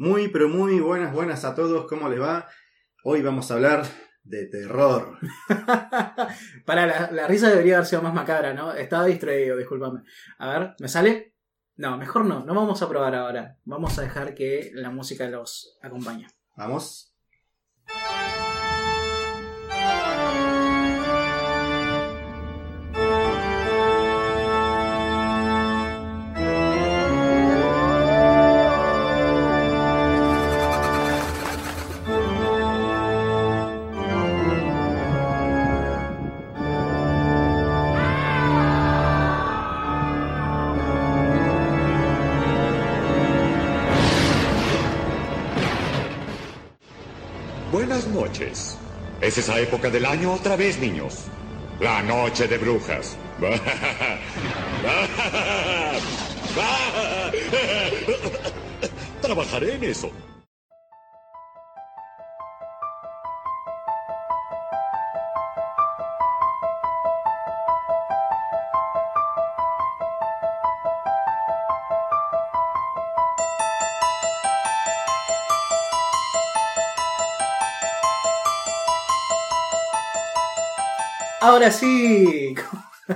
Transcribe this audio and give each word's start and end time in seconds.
Muy, 0.00 0.28
pero 0.28 0.48
muy 0.48 0.80
buenas, 0.80 1.12
buenas 1.12 1.44
a 1.44 1.54
todos. 1.54 1.84
¿Cómo 1.86 2.08
les 2.08 2.18
va? 2.18 2.48
Hoy 3.04 3.20
vamos 3.20 3.50
a 3.50 3.54
hablar 3.56 3.84
de 4.22 4.46
terror. 4.46 5.18
Para, 6.64 6.86
la, 6.86 7.10
la 7.12 7.26
risa 7.26 7.50
debería 7.50 7.74
haber 7.74 7.86
sido 7.86 8.00
más 8.00 8.14
macabra, 8.14 8.54
¿no? 8.54 8.72
Estaba 8.72 9.04
distraído, 9.04 9.58
discúlpame. 9.58 10.00
A 10.38 10.58
ver, 10.58 10.74
¿me 10.78 10.88
sale? 10.88 11.34
No, 11.76 11.98
mejor 11.98 12.24
no, 12.24 12.42
no 12.46 12.54
vamos 12.54 12.80
a 12.80 12.88
probar 12.88 13.14
ahora. 13.14 13.58
Vamos 13.66 13.98
a 13.98 14.02
dejar 14.02 14.34
que 14.34 14.70
la 14.72 14.88
música 14.88 15.28
los 15.28 15.78
acompañe. 15.82 16.28
Vamos. 16.56 17.14
Buenas 47.90 48.06
noches. 48.06 48.78
Es 49.20 49.36
esa 49.36 49.58
época 49.58 49.90
del 49.90 50.06
año 50.06 50.32
otra 50.32 50.54
vez, 50.54 50.78
niños. 50.78 51.24
La 51.80 52.00
noche 52.04 52.46
de 52.46 52.56
brujas. 52.56 53.16
Trabajaré 59.20 59.74
en 59.74 59.82
eso. 59.82 60.12
Ahora 81.50 81.70
sí. 81.72 82.54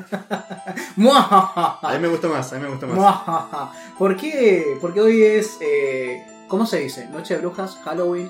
A 0.97 1.91
mí 1.93 1.99
me 2.01 2.09
gusta 2.09 2.27
más, 2.29 2.53
a 2.53 2.57
mí 2.57 2.63
me 2.63 2.69
gusta 2.69 2.87
más. 2.89 3.71
¿Por 3.97 4.17
qué? 4.17 4.77
Porque 4.81 5.01
hoy 5.01 5.23
es. 5.23 5.59
eh, 5.61 6.27
¿Cómo 6.49 6.67
se 6.67 6.81
dice? 6.81 7.07
Noche 7.09 7.35
de 7.35 7.41
brujas, 7.41 7.79
Halloween. 7.85 8.27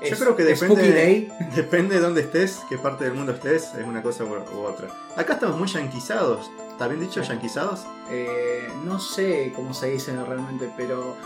Yo 0.00 0.08
es- 0.08 0.20
creo 0.20 0.36
que 0.36 0.44
depende, 0.44 0.92
Day. 0.92 1.32
depende 1.56 1.96
de 1.96 2.00
dónde 2.00 2.20
estés, 2.20 2.60
qué 2.68 2.78
parte 2.78 3.04
del 3.04 3.14
mundo 3.14 3.32
estés, 3.32 3.74
es 3.74 3.84
una 3.86 4.02
cosa 4.02 4.22
u, 4.24 4.28
u 4.34 4.60
otra. 4.66 4.88
Acá 5.16 5.34
estamos 5.34 5.58
muy 5.58 5.66
yanquizados. 5.68 6.50
¿Está 6.70 6.86
bien 6.88 7.00
dicho, 7.00 7.20
yanquizados? 7.22 7.80
Eh, 8.10 8.68
no 8.84 9.00
sé 9.00 9.52
cómo 9.56 9.74
se 9.74 9.88
dice 9.90 10.12
realmente, 10.24 10.70
pero. 10.76 11.16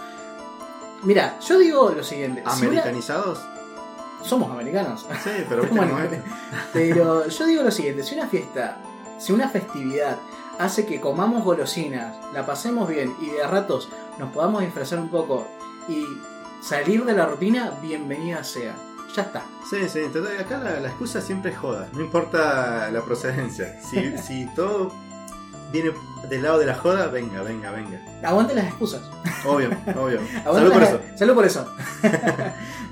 Mira, 1.03 1.39
yo 1.47 1.59
digo 1.59 1.91
lo 1.91 2.03
siguiente. 2.03 2.41
si 2.41 2.47
una- 2.47 2.53
¿Americanizados? 2.69 3.39
Somos 4.23 4.51
americanos. 4.51 5.07
Sí, 5.23 5.31
pero 5.49 5.65
Bueno, 5.71 5.97
pero 6.73 7.27
yo 7.29 7.47
digo 7.47 7.63
lo 7.63 7.71
siguiente, 7.71 8.03
si 8.03 8.15
una 8.15 8.27
fiesta, 8.29 8.79
si 9.19 9.33
una 9.33 9.49
festividad 9.49 10.17
hace 10.59 10.87
que 10.87 11.01
comamos 11.01 11.45
golosinas, 11.45 12.17
la 12.35 12.45
pasemos 12.45 12.89
bien 12.89 13.15
y 13.21 13.31
de 13.31 13.43
a 13.43 13.47
ratos 13.49 13.89
nos 14.19 14.31
podamos 14.33 14.63
disfrazar 14.63 14.99
un 14.99 15.09
poco 15.09 15.47
y 15.89 16.05
salir 16.61 17.05
de 17.05 17.13
la 17.15 17.27
rutina, 17.27 17.73
bienvenida 17.81 18.43
sea. 18.45 18.75
Ya 19.15 19.23
está. 19.23 19.43
Sí, 19.71 19.89
sí, 19.89 20.01
entonces 20.01 20.39
acá 20.41 20.59
la, 20.59 20.81
la 20.81 20.89
excusa 20.89 21.21
siempre 21.21 21.53
es 21.53 21.59
joda, 21.59 21.89
no 21.93 22.01
importa 22.01 22.91
la 22.91 23.01
procedencia. 23.03 23.81
Si, 23.81 24.19
si 24.23 24.47
todo 24.55 24.93
viene 25.73 25.93
del 26.29 26.43
lado 26.43 26.59
de 26.59 26.67
la 26.67 26.75
joda, 26.75 27.07
venga, 27.07 27.43
venga, 27.43 27.71
venga. 27.71 28.01
Aguante 28.23 28.55
las 28.55 28.67
excusas. 28.67 29.01
Obvio, 29.47 29.71
obvio. 29.97 30.21
Salud 30.45 30.73
por 30.73 30.81
las- 30.83 30.91
eso. 30.91 31.01
Salud 31.17 31.35
por 31.35 31.45
eso. 31.47 31.69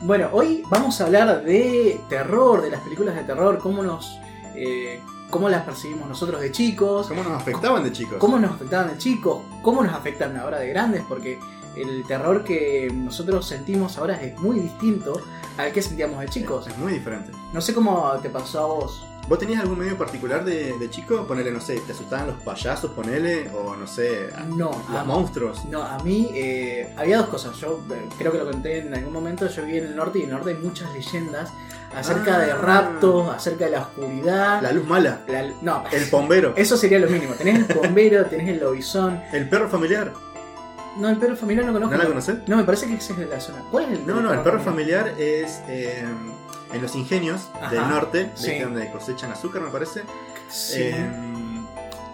Bueno, 0.06 0.28
hoy 0.32 0.62
vamos 0.70 1.00
a 1.00 1.06
hablar 1.06 1.42
de 1.42 2.00
terror, 2.08 2.62
de 2.62 2.70
las 2.70 2.80
películas 2.80 3.14
de 3.16 3.24
terror, 3.24 3.58
cómo 3.58 3.82
nos... 3.82 4.18
eh, 4.54 5.00
cómo 5.30 5.48
las 5.48 5.64
percibimos 5.64 6.08
nosotros 6.08 6.40
de 6.40 6.52
chicos, 6.52 7.08
¿Cómo 7.08 7.24
nos 7.24 7.32
afectaban 7.32 7.82
de 7.82 7.90
chicos? 7.90 8.18
cómo 8.18 8.38
nos 8.38 8.52
afectaban 8.52 8.88
de 8.88 8.98
chicos, 8.98 9.42
cómo 9.60 9.82
nos 9.82 9.92
afectan 9.92 10.36
ahora 10.36 10.58
de 10.60 10.68
grandes, 10.68 11.02
porque 11.08 11.40
el 11.76 12.04
terror 12.06 12.44
que 12.44 12.88
nosotros 12.94 13.44
sentimos 13.46 13.98
ahora 13.98 14.14
es 14.22 14.38
muy 14.38 14.60
distinto 14.60 15.20
al 15.58 15.72
que 15.72 15.82
sentíamos 15.82 16.20
de 16.20 16.28
chicos. 16.28 16.66
Es 16.68 16.78
muy 16.78 16.92
diferente. 16.92 17.32
No 17.52 17.60
sé 17.60 17.74
cómo 17.74 18.12
te 18.22 18.30
pasó 18.30 18.60
a 18.60 18.66
vos. 18.66 19.06
¿Vos 19.28 19.40
tenías 19.40 19.60
algún 19.60 19.80
medio 19.80 19.98
particular 19.98 20.44
de, 20.44 20.78
de 20.78 20.88
chico? 20.90 21.26
Ponele, 21.26 21.50
no 21.50 21.60
sé, 21.60 21.80
¿te 21.80 21.90
asustaban 21.92 22.28
los 22.28 22.36
payasos, 22.42 22.92
ponele? 22.92 23.50
O 23.50 23.74
no 23.74 23.84
sé, 23.88 24.30
a- 24.36 24.42
No, 24.44 24.70
los 24.88 25.00
a, 25.00 25.02
monstruos. 25.04 25.64
no, 25.64 25.82
a 25.82 25.98
mí 26.04 26.30
eh, 26.32 26.94
había 26.96 27.18
dos 27.18 27.26
cosas. 27.28 27.56
Yo 27.56 27.80
eh, 27.90 28.08
creo 28.16 28.30
que 28.30 28.38
lo 28.38 28.44
conté 28.48 28.78
en 28.78 28.94
algún 28.94 29.12
momento. 29.12 29.48
Yo 29.48 29.64
viví 29.64 29.78
en 29.78 29.86
el 29.86 29.96
norte 29.96 30.20
y 30.20 30.22
en 30.22 30.28
el 30.28 30.34
norte 30.36 30.50
hay 30.50 30.56
muchas 30.58 30.92
leyendas 30.92 31.50
acerca 31.92 32.36
Ah. 32.36 32.38
de 32.38 32.54
raptos, 32.54 33.28
acerca 33.34 33.64
de 33.64 33.72
la 33.72 33.80
oscuridad. 33.80 34.62
La 34.62 34.70
luz 34.70 34.86
mala. 34.86 35.22
la- 35.26 35.50
no, 35.60 35.82
El 35.90 36.04
bombero. 36.08 36.52
eso 36.56 36.76
sería 36.76 37.00
lo 37.00 37.08
mínimo. 37.08 37.34
Tenés 37.34 37.68
el 37.68 37.74
bombero, 37.76 38.24
tenés 38.30 38.48
el 38.48 38.60
lobizón. 38.60 39.20
El 39.32 39.48
perro 39.48 39.68
familiar. 39.68 40.12
No, 40.98 41.08
el 41.08 41.16
perro 41.18 41.34
familiar 41.36 41.66
no 41.66 41.72
conozco. 41.72 41.96
¿No 41.96 42.02
la 42.02 42.08
conocés? 42.08 42.36
No, 42.46 42.56
me 42.58 42.62
parece 42.64 42.86
que 42.86 42.94
esa 42.94 43.12
es 43.12 43.18
de 43.18 43.26
la 43.26 43.40
zona. 43.40 43.58
¿Cuál 43.72 43.84
es 43.86 43.98
el 43.98 44.06
No, 44.06 44.20
no, 44.20 44.32
el 44.32 44.40
perro 44.40 44.60
familiar 44.60 45.08
es 45.18 45.60
eh, 45.68 46.04
en 46.72 46.82
los 46.82 46.94
ingenios 46.96 47.48
Ajá, 47.54 47.70
del 47.70 47.88
norte, 47.88 48.30
donde 48.62 48.90
cosechan 48.90 49.32
azúcar, 49.32 49.62
me 49.62 49.70
parece. 49.70 50.02
Sí. 50.48 50.74
Eh, 50.82 51.10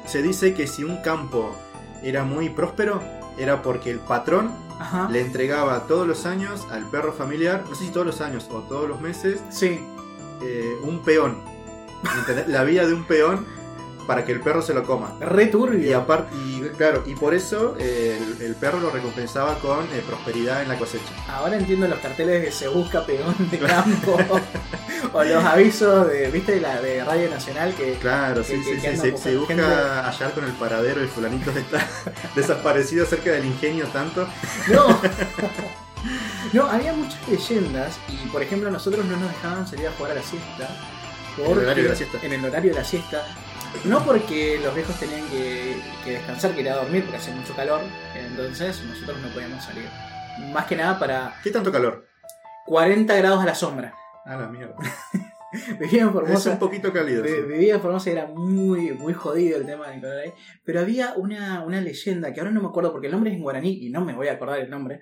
se 0.06 0.22
dice 0.22 0.54
que 0.54 0.66
si 0.66 0.84
un 0.84 1.02
campo 1.02 1.54
era 2.02 2.24
muy 2.24 2.48
próspero, 2.50 3.00
era 3.38 3.62
porque 3.62 3.90
el 3.90 3.98
patrón 4.00 4.52
Ajá. 4.78 5.08
le 5.10 5.20
entregaba 5.20 5.86
todos 5.86 6.06
los 6.06 6.26
años 6.26 6.66
al 6.70 6.84
perro 6.90 7.12
familiar, 7.12 7.64
no 7.68 7.74
sé 7.74 7.84
si 7.84 7.90
todos 7.90 8.06
los 8.06 8.20
años 8.20 8.48
o 8.52 8.60
todos 8.62 8.88
los 8.88 9.00
meses, 9.00 9.40
Sí. 9.50 9.80
eh, 10.42 10.76
un 10.82 11.02
peón. 11.02 11.40
La 12.48 12.64
vida 12.64 12.86
de 12.86 12.94
un 12.94 13.04
peón 13.04 13.46
para 14.06 14.24
que 14.24 14.32
el 14.32 14.40
perro 14.40 14.62
se 14.62 14.74
lo 14.74 14.82
coma. 14.84 15.14
Re 15.20 15.44
Y 15.44 15.50
turbio. 15.50 15.98
aparte, 15.98 16.34
y 16.36 16.60
claro, 16.76 17.02
y 17.06 17.14
por 17.14 17.34
eso 17.34 17.76
eh, 17.78 18.18
el, 18.38 18.42
el 18.46 18.54
perro 18.54 18.80
lo 18.80 18.90
recompensaba 18.90 19.58
con 19.58 19.84
eh, 19.86 20.02
prosperidad 20.06 20.62
en 20.62 20.68
la 20.68 20.76
cosecha. 20.78 21.12
Ahora 21.28 21.56
entiendo 21.56 21.86
los 21.88 21.98
carteles 22.00 22.42
de 22.42 22.52
se 22.52 22.68
busca 22.68 23.04
peón 23.06 23.34
de 23.50 23.58
campo. 23.58 24.16
o 25.12 25.24
los 25.24 25.44
avisos 25.44 26.08
de, 26.08 26.30
¿viste? 26.30 26.60
La 26.60 26.80
de 26.80 27.04
Radio 27.04 27.28
Nacional 27.30 27.74
que. 27.74 27.94
Claro, 27.94 28.42
sí, 28.44 28.54
Que- 28.54 28.64
sí, 28.64 28.70
que- 28.80 28.96
sí. 28.96 29.10
que 29.12 29.18
Se, 29.18 29.36
busca 29.36 29.54
gente. 29.54 29.70
hallar 29.70 30.32
con 30.32 30.44
el 30.44 30.52
paradero 30.52 31.02
y 31.04 31.06
fulanito 31.08 31.50
está 31.50 31.86
desaparecido 32.34 33.06
cerca 33.06 33.30
del 33.32 33.44
ingenio 33.46 33.86
tanto. 33.88 34.26
No. 34.72 35.00
No, 36.52 36.64
había 36.66 36.92
muchas 36.92 37.16
leyendas 37.28 37.96
y 38.08 38.26
por 38.28 38.42
ejemplo 38.42 38.68
nosotros 38.70 39.04
no 39.06 39.16
nos 39.16 39.28
dejaban 39.30 39.66
salir 39.66 39.86
a 39.86 39.92
jugar 39.92 40.12
a 40.12 40.14
la 40.16 40.22
siesta. 40.22 40.68
En 41.38 41.44
el 41.52 41.58
horario 41.58 41.82
de 41.84 41.88
la 41.90 41.94
siesta. 41.96 42.18
En 42.22 42.32
el 42.32 42.44
horario 42.44 42.70
de 42.72 42.78
la 42.78 42.84
siesta. 42.84 43.24
No 43.84 44.04
porque 44.04 44.60
los 44.62 44.74
viejos 44.74 44.98
tenían 44.98 45.26
que, 45.28 45.76
que 46.04 46.12
descansar, 46.12 46.54
que 46.54 46.60
ir 46.60 46.68
a 46.70 46.76
dormir 46.76 47.02
porque 47.02 47.16
hace 47.16 47.32
mucho 47.32 47.54
calor. 47.54 47.80
Entonces 48.14 48.82
nosotros 48.84 49.18
no 49.20 49.28
podíamos 49.28 49.64
salir. 49.64 49.86
Más 50.52 50.66
que 50.66 50.76
nada 50.76 50.98
para 50.98 51.34
¿Qué 51.42 51.50
tanto 51.50 51.72
calor? 51.72 52.06
40 52.66 53.14
grados 53.16 53.42
a 53.42 53.46
la 53.46 53.54
sombra. 53.54 53.94
A 54.24 54.36
la 54.36 54.46
mierda. 54.48 54.74
Vivía 55.80 56.02
en 56.02 56.08
Es 56.08 56.12
Formosa. 56.14 56.50
un 56.52 56.58
poquito 56.58 56.92
cálido. 56.92 57.24
Sí. 57.24 57.32
Vivía 57.46 57.74
en 57.74 57.80
Formosa 57.82 58.08
y 58.08 58.12
era 58.12 58.26
muy, 58.26 58.92
muy 58.92 59.12
jodido 59.12 59.58
el 59.58 59.66
tema 59.66 59.88
del 59.88 60.00
calor 60.00 60.18
ahí. 60.18 60.32
Pero 60.64 60.80
había 60.80 61.14
una, 61.16 61.62
una 61.64 61.80
leyenda 61.80 62.32
que 62.32 62.40
ahora 62.40 62.52
no 62.52 62.60
me 62.62 62.68
acuerdo 62.68 62.92
porque 62.92 63.08
el 63.08 63.12
nombre 63.12 63.30
es 63.32 63.36
en 63.36 63.42
guaraní 63.42 63.84
y 63.84 63.90
no 63.90 64.02
me 64.04 64.14
voy 64.14 64.28
a 64.28 64.32
acordar 64.32 64.60
el 64.60 64.70
nombre. 64.70 65.00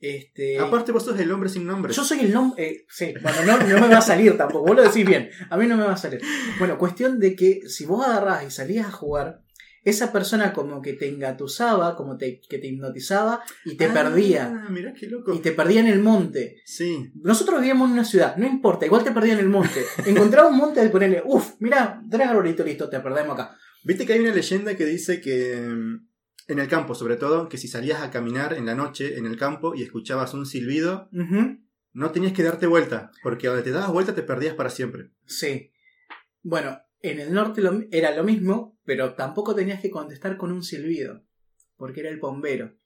Este, 0.00 0.58
Aparte 0.58 0.92
vos 0.92 1.04
sos 1.04 1.18
el 1.20 1.30
hombre 1.30 1.48
sin 1.50 1.66
nombre. 1.66 1.92
yo 1.92 2.04
soy 2.04 2.20
el 2.20 2.32
nombre. 2.32 2.64
eh, 2.66 2.86
sí, 2.88 3.12
bueno, 3.22 3.38
no, 3.44 3.58
no 3.58 3.80
me 3.80 3.88
va 3.88 3.98
a 3.98 4.02
salir 4.02 4.36
tampoco. 4.36 4.66
Vos 4.66 4.76
lo 4.76 4.82
decís 4.82 5.04
bien. 5.06 5.28
A 5.50 5.56
mí 5.56 5.66
no 5.66 5.76
me 5.76 5.84
va 5.84 5.92
a 5.92 5.96
salir. 5.96 6.20
Bueno, 6.58 6.78
cuestión 6.78 7.18
de 7.20 7.36
que 7.36 7.60
si 7.68 7.84
vos 7.86 8.04
agarrás 8.06 8.44
y 8.46 8.50
salías 8.50 8.86
a 8.86 8.90
jugar, 8.92 9.42
esa 9.82 10.12
persona 10.12 10.52
como 10.52 10.82
que 10.82 10.92
te 10.92 11.08
engatusaba, 11.08 11.96
como 11.96 12.18
te, 12.18 12.40
que 12.48 12.58
te 12.58 12.66
hipnotizaba 12.66 13.42
y 13.64 13.76
te 13.76 13.86
Ah, 13.86 13.92
perdía. 13.94 14.66
mirá 14.68 14.92
qué 14.92 15.06
loco. 15.06 15.32
Y 15.34 15.38
te 15.38 15.52
perdía 15.52 15.80
en 15.80 15.86
el 15.86 16.00
monte. 16.00 16.56
Sí. 16.66 17.10
Nosotros 17.22 17.60
vivíamos 17.60 17.86
en 17.88 17.94
una 17.94 18.04
ciudad, 18.04 18.36
no 18.36 18.46
importa, 18.46 18.84
igual 18.86 19.04
te 19.04 19.10
perdía 19.10 19.32
en 19.34 19.38
el 19.38 19.48
monte. 19.48 19.82
Encontraba 20.06 20.48
un 20.50 20.56
monte 20.58 20.80
de 20.82 20.90
ponerle, 20.90 21.22
uff, 21.24 21.52
mirá, 21.60 22.02
tres 22.10 22.26
arbolitos, 22.28 22.66
listo, 22.66 22.88
te 22.90 23.00
perdemos 23.00 23.34
acá. 23.38 23.56
Viste 23.82 24.04
que 24.04 24.12
hay 24.12 24.20
una 24.20 24.34
leyenda 24.34 24.74
que 24.76 24.84
dice 24.84 25.18
que 25.22 25.56
mm, 25.66 26.08
en 26.52 26.58
el 26.58 26.68
campo, 26.68 26.94
sobre 26.94 27.16
todo, 27.16 27.48
que 27.48 27.58
si 27.58 27.68
salías 27.68 28.02
a 28.02 28.10
caminar 28.10 28.52
en 28.54 28.66
la 28.66 28.74
noche 28.74 29.16
en 29.18 29.26
el 29.26 29.36
campo 29.36 29.74
y 29.74 29.82
escuchabas 29.82 30.34
un 30.34 30.46
silbido, 30.46 31.08
no 31.92 32.10
tenías 32.12 32.32
que 32.32 32.42
darte 32.42 32.66
vuelta, 32.66 33.10
porque 33.22 33.48
donde 33.48 33.62
te 33.62 33.70
dabas 33.70 33.90
vuelta 33.92 34.14
te 34.14 34.22
perdías 34.22 34.54
para 34.54 34.70
siempre. 34.70 35.10
Sí. 35.26 35.72
Bueno, 36.42 36.80
en 37.02 37.20
el 37.20 37.32
norte 37.32 37.60
lo- 37.60 37.82
era 37.90 38.14
lo 38.14 38.24
mismo, 38.24 38.78
pero 38.84 39.14
tampoco 39.14 39.54
tenías 39.54 39.80
que 39.80 39.90
contestar 39.90 40.36
con 40.36 40.52
un 40.52 40.62
silbido, 40.62 41.22
porque 41.76 42.00
era 42.00 42.10
el 42.10 42.18
bombero. 42.18 42.76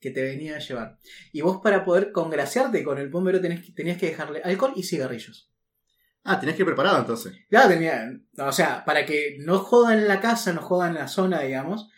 que 0.00 0.12
te 0.12 0.22
venía 0.22 0.54
a 0.54 0.58
llevar. 0.60 0.96
Y 1.32 1.40
vos 1.40 1.58
para 1.60 1.84
poder 1.84 2.12
congraciarte 2.12 2.84
con 2.84 2.98
el 2.98 3.08
bombero 3.08 3.40
tenés 3.40 3.64
que- 3.66 3.72
tenías 3.72 3.98
que 3.98 4.06
dejarle 4.06 4.40
alcohol 4.44 4.72
y 4.76 4.84
cigarrillos. 4.84 5.50
Ah, 6.22 6.38
tenés 6.38 6.54
que 6.54 6.62
ir 6.62 6.66
preparado 6.66 7.00
entonces. 7.00 7.34
Ya 7.50 7.66
tenía, 7.66 8.08
o 8.38 8.52
sea, 8.52 8.84
para 8.84 9.04
que 9.04 9.38
no 9.40 9.58
jodan 9.58 9.98
en 9.98 10.06
la 10.06 10.20
casa, 10.20 10.52
no 10.52 10.60
jodan 10.62 10.90
en 10.90 10.98
la 10.98 11.08
zona, 11.08 11.40
digamos, 11.40 11.90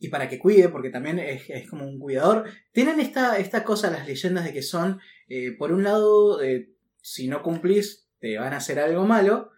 y 0.00 0.08
para 0.08 0.28
que 0.28 0.38
cuide, 0.38 0.70
porque 0.70 0.90
también 0.90 1.18
es, 1.18 1.42
es 1.50 1.68
como 1.68 1.86
un 1.86 1.98
cuidador. 2.00 2.46
Tienen 2.72 2.98
esta, 3.00 3.38
esta 3.38 3.62
cosa, 3.62 3.90
las 3.90 4.08
leyendas 4.08 4.44
de 4.46 4.52
que 4.54 4.62
son, 4.62 4.98
eh, 5.28 5.52
por 5.58 5.72
un 5.72 5.84
lado, 5.84 6.42
eh, 6.42 6.70
si 7.02 7.28
no 7.28 7.42
cumplís, 7.42 8.08
te 8.18 8.38
van 8.38 8.54
a 8.54 8.56
hacer 8.56 8.78
algo 8.80 9.04
malo, 9.06 9.50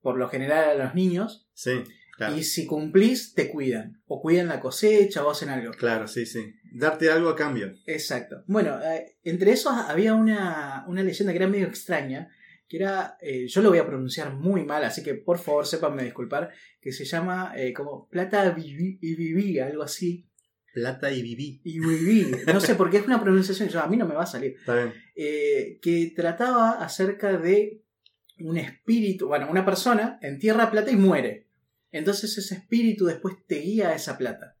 por 0.00 0.16
lo 0.18 0.28
general 0.28 0.70
a 0.70 0.84
los 0.84 0.94
niños, 0.94 1.46
Sí, 1.52 1.82
claro. 2.16 2.34
y 2.36 2.42
si 2.44 2.66
cumplís, 2.66 3.34
te 3.34 3.50
cuidan, 3.50 4.02
o 4.06 4.22
cuidan 4.22 4.48
la 4.48 4.60
cosecha, 4.60 5.24
o 5.24 5.30
hacen 5.30 5.50
algo. 5.50 5.72
Claro, 5.72 6.08
sí, 6.08 6.24
sí. 6.24 6.54
Darte 6.72 7.10
algo 7.10 7.28
a 7.28 7.36
cambio. 7.36 7.74
Exacto. 7.86 8.42
Bueno, 8.46 8.80
eh, 8.82 9.16
entre 9.22 9.52
esos 9.52 9.74
había 9.74 10.14
una, 10.14 10.84
una 10.88 11.02
leyenda 11.02 11.32
que 11.32 11.38
era 11.38 11.46
medio 11.48 11.66
extraña, 11.66 12.30
que 12.70 12.76
era, 12.76 13.18
eh, 13.20 13.48
yo 13.48 13.62
lo 13.62 13.70
voy 13.70 13.80
a 13.80 13.86
pronunciar 13.86 14.32
muy 14.32 14.64
mal, 14.64 14.84
así 14.84 15.02
que 15.02 15.14
por 15.14 15.38
favor 15.38 15.66
sépanme 15.66 16.04
disculpar, 16.04 16.50
que 16.80 16.92
se 16.92 17.04
llama 17.04 17.52
eh, 17.56 17.72
como 17.72 18.08
Plata 18.08 18.54
y 18.56 18.74
Viví, 19.16 19.58
algo 19.58 19.82
así. 19.82 20.28
Plata 20.72 21.10
y 21.10 21.20
viví. 21.20 21.60
Y 21.64 21.80
Viví, 21.80 22.30
no 22.46 22.60
sé 22.60 22.76
por 22.76 22.88
qué 22.88 22.98
es 22.98 23.06
una 23.06 23.20
pronunciación, 23.20 23.68
yo, 23.68 23.80
a 23.80 23.88
mí 23.88 23.96
no 23.96 24.06
me 24.06 24.14
va 24.14 24.22
a 24.22 24.26
salir. 24.26 24.54
Está 24.56 24.76
bien. 24.76 24.94
Eh, 25.16 25.80
que 25.82 26.12
trataba 26.14 26.80
acerca 26.80 27.36
de 27.36 27.82
un 28.38 28.56
espíritu, 28.56 29.26
bueno, 29.26 29.50
una 29.50 29.64
persona 29.64 30.20
entierra 30.22 30.70
plata 30.70 30.92
y 30.92 30.96
muere. 30.96 31.48
Entonces 31.90 32.38
ese 32.38 32.54
espíritu 32.54 33.04
después 33.06 33.34
te 33.48 33.56
guía 33.56 33.88
a 33.88 33.96
esa 33.96 34.16
plata. 34.16 34.56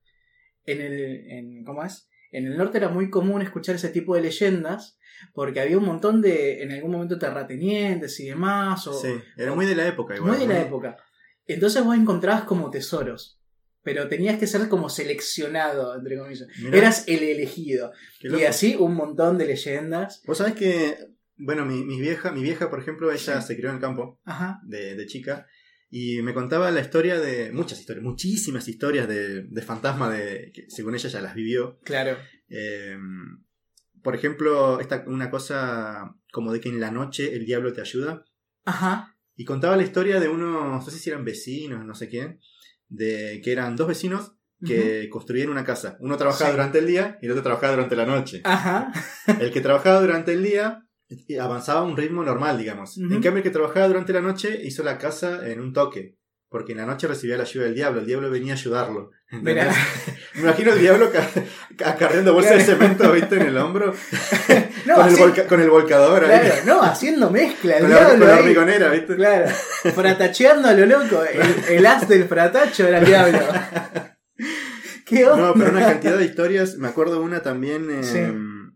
En 0.64 0.80
el, 0.80 1.30
en, 1.30 1.64
¿cómo 1.64 1.84
es? 1.84 2.09
En 2.32 2.46
el 2.46 2.56
norte 2.56 2.78
era 2.78 2.88
muy 2.88 3.10
común 3.10 3.42
escuchar 3.42 3.74
ese 3.76 3.88
tipo 3.88 4.14
de 4.14 4.22
leyendas 4.22 4.98
porque 5.34 5.60
había 5.60 5.76
un 5.78 5.84
montón 5.84 6.20
de, 6.22 6.62
en 6.62 6.72
algún 6.72 6.92
momento, 6.92 7.18
terratenientes 7.18 8.18
y 8.20 8.28
demás. 8.28 8.86
O, 8.86 8.92
Sí, 8.94 9.14
era 9.36 9.54
muy 9.54 9.66
de 9.66 9.74
la 9.74 9.86
época 9.86 10.16
igual. 10.16 10.32
muy 10.32 10.40
de 10.40 10.52
la 10.52 10.60
época. 10.60 10.96
Entonces 11.46 11.84
vos 11.84 11.96
encontrabas 11.96 12.44
como 12.44 12.70
tesoros. 12.70 13.36
Pero 13.82 14.08
tenías 14.08 14.38
que 14.38 14.46
ser 14.46 14.68
como 14.68 14.88
seleccionado, 14.90 15.96
entre 15.96 16.18
comillas. 16.18 16.46
Mirá, 16.62 16.76
Eras 16.78 17.04
el 17.08 17.22
elegido. 17.22 17.92
Y 18.20 18.42
así 18.44 18.76
un 18.78 18.94
montón 18.94 19.38
de 19.38 19.46
leyendas. 19.46 20.22
Vos 20.26 20.38
sabés 20.38 20.54
que, 20.54 20.96
bueno, 21.36 21.64
mi, 21.64 21.82
mi 21.84 21.98
vieja, 22.00 22.30
mi 22.30 22.42
vieja, 22.42 22.68
por 22.70 22.78
ejemplo, 22.80 23.10
ella 23.10 23.40
Sí. 23.40 23.46
se 23.48 23.56
crió 23.56 23.70
en 23.70 23.76
el 23.76 23.80
campo 23.80 24.20
Ajá. 24.24 24.60
de, 24.64 24.96
de 24.96 25.06
chica 25.06 25.46
y 25.90 26.22
me 26.22 26.32
contaba 26.34 26.70
la 26.70 26.80
historia 26.80 27.18
de, 27.18 27.50
muchas 27.52 27.80
historias, 27.80 28.04
muchísimas 28.04 28.68
historias 28.68 29.08
de, 29.08 29.42
de 29.42 29.62
fantasma 29.62 30.08
de, 30.08 30.52
que 30.54 30.70
según 30.70 30.94
ella 30.94 31.08
ya 31.08 31.20
las 31.20 31.34
vivió. 31.34 31.80
Claro. 31.84 32.16
Eh, 32.48 32.96
por 34.02 34.14
ejemplo, 34.14 34.80
esta, 34.80 35.04
una 35.06 35.30
cosa 35.30 36.14
como 36.32 36.52
de 36.52 36.60
que 36.60 36.68
en 36.68 36.80
la 36.80 36.90
noche 36.90 37.34
el 37.34 37.44
diablo 37.44 37.72
te 37.72 37.80
ayuda. 37.80 38.24
Ajá. 38.64 39.16
Y 39.36 39.44
contaba 39.44 39.76
la 39.76 39.82
historia 39.82 40.20
de 40.20 40.28
unos, 40.28 40.84
no 40.84 40.90
sé 40.90 40.98
si 40.98 41.10
eran 41.10 41.24
vecinos, 41.24 41.84
no 41.84 41.94
sé 41.94 42.08
quién, 42.08 42.40
de 42.88 43.40
que 43.42 43.52
eran 43.52 43.74
dos 43.76 43.88
vecinos 43.88 44.36
que 44.64 45.08
construían 45.08 45.48
una 45.48 45.64
casa. 45.64 45.96
Uno 46.00 46.18
trabajaba 46.18 46.50
Sí. 46.50 46.56
durante 46.56 46.78
el 46.80 46.86
día 46.86 47.18
y 47.22 47.26
el 47.26 47.32
otro 47.32 47.42
trabajaba 47.42 47.72
durante 47.72 47.96
la 47.96 48.04
noche. 48.04 48.42
Ajá. 48.44 48.92
El 49.40 49.50
que 49.52 49.62
trabajaba 49.62 50.00
durante 50.02 50.34
el 50.34 50.42
día 50.42 50.86
avanzaba 51.40 51.80
a 51.80 51.84
un 51.84 51.96
ritmo 51.96 52.22
normal, 52.22 52.58
digamos. 52.58 52.96
En 52.98 53.08
cambio, 53.22 53.36
el 53.38 53.42
que 53.42 53.50
trabajaba 53.50 53.88
durante 53.88 54.12
la 54.12 54.20
noche 54.20 54.60
hizo 54.62 54.82
la 54.82 54.98
casa 54.98 55.46
en 55.48 55.60
un 55.60 55.72
toque. 55.72 56.16
Porque 56.48 56.72
en 56.72 56.78
la 56.78 56.86
noche 56.86 57.06
recibía 57.06 57.36
la 57.36 57.44
ayuda 57.44 57.64
del 57.66 57.76
diablo. 57.76 58.00
El 58.00 58.06
diablo 58.06 58.28
venía 58.28 58.54
a 58.54 58.56
ayudarlo. 58.56 59.12
Me 59.30 59.52
imagino 60.34 60.72
el 60.72 60.80
diablo 60.80 61.12
ca- 61.12 61.28
ca- 61.76 61.90
acarreando 61.90 62.32
bolsas 62.34 62.56
de 62.58 62.64
cemento, 62.64 63.12
¿viste? 63.12 63.36
En 63.36 63.42
el 63.42 63.56
hombro. 63.56 63.94
No, 64.86 64.94
con, 64.96 65.06
el 65.08 65.12
así- 65.12 65.20
volca- 65.22 65.46
con 65.46 65.60
el 65.60 65.68
volcador 65.70 66.24
ahí. 66.24 66.40
claro, 66.40 66.62
no, 66.64 66.82
haciendo 66.82 67.30
mezcla. 67.30 67.74
El 67.76 67.82
Con 67.82 67.90
diablo 67.90 68.26
la 68.26 68.34
hormigonera, 68.38 68.88
¿viste? 68.88 69.14
Claro. 69.14 69.50
Fratacheando 69.94 70.68
a 70.68 70.72
lo 70.72 70.86
loco. 70.86 71.22
El, 71.22 71.76
el 71.76 71.86
as 71.86 72.08
del 72.08 72.24
fratacho 72.24 72.88
era 72.88 72.98
el 72.98 73.04
diablo. 73.04 73.38
¿Qué 75.06 75.26
onda? 75.26 75.48
No, 75.48 75.54
pero 75.54 75.70
una 75.70 75.86
cantidad 75.86 76.16
de 76.16 76.24
historias. 76.24 76.76
Me 76.78 76.88
acuerdo 76.88 77.20
una 77.22 77.42
también. 77.42 77.88
eh, 77.90 78.02
Sí. 78.02 78.18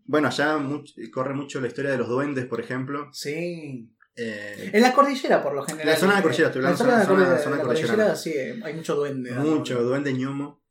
Bueno, 0.05 0.29
allá 0.29 0.59
much- 0.59 0.95
corre 1.11 1.35
mucho 1.35 1.61
la 1.61 1.67
historia 1.69 1.91
de 1.91 1.99
los 1.99 2.09
duendes, 2.09 2.47
por 2.47 2.61
ejemplo. 2.61 3.09
Sí. 3.13 3.91
Eh, 4.17 4.71
En 4.73 4.83
la 4.83 4.93
cordillera, 4.93 5.43
por 5.43 5.55
lo 5.55 5.63
general. 5.65 5.89
La 5.89 5.97
zona 5.97 6.13
de 6.13 6.17
la 6.19 6.23
cordillera, 6.23 6.49
estoy 6.49 6.61
En 6.61 6.65
la 6.65 6.69
hablando 6.71 6.85
zona 6.85 6.93
de 6.95 6.99
la 7.35 7.39
zona- 7.43 7.61
cordillera, 7.63 7.97
la 8.09 8.17
sí, 8.17 8.33
hay 8.63 8.75
mucho 8.75 8.95
duende. 8.95 9.31
¿no? 9.33 9.43
mucho, 9.45 9.83
duende 9.83 10.13
ñomo. 10.13 10.63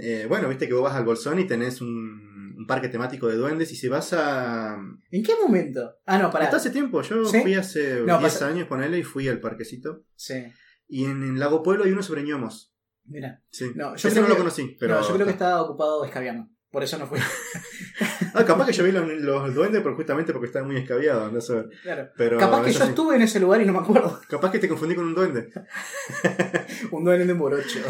Eh, 0.00 0.26
bueno, 0.28 0.48
viste 0.48 0.66
que 0.66 0.74
vos 0.74 0.82
vas 0.82 0.94
al 0.96 1.04
Bolsón 1.04 1.38
y 1.38 1.46
tenés 1.46 1.80
un, 1.82 2.54
un 2.58 2.66
parque 2.66 2.88
temático 2.88 3.28
de 3.28 3.36
duendes. 3.36 3.70
Y 3.70 3.76
si 3.76 3.86
vas 3.88 4.12
a. 4.14 4.78
¿En 5.10 5.22
qué 5.22 5.32
momento? 5.40 5.96
Ah, 6.06 6.18
no, 6.18 6.30
pará. 6.30 6.46
Hasta 6.46 6.56
hace 6.56 6.70
tiempo, 6.70 7.02
yo 7.02 7.24
¿Sí? 7.26 7.40
fui 7.42 7.54
hace 7.54 8.00
No, 8.00 8.18
10 8.18 8.32
pasa- 8.32 8.48
años, 8.48 8.66
ponele, 8.66 8.98
y 8.98 9.02
fui 9.04 9.28
al 9.28 9.40
parquecito. 9.40 10.04
Sí. 10.16 10.42
Y 10.88 11.04
en, 11.04 11.22
en 11.22 11.38
Lago 11.38 11.62
Pueblo 11.62 11.84
hay 11.84 11.92
uno 11.92 12.02
sobre 12.02 12.22
ñomos. 12.22 12.74
Mira. 13.04 13.42
Sí. 13.50 13.70
No, 13.74 13.94
yo 13.94 14.08
Ese 14.08 14.20
no 14.20 14.26
lo 14.26 14.34
que- 14.34 14.38
conocí, 14.38 14.76
pero. 14.80 14.94
no, 15.00 15.06
yo 15.06 15.14
creo 15.14 15.26
que 15.26 15.32
estaba 15.32 15.62
ocupado 15.62 16.04
escabeando. 16.04 16.48
Por 16.70 16.82
eso 16.82 16.98
no 16.98 17.06
fui. 17.06 17.18
Ah, 18.34 18.44
capaz 18.44 18.66
que 18.66 18.72
yo 18.72 18.84
vi 18.84 18.92
los, 18.92 19.08
los 19.08 19.54
duendes 19.54 19.82
por, 19.82 19.96
justamente 19.96 20.32
porque 20.32 20.46
estaban 20.46 20.68
muy 20.68 20.76
escabiados, 20.76 21.50
a 21.50 21.54
ver. 21.54 21.68
Claro. 21.82 22.10
Pero 22.16 22.38
Capaz 22.38 22.62
que 22.64 22.72
yo 22.72 22.80
sí. 22.84 22.88
estuve 22.90 23.16
en 23.16 23.22
ese 23.22 23.40
lugar 23.40 23.60
y 23.62 23.64
no 23.64 23.72
me 23.72 23.78
acuerdo. 23.78 24.20
Capaz 24.28 24.52
que 24.52 24.58
te 24.58 24.68
confundí 24.68 24.94
con 24.94 25.06
un 25.06 25.14
duende. 25.14 25.48
Un 26.92 27.04
duende 27.04 27.26
de 27.26 27.34
morocho. 27.34 27.80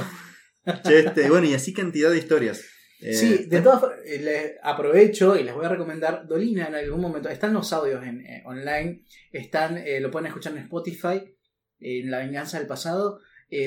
Che, 0.85 1.01
este, 1.01 1.29
bueno, 1.29 1.47
y 1.47 1.55
así 1.55 1.75
cantidad 1.75 2.11
de 2.11 2.19
historias. 2.19 2.65
Eh, 3.01 3.15
Sí, 3.15 3.47
de 3.47 3.61
todas 3.61 3.81
formas, 3.81 3.99
eh, 4.05 4.21
les 4.21 4.53
aprovecho 4.63 5.37
y 5.37 5.43
les 5.45 5.55
voy 5.55 5.67
a 5.67 5.71
recomendar 5.71 6.27
Dolina 6.27 6.69
en 6.69 6.77
algún 6.77 7.01
momento. 7.01 7.29
Están 7.29 7.53
los 7.53 7.73
audios 7.73 8.03
en, 8.05 8.21
eh, 8.25 8.43
online, 8.47 9.05
están, 9.33 9.77
eh, 9.77 10.01
lo 10.01 10.11
pueden 10.11 10.27
escuchar 10.27 10.53
en 10.53 10.63
Spotify, 10.63 11.35
en 11.81 12.11
La 12.11 12.19
Venganza 12.19 12.59
del 12.59 12.69
Pasado. 12.69 13.21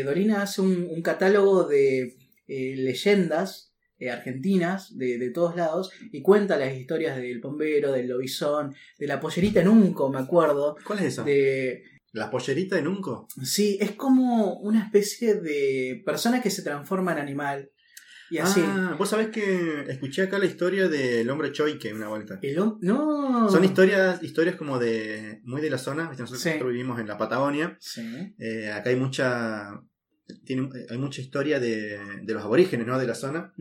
Dolina 0.05 0.41
hace 0.43 0.61
un, 0.61 0.87
un 0.89 1.01
catálogo 1.01 1.65
de 1.65 2.15
leyendas 2.47 3.70
eh, 4.01 4.09
argentinas 4.11 4.97
de, 4.97 5.17
de 5.17 5.29
todos 5.29 5.55
lados 5.55 5.91
y 6.11 6.21
cuenta 6.21 6.57
las 6.57 6.73
historias 6.75 7.15
del 7.17 7.39
bombero, 7.39 7.91
del 7.93 8.07
lobizón, 8.09 8.73
de 8.99 9.07
la 9.07 9.19
pollerita 9.19 9.61
en 9.61 9.67
Unco, 9.69 10.09
me 10.09 10.19
acuerdo. 10.19 10.75
¿Cuál 10.85 10.99
es 10.99 11.05
esa? 11.05 11.23
De, 11.23 11.83
¿La 12.11 12.29
pollerita 12.29 12.77
en 12.77 12.87
Unco? 12.87 13.27
sí, 13.43 13.77
es 13.79 13.91
como 13.91 14.55
una 14.59 14.83
especie 14.83 15.35
de 15.35 16.01
persona 16.05 16.41
que 16.41 16.49
se 16.49 16.63
transforma 16.63 17.13
en 17.13 17.19
animal. 17.19 17.71
Y 18.31 18.37
así. 18.37 18.61
Ah, 18.63 18.95
vos 18.97 19.09
sabés 19.09 19.27
que 19.27 19.83
escuché 19.89 20.21
acá 20.23 20.39
la 20.39 20.45
historia 20.45 20.87
del 20.87 21.29
hombre 21.29 21.51
choique 21.51 21.93
una 21.93 22.07
vuelta. 22.07 22.39
El 22.41 22.55
no. 22.79 23.49
Son 23.49 23.63
historias, 23.65 24.23
historias 24.23 24.55
como 24.55 24.79
de 24.79 25.41
muy 25.43 25.59
de 25.61 25.69
la 25.69 25.77
zona, 25.77 26.07
¿viste? 26.07 26.23
nosotros, 26.23 26.41
Sí. 26.41 26.49
nosotros 26.49 26.71
vivimos 26.71 26.97
en 27.01 27.07
la 27.07 27.17
Patagonia. 27.17 27.75
Sí. 27.81 28.01
Eh, 28.39 28.71
acá 28.71 28.89
hay 28.89 28.95
mucha 28.95 29.81
tiene, 30.45 30.69
hay 30.89 30.97
mucha 30.97 31.21
historia 31.21 31.59
de, 31.59 31.99
de 32.23 32.33
los 32.33 32.43
aborígenes, 32.43 32.85
¿no? 32.87 32.97
De 32.99 33.07
la 33.07 33.15
zona. 33.15 33.53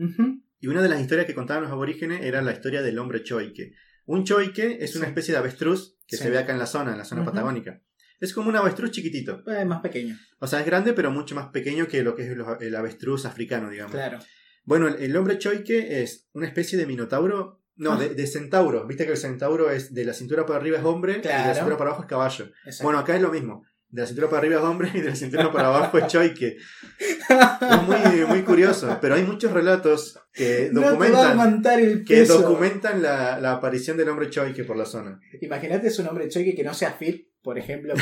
Y 0.59 0.67
una 0.67 0.81
de 0.81 0.89
las 0.89 1.01
historias 1.01 1.25
que 1.27 1.33
contaban 1.35 1.63
los 1.63 1.71
aborígenes 1.71 2.21
era 2.23 2.41
la 2.41 2.51
historia 2.51 2.81
del 2.81 2.99
hombre 2.99 3.23
choique. 3.23 3.73
Un 4.05 4.23
choique 4.23 4.77
es 4.81 4.95
una 4.95 5.07
especie 5.07 5.31
de 5.33 5.39
avestruz 5.39 5.97
que 6.07 6.17
Sí. 6.17 6.23
se 6.23 6.29
ve 6.29 6.37
acá 6.37 6.51
en 6.53 6.59
la 6.59 6.65
zona, 6.65 6.91
en 6.91 6.97
la 6.97 7.05
zona 7.05 7.23
patagónica. 7.25 7.81
Es 8.19 8.33
como 8.33 8.49
un 8.49 8.55
avestruz 8.55 8.91
chiquitito. 8.91 9.41
Eh, 9.47 9.65
más 9.65 9.81
pequeño. 9.81 10.15
O 10.39 10.45
sea, 10.47 10.59
es 10.59 10.65
grande, 10.65 10.93
pero 10.93 11.09
mucho 11.11 11.33
más 11.33 11.47
pequeño 11.47 11.87
que 11.87 12.03
lo 12.03 12.15
que 12.15 12.23
es 12.23 12.37
el 12.61 12.75
avestruz 12.75 13.25
africano, 13.25 13.69
digamos. 13.69 13.93
Claro. 13.95 14.19
Bueno, 14.63 14.87
el, 14.87 14.95
el 15.01 15.15
hombre 15.17 15.37
choique 15.39 16.03
es 16.03 16.29
una 16.33 16.45
especie 16.47 16.77
de 16.77 16.85
minotauro. 16.85 17.59
No, 17.77 17.93
Ah. 17.93 17.97
de, 17.97 18.09
de 18.13 18.27
centauro. 18.27 18.85
Viste 18.85 19.05
que 19.05 19.11
el 19.13 19.17
centauro 19.17 19.71
es 19.71 19.91
de 19.93 20.05
la 20.05 20.13
cintura 20.13 20.45
para 20.45 20.59
arriba 20.59 20.77
es 20.77 20.83
hombre 20.83 21.13
y 21.13 21.21
de 21.21 21.29
la 21.29 21.55
cintura 21.55 21.77
para 21.77 21.89
abajo 21.91 22.03
es 22.03 22.09
caballo. 22.09 22.45
Exacto. 22.65 22.83
Bueno, 22.83 22.99
acá 22.99 23.15
es 23.15 23.21
lo 23.23 23.31
mismo. 23.31 23.63
De 23.91 24.01
la 24.01 24.07
cintura 24.07 24.29
para 24.29 24.39
arriba 24.39 24.55
es 24.59 24.63
hombre 24.63 24.89
y 24.93 25.01
de 25.01 25.09
la 25.09 25.15
cintura 25.15 25.51
para 25.51 25.67
abajo 25.67 25.97
es 25.97 26.07
choique. 26.07 26.57
Es 26.97 27.81
muy, 27.83 28.25
muy 28.25 28.41
curioso. 28.43 28.97
Pero 29.01 29.15
hay 29.15 29.23
muchos 29.23 29.51
relatos 29.51 30.17
que 30.33 30.69
documentan, 30.71 31.79
el 31.79 32.05
que 32.05 32.25
documentan 32.25 33.01
la, 33.01 33.39
la 33.39 33.53
aparición 33.53 33.97
del 33.97 34.09
hombre 34.09 34.29
choique 34.29 34.63
por 34.63 34.77
la 34.77 34.85
zona. 34.85 35.19
Imagínate 35.41 35.87
es 35.87 35.99
un 35.99 36.07
hombre 36.07 36.29
choque 36.29 36.55
que 36.55 36.63
no 36.63 36.73
sea 36.73 36.93
fit, 36.93 37.27
por 37.41 37.57
ejemplo, 37.57 37.93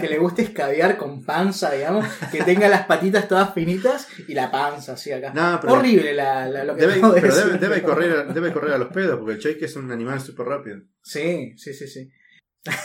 que, 0.00 0.08
le 0.08 0.18
guste 0.18 0.42
escabear 0.42 0.96
con 0.96 1.24
panza, 1.24 1.72
digamos, 1.72 2.06
que 2.30 2.44
tenga 2.44 2.68
las 2.68 2.86
patitas 2.86 3.26
todas 3.26 3.52
finitas 3.54 4.06
y 4.28 4.34
la 4.34 4.50
panza 4.50 4.92
así 4.92 5.10
acá. 5.10 5.32
No, 5.34 5.58
pero, 5.60 5.74
Horrible 5.74 6.12
la, 6.14 6.48
la- 6.48 6.64
lo 6.64 6.76
que 6.76 6.82
debe, 6.86 7.00
pero 7.00 7.34
decir. 7.34 7.44
debe, 7.44 7.58
debe 7.58 7.82
correr, 7.82 8.32
debe 8.32 8.52
correr 8.52 8.74
a 8.74 8.78
los 8.78 8.88
pedos 8.88 9.18
porque 9.18 9.34
el 9.34 9.38
choique 9.40 9.64
es 9.64 9.74
un 9.76 9.90
animal 9.90 10.20
súper 10.20 10.46
rápido. 10.46 10.82
Sí, 11.02 11.54
sí, 11.56 11.72
sí, 11.74 11.88
sí. 11.88 12.10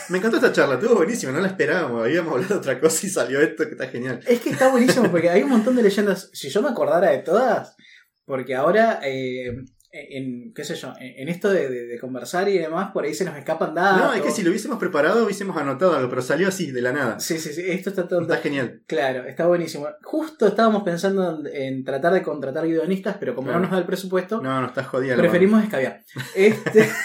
Me 0.08 0.18
encantó 0.18 0.36
esta 0.38 0.52
charla, 0.52 0.76
estuvo 0.76 0.94
buenísima, 0.96 1.32
no 1.32 1.40
la 1.40 1.48
esperábamos. 1.48 2.02
Habíamos 2.04 2.32
hablado 2.34 2.54
de 2.54 2.60
otra 2.60 2.80
cosa 2.80 3.06
y 3.06 3.10
salió 3.10 3.40
esto 3.40 3.64
que 3.64 3.72
está 3.72 3.88
genial. 3.88 4.20
Es 4.26 4.40
que 4.40 4.50
está 4.50 4.70
buenísimo 4.70 5.10
porque 5.10 5.28
hay 5.30 5.42
un 5.42 5.50
montón 5.50 5.76
de 5.76 5.82
leyendas. 5.82 6.30
Si 6.32 6.48
yo 6.48 6.62
me 6.62 6.68
acordara 6.70 7.10
de 7.10 7.18
todas, 7.18 7.76
porque 8.24 8.54
ahora 8.54 9.00
eh, 9.04 9.54
en, 9.92 10.52
qué 10.54 10.64
sé 10.64 10.74
yo, 10.76 10.92
en, 10.98 11.28
esto 11.28 11.50
de, 11.50 11.68
de- 11.68 11.86
de 11.86 11.98
conversar 11.98 12.48
y 12.48 12.56
demás, 12.58 12.90
por 12.92 13.04
ahí 13.04 13.12
se 13.14 13.24
nos 13.26 13.36
escapan 13.36 13.74
datos. 13.74 14.00
No, 14.02 14.12
es 14.14 14.22
que 14.22 14.30
si 14.30 14.42
lo 14.42 14.48
hubiésemos 14.50 14.78
preparado 14.78 15.24
hubiésemos 15.24 15.56
anotado 15.58 15.94
algo, 15.94 16.08
pero 16.08 16.22
salió 16.22 16.48
así, 16.48 16.70
de 16.72 16.80
la 16.82 16.92
nada. 16.92 17.20
Sí, 17.20 17.38
sí, 17.38 17.52
sí, 17.52 17.62
esto 17.66 17.90
está 17.90 18.08
todo... 18.08 18.22
Está 18.22 18.38
genial. 18.38 18.82
Claro, 18.86 19.24
está 19.26 19.46
buenísimo. 19.46 19.88
Justo 20.02 20.46
estábamos 20.46 20.82
pensando 20.84 21.42
en, 21.52 21.84
tratar 21.84 22.14
de 22.14 22.22
contratar 22.22 22.66
guionistas, 22.66 23.16
pero 23.20 23.34
como 23.34 23.52
no 23.52 23.60
nos 23.60 23.70
da 23.70 23.78
el 23.78 23.84
presupuesto, 23.86 24.40
No, 24.40 24.60
no, 24.60 24.66
está 24.68 24.84
jodida. 24.84 25.16
la 25.16 25.22
preferimos 25.22 25.62
escabiar. 25.62 26.02
Este... 26.34 26.88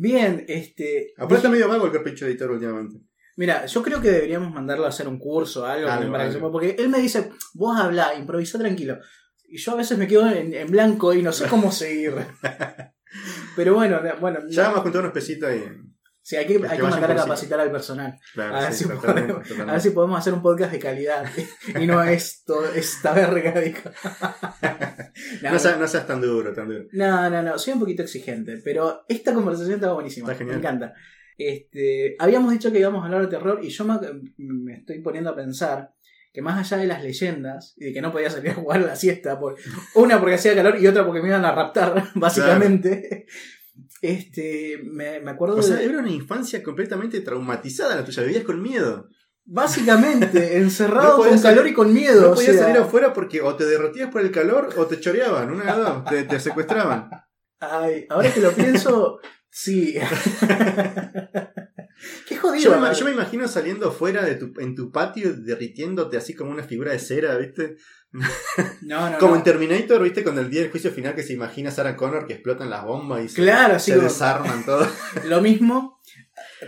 Bien, 0.00 0.44
este... 0.48 1.12
Aparte 1.16 1.34
está 1.36 1.48
medio 1.50 1.68
vago 1.68 1.84
el 1.86 1.92
capricho 1.92 2.26
editor 2.26 2.50
últimamente. 2.52 2.96
Mira, 3.36 3.66
yo 3.66 3.82
creo 3.82 4.00
que 4.00 4.10
deberíamos 4.10 4.52
mandarlo 4.52 4.86
a 4.86 4.88
hacer 4.88 5.06
un 5.06 5.18
curso 5.18 5.62
o 5.62 5.66
algo, 5.66 5.90
Algo, 5.90 6.10
para 6.12 6.24
algo. 6.24 6.50
porque 6.52 6.74
él 6.78 6.88
me 6.88 6.98
dice, 7.00 7.30
vos 7.54 7.78
habla, 7.78 8.14
improvisa 8.14 8.58
tranquilo. 8.58 8.98
Y 9.46 9.58
yo 9.58 9.72
a 9.72 9.76
veces 9.76 9.98
me 9.98 10.06
quedo 10.08 10.26
en, 10.30 10.54
en 10.54 10.70
blanco 10.70 11.12
y 11.12 11.22
no 11.22 11.32
sé 11.32 11.46
cómo 11.48 11.70
seguir. 11.72 12.14
Pero 13.56 13.74
bueno, 13.74 14.00
bueno, 14.20 14.40
Ya 14.48 14.62
no- 14.62 14.68
vamos 14.68 14.78
a 14.80 14.82
juntar 14.84 15.00
unos 15.02 15.12
pesitos 15.12 15.50
y. 15.54 15.62
sí, 16.22 16.36
hay 16.36 16.46
que, 16.46 16.54
hay 16.66 16.76
que 16.76 16.82
mandar 16.82 17.12
a 17.12 17.16
capacitar 17.16 17.60
al 17.60 17.70
personal. 17.70 18.18
Claro, 18.34 18.56
A 18.56 18.60
ver, 18.60 18.72
sí, 18.72 18.84
si 18.84 18.90
totalmente, 18.90 19.20
podemos, 19.20 19.42
totalmente. 19.42 19.70
a 19.70 19.72
ver 19.74 19.82
si 19.82 19.90
podemos 19.90 20.18
hacer 20.18 20.34
un 20.34 20.42
podcast 20.42 20.72
de 20.72 20.78
calidad 20.78 21.24
y 21.80 21.86
no 21.86 22.02
esto, 22.02 22.64
esta 22.74 23.12
verga. 23.12 23.60
digo. 23.60 23.78
No, 25.42 25.58
seas, 25.58 25.78
no 25.78 25.86
seas 25.86 26.06
tan 26.06 26.20
duro, 26.20 26.52
tan 26.52 26.68
duro. 26.68 26.84
No, 26.92 27.28
no, 27.28 27.42
no, 27.42 27.58
soy 27.58 27.74
un 27.74 27.80
poquito 27.80 28.02
exigente, 28.02 28.58
pero 28.64 29.04
esta 29.08 29.34
conversación 29.34 29.74
está 29.74 29.92
buenísima. 29.92 30.32
Está. 30.32 30.44
Me 30.44 30.54
encanta. 30.54 30.94
Este, 31.36 32.16
habíamos 32.18 32.52
dicho 32.52 32.70
que 32.70 32.78
íbamos 32.78 33.02
a 33.02 33.06
hablar 33.06 33.22
de 33.22 33.28
terror 33.28 33.60
y 33.62 33.68
yo 33.68 33.84
me, 33.84 33.98
me 34.38 34.74
estoy 34.74 35.00
poniendo 35.00 35.30
a 35.30 35.36
pensar 35.36 35.92
que 36.32 36.42
más 36.42 36.58
allá 36.58 36.80
de 36.80 36.86
las 36.86 37.02
leyendas 37.02 37.74
y 37.76 37.86
de 37.86 37.92
que 37.92 38.00
no 38.00 38.12
podía 38.12 38.30
salir 38.30 38.50
a 38.50 38.54
jugar 38.54 38.82
a 38.82 38.86
la 38.86 38.96
siesta, 38.96 39.38
por, 39.38 39.56
una 39.94 40.20
porque 40.20 40.36
hacía 40.36 40.54
calor 40.54 40.80
y 40.80 40.86
otra 40.86 41.04
porque 41.04 41.22
me 41.22 41.28
iban 41.28 41.44
a 41.44 41.52
raptar, 41.52 42.08
básicamente. 42.14 43.26
Este, 44.00 44.80
me, 44.82 45.20
me 45.20 45.30
acuerdo 45.32 45.56
O 45.56 45.62
sea, 45.62 45.80
era 45.80 45.98
una 45.98 46.10
infancia 46.10 46.62
completamente 46.62 47.20
traumatizada 47.20 47.96
la 47.96 48.04
tuya, 48.04 48.22
vivías 48.22 48.44
con 48.44 48.62
miedo. 48.62 49.08
Básicamente, 49.44 50.56
encerrado 50.62 51.18
No 51.18 51.24
con 51.24 51.38
calor 51.40 51.66
y 51.66 51.74
con 51.74 51.92
miedo. 51.92 52.22
No 52.22 52.30
o 52.30 52.34
podías 52.34 52.54
sea, 52.54 52.64
salir 52.64 52.78
afuera 52.78 53.12
porque 53.12 53.42
o 53.42 53.56
te 53.56 53.66
derretías 53.66 54.10
por 54.10 54.20
el 54.22 54.30
calor 54.30 54.70
o 54.76 54.86
te 54.86 55.00
choreaban, 55.00 55.50
una 55.50 55.74
de 55.74 55.82
dos, 55.82 56.04
te, 56.04 56.22
te 56.24 56.40
secuestraban. 56.40 57.10
Ay, 57.60 58.06
ahora 58.08 58.32
que 58.32 58.40
lo 58.40 58.52
pienso, 58.52 59.18
sí. 59.50 59.94
Qué 62.26 62.36
jodido. 62.36 62.72
Yo 62.72 62.80
me, 62.80 62.94
yo 62.94 63.04
me 63.04 63.10
imagino 63.10 63.46
saliendo 63.46 63.92
fuera 63.92 64.24
de 64.24 64.36
tu, 64.36 64.54
en 64.58 64.74
tu 64.74 64.90
patio 64.90 65.34
derritiéndote 65.34 66.16
así 66.16 66.34
como 66.34 66.50
una 66.50 66.62
figura 66.62 66.92
de 66.92 66.98
cera, 66.98 67.36
¿viste? 67.36 67.76
No, 68.82 69.08
no, 69.10 69.18
Como 69.18 69.32
no. 69.32 69.36
en 69.38 69.44
Terminator, 69.44 70.02
¿viste? 70.02 70.22
Cuando 70.22 70.40
el 70.40 70.50
día 70.50 70.62
del 70.62 70.70
juicio 70.70 70.90
final 70.90 71.14
que 71.14 71.22
se 71.22 71.32
imagina 71.32 71.70
Sarah 71.70 71.96
Connor 71.96 72.26
que 72.26 72.34
explotan 72.34 72.68
las 72.70 72.84
bombas 72.84 73.22
y 73.24 73.28
se, 73.28 73.36
Claro, 73.42 73.76
así 73.76 73.90
se 73.92 73.96
como- 73.96 74.08
desarman 74.08 74.64
todo. 74.64 74.86
Lo 75.26 75.40
mismo. 75.40 76.00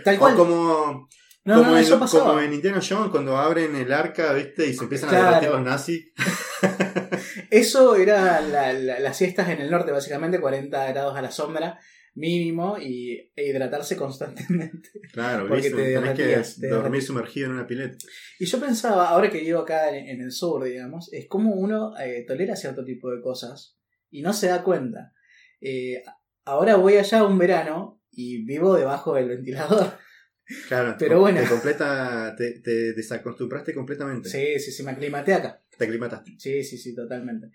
Tal 0.03 0.15
O 0.15 0.19
cual. 0.19 0.35
como, 0.35 1.09
no, 1.45 1.55
como, 1.55 1.71
no, 1.71 1.77
en, 1.77 1.99
como 1.99 2.39
en 2.39 2.53
Indiana 2.53 2.79
Jones 2.87 3.11
cuando 3.11 3.37
abren 3.37 3.75
el 3.75 3.91
arca, 3.91 4.31
¿viste? 4.33 4.65
Y 4.67 4.73
se 4.73 4.83
empiezan 4.83 5.09
Claro. 5.09 5.25
a 5.25 5.29
derretir 5.31 5.49
los 5.51 5.61
nazis. 5.61 6.05
Eso 7.49 7.95
era 7.95 8.41
la- 8.41 8.73
la- 8.73 8.99
las 8.99 9.17
siestas 9.17 9.49
en 9.49 9.61
el 9.61 9.69
norte, 9.69 9.91
básicamente 9.91 10.39
40 10.39 10.85
grados 10.87 11.15
a 11.17 11.21
la 11.21 11.31
sombra 11.31 11.79
mínimo 12.15 12.77
y, 12.79 13.31
e 13.35 13.47
hidratarse 13.47 13.95
constantemente. 13.97 14.89
Claro, 15.13 15.47
Porque 15.47 15.69
¿viste? 15.69 15.83
te 15.83 15.93
Tenés 15.93 16.55
que 16.55 16.61
te 16.61 16.67
dormir 16.69 17.01
sumergido 17.03 17.47
en 17.47 17.53
una 17.53 17.67
pileta. 17.67 17.97
Y 18.39 18.45
yo 18.45 18.59
pensaba, 18.59 19.09
ahora 19.09 19.29
que 19.29 19.39
vivo 19.39 19.59
acá 19.59 19.95
en, 19.95 20.07
en 20.07 20.21
el 20.21 20.31
sur, 20.31 20.63
digamos, 20.63 21.11
es 21.13 21.27
como 21.27 21.53
uno 21.53 21.97
eh, 21.99 22.23
tolera 22.27 22.55
cierto 22.55 22.83
tipo 22.83 23.11
de 23.11 23.21
cosas 23.21 23.77
y 24.09 24.21
no 24.21 24.33
se 24.33 24.47
da 24.47 24.63
cuenta. 24.63 25.13
Eh, 25.61 26.03
ahora 26.45 26.75
voy 26.77 26.97
allá 26.97 27.23
un 27.23 27.37
verano 27.37 28.01
y 28.11 28.43
vivo 28.43 28.75
debajo 28.75 29.15
del 29.15 29.29
ventilador. 29.29 29.93
Claro, 30.67 30.95
Pero 30.99 31.15
te- 31.15 31.21
bueno. 31.21 31.39
Te 31.41 31.47
completa, 31.47 32.35
te, 32.37 32.59
te 32.59 32.93
desacostumbraste 32.93 33.73
completamente. 33.73 34.27
Sí, 34.29 34.59
sí, 34.59 34.71
sí, 34.73 34.83
me 34.83 34.91
aclimaté 34.91 35.33
acá. 35.33 35.63
Te 35.77 35.85
aclimataste. 35.85 36.33
Sí, 36.37 36.63
sí, 36.65 36.77
sí, 36.77 36.93
totalmente. 36.93 37.47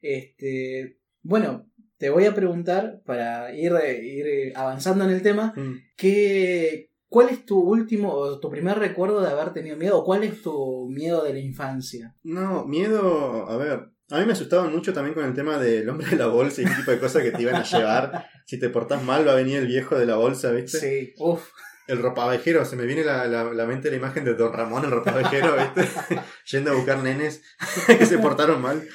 Este, 0.00 1.00
bueno, 1.22 1.72
te 1.98 2.10
voy 2.10 2.24
a 2.26 2.34
preguntar 2.34 3.00
para 3.04 3.54
ir, 3.54 3.72
ir 4.02 4.52
avanzando 4.56 5.04
en 5.04 5.10
el 5.10 5.22
tema, 5.22 5.52
Mm. 5.56 5.74
¿qué, 5.96 6.90
¿cuál 7.08 7.28
es 7.30 7.44
tu 7.46 7.58
último 7.58 8.12
o 8.12 8.38
tu 8.40 8.50
primer 8.50 8.78
recuerdo 8.78 9.20
de 9.22 9.30
haber 9.30 9.52
tenido 9.52 9.76
miedo? 9.76 9.98
¿O 9.98 10.04
cuál 10.04 10.24
es 10.24 10.42
tu 10.42 10.88
miedo 10.90 11.24
de 11.24 11.32
la 11.32 11.38
infancia? 11.40 12.14
No, 12.22 12.64
miedo, 12.66 13.48
a 13.48 13.56
ver. 13.56 13.88
A 14.10 14.20
mí 14.20 14.26
me 14.26 14.32
asustaban 14.34 14.70
mucho 14.72 14.92
también 14.92 15.14
con 15.14 15.24
el 15.24 15.34
tema 15.34 15.58
del 15.58 15.88
hombre 15.88 16.06
de 16.08 16.16
la 16.16 16.28
bolsa 16.28 16.62
y 16.62 16.64
ese 16.64 16.76
tipo 16.76 16.92
de 16.92 17.00
cosas 17.00 17.22
que 17.24 17.32
te 17.32 17.42
iban 17.42 17.56
a 17.56 17.64
llevar. 17.64 18.26
Si 18.46 18.56
te 18.58 18.68
portás 18.68 19.02
mal 19.02 19.26
va 19.26 19.32
a 19.32 19.36
venir 19.36 19.56
el 19.58 19.66
viejo 19.66 19.98
de 19.98 20.06
la 20.06 20.14
bolsa, 20.16 20.52
¿viste? 20.52 20.78
Sí, 20.78 21.14
uff. 21.18 21.48
El 21.88 21.98
ropavejero, 22.02 22.64
se 22.64 22.74
me 22.76 22.84
viene 22.84 23.02
la, 23.04 23.26
la, 23.26 23.44
la 23.44 23.66
mente 23.66 23.90
la 23.90 23.96
imagen 23.96 24.24
de 24.24 24.34
Don 24.34 24.52
Ramón, 24.52 24.84
el 24.84 24.90
ropavejero, 24.92 25.54
¿viste? 25.56 25.88
Yendo 26.50 26.70
a 26.70 26.74
buscar 26.74 26.98
nenes 27.02 27.42
que 27.86 28.06
se 28.06 28.18
portaron 28.18 28.60
mal. 28.62 28.86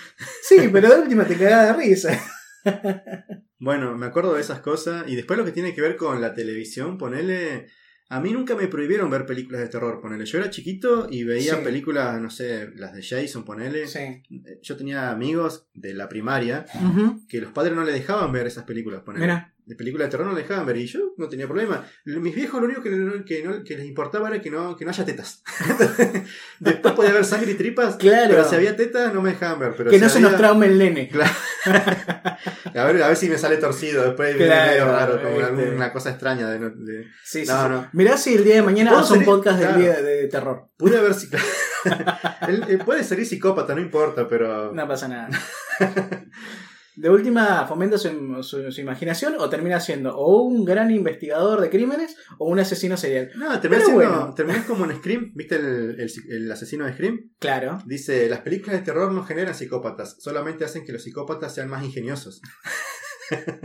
Sí, 0.44 0.70
pero 0.72 0.90
de 0.90 1.02
última 1.02 1.26
te 1.26 1.36
cagaba 1.38 1.66
de 1.66 1.74
risa. 1.74 2.18
Bueno, 3.64 3.96
me 3.96 4.08
acuerdo 4.08 4.34
de 4.34 4.42
esas 4.42 4.60
cosas. 4.62 5.06
Y 5.08 5.16
después 5.16 5.38
lo 5.38 5.46
que 5.46 5.52
tiene 5.52 5.76
que 5.76 5.82
ver 5.82 5.96
con 5.96 6.20
la 6.20 6.34
televisión, 6.34 6.98
ponele. 6.98 7.68
A 8.10 8.20
mí 8.20 8.32
nunca 8.32 8.56
me 8.56 8.68
prohibieron 8.68 9.10
ver 9.12 9.26
películas 9.28 9.62
de 9.62 9.68
terror, 9.70 10.02
ponele. 10.02 10.26
Yo 10.26 10.40
era 10.40 10.50
chiquito 10.50 11.08
y 11.10 11.24
veía 11.24 11.56
Sí. 11.58 11.62
películas, 11.64 12.20
no 12.20 12.30
sé, 12.32 12.70
las 12.76 12.92
de 12.94 13.04
Jason, 13.04 13.46
ponele. 13.46 13.88
Sí. 13.88 14.24
Yo 14.64 14.76
tenía 14.76 15.12
amigos 15.12 15.70
de 15.76 15.94
la 15.94 16.10
primaria 16.10 16.66
que 17.30 17.40
los 17.40 17.52
padres 17.52 17.76
no 17.76 17.84
le 17.84 17.94
dejaban 17.94 18.32
ver 18.32 18.48
esas 18.48 18.64
películas, 18.66 19.02
ponele. 19.04 19.26
Mira, 19.28 19.54
De 19.72 19.78
películas 19.78 20.08
de 20.08 20.12
terror 20.12 20.28
no 20.28 20.34
le 20.34 20.42
dejaban 20.42 20.66
ver 20.66 20.76
y 20.76 20.86
yo 20.86 21.00
no 21.16 21.30
tenía 21.30 21.48
problema. 21.48 21.86
Mis 22.04 22.36
viejos 22.36 22.60
lo 22.60 22.66
único 22.68 22.82
que, 22.84 22.90
no- 22.90 23.24
que, 23.24 23.42
no- 23.42 23.64
que 23.64 23.78
les 23.78 23.86
importaba 23.86 24.28
era 24.28 24.42
que 24.42 24.52
no, 24.52 24.76
que 24.76 24.84
no 24.84 24.92
haya 24.92 25.06
tetas. 25.06 25.42
Después 26.60 26.94
podía 26.94 27.12
haber 27.12 27.24
sangre 27.24 27.54
y 27.54 27.56
tripas, 27.56 27.96
Claro. 27.96 28.32
pero 28.32 28.44
si 28.50 28.56
había 28.56 28.76
tetas 28.76 29.14
no 29.14 29.22
me 29.22 29.30
dejaban 29.30 29.60
ver. 29.60 29.74
Pero 29.78 29.90
que 29.90 29.96
si 29.96 30.04
no 30.04 30.10
se 30.10 30.20
nos 30.20 30.36
traume 30.36 30.66
el 30.66 30.78
nene. 30.78 31.08
Claro. 31.08 31.32
a, 31.66 32.84
ver, 32.86 33.02
a 33.02 33.08
ver 33.08 33.16
si 33.16 33.30
me 33.30 33.38
sale 33.38 33.56
torcido 33.56 34.04
después 34.04 34.36
viene 34.36 34.52
Claro, 34.52 34.72
medio 34.72 34.86
raro, 34.88 35.22
como 35.22 35.40
este. 35.40 35.64
alguna 35.64 35.94
cosa 35.94 36.10
extraña 36.10 36.50
de, 36.50 37.06
Sí, 37.24 37.46
sí, 37.46 37.48
No, 37.50 37.82
sí. 37.84 37.88
Mirá 37.94 38.18
si 38.18 38.34
el 38.34 38.44
día 38.44 38.56
de 38.56 38.64
mañana 38.64 38.90
¿Puedo 38.92 39.04
hace 39.06 39.14
un 39.14 39.20
salir? 39.20 39.26
podcast 39.34 39.58
del 39.58 39.68
Claro. 39.70 39.82
día 39.82 40.02
de 40.02 40.28
terror. 40.28 40.68
Pude 40.76 40.98
haber 40.98 41.14
si 41.14 41.30
él, 42.50 42.66
él 42.68 42.78
puede 42.80 43.06
ser 43.06 43.26
psicópata, 43.26 43.74
no 43.74 43.80
importa, 43.80 44.28
pero 44.28 44.74
No 44.74 44.86
pasa 44.86 45.08
nada. 45.08 45.30
De 46.96 47.10
última, 47.10 47.66
fomenta 47.68 47.98
su, 47.98 48.10
su- 48.44 48.72
su 48.72 48.82
imaginación 48.82 49.36
o 49.40 49.50
termina 49.50 49.80
siendo 49.80 50.16
o 50.18 50.42
un 50.44 50.66
gran 50.66 50.92
investigador 50.92 51.62
de 51.62 51.70
crímenes 51.70 52.18
o 52.38 52.50
un 52.50 52.60
asesino 52.60 52.98
serial. 52.98 53.32
no, 53.38 53.60
terminás, 53.62 53.86
siendo- 53.86 54.04
bueno. 54.10 54.34
terminás 54.36 54.66
como 54.68 54.86
en 54.86 54.98
Scream, 54.98 55.32
¿viste 55.34 55.56
el, 55.56 56.00
el- 56.00 56.12
el 56.30 56.52
asesino 56.52 56.86
de 56.86 56.94
Scream? 56.94 57.32
Claro. 57.40 57.80
Dice, 57.86 58.28
las 58.30 58.42
películas 58.42 58.80
de 58.80 58.86
terror 58.86 59.12
no 59.12 59.24
generan 59.24 59.56
psicópatas, 59.56 60.18
solamente 60.20 60.66
hacen 60.66 60.84
que 60.86 60.92
los 60.92 61.04
psicópatas 61.04 61.56
sean 61.56 61.70
más 61.70 61.84
ingeniosos. 61.86 62.42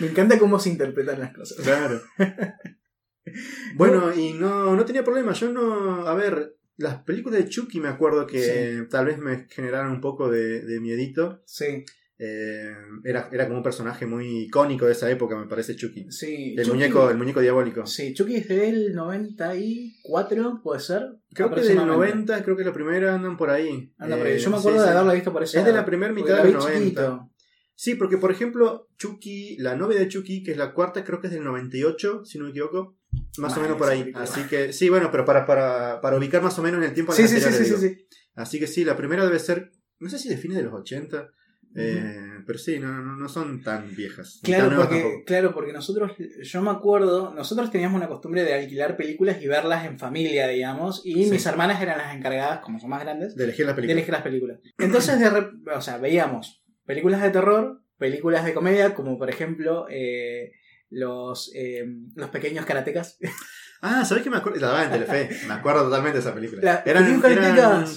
Me 0.00 0.08
encanta 0.08 0.38
cómo 0.38 0.58
se 0.58 0.70
interpretan 0.70 1.20
las 1.20 1.32
cosas. 1.34 1.58
Claro. 1.64 2.00
bueno, 3.76 4.12
y 4.14 4.32
no, 4.34 4.74
no 4.74 4.84
tenía 4.84 5.04
problema. 5.04 5.32
Yo 5.32 5.50
no. 5.52 6.06
A 6.06 6.14
ver, 6.14 6.56
las 6.76 7.02
películas 7.02 7.40
de 7.42 7.48
Chucky 7.48 7.80
me 7.80 7.88
acuerdo 7.88 8.26
que 8.26 8.86
tal 8.90 9.06
vez 9.06 9.18
me 9.18 9.46
generaron 9.50 9.92
un 9.92 10.00
poco 10.00 10.30
de, 10.30 10.60
de 10.62 10.80
miedito. 10.80 11.42
Sí, 11.46 11.84
Eh, 12.18 12.70
era, 13.04 13.28
era 13.32 13.44
como 13.46 13.56
un 13.58 13.62
personaje 13.64 14.06
muy 14.06 14.44
icónico 14.44 14.86
de 14.86 14.92
esa 14.92 15.10
época, 15.10 15.36
me 15.36 15.46
parece 15.48 15.74
Chucky. 15.74 16.06
sí. 16.10 16.54
El 16.56 16.64
Chucky- 16.64 16.70
muñeco, 16.70 17.10
el 17.10 17.16
muñeco 17.16 17.40
diabólico. 17.40 17.86
Sí, 17.86 18.14
Chucky 18.14 18.36
es 18.36 18.48
del 18.48 18.94
94, 18.94 20.60
puede 20.62 20.80
ser. 20.80 21.02
Creo 21.32 21.48
que 21.50 21.60
del 21.62 21.72
Aproximadamente. 21.78 22.14
90, 22.32 22.44
creo 22.44 22.56
que 22.56 22.64
la 22.64 22.72
primera 22.72 23.14
andan 23.14 23.36
por 23.36 23.50
ahí. 23.50 23.92
Anda 23.98 24.16
por 24.16 24.26
ahí. 24.26 24.34
Eh, 24.34 24.38
Yo 24.38 24.50
me 24.50 24.56
sí, 24.56 24.60
acuerdo 24.60 24.82
de 24.82 24.90
haberla 24.90 25.12
visto 25.14 25.32
por 25.32 25.42
esa 25.42 25.58
Es 25.60 25.64
de 25.66 25.72
la 25.72 25.84
primera 25.84 26.12
mitad 26.12 26.30
la 26.36 26.42
de 26.42 26.46
vi 26.48 26.52
los 26.52 26.64
90. 26.64 26.84
chiquito. 26.84 27.30
Sí, 27.76 27.96
porque 27.96 28.18
por 28.18 28.30
ejemplo, 28.30 28.88
Chucky, 28.96 29.56
la 29.58 29.74
novia 29.74 29.98
de 29.98 30.06
Chucky, 30.08 30.44
que 30.44 30.52
es 30.52 30.56
la 30.56 30.72
cuarta, 30.72 31.02
creo 31.02 31.20
que 31.20 31.26
es 31.26 31.32
del 31.32 31.42
98, 31.42 32.24
si 32.24 32.38
no 32.38 32.44
me 32.44 32.50
equivoco. 32.50 32.96
Más 33.38 33.56
o 33.56 33.60
menos 33.60 33.76
por 33.76 33.88
ahí. 33.88 34.12
Así 34.14 34.42
que, 34.44 34.72
sí, 34.72 34.88
bueno, 34.88 35.10
pero 35.10 35.24
para, 35.24 35.44
para, 35.44 36.00
para 36.00 36.16
ubicar 36.16 36.40
más 36.42 36.56
o 36.58 36.62
menos 36.62 36.78
en 36.78 36.84
el 36.88 36.94
tiempo. 36.94 37.12
Sí, 37.12 37.26
sí, 37.26 37.40
sí, 37.40 37.50
sí. 37.76 38.06
Así 38.36 38.58
que 38.60 38.68
sí, 38.68 38.84
la 38.84 38.96
primera 38.96 39.24
debe 39.24 39.38
ser, 39.40 39.72
no 39.98 40.08
sé 40.08 40.18
si 40.20 40.28
de 40.28 40.36
fines 40.36 40.56
de 40.56 40.62
los 40.64 40.72
80, 40.72 41.30
eh, 41.76 42.30
pero 42.46 42.58
sí, 42.58 42.78
no, 42.78 43.02
no, 43.02 43.16
no 43.16 43.28
son 43.28 43.62
tan 43.62 43.94
viejas. 43.96 44.40
Claro 44.42 44.68
tan 44.68 44.76
porque, 44.78 45.22
claro, 45.26 45.52
porque 45.54 45.72
nosotros, 45.72 46.12
yo 46.42 46.62
me 46.62 46.70
acuerdo, 46.70 47.32
nosotros 47.34 47.70
teníamos 47.70 47.96
una 47.96 48.08
costumbre 48.08 48.44
de 48.44 48.54
alquilar 48.54 48.96
películas 48.96 49.40
y 49.42 49.46
verlas 49.48 49.84
en 49.86 49.98
familia, 49.98 50.46
digamos, 50.48 51.02
y 51.04 51.24
Sí. 51.24 51.30
mis 51.30 51.46
hermanas 51.46 51.80
eran 51.82 51.98
las 51.98 52.14
encargadas, 52.14 52.60
como 52.60 52.78
son 52.78 52.90
más 52.90 53.02
grandes, 53.02 53.34
De 53.34 53.44
elegir 53.44 53.64
la 53.66 53.72
de 53.72 53.76
película. 53.76 53.92
elegir 53.92 54.12
las 54.12 54.22
películas. 54.22 54.60
Entonces, 54.78 55.18
de 55.20 55.70
o 55.74 55.80
sea, 55.80 55.98
veíamos 55.98 56.62
películas 56.86 57.22
de 57.22 57.30
terror, 57.30 57.80
películas 57.98 58.44
de 58.44 58.54
comedia, 58.54 58.94
como 58.94 59.18
por 59.18 59.30
ejemplo 59.30 59.86
eh, 59.88 60.52
los, 60.90 61.50
eh, 61.54 61.86
los 62.14 62.28
pequeños 62.30 62.66
karatecas. 62.66 63.18
Ah, 63.82 64.04
¿sabés 64.04 64.22
qué 64.24 64.30
me 64.30 64.38
acuerdo? 64.38 64.58
La 64.60 64.68
daba 64.68 64.84
en 64.84 64.90
Telefe. 64.92 65.28
Me 65.46 65.54
acuerdo 65.54 65.84
totalmente 65.84 66.14
de 66.18 66.20
esa 66.20 66.34
película. 66.34 66.62
La- 66.62 66.82
eran, 66.86 67.20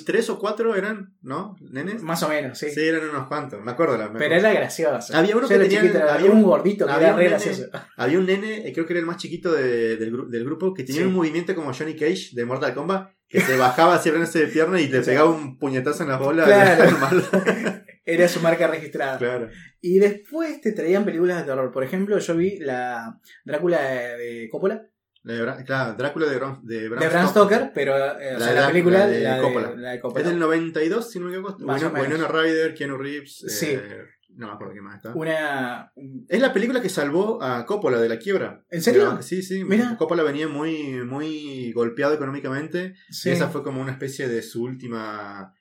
tres 0.05 0.29
o 0.29 0.37
cuatro, 0.37 0.75
eran, 0.75 1.15
¿no? 1.21 1.55
¿Nenes? 1.61 2.01
Más 2.03 2.21
o 2.23 2.29
menos, 2.29 2.57
sí. 2.57 2.69
Sí, 2.71 2.81
eran 2.81 3.09
unos 3.09 3.27
cuantos. 3.27 3.61
Me 3.63 3.71
acuerdo. 3.71 3.97
La, 3.97 4.09
me 4.09 4.19
Pero 4.19 4.35
era 4.35 4.51
gracioso. 4.51 5.15
Había 5.15 5.37
uno 5.37 5.47
Yo 5.47 5.57
que 5.57 5.63
tenía- 5.65 5.79
había 5.81 6.13
había 6.15 6.31
un 6.31 6.43
gordito 6.43 6.85
que 6.85 6.91
había 6.91 7.07
era 7.09 7.17
re 7.17 7.29
gracioso. 7.29 7.67
Había 7.95 8.19
un 8.19 8.25
nene, 8.25 8.67
eh, 8.67 8.73
creo 8.73 8.85
que 8.85 8.93
era 8.93 8.99
el 8.99 9.05
más 9.05 9.17
chiquito 9.17 9.51
de- 9.53 9.95
del, 9.97 10.11
gru- 10.13 10.27
del 10.27 10.43
grupo, 10.43 10.73
que 10.73 10.83
tenía 10.83 11.01
Sí. 11.01 11.07
un 11.07 11.13
movimiento 11.13 11.55
como 11.55 11.73
Johnny 11.73 11.95
Cage 11.95 12.31
de 12.33 12.45
Mortal 12.45 12.73
Kombat, 12.73 13.11
que 13.29 13.39
se 13.41 13.55
bajaba 13.57 13.95
así 13.95 14.09
abriéndose 14.09 14.39
de 14.39 14.47
pierna 14.47 14.79
y 14.81 14.87
le 14.89 15.03
Sí. 15.03 15.09
pegaba 15.11 15.29
un 15.29 15.57
puñetazo 15.57 16.03
en 16.03 16.09
la 16.09 16.17
bola. 16.17 16.43
Claro. 16.45 16.83
Era 18.05 18.27
su 18.29 18.39
marca 18.39 18.67
registrada. 18.67 19.17
claro. 19.17 19.49
Y 19.81 19.99
después 19.99 20.61
te 20.61 20.71
traían 20.71 21.03
películas 21.05 21.39
de 21.39 21.43
terror. 21.43 21.71
Por 21.71 21.83
ejemplo, 21.83 22.17
yo 22.19 22.35
vi 22.35 22.57
la 22.59 23.19
Drácula 23.45 23.81
de 23.81 24.47
Coppola, 24.49 24.75
La 24.75 24.87
de 25.27 25.63
claro, 25.65 25.93
Drácula 25.95 26.25
de, 26.27 26.35
Bram, 26.37 26.61
de 26.63 26.89
Bram 26.89 26.99
de 27.01 27.07
Bram 27.09 27.27
Stoker, 27.29 27.71
pero 27.73 27.95
eh, 28.19 28.35
o 28.35 28.39
La 28.39 28.45
sea, 28.53 28.67
película 28.67 28.99
la 28.99 29.07
de 29.07 29.19
la 29.21 29.35
de, 29.35 29.41
Coppola. 29.41 29.73
la 29.75 29.89
de 29.91 29.95
Es 29.95 30.01
Coppola. 30.01 30.23
del 30.29 30.39
92, 30.39 31.11
si 31.11 31.19
no 31.19 31.25
me 31.27 31.33
equivoco. 31.33 31.59
Más 31.65 31.83
o 31.83 31.89
Winona, 31.89 32.27
Ryder, 32.27 32.73
Keanu 32.73 32.97
Reeves. 32.97 33.43
eh, 33.43 33.49
Sí. 33.49 33.77
no 34.35 34.47
me 34.47 34.53
acuerdo 34.53 34.73
qué 34.73 34.81
más 34.81 34.97
está. 34.97 35.13
Una. 35.15 35.91
Es 36.29 36.39
la 36.41 36.53
película 36.53 36.81
que 36.81 36.89
salvó 36.89 37.41
a 37.41 37.65
Coppola 37.65 37.99
de 37.99 38.07
la 38.09 38.17
quiebra. 38.19 38.63
¿En 38.69 38.81
serio? 38.81 39.07
Pero- 39.09 39.21
Sí, 39.23 39.41
sí. 39.41 39.63
Mira. 39.63 39.95
Coppola 39.97 40.23
venía 40.23 40.47
muy, 40.47 41.03
muy 41.05 41.71
golpeado 41.73 42.13
económicamente. 42.13 42.95
Sí, 43.09 43.29
Y 43.29 43.31
esa 43.33 43.49
fue 43.49 43.63
como 43.63 43.81
una 43.81 43.91
especie 43.91 44.27
de 44.27 44.41
su 44.43 44.63
última. 44.63 45.53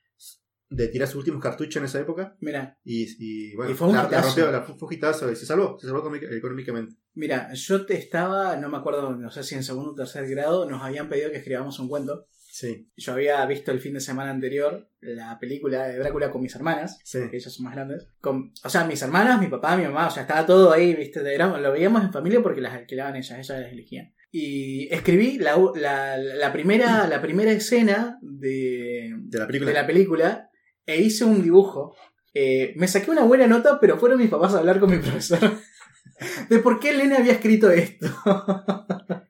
De 0.69 0.89
tirar 0.89 1.07
sus 1.09 1.17
últimos 1.19 1.41
cartuchos 1.43 1.77
en 1.77 1.85
esa 1.85 2.01
época. 2.01 2.37
Mira, 2.41 2.77
Y, 2.85 3.07
y 3.19 3.55
bueno, 3.55 3.71
Y 3.71 3.75
fue 3.75 3.89
un 3.89 3.95
la, 3.97 4.09
la 4.11 4.21
rompió, 4.23 4.51
la, 4.51 4.63
fue 4.63 4.77
un 4.89 4.93
hitazo 4.95 5.31
y 5.31 5.37
se 5.37 5.47
salvó, 5.47 5.79
se 5.79 5.87
salvó 5.87 6.01
económica- 6.01 6.27
económicamente. 6.35 6.97
mira, 7.15 7.53
yo 7.55 7.87
te 7.87 7.95
estaba, 7.97 8.57
no 8.57 8.69
me 8.69 8.77
acuerdo, 8.79 9.15
no 9.15 9.31
sé 9.31 9.43
si 9.45 9.55
en 9.55 9.63
segundo 9.63 9.93
o 9.93 9.95
tercer 9.95 10.29
grado, 10.29 10.69
nos 10.69 10.83
habían 10.83 11.09
pedido 11.09 11.31
que 11.31 11.39
escribamos 11.39 11.79
un 11.79 11.89
cuento. 11.89 12.27
Sí, 12.49 12.89
Yo 12.97 13.13
había 13.13 13.45
visto 13.45 13.71
el 13.71 13.81
fin 13.81 13.93
de 13.93 14.01
semana 14.01 14.31
anterior 14.31 14.89
la 15.03 15.39
película 15.39 15.89
de 15.89 15.99
Drácula 15.99 16.31
con 16.31 16.41
mis 16.41 16.55
hermanas, 16.57 16.99
sí. 17.05 17.19
que 17.31 17.37
ellas 17.37 17.53
son 17.53 17.65
más 17.67 17.75
grandes. 17.75 18.09
Con, 18.19 18.51
o 18.65 18.71
sea, 18.71 18.85
mis 18.87 19.03
hermanas, 19.03 19.39
mi 19.39 19.49
papá, 19.49 19.77
mi 19.77 19.83
mamá, 19.85 20.07
o 20.07 20.11
sea, 20.11 20.23
estaba 20.23 20.47
todo 20.47 20.73
ahí, 20.73 20.95
¿viste? 20.95 21.21
Lo 21.39 21.73
veíamos 21.73 22.03
en 22.03 22.13
familia 22.15 22.41
porque 22.43 22.63
las 22.63 22.73
alquilaban 22.73 23.15
ellas, 23.17 23.31
ellas 23.39 23.61
las 23.61 23.71
elegían. 23.73 24.15
Y 24.33 24.89
escribí 24.93 25.37
la, 25.39 25.55
la, 25.75 26.17
la 26.17 26.53
primera, 26.53 27.07
la 27.07 27.21
primera 27.21 27.53
escena 27.53 28.19
de, 28.23 29.13
De 29.19 29.39
la 29.39 29.47
película. 29.47 29.71
de 29.71 29.75
la 29.75 29.87
película 29.87 30.51
e 30.87 31.01
hice 31.01 31.25
un 31.25 31.43
dibujo. 31.43 31.95
Eh, 32.33 32.75
me 32.77 32.87
saqué 32.89 33.11
una 33.11 33.25
buena 33.25 33.47
nota, 33.47 33.79
pero 33.81 33.99
fueron 33.99 34.19
mis 34.19 34.29
papás 34.31 34.55
a 34.55 34.59
hablar 34.59 34.79
con 34.79 34.91
mi 34.91 34.99
profesor 34.99 35.39
de 36.51 36.59
por 36.61 36.79
qué 36.81 36.91
el 36.91 36.99
nene 36.99 37.17
había 37.17 37.33
escrito 37.33 37.71
esto. 37.71 38.07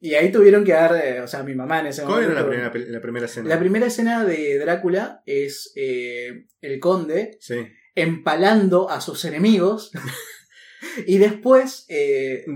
y 0.00 0.14
ahí 0.14 0.30
tuvieron 0.32 0.64
que 0.64 0.72
dar, 0.72 0.94
eh, 0.96 1.20
o 1.20 1.26
sea, 1.28 1.42
mi 1.42 1.54
mamá 1.54 1.80
en 1.80 1.86
ese 1.88 2.02
¿Cuál 2.02 2.24
era 2.24 2.28
momento. 2.28 2.42
la 2.42 2.48
primera, 2.48 2.72
pel- 2.72 2.90
la 2.92 3.00
primera 3.00 3.26
escena? 3.26 3.48
La 3.48 3.58
primera 3.58 3.86
escena 3.86 4.24
de 4.24 4.58
Drácula 4.58 5.22
es 5.26 5.72
eh, 5.76 6.46
el 6.60 6.78
conde 6.80 7.36
Sí. 7.40 7.56
empalando 7.94 8.88
a 8.90 9.00
sus 9.00 9.24
enemigos. 9.24 9.90
y 11.06 11.18
después. 11.18 11.86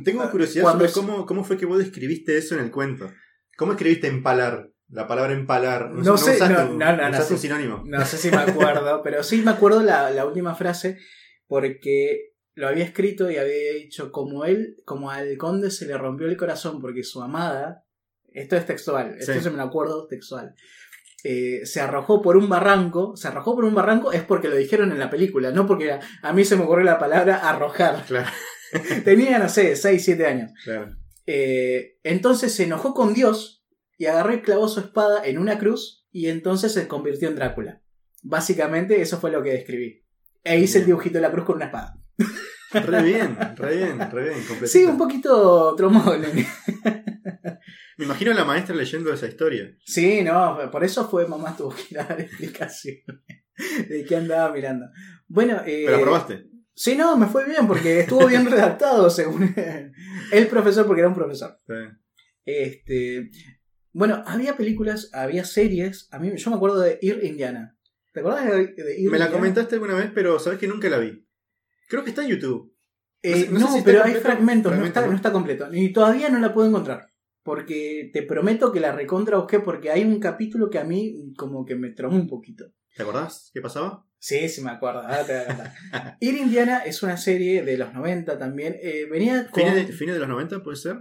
Tengo 0.05 0.31
curiosidad 0.31 0.73
sobre 0.73 0.91
cómo, 0.91 1.27
cómo 1.27 1.45
fue 1.45 1.57
que 1.59 1.67
vos 1.67 1.79
describiste 1.79 2.37
eso 2.37 2.55
en 2.55 2.65
el 2.65 2.71
cuento. 2.71 3.13
¿Cómo 3.57 3.73
escribiste 3.73 4.09
empalar? 4.09 4.71
La 4.91 5.07
palabra 5.09 5.33
empalar. 5.33 5.91
No 5.91 6.17
sé, 6.19 6.39
no, 6.49 6.71
un- 6.71 6.79
no, 6.79 6.97
no, 6.97 7.11
no 7.11 7.21
sé. 7.23 7.33
un 7.35 7.39
sinónimo. 7.39 7.83
No 7.87 8.05
sé 8.05 8.17
si 8.19 8.31
me 8.31 8.37
acuerdo, 8.39 9.03
pero 9.05 9.23
sí 9.23 9.43
me 9.43 9.51
acuerdo 9.53 9.83
la, 9.83 10.11
la 10.11 10.27
última 10.27 10.55
frase 10.55 10.99
porque 11.47 12.33
lo 12.55 12.69
había 12.69 12.85
escrito 12.85 13.31
y 13.31 13.37
había 13.37 13.73
dicho 13.75 14.13
como 14.13 14.45
él, 14.45 14.77
como 14.85 15.11
al 15.11 15.37
conde 15.37 15.71
se 15.71 15.87
le 15.87 15.97
rompió 15.99 16.27
el 16.27 16.37
corazón 16.37 16.81
porque 16.81 17.03
su 17.03 17.23
amada, 17.23 17.85
esto 18.33 18.57
es 18.57 18.67
textual, 18.67 19.17
esto 19.19 19.33
Sí. 19.33 19.41
se 19.41 19.51
me 19.51 19.57
lo 19.57 19.65
acuerdo 19.65 20.07
textual, 20.07 20.55
eh, 21.25 21.63
se 21.65 21.81
arrojó 21.81 22.23
por 22.23 22.37
un 22.37 22.49
barranco, 22.49 23.17
se 23.17 23.29
arrojó 23.29 23.55
por 23.57 23.65
un 23.65 23.75
barranco 23.75 24.13
es 24.13 24.23
porque 24.23 24.49
lo 24.49 24.57
dijeron 24.57 24.93
en 24.93 24.99
la 25.01 25.11
película, 25.11 25.51
no 25.51 25.67
porque 25.67 25.93
a, 25.93 26.01
a 26.23 26.33
mí 26.33 26.45
se 26.45 26.57
me 26.57 26.63
ocurrió 26.65 26.85
la 26.85 26.99
palabra 26.99 27.37
arrojar. 27.49 28.05
Claro, 28.07 28.29
Tenía, 29.05 29.39
no 29.39 29.49
sé, 29.49 29.75
6, 29.77 30.05
7 30.05 30.27
años. 30.27 30.51
claro. 30.65 30.95
Eh, 31.27 31.99
entonces 32.03 32.55
se 32.55 32.65
enojó 32.65 32.93
con 32.93 33.15
Dios 33.15 33.64
y 33.99 34.07
agarró 34.07 34.35
y 34.35 34.43
clavó 34.43 34.69
su 34.69 34.81
espada 34.81 35.25
en 35.25 35.39
una 35.39 35.59
cruz 35.59 36.07
y 36.11 36.29
entonces 36.29 36.73
se 36.73 36.89
convirtió 36.89 37.29
en 37.29 37.37
Drácula. 37.37 37.83
Básicamente 38.23 39.01
eso 39.01 39.19
fue 39.19 39.31
lo 39.31 39.43
que 39.43 39.53
describí. 39.53 40.05
E 40.43 40.59
hice 40.59 40.81
el 40.81 40.87
dibujito 40.87 41.15
de 41.15 41.23
la 41.23 41.31
cruz 41.31 41.45
con 41.45 41.57
una 41.57 41.67
espada. 41.67 41.99
Re 42.73 43.03
bien, 43.03 43.37
re 43.57 43.77
bien, 43.77 44.11
re 44.11 44.23
bien. 44.25 44.39
completito. 44.39 44.67
Sí, 44.67 44.85
un 44.85 44.99
poquito 44.99 45.77
nene. 46.19 46.47
Me 47.97 48.05
imagino 48.05 48.33
a 48.33 48.35
la 48.35 48.45
maestra 48.45 48.75
leyendo 48.75 49.13
esa 49.13 49.29
historia. 49.29 49.73
Sí, 49.85 50.23
no, 50.23 50.59
por 50.73 50.83
eso 50.83 51.09
fue 51.09 51.29
mamá 51.29 51.57
tuvo 51.57 51.75
que 51.75 51.95
dar 51.95 52.21
explicaciones 52.21 53.05
de 53.89 54.05
qué 54.05 54.17
andaba 54.17 54.53
mirando. 54.53 54.87
Bueno, 55.29 55.63
eh, 55.65 55.85
Pero 55.87 55.99
aprobaste. 55.99 56.47
Sí, 56.75 56.97
no, 56.97 57.17
me 57.17 57.27
fue 57.27 57.47
bien 57.47 57.69
porque 57.69 58.01
estuvo 58.01 58.27
bien 58.27 58.51
redactado 58.51 59.09
según 59.09 59.55
el 60.33 60.47
profesor, 60.49 60.87
porque 60.87 61.01
era 61.03 61.09
un 61.09 61.15
profesor. 61.15 61.61
Este, 62.45 63.31
bueno, 63.95 64.23
había 64.27 64.57
películas, 64.57 65.09
había 65.15 65.45
series. 65.45 66.09
A 66.11 66.19
mí, 66.19 66.33
yo 66.37 66.51
me 66.51 66.57
acuerdo 66.57 66.81
de 66.81 66.99
Ir 67.01 67.21
Indiana. 67.25 67.79
¿Te 68.13 68.21
acuerdas 68.21 68.45
de, 68.45 68.67
de 68.75 69.01
Ir 69.01 69.11
Me 69.11 69.19
la 69.19 69.31
comentaste 69.31 69.77
alguna 69.77 69.95
vez, 69.95 70.11
pero 70.15 70.39
sabes 70.39 70.59
que 70.59 70.69
nunca 70.69 70.89
la 70.91 70.99
vi. 70.99 71.27
Creo 71.89 72.05
que 72.05 72.11
está 72.11 72.23
en 72.23 72.29
YouTube. 72.31 72.75
Eh, 73.23 73.31
No 73.31 73.37
sé- 73.39 73.51
no, 73.53 73.59
no 73.61 73.67
sé 73.67 73.73
si 73.73 73.79
está 73.79 73.91
pero 73.91 74.05
hay 74.05 74.15
fragmentos, 74.15 74.77
no 74.77 74.85
está, 74.85 75.01
¿no? 75.01 75.07
no 75.09 75.17
está 75.17 75.33
completo. 75.33 75.69
Y 75.73 75.93
todavía 75.93 76.29
no 76.29 76.39
la 76.41 76.53
puedo 76.53 76.69
encontrar. 76.69 77.07
Porque 77.43 78.11
te 78.13 78.23
prometo 78.23 78.73
que 78.73 78.81
la 78.81 78.93
recontra 78.93 79.39
busqué 79.39 79.61
porque 79.61 79.91
hay 79.91 80.03
un 80.05 80.19
capítulo 80.19 80.71
que 80.71 80.79
a 80.79 80.85
mí 80.85 81.33
como 81.37 81.65
que 81.65 81.75
me 81.77 81.91
tromó 81.91 82.17
un 82.17 82.27
poquito. 82.29 82.65
¿Te 82.97 83.03
acordás 83.03 83.51
qué 83.53 83.61
pasaba? 83.61 84.07
Sí, 84.19 84.49
sí 84.49 84.63
me 84.63 84.71
acuerdo. 84.71 85.01
ahora 85.03 85.25
te 85.27 85.33
voy 85.35 85.43
a 85.43 85.47
contar. 85.47 86.17
Ir 86.21 86.37
Indiana 86.37 86.79
es 86.87 87.03
una 87.03 87.17
serie 87.19 87.63
de 87.63 87.77
los 87.77 87.93
90 87.93 88.39
también. 88.39 88.77
Eh, 88.83 89.07
venía 89.11 89.47
con... 89.51 89.63
¿Fines 89.63 89.87
de, 89.87 89.93
fines 89.93 90.15
de 90.15 90.21
los 90.21 90.29
90 90.29 90.63
puede 90.63 90.77
ser? 90.79 90.97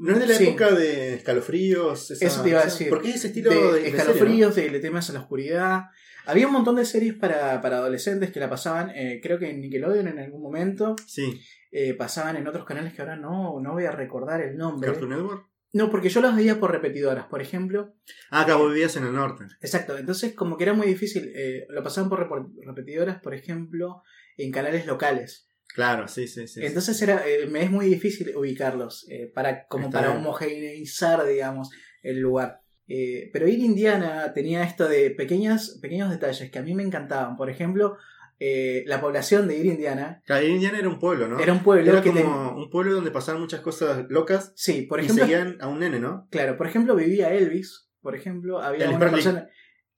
¿No 0.00 0.12
es 0.14 0.20
de 0.20 0.26
la 0.26 0.34
Sí. 0.34 0.44
época 0.48 0.70
de 0.72 1.14
escalofríos? 1.14 2.10
esa- 2.10 2.26
Eso 2.26 2.42
te 2.42 2.48
iba 2.50 2.60
a 2.60 2.64
decir. 2.64 2.88
¿Por 2.88 3.02
qué 3.02 3.10
ese 3.10 3.28
estilo 3.28 3.50
de, 3.50 3.56
de, 3.56 3.62
de 3.62 3.72
serie, 3.80 3.88
escalofríos, 3.96 4.54
de, 4.56 4.80
temas 4.80 5.10
a 5.10 5.12
la 5.12 5.20
oscuridad. 5.20 5.82
Había 6.26 6.46
un 6.46 6.52
montón 6.52 6.76
de 6.76 6.84
series 6.84 7.14
para, 7.14 7.60
para 7.60 7.78
adolescentes 7.78 8.30
que 8.30 8.40
la 8.40 8.48
pasaban, 8.50 8.90
eh, 8.94 9.20
creo 9.22 9.38
que 9.38 9.50
en 9.50 9.60
Nickelodeon 9.60 10.08
en 10.08 10.18
algún 10.18 10.42
momento? 10.42 10.96
Sí. 11.06 11.40
eh, 11.72 11.94
pasaban 11.94 12.36
en 12.36 12.48
otros 12.48 12.64
canales 12.64 12.92
que 12.94 13.00
ahora 13.02 13.14
no, 13.16 13.60
no 13.60 13.72
voy 13.74 13.84
a 13.84 13.92
recordar 13.92 14.40
el 14.40 14.56
nombre. 14.56 14.90
¿Cartoon 14.90 15.10
Network? 15.10 15.46
No, 15.72 15.88
porque 15.88 16.08
yo 16.08 16.20
las 16.20 16.34
veía 16.34 16.58
por 16.58 16.72
repetidoras, 16.72 17.26
por 17.26 17.40
ejemplo. 17.40 17.94
Ah, 18.30 18.40
acá 18.40 18.56
vos 18.56 18.72
vivías 18.72 18.96
en 18.96 19.04
el 19.04 19.12
norte. 19.14 19.44
Exacto, 19.60 19.96
entonces 19.96 20.34
como 20.34 20.56
que 20.56 20.64
era 20.64 20.72
muy 20.72 20.88
difícil. 20.88 21.30
eh, 21.34 21.66
lo 21.68 21.82
pasaban 21.84 22.10
por 22.10 22.28
repetidoras, 22.66 23.20
por 23.20 23.34
ejemplo, 23.34 24.02
en 24.36 24.50
canales 24.50 24.84
locales. 24.86 25.46
Claro, 25.74 26.08
sí, 26.08 26.26
sí, 26.26 26.46
sí. 26.48 26.60
Entonces 26.64 27.00
era, 27.02 27.22
eh, 27.26 27.46
me 27.46 27.62
es 27.62 27.70
muy 27.70 27.86
difícil 27.86 28.34
ubicarlos, 28.36 29.06
eh, 29.08 29.30
para, 29.34 29.66
como 29.66 29.86
Está 29.86 29.98
para 30.00 30.08
bien. 30.12 30.20
homogeneizar, 30.20 31.24
digamos, 31.26 31.70
el 32.02 32.18
lugar. 32.20 32.60
Eh, 32.88 33.30
pero 33.32 33.46
Ir 33.46 33.60
Indiana 33.60 34.32
tenía 34.34 34.64
esto 34.64 34.88
de 34.88 35.10
pequeñas, 35.12 35.78
pequeños 35.80 36.10
detalles 36.10 36.50
que 36.50 36.58
a 36.58 36.62
mí 36.62 36.74
me 36.74 36.82
encantaban. 36.82 37.36
Por 37.36 37.48
ejemplo, 37.48 37.96
eh, 38.40 38.82
la 38.86 39.00
población 39.00 39.46
de 39.46 39.58
Ir 39.58 39.66
Indiana 39.66 40.22
Claro, 40.26 40.46
Indiana 40.46 40.78
era 40.78 40.88
un 40.88 40.98
pueblo, 40.98 41.28
¿no? 41.28 41.38
era 41.38 41.52
un 41.52 41.62
pueblo 41.62 41.92
Era 41.92 42.00
que 42.02 42.10
como 42.10 42.56
un 42.56 42.70
pueblo 42.70 42.94
donde 42.94 43.10
pasaban 43.10 43.40
muchas 43.40 43.60
cosas 43.60 44.06
locas 44.08 44.52
Sí, 44.56 44.82
por 44.88 44.98
y 44.98 45.04
ejemplo, 45.04 45.24
seguían 45.26 45.58
a 45.60 45.68
un 45.68 45.78
nene, 45.80 46.00
¿no? 46.00 46.26
claro, 46.30 46.56
por 46.56 46.66
ejemplo 46.66 46.96
vivía 46.96 47.32
Elvis, 47.34 47.90
por 48.00 48.16
ejemplo, 48.16 48.60
había 48.62 48.86
Elvis 48.86 48.96
una 48.96 49.10
persona... 49.10 49.48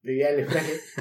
Vivía 0.03 0.31
Elvis 0.31 0.49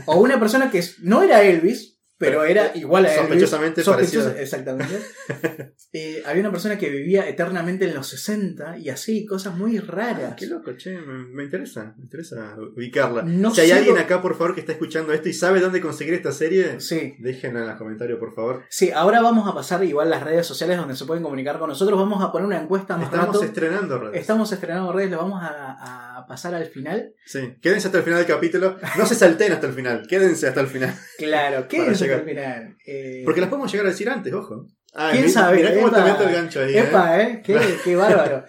o 0.05 0.21
una 0.21 0.39
persona 0.39 0.69
que 0.69 0.83
no 1.01 1.23
era 1.23 1.41
Elvis, 1.41 1.90
pero 2.21 2.45
era 2.45 2.71
igual 2.75 3.05
a. 3.05 3.13
Sospechosamente 3.15 3.83
Sospechosa- 3.83 3.95
parecida. 4.33 4.41
Exactamente. 4.41 4.99
Eh, 5.93 6.23
había 6.25 6.39
una 6.41 6.51
persona 6.51 6.77
que 6.77 6.89
vivía 6.89 7.27
eternamente 7.27 7.83
en 7.83 7.93
los 7.93 8.07
60 8.07 8.77
y 8.77 8.87
así, 8.89 9.25
cosas 9.25 9.57
muy 9.57 9.77
raras. 9.79 10.29
Ah, 10.31 10.35
qué 10.37 10.45
loco, 10.47 10.71
che, 10.77 10.97
me, 10.97 11.25
me 11.25 11.43
interesa, 11.43 11.93
me 11.97 12.03
interesa 12.03 12.55
ubicarla. 12.77 13.23
No 13.23 13.53
si 13.53 13.59
hay 13.59 13.71
alguien 13.71 13.95
lo- 13.95 14.01
acá, 14.01 14.21
por 14.21 14.37
favor, 14.37 14.53
que 14.53 14.61
está 14.61 14.71
escuchando 14.71 15.11
esto 15.11 15.27
y 15.27 15.33
sabe 15.33 15.59
dónde 15.59 15.81
conseguir 15.81 16.13
esta 16.13 16.31
serie, 16.31 16.79
Sí, 16.79 17.15
déjenla 17.19 17.59
en 17.61 17.67
los 17.67 17.75
comentarios, 17.77 18.19
por 18.19 18.33
favor. 18.33 18.63
sí, 18.69 18.89
ahora 18.91 19.21
vamos 19.21 19.49
a 19.49 19.53
pasar 19.53 19.83
igual 19.83 20.09
las 20.09 20.23
redes 20.23 20.47
sociales 20.47 20.77
donde 20.77 20.95
se 20.95 21.03
pueden 21.03 21.23
comunicar 21.23 21.59
con 21.59 21.67
nosotros. 21.67 21.99
Vamos 21.99 22.23
a 22.23 22.31
poner 22.31 22.45
una 22.47 22.61
encuesta 22.61 22.95
más 22.95 23.07
Estamos 23.07 23.35
rato. 23.35 23.43
estrenando 23.43 23.97
redes. 23.99 24.21
Estamos 24.21 24.49
estrenando 24.53 24.93
redes, 24.93 25.11
lo 25.11 25.17
vamos 25.17 25.43
a, 25.43 26.19
a 26.19 26.25
pasar 26.27 26.55
al 26.55 26.67
final. 26.67 27.13
Sí, 27.25 27.55
quédense 27.61 27.87
hasta 27.87 27.97
el 27.97 28.05
final 28.05 28.19
del 28.19 28.27
capítulo. 28.27 28.77
No 28.97 29.05
se 29.05 29.15
salten 29.15 29.51
hasta 29.51 29.67
el 29.67 29.73
final, 29.73 30.07
quédense 30.07 30.47
hasta 30.47 30.61
el 30.61 30.67
final. 30.67 30.95
Claro, 31.17 31.67
¿qué 31.67 31.77
Para 31.79 31.91
es 31.91 31.99
llegar. 32.19 32.75
Eh, 32.85 33.21
Porque 33.25 33.41
las 33.41 33.49
podemos 33.49 33.71
llegar 33.71 33.87
a 33.87 33.89
decir 33.89 34.09
antes, 34.09 34.33
ojo. 34.33 34.67
Ah, 34.93 35.09
¿Quién 35.13 35.29
sabe? 35.29 35.57
Mirá 35.57 35.73
cómo 35.75 35.91
te 35.91 36.01
meto 36.01 36.23
el 36.23 36.33
gancho 36.35 36.61
ahí. 36.61 36.75
¿eh? 36.75 36.79
Epa, 36.79 37.21
¿eh? 37.21 37.41
Qué, 37.43 37.57
qué 37.83 37.95
bárbaro. 37.95 38.43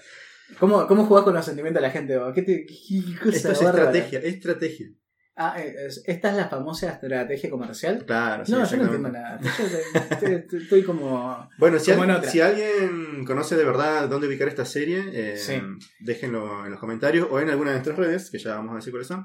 ¿Cómo, 0.58 0.86
¿Cómo 0.86 1.06
jugás 1.06 1.24
con 1.24 1.34
los 1.34 1.44
sentimientos 1.44 1.80
de 1.80 1.86
la 1.86 1.92
gente? 1.92 2.18
¿Qué, 2.34 2.42
te, 2.42 2.66
qué 2.66 3.02
cosa 3.22 3.36
Esto 3.36 3.52
es 3.52 3.62
bárbara? 3.62 3.84
estrategia, 3.92 4.18
estrategia. 4.20 4.86
Ah, 5.34 5.54
eh, 5.58 5.74
es- 5.86 6.02
esta 6.06 6.30
es 6.30 6.36
la 6.36 6.48
famosa 6.48 6.90
estrategia 6.92 7.48
comercial. 7.48 8.04
Claro, 8.04 8.44
sí, 8.44 8.52
no, 8.52 8.64
yo 8.68 8.76
no 8.76 8.82
entiendo 8.84 9.08
nada. 9.08 9.40
Yo 9.40 10.18
te- 10.18 10.56
estoy 10.58 10.82
como. 10.82 11.48
Bueno, 11.58 11.78
si, 11.78 11.90
Como 11.92 12.04
en 12.04 12.10
al- 12.10 12.16
otra. 12.18 12.30
si 12.30 12.40
alguien 12.42 13.24
conoce 13.24 13.56
de 13.56 13.64
verdad 13.64 14.08
dónde 14.10 14.26
ubicar 14.26 14.46
esta 14.48 14.66
serie, 14.66 15.02
eh, 15.12 15.38
Sí. 15.38 15.54
déjenlo 16.00 16.66
en 16.66 16.72
los 16.72 16.78
comentarios 16.80 17.28
o 17.30 17.40
en 17.40 17.48
alguna 17.48 17.70
de 17.70 17.76
nuestras 17.76 17.96
redes, 17.98 18.30
que 18.30 18.38
ya 18.38 18.56
vamos 18.56 18.72
a 18.72 18.76
decir 18.76 18.90
cuáles 18.92 19.06
son. 19.08 19.24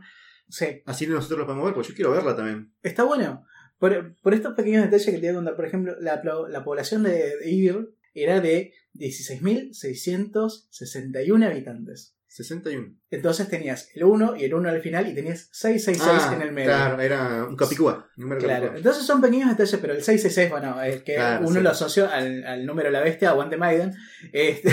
Sí, 0.50 0.82
Así 0.86 1.08
nosotros 1.08 1.39
lo 1.39 1.45
podemos 1.45 1.65
ver, 1.65 1.73
porque 1.73 1.89
yo 1.89 1.95
quiero 1.95 2.12
verla 2.12 2.34
también. 2.38 2.71
está 2.82 3.04
bueno. 3.04 3.43
Por, 3.80 4.16
por 4.22 4.34
estos 4.34 4.54
pequeños 4.56 4.84
detalles 4.86 5.06
que 5.06 5.12
te 5.13 5.20
voy 5.20 5.28
a 5.30 5.34
contar, 5.36 5.56
por 5.56 5.66
ejemplo, 5.66 5.96
la, 6.00 6.22
población 6.63 7.04
de 7.04 7.36
Ir 7.46 7.90
era 8.13 8.40
de 8.42 8.74
16.661 8.96 11.46
habitantes. 11.46 12.13
61. 12.30 12.94
Entonces 13.10 13.48
tenías 13.48 13.90
el 13.96 14.04
1 14.04 14.36
y 14.36 14.44
el 14.44 14.54
1 14.54 14.70
al 14.70 14.82
final 14.82 15.08
y 15.08 15.16
tenías 15.16 15.48
666 15.54 16.28
Ah, 16.30 16.34
en 16.36 16.42
el 16.42 16.52
medio. 16.52 16.68
Claro, 16.70 17.00
era 17.02 17.46
un 17.46 17.56
capicúa. 17.56 18.10
número 18.18 18.42
Claro, 18.42 18.63
capicúa. 18.66 18.78
entonces 18.78 19.04
son 19.06 19.22
pequeños 19.22 19.50
detalles, 19.50 19.80
pero 19.82 19.94
el 19.94 20.04
666, 20.04 20.50
bueno, 20.52 20.82
es 20.84 21.02
que 21.04 21.16
Claro, 21.16 21.48
uno 21.48 21.56
sí. 21.58 21.62
lo 21.63 21.70
asoció 21.72 22.08
al, 22.10 22.44
al 22.46 22.66
número 22.66 22.90
de 22.90 22.94
la 22.94 23.00
bestia, 23.02 23.30
aguante 23.30 23.56
Maiden, 23.58 23.94
este, 24.34 24.72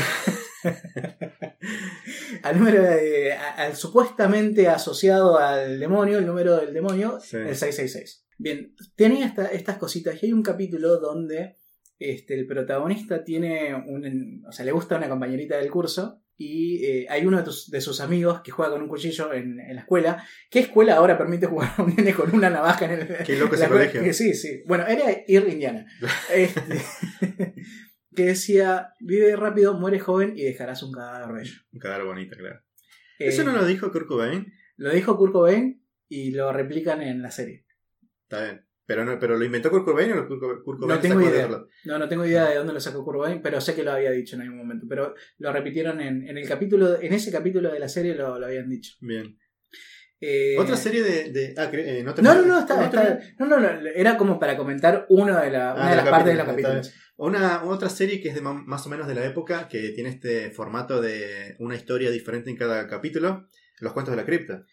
al 2.43 2.59
número 2.59 2.83
de- 2.83 3.33
al 3.33 3.75
supuestamente 3.77 4.69
asociado 4.69 5.39
al 5.39 5.79
demonio, 5.81 6.19
el 6.19 6.27
número 6.27 6.57
del 6.57 6.75
demonio, 6.75 7.19
Sí. 7.21 7.37
el 7.37 7.57
666. 7.57 8.25
Bien, 8.39 8.75
tenía 8.97 9.27
esta- 9.27 9.47
estas 9.49 9.79
cositas 9.79 10.21
y 10.23 10.27
hay 10.27 10.33
un 10.33 10.43
capítulo 10.43 10.99
donde 10.99 11.57
este, 11.99 12.35
el 12.35 12.47
protagonista 12.47 13.23
tiene 13.25 13.75
un, 13.75 14.45
o 14.47 14.53
sea, 14.53 14.65
le 14.65 14.73
gusta 14.73 14.97
una 14.97 15.09
compañerita 15.09 15.57
del 15.57 15.71
curso 15.71 16.21
y 16.37 16.85
eh, 16.85 17.07
hay 17.09 17.25
uno 17.25 17.39
de, 17.39 17.45
tus- 17.45 17.71
de 17.71 17.81
sus 17.81 18.01
amigos 18.01 18.41
que 18.43 18.51
juega 18.51 18.73
con 18.73 18.83
un 18.83 18.89
cuchillo 18.89 19.33
en, 19.33 19.61
en 19.61 19.77
la 19.77 19.83
escuela. 19.83 20.25
¿Qué 20.51 20.59
escuela 20.59 20.97
ahora 20.97 21.17
permite 21.17 21.47
jugar 21.47 21.71
a 21.77 21.83
un 21.83 21.95
nene 21.95 22.13
con 22.13 22.35
una 22.35 22.51
navaja 22.51 22.87
en 22.87 23.01
el, 23.01 23.25
Qué 23.25 23.37
loco 23.37 23.55
ese 23.55 23.69
colegio. 23.69 24.03
Que 24.03 24.13
sí, 24.13 24.35
sí. 24.35 24.63
Bueno, 24.67 24.85
era 24.87 25.05
Ir 25.29 25.47
Indiana. 25.49 25.87
Este, 26.35 26.61
que 28.15 28.25
decía, 28.27 28.89
vive 29.01 29.35
rápido, 29.37 29.79
muere 29.79 29.99
joven 30.01 30.35
y 30.37 30.43
dejarás 30.43 30.83
un 30.83 30.93
cadáver 30.93 31.35
bello. 31.37 31.55
Un 31.73 31.79
cadáver 31.81 32.07
bonito, 32.07 32.37
claro. 32.37 32.61
Eh, 33.19 33.29
Eso 33.29 33.45
no 33.45 33.53
lo 33.53 33.65
dijo 33.65 33.91
Kurt 33.93 34.07
Cobain. 34.09 34.53
Lo 34.77 34.91
dijo 34.93 35.17
Kurt 35.17 35.33
Cobain 35.33 35.83
y 36.09 36.33
lo 36.33 36.53
replican 36.53 37.01
en 37.03 37.23
la 37.23 37.31
serie. 37.31 37.64
Está 38.29 38.45
bien. 38.45 38.67
Pero, 38.87 39.03
no, 39.05 39.19
pero 39.19 39.39
lo 39.39 39.45
inventó 39.47 39.71
Kurt 39.71 39.87
Cobain 39.87 40.13
o 40.13 40.29
Kurt 40.29 40.41
Co- 40.41 40.63
Kurt 40.63 40.81
Cobain 40.81 40.97
No 40.97 41.01
tengo 41.01 41.19
de 41.21 41.27
idea. 41.27 41.49
No, 41.87 41.99
no 41.99 42.07
tengo 42.09 42.27
idea 42.27 42.51
de 42.51 42.57
dónde 42.57 42.75
lo 42.75 42.81
sacó 42.81 43.03
Kurt 43.03 43.17
Cobain, 43.17 43.41
pero 43.43 43.59
sé 43.61 43.75
que 43.75 43.83
lo 43.83 43.93
había 43.93 44.11
dicho 44.11 44.37
en 44.37 44.43
algún 44.43 44.59
momento. 44.59 44.85
Pero 44.89 45.15
lo 45.39 45.53
repitieron 45.53 46.01
en, 46.03 46.29
en 46.29 46.37
el 46.37 46.47
capítulo, 46.47 47.01
en 47.01 47.13
ese 47.15 47.33
capítulo 47.33 47.73
de 47.73 47.79
la 47.79 47.89
serie 47.89 48.15
lo, 48.15 48.39
lo 48.39 48.45
habían 48.47 48.69
dicho. 48.69 48.93
Bien. 49.01 49.39
Eh, 50.21 50.57
Otra 50.59 50.77
serie 50.77 51.03
de. 51.03 51.31
de- 51.33 51.55
ah, 51.57 51.71
eh, 51.73 52.03
no, 52.05 52.15
No, 52.23 52.35
no, 52.35 52.43
no, 52.47 52.59
está, 52.61 52.77
¿No 52.77 52.85
está- 52.85 53.19
no, 53.39 53.47
no, 53.47 53.61
no, 53.61 53.89
era 53.95 54.17
como 54.17 54.39
para 54.39 54.57
comentar 54.57 55.07
una 55.09 55.41
de, 55.43 55.51
la- 55.51 55.73
Ah, 55.73 55.75
una 55.75 55.85
de 55.85 55.91
de 55.91 55.97
las 55.97 56.09
partes 56.11 56.33
de 56.33 56.39
los 56.39 56.47
capítulos. 56.47 56.95
Una 57.17 57.65
otra 57.65 57.89
serie 57.89 58.21
que 58.21 58.29
es 58.29 58.35
de 58.35 58.41
más 58.43 58.87
o 58.87 58.91
menos 58.91 59.07
de 59.07 59.15
la 59.15 59.25
época, 59.25 59.69
que 59.69 59.91
tiene 59.91 60.11
este 60.11 60.51
formato 60.51 61.01
de 61.01 61.57
una 61.59 61.75
historia 61.77 62.11
diferente 62.11 62.51
en 62.51 62.57
cada 62.57 62.87
capítulo. 62.87 63.49
Los 63.81 63.93
cuentos 63.93 64.13
de 64.13 64.17
la 64.21 64.25
cripta. 64.27 64.65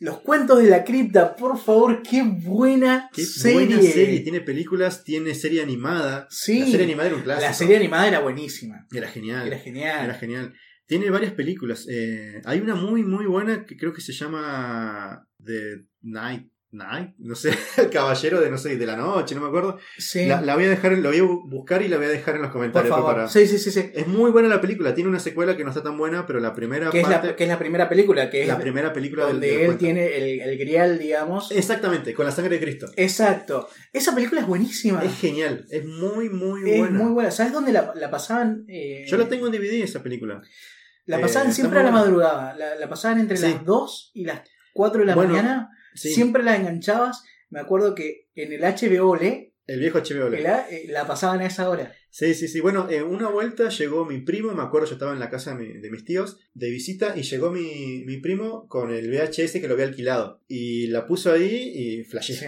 Los 0.00 0.20
cuentos 0.20 0.58
de 0.62 0.68
la 0.68 0.82
cripta, 0.82 1.36
por 1.36 1.56
favor, 1.58 2.02
qué 2.02 2.22
buena 2.24 3.08
Qué 3.12 3.24
serie. 3.24 3.66
buena 3.66 3.82
serie. 3.82 4.20
Tiene 4.20 4.40
películas, 4.40 5.04
tiene 5.04 5.34
serie 5.34 5.62
animada. 5.62 6.26
Sí, 6.28 6.58
La 6.60 6.66
serie 6.66 6.84
animada 6.86 7.06
era 7.08 7.16
un 7.16 7.22
clásico. 7.22 7.46
la 7.48 7.54
serie 7.54 7.76
animada 7.76 8.08
era 8.08 8.18
buenísima. 8.20 8.86
Era 8.92 9.08
genial. 9.08 9.46
Era 9.46 9.58
genial. 9.58 10.04
Era 10.04 10.14
genial. 10.14 10.54
Tiene 10.86 11.08
varias 11.10 11.32
películas. 11.34 11.86
Eh, 11.88 12.42
hay 12.44 12.58
una 12.60 12.74
muy, 12.74 13.04
muy 13.04 13.26
buena 13.26 13.64
que 13.64 13.76
creo 13.76 13.92
que 13.92 14.00
se 14.00 14.12
llama 14.12 15.26
The 15.44 15.84
Night. 16.00 16.48
Night, 16.72 17.14
no 17.18 17.34
sé, 17.34 17.50
el 17.76 17.90
caballero 17.90 18.40
de 18.40 18.50
no 18.50 18.56
sé, 18.58 18.76
de 18.76 18.86
la 18.86 18.96
noche, 18.96 19.34
no 19.34 19.42
me 19.42 19.48
acuerdo. 19.48 19.78
Sí, 19.98 20.26
La, 20.26 20.40
la 20.40 20.54
voy 20.54 20.64
a 20.64 20.70
dejar, 20.70 20.92
la 20.98 21.08
voy 21.10 21.18
a 21.18 21.22
bu- 21.22 21.48
buscar 21.48 21.82
y 21.82 21.88
la 21.88 21.98
voy 21.98 22.06
a 22.06 22.08
dejar 22.08 22.36
en 22.36 22.42
los 22.42 22.48
por 22.50 22.58
comentarios. 22.60 22.94
favor. 22.94 23.14
para- 23.14 23.28
Sí, 23.28 23.46
sí, 23.46 23.58
sí, 23.58 23.70
sí. 23.70 23.90
Es 23.94 24.06
muy 24.06 24.30
buena 24.30 24.48
la 24.48 24.60
película, 24.60 24.94
tiene 24.94 25.10
una 25.10 25.18
secuela 25.20 25.56
que 25.56 25.64
no 25.64 25.70
está 25.70 25.82
tan 25.82 25.96
buena, 25.98 26.26
pero 26.26 26.40
la 26.40 26.54
primera 26.54 26.90
Que 26.90 27.00
es, 27.00 27.06
parte, 27.06 27.26
la, 27.28 27.36
que 27.36 27.42
es 27.44 27.48
la 27.48 27.58
primera 27.58 27.88
película, 27.88 28.30
que 28.30 28.42
es 28.42 28.48
la 28.48 28.58
primera 28.58 28.92
película 28.92 29.24
del- 29.26 29.32
donde 29.34 29.48
de 29.48 29.64
los 29.64 29.72
él 29.74 29.78
tiene 29.78 30.16
el, 30.16 30.40
el 30.40 30.58
grial, 30.58 30.98
digamos. 30.98 31.50
Exactamente, 31.52 32.14
con 32.14 32.24
la 32.26 32.32
sangre 32.32 32.56
de 32.58 32.64
Cristo. 32.64 32.86
Exacto. 32.96 33.68
Esa 33.92 34.14
película 34.14 34.40
es 34.40 34.46
buenísima. 34.46 35.02
Es 35.04 35.18
genial, 35.18 35.66
es 35.70 35.84
muy, 35.84 36.30
muy 36.30 36.70
Es 36.70 36.78
buena. 36.78 36.98
muy 36.98 37.12
buena. 37.12 37.30
¿Sabes 37.30 37.52
dónde 37.52 37.72
la, 37.72 37.92
la 37.94 38.10
pasaban? 38.10 38.64
Eh, 38.68 39.04
Yo 39.06 39.16
la 39.18 39.28
tengo 39.28 39.46
en 39.46 39.52
DVD 39.52 39.82
esa 39.82 40.02
película. 40.02 40.40
La 41.04 41.18
eh, 41.18 41.20
pasaban 41.20 41.48
está 41.48 41.56
siempre 41.60 41.80
a 41.80 41.82
la 41.82 41.90
madrugada. 41.90 42.54
La, 42.56 42.76
la 42.76 42.88
pasaban 42.88 43.18
entre 43.20 43.36
Sí. 43.36 43.42
las 43.52 43.64
2 43.64 44.12
y 44.14 44.24
las 44.24 44.40
4 44.72 45.00
de 45.00 45.06
la 45.06 45.14
Bueno, 45.14 45.32
mañana. 45.34 45.68
Sí, 45.94 46.12
Siempre 46.14 46.42
la 46.42 46.56
enganchabas. 46.56 47.24
Me 47.50 47.60
acuerdo 47.60 47.94
que 47.94 48.28
en 48.34 48.52
el 48.52 48.62
HBO 48.62 49.16
LE 49.16 49.50
el 49.66 49.78
viejo 49.78 49.98
HBO. 49.98 50.28
la, 50.30 50.68
eh, 50.70 50.86
la 50.88 51.06
pasaban 51.06 51.40
a 51.40 51.46
esa 51.46 51.68
hora. 51.70 51.94
Sí, 52.10 52.34
sí, 52.34 52.48
sí. 52.48 52.60
Bueno, 52.60 52.88
en 52.90 53.04
una 53.04 53.28
vuelta 53.28 53.68
llegó 53.68 54.04
mi 54.04 54.18
primo, 54.18 54.52
me 54.54 54.62
acuerdo, 54.62 54.88
yo 54.88 54.94
estaba 54.94 55.12
en 55.12 55.20
la 55.20 55.30
casa 55.30 55.54
de, 55.54 55.64
mi- 55.64 55.78
de 55.80 55.90
mis 55.90 56.04
tíos 56.04 56.38
de 56.52 56.68
visita 56.70 57.14
y 57.16 57.22
llegó 57.22 57.50
mi, 57.52 58.02
mi 58.04 58.16
primo 58.18 58.66
con 58.68 58.92
el 58.92 59.08
VHS 59.10 59.60
que 59.60 59.68
lo 59.68 59.74
había 59.74 59.86
alquilado. 59.86 60.42
Y 60.48 60.88
la 60.88 61.06
puso 61.06 61.32
ahí 61.32 61.72
y 61.74 62.04
flashé. 62.04 62.34
Sí. 62.34 62.46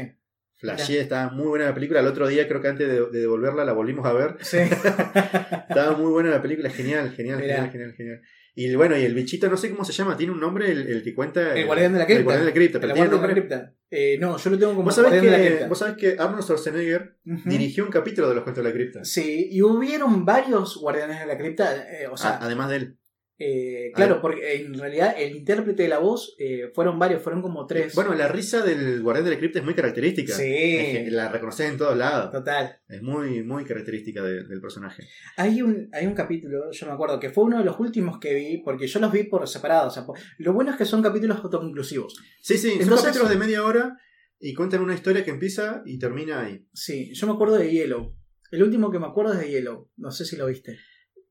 Flashé, 0.57 1.00
estaba 1.00 1.30
muy 1.30 1.46
buena 1.46 1.66
la 1.66 1.74
película. 1.74 2.00
El 2.00 2.07
otro 2.09 2.26
día, 2.26 2.48
creo 2.48 2.61
que 2.61 2.68
antes 2.68 2.88
de, 2.88 2.94
de 3.11 3.20
devolverla, 3.20 3.64
la 3.64 3.72
volvimos 3.72 4.07
a 4.07 4.12
ver. 4.12 4.37
Sí. 4.40 4.59
Estaba 5.68 5.96
muy 5.96 6.11
buena 6.11 6.30
la 6.30 6.42
película, 6.42 6.70
genial, 6.70 7.12
genial, 7.12 7.38
Mirá. 7.40 7.54
genial, 7.57 7.70
genial, 7.70 7.94
genial. 7.94 8.22
Y 8.56 8.72
bueno, 8.76 8.96
y 8.96 9.02
el 9.04 9.14
bichito, 9.14 9.48
no 9.50 9.56
sé 9.56 9.70
cómo 9.70 9.84
se 9.84 9.92
llama, 9.92 10.16
tiene 10.16 10.32
un 10.32 10.38
nombre, 10.40 10.70
el, 10.70 10.86
el 10.86 11.02
que 11.02 11.12
cuenta. 11.14 11.54
el 11.54 11.66
guardián 11.66 11.92
de 11.92 11.98
la 11.98 12.04
cripta. 12.06 12.18
El 12.20 12.24
guardián 12.24 12.44
de 12.44 12.50
la 12.50 12.54
cripta, 12.54 12.80
pero 12.80 12.92
tiene 12.94 13.08
guardián 13.08 13.22
de 13.32 13.34
la 13.34 13.42
nombre. 13.42 13.58
cripta. 13.58 13.74
Eh, 13.90 14.18
no, 14.20 14.36
yo 14.38 14.50
lo 14.50 14.58
tengo 14.58 14.72
como 14.72 14.84
¿Vos 14.84 14.94
sabés, 14.94 15.10
guardián 15.10 15.24
de 15.32 15.38
la 15.38 15.42
que, 15.44 15.48
cripta. 15.50 15.68
vos 15.68 15.78
sabés 15.78 15.96
que 15.96 16.16
Arnold 16.18 16.42
Schwarzenegger 16.44 17.16
dirigió 17.44 17.84
un 17.84 17.90
capítulo 17.90 18.28
de 18.28 18.34
los 18.36 18.44
cuentos 18.44 18.62
de 18.62 18.70
la 18.70 18.74
cripta. 18.74 19.04
Sí, 19.04 19.48
y 19.50 19.60
hubieron 19.62 20.24
varios 20.24 20.76
guardianes 20.76 21.18
de 21.20 21.26
la 21.26 21.36
cripta. 21.36 21.74
eh, 21.90 22.06
o 22.06 22.16
sea, 22.16 22.38
además 22.40 22.70
de 22.70 22.76
él. 22.76 22.96
Eh, 23.38 23.90
claro, 23.94 24.20
porque 24.20 24.55
en 24.61 24.75
realidad 24.79 25.14
el 25.18 25.35
intérprete 25.35 25.83
de 25.83 25.88
la 25.88 25.99
voz 25.99 26.37
eh, 26.38 26.70
fueron 26.75 26.99
varios, 26.99 27.20
fueron 27.23 27.42
como 27.42 27.66
tres. 27.66 27.94
Bueno, 27.94 28.14
la 28.14 28.29
risa 28.29 28.62
del 28.64 29.03
guardián 29.03 29.25
de 29.25 29.33
la 29.33 29.38
cripta 29.38 29.59
es 29.59 29.64
muy 29.64 29.75
característica. 29.75 30.35
sí, 30.35 30.42
Es 30.77 30.99
que 31.05 31.11
la 31.11 31.29
reconoces 31.31 31.68
en 31.70 31.77
todos 31.77 31.97
lados. 31.97 32.31
total. 32.31 32.79
Es 32.88 33.03
muy, 33.03 33.42
muy 33.42 33.64
característica 33.64 34.23
de- 34.23 34.44
del 34.44 34.61
personaje. 34.61 35.03
Hay 35.37 35.62
un, 35.62 35.88
hay 35.92 36.07
un 36.07 36.14
capítulo, 36.14 36.70
yo 36.70 36.87
me 36.87 36.92
acuerdo, 36.92 37.18
que 37.18 37.31
fue 37.31 37.44
uno 37.44 37.59
de 37.59 37.64
los 37.64 37.79
últimos 37.81 38.18
que 38.20 38.35
vi, 38.35 38.59
porque 38.59 38.87
yo 38.87 39.01
los 39.01 39.11
vi 39.11 39.25
por 39.25 39.47
separado. 39.49 39.88
O 39.88 39.90
sea, 39.90 40.07
por- 40.07 40.18
lo 40.38 40.53
bueno 40.53 40.70
es 40.70 40.77
que 40.77 40.85
son 40.85 41.03
capítulos 41.03 41.38
autoconclusivos. 41.42 42.14
Sí, 42.40 42.57
sí, 42.57 42.70
son 42.70 42.83
Entonces- 42.83 43.07
capítulos 43.07 43.31
de 43.31 43.37
media 43.38 43.64
hora 43.64 43.99
y 44.38 44.55
cuentan 44.55 44.81
una 44.83 44.94
historia 44.94 45.25
que 45.25 45.31
empieza 45.31 45.83
y 45.87 45.99
termina 45.99 46.42
ahí. 46.42 46.66
Sí, 46.73 47.12
yo 47.14 47.27
me 47.27 47.33
acuerdo 47.33 47.57
de 47.57 47.70
Yellow. 47.70 48.14
El 48.51 48.62
último 48.62 48.92
que 48.92 48.99
me 49.01 49.07
acuerdo 49.07 49.33
es 49.33 49.40
de 49.40 49.51
Yellow. 49.51 49.90
No 49.97 50.11
sé 50.12 50.25
si 50.25 50.37
lo 50.37 50.47
viste. 50.47 50.77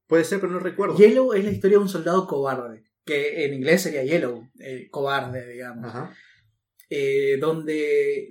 Puede 0.08 0.24
ser, 0.24 0.40
pero 0.40 0.52
no 0.52 0.60
recuerdo. 0.60 0.96
Yellow 0.98 1.34
es 1.34 1.44
la 1.44 1.52
historia 1.52 1.78
de 1.78 1.84
un 1.84 1.90
soldado 1.90 2.28
cobarde. 2.28 2.84
Que 3.06 3.46
en 3.46 3.54
inglés 3.54 3.82
sería 3.82 4.04
Yellow, 4.04 4.50
eh, 4.60 4.88
cobarde, 4.90 5.48
digamos. 5.48 5.86
Ajá. 5.86 6.14
eh, 6.90 7.38
donde 7.40 8.28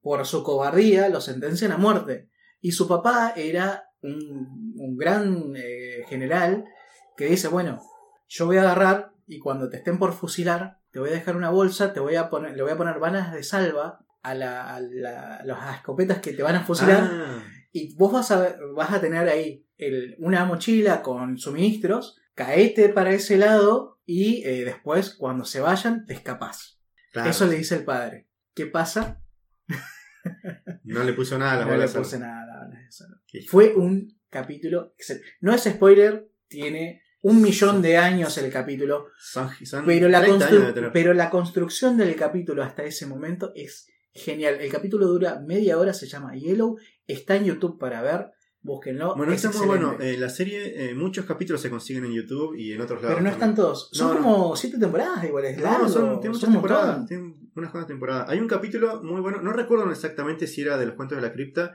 por 0.00 0.24
su 0.26 0.42
cobardía 0.42 1.08
lo 1.08 1.20
sentencian 1.20 1.72
a 1.72 1.78
muerte. 1.78 2.28
Y 2.60 2.72
su 2.72 2.86
papá 2.88 3.32
era 3.36 3.84
un, 4.02 4.74
un 4.76 4.96
gran 4.96 5.54
eh, 5.56 6.04
general 6.08 6.64
que 7.16 7.26
dice, 7.26 7.48
bueno, 7.48 7.80
yo 8.28 8.46
voy 8.46 8.56
a 8.58 8.62
agarrar 8.62 9.12
y 9.26 9.38
cuando 9.38 9.68
te 9.68 9.78
estén 9.78 9.98
por 9.98 10.12
fusilar, 10.12 10.78
te 10.90 11.00
voy 11.00 11.10
a 11.10 11.12
dejar 11.14 11.36
una 11.36 11.50
bolsa, 11.50 11.92
te 11.92 12.00
voy 12.00 12.14
a 12.16 12.30
poner, 12.30 12.56
le 12.56 12.62
voy 12.62 12.72
a 12.72 12.76
poner 12.76 12.98
balas 12.98 13.32
de 13.32 13.42
salva 13.42 14.04
a, 14.22 14.34
la, 14.34 14.74
a, 14.74 14.80
la- 14.80 15.36
a 15.36 15.44
las 15.44 15.76
escopetas 15.76 16.18
que 16.20 16.32
te 16.32 16.42
van 16.42 16.56
a 16.56 16.64
fusilar 16.64 17.00
Ah, 17.10 17.42
y 17.72 17.94
vos 17.96 18.12
vas 18.12 18.30
a, 18.30 18.56
vas 18.74 18.92
a 18.92 19.00
tener 19.00 19.28
ahí 19.28 19.66
el- 19.78 20.14
una 20.18 20.44
mochila 20.44 21.02
con 21.02 21.38
suministros, 21.38 22.18
caete 22.34 22.88
para 22.90 23.12
ese 23.12 23.36
lado 23.38 24.00
y 24.04 24.42
eh, 24.46 24.64
después 24.64 25.14
cuando 25.14 25.44
se 25.44 25.60
vayan 25.60 26.04
te 26.06 26.14
escapás. 26.14 26.80
claro. 27.12 27.30
Eso 27.30 27.46
le 27.46 27.56
dice 27.56 27.76
el 27.76 27.84
padre. 27.84 28.28
¿Qué 28.54 28.66
pasa? 28.66 29.22
No 30.84 31.04
le 31.04 31.12
puso 31.12 31.38
nada 31.38 31.52
a 31.52 31.56
las 31.56 31.64
No 31.66 31.72
le 31.72 31.78
bolas. 31.78 31.94
puse 31.94 32.18
nada 32.18 32.42
a 32.42 32.68
Fue 33.46 33.74
un 33.74 34.18
capítulo. 34.30 34.92
excelente. 34.98 35.28
No 35.40 35.54
es 35.54 35.62
spoiler, 35.64 36.28
tiene 36.48 37.02
un 37.22 37.40
millón 37.42 37.82
de 37.82 37.96
años 37.96 38.36
el 38.38 38.50
capítulo, 38.50 39.06
Son, 39.18 39.48
son 39.64 39.84
pero 39.86 40.08
la, 40.08 40.20
30 40.20 40.46
constru- 40.46 40.48
años 40.50 40.66
de 40.68 40.72
tener. 40.72 40.92
pero 40.92 41.14
la 41.14 41.30
construcción 41.30 41.96
del 41.96 42.14
capítulo 42.16 42.62
hasta 42.62 42.84
ese 42.84 43.06
momento 43.06 43.52
es 43.54 43.88
genial. 44.12 44.56
El 44.60 44.70
capítulo 44.70 45.06
dura 45.06 45.40
media 45.40 45.78
hora, 45.78 45.92
se 45.92 46.06
llama 46.06 46.34
Yellow, 46.36 46.76
está 47.06 47.36
en 47.36 47.44
YouTube 47.46 47.78
para 47.78 48.02
ver, 48.02 48.30
búsquenlo. 48.62 49.14
Bueno, 49.16 49.32
es 49.32 49.44
está 49.44 49.56
muy 49.58 49.66
bueno. 49.66 49.96
Eh, 50.00 50.16
la 50.18 50.28
serie, 50.28 50.90
eh, 50.90 50.94
muchos 50.94 51.24
capítulos 51.24 51.60
se 51.60 51.70
consiguen 51.70 52.04
en 52.04 52.12
YouTube 52.12 52.54
y 52.56 52.72
en 52.72 52.80
otros 52.80 53.00
lados. 53.02 53.16
pero 53.16 53.26
no 53.28 53.32
están 53.32 53.54
todos. 53.54 53.88
Son 53.92 54.08
No, 54.08 54.14
no. 54.14 54.22
como 54.22 54.56
siete 54.56 54.78
temporadas 54.78 55.24
igual, 55.24 55.44
es 55.46 55.56
No, 55.58 55.62
largo, 55.64 55.88
son, 55.88 56.20
tienen 56.20 56.32
muchas 56.32 56.50
temporadas. 56.52 57.06
Tienen 57.06 57.50
unas 57.54 57.70
cuantas 57.70 57.88
temporadas. 57.88 58.28
Hay 58.28 58.40
un 58.40 58.48
capítulo 58.48 59.02
muy 59.02 59.20
bueno. 59.20 59.40
No 59.42 59.52
recuerdo 59.52 59.90
exactamente 59.90 60.46
si 60.46 60.60
era 60.62 60.76
de 60.78 60.86
los 60.86 60.94
cuentos 60.94 61.16
de 61.16 61.22
la 61.22 61.32
cripta 61.32 61.74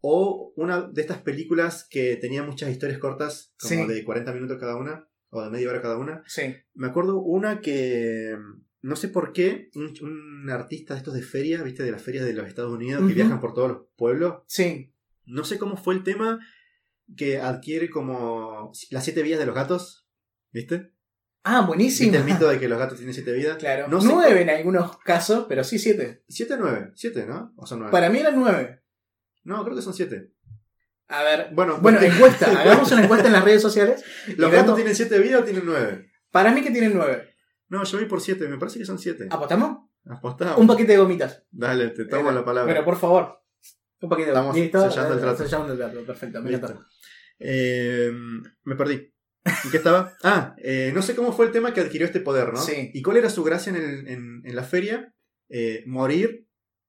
o 0.00 0.52
una 0.56 0.82
de 0.82 1.00
estas 1.00 1.18
películas 1.18 1.86
que 1.90 2.16
tenía 2.16 2.42
muchas 2.42 2.70
historias 2.70 2.98
cortas, 2.98 3.54
como 3.60 3.86
Sí. 3.86 3.92
de 3.92 4.04
40 4.04 4.32
minutos 4.32 4.58
cada 4.58 4.76
una 4.76 5.08
o 5.30 5.42
de 5.42 5.50
media 5.50 5.68
hora 5.70 5.82
cada 5.82 5.98
una. 5.98 6.22
Sí. 6.26 6.54
Me 6.74 6.86
acuerdo 6.86 7.18
una 7.20 7.60
que 7.60 8.36
no 8.82 8.94
sé 8.94 9.08
por 9.08 9.32
qué, 9.32 9.70
un, 9.74 9.92
un 10.02 10.50
artista 10.50 10.94
de 10.94 10.98
estos 10.98 11.14
de 11.14 11.22
feria, 11.22 11.62
viste, 11.64 11.82
de 11.82 11.90
las 11.90 12.02
ferias 12.02 12.24
de 12.24 12.34
los 12.34 12.46
Estados 12.46 12.72
Unidos, 12.72 13.04
que 13.08 13.14
viajan 13.14 13.40
por 13.40 13.52
todos 13.52 13.68
los 13.68 13.78
pueblos, 13.96 14.42
Sí. 14.46 14.92
No 15.26 15.44
sé 15.44 15.58
cómo 15.58 15.76
fue 15.76 15.94
el 15.94 16.02
tema 16.02 16.38
que 17.16 17.38
adquiere 17.38 17.88
como 17.90 18.72
las 18.90 19.04
siete 19.04 19.22
vidas 19.22 19.38
de 19.38 19.46
los 19.46 19.54
gatos, 19.54 20.08
¿viste? 20.52 20.92
Ah, 21.44 21.60
buenísimo. 21.60 22.10
¿Viste 22.10 22.26
el 22.26 22.32
mito 22.32 22.48
de 22.48 22.58
que 22.58 22.68
los 22.68 22.78
gatos 22.78 22.96
tienen 22.98 23.14
siete 23.14 23.32
vidas? 23.32 23.56
Claro. 23.58 23.86
No 23.88 24.00
sé 24.00 24.08
nueve 24.08 24.42
en 24.42 24.50
algunos 24.50 24.98
casos, 24.98 25.46
pero 25.48 25.62
sí 25.62 25.78
siete. 25.78 26.24
¿Siete 26.28 26.54
o 26.54 26.56
nueve? 26.56 26.90
Siete, 26.94 27.26
¿no? 27.26 27.52
¿O 27.56 27.66
son 27.66 27.78
nueve? 27.80 27.92
Para 27.92 28.10
mí 28.10 28.18
eran 28.18 28.34
nueve. 28.38 28.82
No, 29.44 29.62
creo 29.64 29.76
que 29.76 29.82
son 29.82 29.94
siete. 29.94 30.32
A 31.08 31.22
ver. 31.22 31.50
Bueno, 31.52 31.78
Bueno, 31.80 31.98
porque- 32.00 32.12
encuesta. 32.12 32.46
Hagamos 32.60 32.90
una 32.90 33.04
encuesta 33.04 33.28
en 33.28 33.32
las 33.34 33.44
redes 33.44 33.62
sociales. 33.62 34.02
¿Los 34.36 34.50
gatos 34.50 34.64
vemos- 34.66 34.74
tienen 34.76 34.96
siete 34.96 35.18
vidas 35.20 35.42
o 35.42 35.44
tienen 35.44 35.62
nueve? 35.64 36.10
Para 36.32 36.50
mí 36.50 36.62
que 36.62 36.72
tienen 36.72 36.92
nueve. 36.94 37.34
No, 37.68 37.84
yo 37.84 37.98
vi 37.98 38.06
por 38.06 38.20
siete, 38.20 38.48
me 38.48 38.58
parece 38.58 38.80
que 38.80 38.84
son 38.84 38.98
siete. 38.98 39.28
¿Apostamos? 39.30 39.88
Apostamos. 40.04 40.58
Un 40.58 40.66
paquete 40.66 40.92
de 40.92 40.98
gomitas. 40.98 41.44
Dale, 41.50 41.90
te 41.90 42.04
tomo 42.06 42.30
Eh, 42.30 42.34
la 42.34 42.44
palabra. 42.44 42.72
Pero 42.72 42.84
por 42.84 42.96
favor. 42.96 43.40
Un 44.06 44.10
paquete 44.10 44.26
de 44.30 44.32
Estamos 44.32 44.54
gomitas. 44.54 44.94
sellando 44.94 45.14
el 45.14 45.20
trato. 45.20 45.44
Sellando 45.44 45.72
el 45.72 45.78
trato. 45.78 46.04
Perfecto. 46.06 46.42
Me 46.42 46.50
Listo. 46.50 46.66
encanta. 46.66 46.86
Eh, 47.38 48.10
me 48.64 48.76
perdí. 48.76 49.12
¿En 49.64 49.70
qué 49.70 49.76
estaba? 49.76 50.12
Ah, 50.24 50.54
eh, 50.62 50.90
no 50.94 51.02
sé 51.02 51.14
cómo 51.14 51.32
fue 51.32 51.46
el 51.46 51.52
tema 51.52 51.72
que 51.72 51.80
adquirió 51.80 52.06
este 52.06 52.20
poder, 52.20 52.52
¿no? 52.52 52.60
Sí. 52.60 52.90
¿Y 52.94 53.02
cuál 53.02 53.18
era 53.18 53.30
su 53.30 53.44
gracia 53.44 53.70
en, 53.70 53.76
el- 53.76 54.08
en- 54.08 54.42
en 54.44 54.56
la 54.56 54.62
feria? 54.64 55.12
Eh, 55.48 55.84
morir 55.86 56.46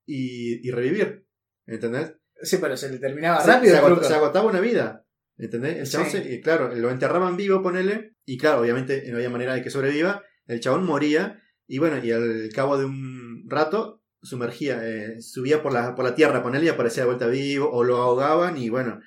y, 0.08 0.68
y 0.68 0.72
revivir. 0.72 1.26
¿Entendés? 1.68 2.14
Sí, 2.42 2.58
pero 2.62 2.76
se 2.78 2.90
le 2.90 2.98
terminaba 3.00 3.42
Se- 3.42 3.48
rápido 3.52 4.04
se, 4.04 4.14
agotaba 4.14 4.48
una 4.50 4.60
vida. 4.60 5.06
¿Entendés? 5.38 5.78
El 5.78 5.88
chabón 5.90 6.10
Sí. 6.10 6.18
se- 6.24 6.42
claro, 6.42 6.74
lo 6.74 6.90
enterraban 6.90 7.38
vivo, 7.38 7.62
ponele. 7.62 8.16
Y 8.26 8.38
claro, 8.38 8.62
obviamente 8.62 9.04
no 9.10 9.18
había 9.18 9.30
manera 9.30 9.54
de 9.54 9.62
que 9.62 9.70
sobreviva. 9.70 10.24
El 10.48 10.60
chabón 10.60 10.86
moría. 10.86 11.42
Y 11.68 11.78
bueno, 11.80 12.04
y 12.04 12.12
al 12.12 12.50
cabo 12.56 12.78
de 12.78 12.86
un 12.86 13.44
rato 13.48 14.02
sumergía, 14.28 14.80
eh, 14.84 15.22
subía 15.22 15.62
por 15.64 15.74
la, 15.74 15.96
por 15.96 16.06
la 16.06 16.14
tierra, 16.16 16.44
ponele, 16.44 16.66
y 16.66 16.70
aparecía 16.70 17.04
de 17.04 17.08
vuelta 17.08 17.28
vivo. 17.28 17.70
O 17.72 17.84
lo 17.84 17.98
ahogaban 17.98 18.58
y 18.58 18.70
bueno, 18.70 19.00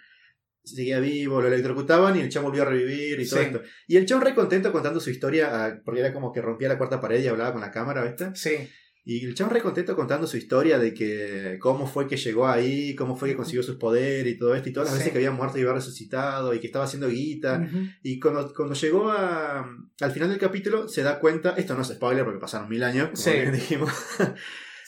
seguía 0.64 1.00
vivo, 1.00 1.40
lo 1.40 1.48
electrocutaban 1.48 2.16
y 2.16 2.20
el 2.20 2.28
chabón 2.28 2.50
volvió 2.50 2.62
a 2.62 2.66
revivir 2.66 3.20
y 3.20 3.28
todo 3.28 3.40
Sí. 3.40 3.46
esto. 3.46 3.62
Y 3.88 3.96
el 3.96 4.06
chabón 4.06 4.24
re 4.24 4.34
contento 4.34 4.72
contando 4.72 5.00
su 5.00 5.10
historia, 5.10 5.48
ah, 5.66 5.80
porque 5.84 6.00
era 6.00 6.12
como 6.12 6.32
que 6.32 6.42
rompía 6.42 6.68
la 6.68 6.78
cuarta 6.78 7.00
pared 7.00 7.22
y 7.22 7.28
hablaba 7.28 7.52
con 7.52 7.60
la 7.60 7.70
cámara, 7.70 8.04
¿viste? 8.04 8.30
Sí. 8.34 8.68
Y 9.02 9.24
el 9.24 9.34
chabón 9.34 9.54
re 9.54 9.62
contento 9.62 9.96
contando 9.96 10.26
su 10.26 10.36
historia 10.36 10.78
de 10.78 10.92
que 10.92 11.56
cómo 11.58 11.86
fue 11.86 12.06
que 12.06 12.18
llegó 12.18 12.46
ahí, 12.46 12.94
cómo 12.94 13.16
fue 13.16 13.30
que 13.30 13.34
consiguió 13.36 13.62
sus 13.62 13.76
poderes 13.76 14.34
y 14.34 14.38
todo 14.38 14.54
esto, 14.54 14.68
y 14.68 14.72
todas 14.74 14.88
las 14.90 14.94
Sí. 14.94 14.98
veces 15.00 15.12
que 15.12 15.18
había 15.18 15.30
muerto 15.30 15.56
y 15.56 15.62
había 15.62 15.72
resucitado, 15.72 16.52
y 16.54 16.60
que 16.60 16.66
estaba 16.66 16.84
haciendo 16.84 17.08
guita. 17.08 17.66
Ujú. 17.66 17.78
Y 18.02 18.20
cuando, 18.20 18.52
cuando 18.54 18.74
llegó 18.74 19.10
a, 19.10 19.60
al 20.00 20.12
final 20.12 20.28
del 20.28 20.38
capítulo, 20.38 20.86
se 20.86 21.02
da 21.02 21.18
cuenta, 21.18 21.54
esto 21.56 21.74
no 21.74 21.80
es 21.82 21.88
spoiler 21.88 22.24
porque 22.24 22.38
pasaron 22.38 22.68
mil 22.68 22.84
años, 22.84 23.06
como 23.06 23.16
Sí. 23.22 23.30
dijimos, 23.50 23.90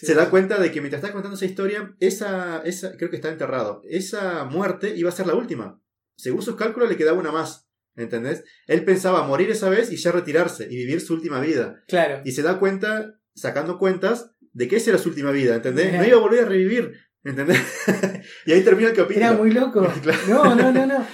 Sí, 0.03 0.07
se 0.07 0.15
da 0.15 0.31
cuenta 0.31 0.59
de 0.59 0.73
que 0.73 0.81
mientras 0.81 1.01
está 1.01 1.13
contando 1.13 1.37
esa 1.37 1.45
historia, 1.45 1.95
esa, 2.01 2.61
esa, 2.65 2.97
creo 2.97 3.09
que 3.09 3.15
está 3.15 3.29
enterrado, 3.29 3.83
esa 3.89 4.45
muerte 4.45 4.97
iba 4.97 5.09
a 5.09 5.13
ser 5.13 5.29
la 5.29 5.37
última. 5.37 5.81
Según 6.17 6.43
sus 6.43 6.57
cálculos 6.57 6.89
le 6.89 6.97
quedaba 6.97 7.21
una 7.21 7.31
más, 7.31 7.69
¿entendés? 7.95 8.43
Él 8.67 8.85
pensaba 8.85 9.23
morir 9.23 9.49
esa 9.53 9.71
vez 9.71 9.93
y 9.93 9.97
ya 9.97 10.11
retirarse 10.11 10.65
y 10.65 10.75
vivir 10.75 11.01
su 11.01 11.15
última 11.15 11.41
vida. 11.41 11.85
Claro. 11.87 12.21
Y 12.25 12.33
se 12.33 12.43
da 12.43 12.59
cuenta, 12.59 13.15
sacando 13.37 13.79
cuentas, 13.79 14.33
de 14.53 14.67
que 14.67 14.77
esa 14.77 14.91
era 14.91 14.99
su 14.99 15.11
última 15.11 15.31
vida, 15.31 15.55
¿entendés? 15.55 15.93
No 15.93 16.05
iba 16.05 16.17
a 16.17 16.21
volver 16.21 16.45
a 16.45 16.49
revivir, 16.49 16.95
¿entendés? 17.23 17.61
y 18.47 18.53
ahí 18.53 18.63
termina 18.63 18.89
el 18.89 18.97
capítulo. 18.97 19.25
Era 19.25 19.37
muy 19.37 19.53
loco. 19.53 19.87
Claro. 20.03 20.19
No, 20.29 20.55
no, 20.57 20.73
no, 20.73 20.85
no. 20.85 21.07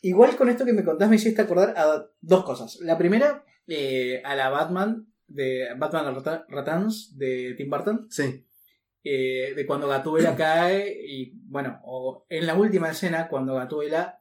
Igual 0.00 0.34
con 0.36 0.48
esto 0.48 0.64
que 0.64 0.72
me 0.72 0.82
contás 0.82 1.10
me 1.10 1.16
hiciste 1.16 1.42
acordar 1.42 1.74
a 1.76 2.06
dos 2.22 2.44
cosas. 2.44 2.78
La 2.80 2.96
primera, 2.96 3.44
eh, 3.66 4.22
a 4.24 4.34
la 4.34 4.48
Batman 4.48 5.09
de 5.30 5.68
Batman 5.78 6.14
Returns 6.48 7.16
de 7.16 7.54
Tim 7.56 7.70
Burton, 7.70 8.06
Sí, 8.10 8.46
eh, 9.04 9.54
de 9.56 9.64
cuando 9.66 9.88
Gatúbela 9.88 10.36
cae 10.36 10.94
y 11.06 11.32
bueno, 11.46 11.80
o 11.84 12.26
en 12.28 12.46
la 12.46 12.54
última 12.54 12.90
escena 12.90 13.28
cuando 13.28 13.54
Gatúbela 13.54 14.18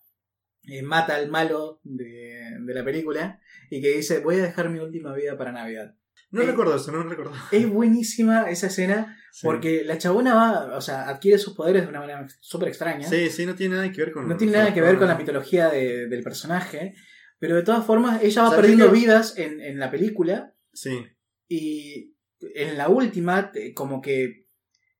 eh, 0.63 0.81
mata 0.83 1.15
al 1.15 1.29
malo 1.29 1.79
de, 1.83 2.57
de 2.65 2.73
la 2.73 2.83
película 2.85 3.39
y 3.69 3.81
que 3.81 3.89
dice 3.97 4.19
voy 4.19 4.35
a 4.35 4.43
dejar 4.43 4.69
mi 4.69 4.79
última 4.79 5.13
vida 5.15 5.37
para 5.37 5.51
Navidad. 5.51 5.95
no 6.31 6.41
Eh, 6.43 6.45
recuerdo 6.45 6.75
eso, 6.75 6.91
no 6.91 7.03
recuerdo. 7.03 7.33
Es 7.51 7.67
buenísima 7.69 8.49
esa 8.49 8.67
escena 8.67 9.15
Sí. 9.31 9.45
porque 9.45 9.83
la 9.83 9.99
chabona 9.99 10.33
va, 10.33 10.75
o 10.75 10.81
sea, 10.81 11.07
adquiere 11.07 11.37
sus 11.37 11.53
poderes 11.55 11.83
de 11.83 11.89
una 11.89 11.99
manera 11.99 12.25
súper 12.39 12.69
extraña. 12.69 13.07
Sí, 13.07 13.29
sí, 13.29 13.45
no 13.45 13.53
tiene 13.53 13.75
nada 13.75 13.91
que 13.91 14.01
ver 14.01 14.11
con... 14.11 14.27
No 14.27 14.35
tiene 14.37 14.53
nada 14.53 14.73
que 14.73 14.81
ver 14.81 14.97
con 14.97 15.07
la 15.07 15.15
mitología 15.15 15.69
de- 15.69 16.07
del 16.07 16.23
personaje, 16.23 16.95
pero 17.37 17.55
de 17.55 17.61
todas 17.61 17.85
formas 17.85 18.23
ella 18.23 18.41
va 18.41 18.49
¿Sabes 18.49 18.61
perdiendo 18.61 18.91
vidas 18.91 19.37
en, 19.37 19.61
en 19.61 19.77
la 19.77 19.91
película 19.91 20.55
Sí, 20.81 21.05
y 21.49 22.15
en 22.55 22.77
la 22.77 22.87
última 22.89 23.51
te- 23.51 23.73
como 23.73 24.01
que 24.01 24.45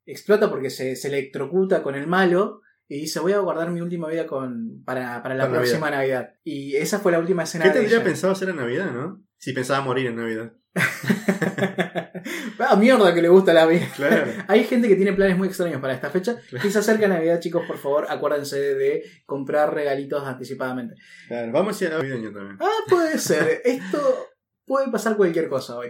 explota 0.05 0.49
porque 0.49 0.69
se, 0.69 0.95
se 0.95 1.07
electrocuta 1.07 1.81
con 1.83 1.95
el 1.95 2.05
malo 2.07 2.61
y 2.87 3.01
dice 3.01 3.19
voy 3.19 3.31
a 3.33 3.39
guardar 3.39 3.69
mi 3.71 3.79
última 3.81 4.07
vida 4.09 4.25
con, 4.27 4.83
para, 4.83 5.21
para 5.23 5.35
la 5.35 5.45
Para 5.47 5.59
próxima 5.59 5.89
Navidad. 5.91 6.33
Y 6.43 6.75
esa 6.75 6.99
fue 6.99 7.11
la 7.11 7.19
última 7.19 7.43
escena 7.43 7.63
¿Qué 7.65 7.69
de 7.69 7.75
tendría 7.75 7.97
ella. 7.97 8.03
pensado 8.05 8.33
hacer 8.33 8.49
en 8.49 8.55
Navidad, 8.57 8.91
no? 8.91 9.23
Si 9.37 9.53
pensaba 9.53 9.81
morir 9.81 10.07
en 10.07 10.15
Navidad. 10.17 10.53
ah, 12.59 12.75
mierda 12.77 13.13
que 13.13 13.21
le 13.21 13.29
gusta 13.29 13.53
la 13.53 13.65
vida. 13.65 13.87
Claro. 13.95 14.31
Hay 14.47 14.63
gente 14.65 14.87
que 14.87 14.95
tiene 14.95 15.13
planes 15.13 15.37
muy 15.37 15.47
extraños 15.47 15.79
para 15.81 15.93
esta 15.93 16.09
fecha. 16.09 16.37
Claro. 16.49 16.63
Que 16.63 16.71
se 16.71 16.79
acerca 16.79 17.07
Navidad, 17.07 17.39
chicos, 17.39 17.63
por 17.65 17.77
favor, 17.77 18.05
acuérdense 18.09 18.57
de 18.75 19.03
comprar 19.25 19.73
regalitos 19.73 20.23
anticipadamente. 20.25 20.95
claro. 21.27 21.51
Vamos 21.51 21.79
a 21.81 21.85
ir 21.85 21.91
a 21.91 21.97
navideño 21.97 22.31
también. 22.33 22.57
Ah, 22.59 22.79
puede 22.89 23.17
ser. 23.17 23.61
Esto 23.63 24.27
puede 24.69 24.89
pasar 24.89 25.17
cualquier 25.17 25.49
cosa 25.49 25.75
hoy. 25.75 25.89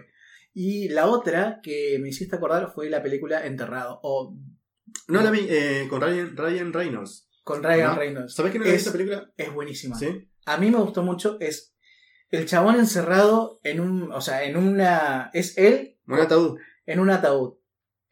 Y 0.54 0.89
la 0.89 1.06
otra 1.06 1.60
que 1.62 2.00
me 2.02 2.10
hiciste 2.10 2.36
acordar 2.38 2.72
fue 2.74 2.89
la 2.89 3.04
película 3.04 3.46
Enterrado. 3.46 4.00
O 4.02 4.36
No 5.08 5.22
la 5.22 5.30
vi 5.30 5.46
eh, 5.48 5.86
con 5.89 6.02
Ryan, 6.02 6.36
Ryan 6.36 6.74
Reynolds. 6.74 7.30
con 7.44 7.62
Ryan 7.62 7.92
¿No? 7.92 7.96
Reynolds. 7.96 8.34
¿Sabes 8.34 8.52
que 8.54 8.58
no 8.60 8.65
Es- 8.65 8.82
esa 8.82 8.92
película? 8.92 9.32
Es 9.38 9.54
buenísima. 9.54 9.96
Sí. 9.96 10.28
A 10.48 10.58
mí 10.58 10.72
me 10.72 10.78
gustó 10.80 11.04
mucho. 11.04 11.38
Es 11.39 11.76
el 12.32 12.48
chabón 12.48 12.76
encerrado 12.80 13.60
en 13.63 13.80
un. 13.82 14.12
O 14.12 14.22
sea, 14.22 14.44
en 14.44 14.58
una. 14.58 15.30
Es 15.34 15.56
él 15.60 15.98
Un 16.08 16.20
ataúd. 16.20 16.58
en 16.88 17.00
un 17.00 17.10
ataúd. 17.12 17.58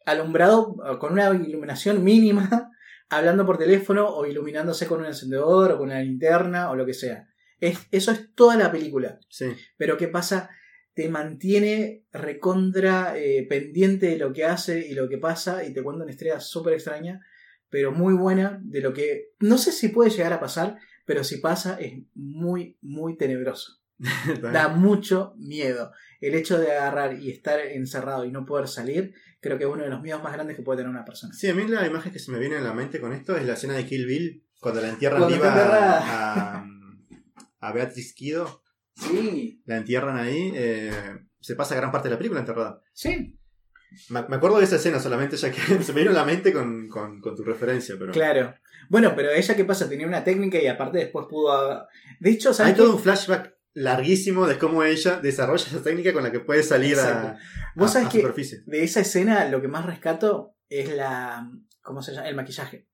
Alumbrado 0.05 0.75
eh, 0.85 0.97
con 0.99 1.13
una 1.13 1.29
iluminación 1.31 2.03
mínima. 2.03 2.71
Hablando 3.09 3.45
por 3.45 3.57
teléfono 3.57 4.05
o 4.09 4.25
iluminándose 4.25 4.85
con 4.85 4.99
un 4.99 5.05
encendedor 5.05 5.71
o 5.71 5.77
con 5.77 5.87
una 5.87 6.01
linterna 6.01 6.69
o 6.69 6.75
lo 6.75 6.85
que 6.85 6.93
sea. 6.93 7.25
Es, 7.59 7.79
eso 7.91 8.11
es 8.11 8.33
toda 8.35 8.55
la 8.57 8.69
película. 8.71 9.19
Sí. 9.29 9.45
Pero 9.77 9.95
¿qué 9.97 10.07
pasa? 10.09 10.49
Te 10.97 11.09
mantiene 11.09 12.05
recontra 12.11 13.15
eh, 13.15 13.45
pendiente 13.47 14.07
de 14.07 14.17
lo 14.17 14.33
que 14.33 14.45
hace 14.45 14.87
y 14.87 14.95
lo 14.95 15.07
que 15.07 15.19
pasa 15.19 15.63
y 15.63 15.71
te 15.71 15.83
cuenta 15.83 16.01
una 16.01 16.11
historia 16.11 16.39
súper 16.39 16.73
extraña, 16.73 17.21
pero 17.69 17.91
muy 17.91 18.15
buena 18.15 18.59
de 18.63 18.81
lo 18.81 18.93
que 18.93 19.33
no 19.39 19.59
sé 19.59 19.71
si 19.71 19.89
puede 19.89 20.09
llegar 20.09 20.33
a 20.33 20.39
pasar, 20.39 20.79
pero 21.05 21.23
si 21.23 21.37
pasa 21.37 21.77
es 21.79 22.01
muy, 22.15 22.79
muy 22.81 23.15
tenebroso. 23.15 23.79
Da 24.41 24.69
mucho 24.69 25.35
miedo. 25.37 25.91
El 26.19 26.33
hecho 26.33 26.57
de 26.57 26.71
agarrar 26.71 27.21
y 27.21 27.29
estar 27.29 27.59
encerrado 27.59 28.25
y 28.25 28.31
no 28.31 28.47
poder 28.47 28.67
salir, 28.67 29.13
creo 29.39 29.59
que 29.59 29.65
es 29.65 29.69
uno 29.69 29.83
de 29.83 29.91
los 29.91 30.01
miedos 30.01 30.23
más 30.23 30.33
grandes 30.33 30.57
que 30.57 30.63
puede 30.63 30.77
tener 30.77 30.89
una 30.89 31.05
persona. 31.05 31.31
Sí, 31.31 31.47
a 31.47 31.53
mí 31.53 31.67
la 31.67 31.85
imagen 31.85 32.11
que 32.11 32.17
se 32.17 32.31
me 32.31 32.39
viene 32.39 32.55
a 32.55 32.61
la 32.61 32.73
mente 32.73 32.99
con 32.99 33.13
esto 33.13 33.37
es 33.37 33.45
la 33.45 33.53
escena 33.53 33.75
de 33.75 33.85
Kill 33.85 34.07
Bill, 34.07 34.47
cuando 34.59 34.81
la 34.81 34.89
entierran 34.89 35.19
Cuando 35.19 35.37
viva 35.37 35.53
a, 36.01 36.65
a 37.59 37.71
Beatriz 37.71 38.15
Kido. 38.15 38.63
Sí, 38.97 39.61
La 39.65 39.77
entierran 39.77 40.17
ahí. 40.17 40.51
eh, 40.55 40.91
se 41.39 41.55
pasa 41.55 41.75
gran 41.75 41.91
parte 41.91 42.07
de 42.07 42.13
la 42.15 42.17
película 42.17 42.39
enterrada. 42.39 42.81
sí, 42.93 43.37
Me, 44.09 44.23
me 44.27 44.35
acuerdo 44.37 44.57
de 44.57 44.65
esa 44.65 44.75
escena 44.77 44.99
solamente, 44.99 45.37
ya 45.37 45.51
que 45.51 45.61
se 45.83 45.93
me 45.93 45.99
vino 46.01 46.11
a 46.11 46.15
la 46.15 46.25
mente 46.25 46.51
con, 46.51 46.87
con, 46.89 47.21
con 47.21 47.35
tu 47.35 47.43
referencia. 47.43 47.95
Pero... 47.99 48.11
claro. 48.11 48.53
Bueno, 48.89 49.13
pero 49.15 49.31
ella, 49.31 49.55
¿qué 49.55 49.65
pasa? 49.65 49.87
Tenía 49.89 50.07
una 50.07 50.23
técnica 50.23 50.59
y 50.61 50.67
aparte 50.67 50.97
después 50.99 51.25
pudo... 51.29 51.85
De 52.19 52.29
hecho, 52.29 52.49
Hay 52.49 52.55
¿sabes 52.55 52.73
qué? 52.73 52.77
todo 52.81 52.95
un 52.95 53.01
flashback 53.01 53.53
larguísimo 53.73 54.47
de 54.47 54.57
cómo 54.57 54.83
ella 54.83 55.19
desarrolla 55.19 55.65
esa 55.67 55.83
técnica 55.83 56.13
con 56.13 56.23
la 56.23 56.31
que 56.31 56.39
puede 56.39 56.63
salir 56.63 56.97
a, 56.97 57.01
Exacto. 57.03 57.39
Vos 57.75 57.89
a- 57.89 57.93
sabés 57.93 58.07
a 58.07 58.11
que 58.11 58.19
superficie. 58.21 58.59
de 58.65 58.83
esa 58.83 59.01
escena 59.01 59.45
lo 59.49 59.61
que 59.61 59.67
más 59.67 59.85
rescato 59.85 60.55
es 60.69 60.89
la. 60.95 61.51
¿Cómo 61.81 62.01
se 62.01 62.13
llama? 62.13 62.27
El 62.29 62.35
maquillaje. 62.35 62.87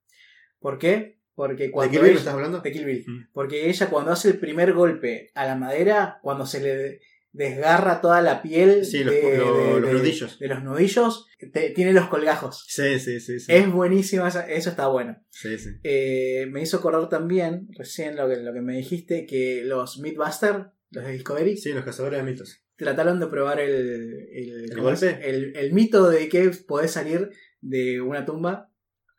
¿Por 0.60 0.78
qué? 0.80 1.20
Porque 1.36 1.64
¿De 1.64 1.72
cuando. 1.72 1.92
qué 1.92 1.98
libro 1.98 2.10
ella- 2.12 2.20
estás 2.20 2.34
hablando? 2.34 2.60
de 2.60 2.72
Kill 2.72 2.86
Bill. 2.86 3.06
Mm. 3.08 3.28
Porque 3.34 3.70
ella 3.70 3.90
cuando 3.90 4.12
hace 4.12 4.30
el 4.30 4.38
primer 4.40 4.74
golpe 4.74 5.32
a 5.34 5.46
la 5.46 5.56
madera, 5.56 6.20
cuando 6.22 6.46
se 6.46 6.62
le 6.62 7.00
desgarra 7.32 8.00
toda 8.02 8.22
la 8.22 8.44
piel 8.44 8.86
Sí, 8.86 9.04
los- 9.04 9.14
de, 9.16 9.38
lo- 9.40 9.58
de- 9.58 9.80
los 9.82 9.90
de- 9.90 9.94
nudillos. 9.98 10.38
de 10.40 10.48
los 10.48 10.64
nudillos, 10.64 11.28
te- 11.52 11.72
tiene 11.72 11.92
los 11.92 12.08
colgajos. 12.08 12.64
Sí, 12.68 13.00
sí, 13.00 13.20
sí. 13.20 13.40
sí. 13.40 13.52
Es 13.52 13.72
buenísima, 13.72 14.28
esa- 14.28 14.48
eso 14.48 14.70
está 14.70 14.88
bueno. 14.88 15.18
Sí, 15.32 15.58
sí. 15.58 15.70
Eh, 15.84 16.46
me 16.52 16.62
hizo 16.62 16.78
acordar 16.78 17.10
también, 17.10 17.68
recién 17.76 18.16
lo 18.16 18.30
que, 18.30 18.36
lo 18.38 18.54
que 18.54 18.62
me 18.62 18.76
dijiste, 18.78 19.26
que 19.26 19.64
los 19.66 19.98
Mythbusters, 20.00 20.68
los 20.92 21.06
de 21.06 21.12
Discovery, 21.14 21.58
Sí, 21.58 21.74
los 21.74 21.84
cazadores 21.84 22.20
de 22.24 22.32
mitos. 22.32 22.60
trataron 22.76 23.20
de 23.20 23.26
probar 23.28 23.60
el, 23.60 24.28
el, 24.32 24.64
¿El 24.70 24.76
¿cómo 24.76 24.92
es? 24.92 25.02
golpe? 25.02 25.28
el, 25.28 25.56
el 25.56 25.74
mito 25.74 26.10
de 26.12 26.30
que 26.30 26.52
podés 26.68 26.92
salir 26.92 27.32
de 27.62 28.00
una 28.02 28.26
tumba, 28.26 28.70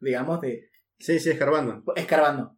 digamos, 0.01 0.41
de 0.41 0.69
Sí, 0.99 1.19
sí, 1.19 1.31
escarbando. 1.31 1.83
escarbando. 1.97 2.57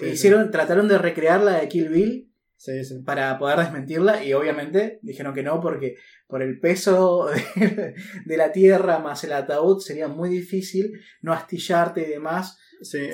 Sí, 0.00 0.06
Hicieron, 0.06 0.50
trataron 0.50 0.88
de 0.88 0.98
recrear 0.98 1.42
la 1.42 1.60
de 1.60 1.68
Kill 1.68 1.88
Bill 1.88 2.32
Sí, 2.58 2.72
para 3.04 3.38
poder 3.38 3.58
desmentirla 3.58 4.24
y 4.24 4.32
obviamente 4.32 4.98
dijeron 5.02 5.34
que 5.34 5.42
no 5.42 5.60
porque 5.60 5.96
por 6.26 6.42
el 6.42 6.58
peso 6.58 7.26
de, 7.54 7.94
de 8.24 8.36
la 8.36 8.50
tierra 8.50 8.98
más 8.98 9.22
el 9.24 9.34
ataúd 9.34 9.80
sería 9.80 10.08
muy 10.08 10.30
difícil 10.30 10.98
no 11.20 11.34
astillarte 11.34 12.00
y 12.00 12.10
demás 12.10 12.58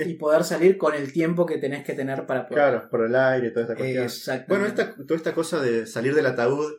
y 0.06 0.14
poder 0.14 0.44
salir 0.44 0.76
con 0.76 0.94
el 0.94 1.12
tiempo 1.12 1.46
que 1.46 1.58
tenés 1.58 1.84
que 1.84 1.94
tener 1.94 2.26
para 2.26 2.48
poder. 2.48 2.62
claro, 2.62 2.88
por 2.90 3.04
el 3.04 3.14
aire 3.14 3.50
toda 3.50 3.62
esta 3.62 3.76
cuestión. 3.76 4.44
Bueno, 4.48 4.66
esta, 4.66 4.94
toda 4.96 5.16
esta 5.16 5.34
cosa 5.34 5.60
de 5.60 5.86
salir 5.86 6.14
del 6.14 6.26
ataúd 6.26 6.72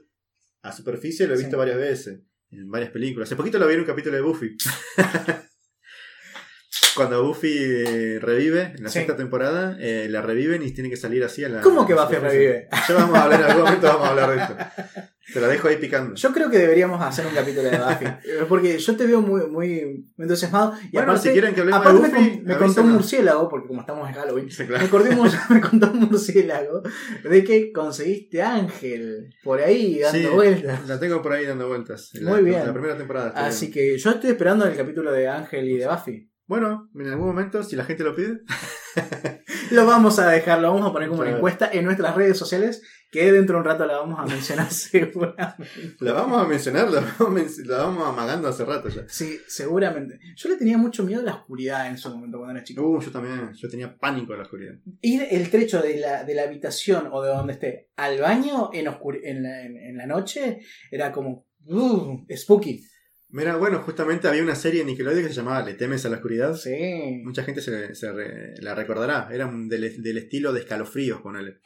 a 0.61 0.71
superficie 0.71 1.27
lo 1.27 1.35
he 1.35 1.37
visto 1.37 1.57
varias 1.57 1.77
veces, 1.77 2.21
en 2.51 2.69
varias 2.69 2.91
películas. 2.91 3.27
Hace 3.27 3.35
poquito 3.35 3.59
lo 3.59 3.67
vi 3.67 3.73
en 3.75 3.81
un 3.81 3.85
capítulo 3.85 4.15
de 4.15 4.21
Buffy. 4.21 4.55
Cuando 6.95 7.23
Buffy 7.25 7.51
eh, 7.57 8.19
revive 8.21 8.73
en 8.75 8.83
la 8.83 8.89
Sí. 8.89 8.99
sexta 8.99 9.15
temporada, 9.15 9.77
eh, 9.79 10.07
la 10.09 10.21
reviven 10.21 10.61
y 10.63 10.71
tiene 10.71 10.89
que 10.89 10.97
salir 10.97 11.23
así 11.23 11.43
a 11.43 11.49
la. 11.49 11.61
¿Cómo 11.61 11.85
que 11.87 11.93
Buffy 11.93 12.15
revive? 12.15 12.67
Ya 12.87 12.95
vamos 12.95 13.17
a 13.17 13.23
hablar 13.23 13.39
en 13.41 13.45
algún 13.47 13.63
momento, 13.65 13.87
vamos 13.87 14.07
a 14.07 14.09
hablar 14.11 14.29
de 14.31 14.41
esto. 14.43 14.55
Te 15.33 15.39
la 15.39 15.47
dejo 15.47 15.69
ahí 15.69 15.77
picando. 15.77 16.13
Yo 16.15 16.33
creo 16.33 16.49
que 16.51 16.59
deberíamos 16.59 17.01
hacer 17.01 17.25
un 17.25 17.33
capítulo 17.33 17.69
de 17.69 17.77
Buffy. 17.77 18.05
Porque 18.49 18.77
yo 18.77 18.95
te 18.97 19.07
veo 19.07 19.21
muy, 19.21 19.47
muy 19.47 20.05
entusiasmado. 20.17 20.73
Y 20.91 20.91
bueno, 20.97 21.11
aparte, 21.13 21.29
si 21.29 21.33
quieren 21.33 21.55
que 21.55 21.61
hablemos 21.61 21.81
de 21.81 21.89
aparte 21.89 22.07
me, 22.07 22.19
Buffy, 22.19 22.35
con- 22.37 22.43
me 22.45 22.57
contó 22.57 22.81
un 22.81 22.91
murciélago, 22.91 23.49
porque 23.49 23.67
como 23.69 23.79
estamos 23.79 24.09
en 24.09 24.15
Halloween, 24.15 24.51
Sí, 24.51 24.65
claro. 24.67 24.83
me, 25.49 25.61
contó 25.61 25.91
un 25.91 25.99
murciélago 26.01 26.83
de 27.23 27.43
que 27.43 27.71
conseguiste 27.71 28.41
Ángel 28.43 29.33
por 29.43 29.61
ahí 29.61 29.99
dando 29.99 30.19
Sí, 30.19 30.25
vueltas. 30.27 30.87
La 30.87 30.99
tengo 30.99 31.21
por 31.21 31.31
ahí 31.31 31.45
dando 31.45 31.67
vueltas. 31.69 32.11
Muy 32.15 32.23
la, 32.23 32.37
bien. 32.39 32.65
La 32.67 32.73
primera 32.73 32.97
temporada. 32.97 33.29
Así 33.33 33.67
bien. 33.67 33.73
que 33.73 33.97
yo 33.97 34.11
estoy 34.11 34.29
esperando 34.31 34.65
el 34.65 34.75
capítulo 34.75 35.11
de 35.11 35.29
Ángel 35.29 35.67
y 35.69 35.77
de 35.77 35.87
Buffy. 35.87 36.29
Bueno, 36.45 36.89
en 36.95 37.07
algún 37.07 37.27
momento, 37.27 37.63
si 37.63 37.75
la 37.75 37.85
gente 37.85 38.03
lo 38.03 38.15
pide. 38.15 38.41
Lo 39.71 39.85
vamos 39.87 40.19
a 40.19 40.27
dejar, 40.29 40.59
lo 40.59 40.71
vamos 40.71 40.87
a 40.87 40.93
poner 40.93 41.09
como 41.09 41.21
una 41.21 41.31
encuesta 41.37 41.69
en 41.71 41.85
nuestras 41.85 42.15
redes 42.15 42.37
sociales, 42.37 42.83
que 43.11 43.31
dentro 43.31 43.55
de 43.55 43.59
un 43.61 43.65
rato 43.65 43.85
la 43.87 43.97
vamos 43.97 44.19
a 44.19 44.25
mencionar 44.25 44.69
seguramente. 44.71 45.65
La 45.99 46.13
vamos 46.13 46.43
a 46.43 46.47
mencionar, 46.47 46.91
la 46.91 46.99
vamos, 46.99 47.21
a 47.21 47.29
men- 47.29 47.47
la 47.65 47.77
vamos 47.77 48.07
amagando 48.07 48.47
hace 48.49 48.65
rato 48.65 48.89
ya. 48.89 49.03
Sí, 49.07 49.39
seguramente. 49.47 50.19
Yo 50.35 50.49
le 50.49 50.57
tenía 50.57 50.77
mucho 50.77 51.03
miedo 51.03 51.21
a 51.21 51.23
la 51.23 51.33
oscuridad 51.35 51.87
en 51.87 51.95
ese 51.95 52.07
momento 52.09 52.37
cuando 52.37 52.55
era 52.55 52.63
chico. 52.63 52.87
Uh, 52.87 53.01
yo 53.01 53.11
también, 53.11 53.51
yo 53.53 53.69
tenía 53.69 53.97
pánico 53.97 54.33
en 54.33 54.39
la 54.39 54.43
oscuridad. 54.43 54.73
Ir 55.01 55.25
el 55.31 55.49
trecho 55.49 55.81
de 55.81 55.97
la, 55.97 56.23
de 56.23 56.35
la 56.35 56.43
habitación 56.43 57.07
o 57.11 57.23
de 57.23 57.29
donde 57.29 57.53
esté 57.53 57.89
al 57.95 58.19
baño 58.19 58.69
en, 58.73 58.85
oscur- 58.87 59.21
en, 59.23 59.41
la, 59.43 59.61
en- 59.63 59.77
en 59.77 59.97
la 59.97 60.05
noche 60.05 60.59
era 60.91 61.11
como 61.11 61.47
uh, 61.65 62.25
spooky. 62.35 62.83
Mira, 63.33 63.55
bueno, 63.57 63.79
justamente 63.79 64.27
había 64.27 64.43
una 64.43 64.55
serie 64.55 64.81
en 64.81 64.87
Nickelodeon 64.87 65.23
que 65.23 65.29
se 65.29 65.35
llamaba 65.35 65.63
Le 65.63 65.73
temes 65.73 66.05
a 66.05 66.09
la 66.09 66.17
oscuridad. 66.17 66.53
Sí. 66.55 67.19
Mucha 67.23 67.43
gente 67.43 67.61
se, 67.61 67.93
se 67.95 68.11
re- 68.11 68.53
la 68.61 68.75
recordará. 68.75 69.27
Era 69.31 69.51
del, 69.51 70.01
del 70.03 70.17
estilo 70.17 70.53
de 70.53 70.59
escalofríos, 70.61 71.19
ponele. 71.21 71.59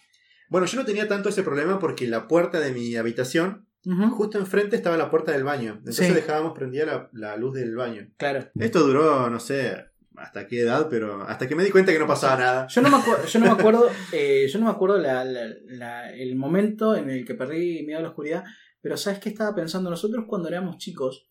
Bueno, 0.49 0.65
yo 0.65 0.79
no 0.79 0.85
tenía 0.85 1.07
tanto 1.09 1.27
ese 1.29 1.43
problema 1.43 1.77
porque 1.77 2.07
la 2.07 2.27
puerta 2.29 2.59
de 2.61 2.71
mi 2.71 2.95
habitación, 2.95 3.67
justo 4.11 4.39
enfrente 4.39 4.75
estaba 4.77 4.95
la 4.97 5.09
puerta 5.09 5.33
del 5.33 5.43
baño. 5.43 5.75
Entonces 5.79 6.07
Sí. 6.07 6.13
dejábamos 6.13 6.53
prendida 6.57 6.85
la, 6.85 7.09
la 7.11 7.35
luz 7.35 7.53
del 7.55 7.75
baño. 7.75 8.07
Claro. 8.17 8.49
Esto 8.57 8.79
duró, 8.87 9.29
no 9.29 9.39
sé, 9.41 9.75
hasta 10.15 10.47
qué 10.47 10.61
edad, 10.61 10.87
pero 10.89 11.23
hasta 11.23 11.47
que 11.49 11.55
me 11.55 11.65
di 11.65 11.69
cuenta 11.71 11.91
que 11.91 11.99
no 11.99 12.07
pasaba 12.07 12.37
nada. 12.37 12.67
Yo 12.67 12.81
no 12.81 12.89
me, 12.89 12.95
acuerdo, 12.95 13.25
yo 13.27 13.39
no 13.41 13.45
me 13.45 13.51
acuerdo, 13.51 13.89
eh, 14.13 14.47
yo 14.49 14.57
no 14.59 14.65
me 14.65 14.71
acuerdo 14.71 14.97
la- 14.99 15.25
la- 15.25 15.53
la- 15.65 16.13
el 16.13 16.35
momento 16.37 16.95
en 16.95 17.09
el 17.09 17.25
que 17.25 17.33
perdí 17.35 17.83
miedo 17.85 17.99
a 17.99 18.03
la 18.03 18.07
oscuridad, 18.09 18.45
pero 18.81 18.95
¿sabes 18.95 19.19
qué 19.19 19.27
estaba 19.29 19.53
pensando? 19.53 19.89
Nosotros 19.89 20.23
cuando 20.29 20.47
éramos 20.47 20.77
chicos 20.77 21.29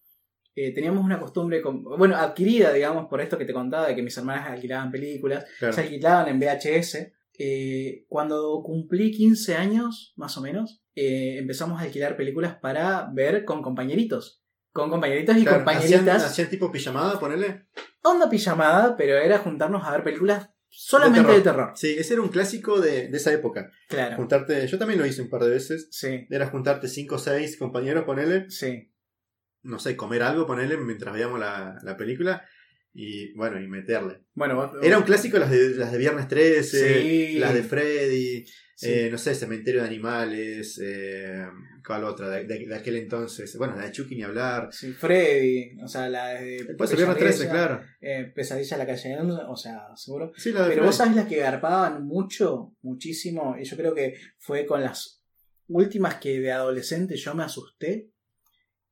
eh, 0.57 0.73
teníamos 0.75 1.05
una 1.05 1.21
costumbre, 1.21 1.62
con- 1.62 1.85
bueno, 1.85 2.16
adquirida, 2.16 2.73
digamos, 2.73 3.07
por 3.09 3.21
esto 3.21 3.38
que 3.38 3.45
te 3.45 3.53
contaba, 3.53 3.87
de 3.87 3.95
que 3.95 4.03
mis 4.03 4.16
hermanas 4.16 4.49
alquilaban 4.51 4.90
películas, 4.90 5.45
Claro. 5.61 5.73
se 5.75 5.83
alquilaban 5.83 6.29
en 6.29 6.40
VHS. 6.40 7.12
Eh, 7.38 8.07
cuando 8.09 8.62
cumplí 8.64 9.11
15 9.12 9.55
años, 9.57 10.14
más 10.16 10.37
o 10.38 10.40
menos, 10.40 10.83
eh, 10.95 11.37
empezamos 11.38 11.79
a 11.81 11.85
alquilar 11.85 12.16
películas 12.16 12.57
para 12.61 13.09
ver 13.12 13.45
con 13.45 13.61
compañeritos. 13.62 14.42
Con 14.73 14.88
compañeritos 14.90 15.37
y 15.37 15.42
Claro, 15.42 15.59
compañeritas. 15.59 16.01
hacían, 16.01 16.31
hacían 16.31 16.49
tipo 16.51 16.73
pijamada, 16.73 17.21
ponele. 17.21 17.66
Onda 18.03 18.29
pijamada, 18.31 18.97
pero 18.97 19.16
era 19.19 19.38
juntarnos 19.38 19.85
a 19.85 19.90
ver 19.92 20.03
películas 20.03 20.49
solamente 20.69 21.33
de 21.33 21.40
terror. 21.40 21.73
Sí, 21.75 21.95
ese 21.99 22.14
era 22.14 22.23
un 22.23 22.29
clásico 22.29 22.81
de, 22.81 23.09
de 23.09 23.16
esa 23.16 23.33
época. 23.33 23.71
Claro. 23.88 24.16
Juntarte, 24.16 24.66
yo 24.66 24.79
también 24.79 24.99
lo 25.01 25.07
hice 25.07 25.23
un 25.23 25.29
par 25.31 25.42
de 25.45 25.51
veces. 25.51 25.88
Sí, 25.90 26.27
Era 26.31 26.47
juntarte 26.49 26.88
cinco 26.88 27.14
o 27.16 27.19
seis 27.19 27.57
compañeros, 27.59 28.05
ponele, 28.05 28.51
sí. 28.51 28.90
No 29.66 29.79
sé, 29.79 29.96
comer 29.96 30.22
algo, 30.22 30.46
ponele, 30.46 30.76
mientras 30.79 31.12
veíamos 31.14 31.38
la, 31.38 31.79
la 31.83 31.96
película. 31.96 32.44
Y 32.98 33.35
bueno, 33.35 33.61
y 33.61 33.68
meterle. 33.68 34.22
Bueno, 34.35 34.57
vos- 34.57 34.70
Era 34.83 34.96
un 34.96 35.05
clásico 35.05 35.38
las 35.38 35.50
de, 35.50 35.70
las 35.76 35.92
de 35.92 35.98
Viernes 35.98 36.29
13, 36.29 37.02
Sí. 37.02 37.38
las 37.38 37.52
de 37.52 37.62
Freddy, 37.62 38.46
Sí. 38.74 38.90
eh, 38.90 39.09
no 39.11 39.18
sé, 39.18 39.35
Cementerio 39.35 39.83
de 39.83 39.87
Animales, 39.87 40.81
eh, 40.83 41.44
¿cuál 41.87 42.05
otra? 42.05 42.31
De, 42.31 42.44
de- 42.46 42.66
de 42.66 42.74
aquel 42.74 42.96
entonces. 42.96 43.55
Bueno, 43.59 43.76
la 43.76 43.85
de 43.85 43.92
Chucky 43.92 44.16
ni 44.16 44.22
hablar. 44.22 44.68
Sí, 44.72 44.92
Freddy, 44.94 45.79
o 45.85 45.88
sea, 45.88 46.09
la 46.09 46.29
de 46.40 46.64
Después 46.64 46.88
de 46.88 46.96
Viernes 46.96 47.18
13, 47.18 47.48
claro. 47.50 47.83
eh, 48.00 48.33
Pesadilla 48.35 48.76
en 48.76 48.79
la 48.79 48.87
calle, 48.87 49.16
o 49.46 49.57
sea, 49.57 49.83
seguro. 49.94 50.33
Sí, 50.35 50.52
la 50.52 50.61
de 50.62 50.68
Pero 50.68 50.76
Freddy. 50.76 50.87
vos 50.87 50.96
sabés 50.96 51.16
las 51.16 51.26
que 51.29 51.37
garpaban 51.37 52.02
mucho, 52.07 52.72
muchísimo, 52.81 53.57
y 53.61 53.64
yo 53.64 53.76
creo 53.76 53.94
que 53.94 54.14
fue 54.38 54.64
con 54.64 54.81
las 54.83 55.22
últimas 55.68 56.14
que 56.14 56.40
de 56.40 56.50
adolescente 56.52 57.16
yo 57.16 57.35
me 57.35 57.42
asusté, 57.44 58.11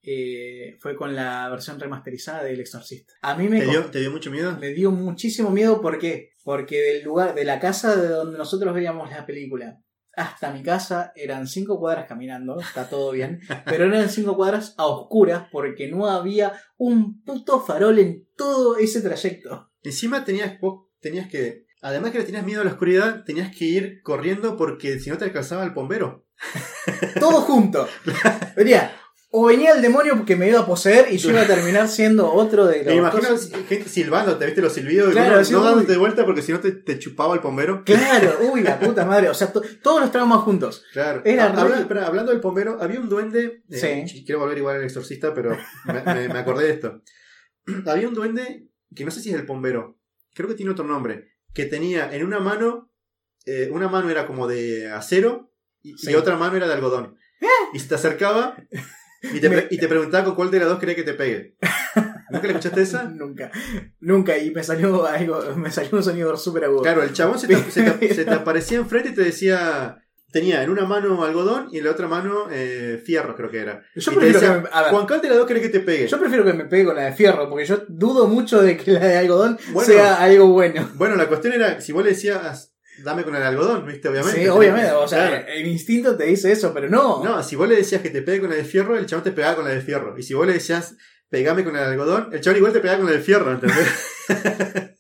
eh, 0.07 0.77
fue 0.81 0.97
con 0.97 1.14
la 1.17 1.49
versión 1.49 1.79
remasterizada 1.81 2.43
del 2.45 2.61
Exorcista. 2.61 3.14
A 3.23 3.35
mí 3.37 3.49
me, 3.49 3.61
¿Te 3.61 3.64
co- 3.67 3.71
dio, 3.73 3.85
¿Te 3.87 4.01
dio 4.01 4.11
mucho 4.11 4.31
miedo? 4.31 4.57
me 4.59 4.69
dio 4.71 4.90
muchísimo 4.90 5.51
miedo, 5.51 5.81
¿por 5.81 5.99
qué? 5.99 6.31
Porque 6.45 6.81
del 6.81 7.05
lugar, 7.05 7.35
de 7.35 7.45
la 7.45 7.59
casa 7.61 7.97
de 7.97 8.09
donde 8.09 8.37
nosotros 8.38 8.75
veíamos 8.75 9.11
la 9.11 9.25
película 9.27 9.81
hasta 10.17 10.53
mi 10.53 10.62
casa 10.62 11.11
eran 11.17 11.49
cinco 11.49 11.81
cuadras 11.81 12.07
caminando, 12.07 12.61
está 12.61 12.88
todo 12.88 13.11
bien, 13.11 13.40
pero 13.67 13.87
eran 13.87 14.09
cinco 14.09 14.37
cuadras 14.37 14.75
a 14.79 14.87
oscuras 14.87 15.49
porque 15.51 15.88
no 15.90 16.07
había 16.07 16.53
un 16.77 17.23
puto 17.25 17.61
farol 17.61 17.99
en 17.99 18.29
todo 18.37 18.77
ese 18.79 19.01
trayecto. 19.01 19.73
Encima 19.83 20.25
tenías, 20.25 20.61
vos 20.61 20.87
tenías 21.01 21.29
que, 21.29 21.67
además 21.83 22.12
que 22.12 22.19
le 22.19 22.25
tenías 22.25 22.45
miedo 22.45 22.61
a 22.61 22.64
la 22.64 22.71
oscuridad, 22.71 23.25
tenías 23.25 23.55
que 23.57 23.64
ir 23.64 24.03
corriendo 24.03 24.57
porque 24.57 25.01
si 25.01 25.11
no 25.11 25.19
te 25.19 25.25
alcanzaba 25.25 25.64
el 25.64 25.71
bombero. 25.71 26.25
Todo 27.19 27.40
junto. 27.40 27.88
Venía, 28.57 28.93
o 29.37 29.47
venía 29.47 29.73
el 29.73 29.83
demonio 29.83 30.25
que 30.25 30.37
me 30.37 30.49
iba 30.49 30.61
a 30.61 30.66
poseer 30.66 31.12
y 31.12 31.18
yo 31.18 31.31
iba 31.31 31.40
a 31.42 31.47
terminar 31.47 31.88
siendo 31.88 32.33
otro 32.33 32.66
de 32.66 32.79
los. 32.79 32.87
Me 32.87 32.94
imagino 32.97 33.29
cosas. 33.31 33.51
gente 33.68 33.88
silbando, 33.88 34.37
te 34.38 34.47
viste 34.47 34.61
los 34.62 34.73
silbidos, 34.73 35.12
y 35.12 35.16
no, 35.16 35.25
no 35.59 35.64
dándote 35.64 35.90
de 35.92 35.99
vuelta 35.99 36.25
porque 36.25 36.40
si 36.40 36.53
no 36.53 36.61
te, 36.61 36.70
te 36.70 37.01
chupaba 37.01 37.35
el 37.35 37.40
bombero. 37.40 37.83
Claro, 37.85 38.38
uy, 38.53 38.62
la 38.62 38.79
puta 38.79 39.05
madre. 39.05 39.29
O 39.29 39.35
sea, 39.35 39.53
to- 39.53 39.62
todos 39.83 40.01
los 40.01 40.12
traumas 40.12 40.42
juntos. 40.42 40.85
Claro. 40.92 41.23
Era 41.25 41.47
Ah, 41.47 41.61
habla- 41.61 41.75
re- 41.77 41.81
espera, 41.83 42.07
hablando 42.07 42.31
del 42.31 42.40
bombero, 42.40 42.79
había 42.81 43.01
un 43.01 43.09
duende. 43.09 43.62
eh, 43.70 44.05
Sí. 44.07 44.25
Quiero 44.25 44.38
volver 44.40 44.59
igual 44.59 44.77
al 44.77 44.85
exorcista, 44.85 45.35
pero 45.35 45.57
me, 45.87 46.14
me- 46.14 46.29
me 46.29 46.38
acordé 46.38 46.66
de 46.66 46.73
esto. 46.75 47.03
había 47.87 48.07
un 48.07 48.14
duende 48.14 48.68
que 48.94 49.05
no 49.05 49.11
sé 49.11 49.20
si 49.20 49.31
es 49.31 49.35
el 49.35 49.47
bombero, 49.47 49.99
creo 50.35 50.49
que 50.49 50.55
tiene 50.55 50.70
otro 50.70 50.85
nombre, 50.85 51.33
que 51.53 51.64
tenía 51.64 52.14
en 52.14 52.25
una 52.25 52.38
mano, 52.38 52.92
eh, 53.47 53.68
una 53.73 53.88
mano 53.88 54.11
era 54.11 54.29
como 54.29 54.47
de 54.47 54.88
acero 54.92 55.51
y, 55.83 55.99
Sí. 55.99 56.12
y 56.12 56.14
otra 56.14 56.37
mano 56.37 56.57
era 56.57 56.68
de 56.68 56.75
algodón. 56.75 57.16
Y 57.73 57.81
se 57.81 57.88
te 57.88 57.97
acercaba 57.97 58.57
y 59.32 59.40
te, 59.40 59.48
Me- 59.48 59.66
y 59.70 59.78
te 59.78 59.88
preguntaba 59.88 60.24
con 60.24 60.34
cuál 60.34 60.50
de 60.50 60.58
las 60.60 60.68
dos 60.68 60.78
quería 60.78 60.94
que 60.94 61.02
te 61.02 61.14
pegue. 61.14 61.56
¿Nunca 62.30 62.46
le 62.46 62.52
escuchaste 62.54 62.82
esa? 62.82 63.04
Nunca, 63.14 63.50
nunca. 64.00 64.38
Y 64.38 64.50
me 64.50 64.62
salió 64.62 65.06
algo, 65.06 65.40
me 65.56 65.70
salió 65.70 65.90
un 65.92 66.02
sonido 66.02 66.37
súper 66.37 66.64
agudo. 66.64 66.82
Claro, 66.82 67.02
el 67.02 67.12
chabón 67.12 67.38
se 67.38 67.46
te, 67.46 67.56
se 67.70 67.82
te- 67.90 68.14
se 68.14 68.24
te 68.24 68.30
aparecía 68.34 68.78
enfrente 68.78 69.10
y 69.10 69.14
te 69.14 69.22
decía. 69.22 69.98
Tenía 70.32 70.64
en 70.64 70.70
una 70.70 70.84
mano 70.84 71.22
algodón 71.22 71.68
y 71.70 71.78
en 71.78 71.84
la 71.84 71.92
otra 71.92 72.08
mano 72.08 72.48
eh, 72.50 73.00
fierro, 73.06 73.37
creo 73.37 73.48
que 73.52 73.58
era. 73.60 73.84
Yo 73.94 74.10
y 74.10 74.14
prefiero, 74.16 74.40
decía, 74.40 74.54
que 74.56 74.62
me, 74.62 74.68
a 74.72 74.82
ver, 74.82 74.90
¿cuál 75.06 75.20
de 75.20 75.28
las 75.28 75.38
dos 75.38 75.46
querés 75.46 75.62
que 75.62 75.68
te 75.68 75.78
pegue? 75.78 76.08
yo 76.08 76.18
prefiero 76.18 76.44
que 76.44 76.52
me 76.54 76.64
pegue 76.64 76.84
con 76.87 76.96
la 76.96 77.04
de 77.04 77.12
fierro, 77.12 77.48
porque 77.48 77.64
yo 77.64 77.84
dudo 77.87 78.26
mucho 78.26 78.60
de 78.60 78.76
que 78.76 78.90
la 78.90 78.98
de 78.98 79.16
algodón 79.18 79.56
Bueno. 79.72 79.87
sea 79.87 80.16
algo 80.16 80.48
bueno. 80.48 80.90
Bueno, 80.96 81.14
la 81.14 81.28
cuestión 81.28 81.52
era, 81.52 81.80
si 81.80 81.92
vos 81.92 82.02
le 82.02 82.10
decías, 82.10 82.73
dame 83.02 83.24
con 83.24 83.35
el 83.37 83.42
algodón, 83.42 83.87
¿viste? 83.87 84.09
Obviamente. 84.09 84.40
sí, 84.42 84.48
obviamente. 84.48 84.90
O 84.92 85.09
sea, 85.09 85.28
Claro. 85.28 85.46
el 85.48 85.66
instinto 85.66 86.16
te 86.16 86.24
dice 86.24 86.52
eso, 86.52 86.72
pero 86.74 86.88
no. 86.88 87.24
No, 87.24 87.42
si 87.42 87.57
vos 87.57 87.68
le 87.68 87.76
decías 87.76 88.02
que 88.02 88.11
te 88.11 88.22
pegue 88.22 88.40
con 88.40 88.50
la 88.50 88.57
de 88.57 88.64
fierro, 88.64 88.96
el 88.96 89.07
chabón 89.07 89.24
te 89.24 89.33
pegaba 89.33 89.57
con 89.57 89.64
la 89.64 89.70
de 89.72 89.80
fierro. 89.80 90.16
Y 90.18 90.22
si 90.22 90.35
vos 90.35 90.46
le 90.46 90.54
decías, 90.54 90.96
pegame 91.28 91.64
con 91.64 91.74
el 91.76 91.83
algodón, 91.83 92.28
el 92.33 92.40
chabón 92.40 92.59
igual 92.59 92.72
te 92.72 92.80
pegaba 92.80 92.98
con 93.00 93.07
la 93.07 93.12
de 93.16 93.22
fierro, 93.22 93.52
¿entendés? 93.52 93.88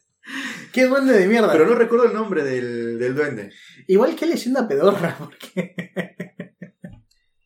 Qué 0.72 0.86
duende 0.86 1.12
de 1.16 1.26
mierda. 1.28 1.52
Pero 1.52 1.66
no 1.66 1.74
recuerdo 1.76 2.06
el 2.06 2.12
nombre 2.14 2.42
del, 2.42 2.98
del 2.98 3.14
duende. 3.14 3.52
Igual 3.86 4.16
que 4.16 4.26
leyenda 4.26 4.66
pedorra, 4.66 5.16
porque. 5.18 5.76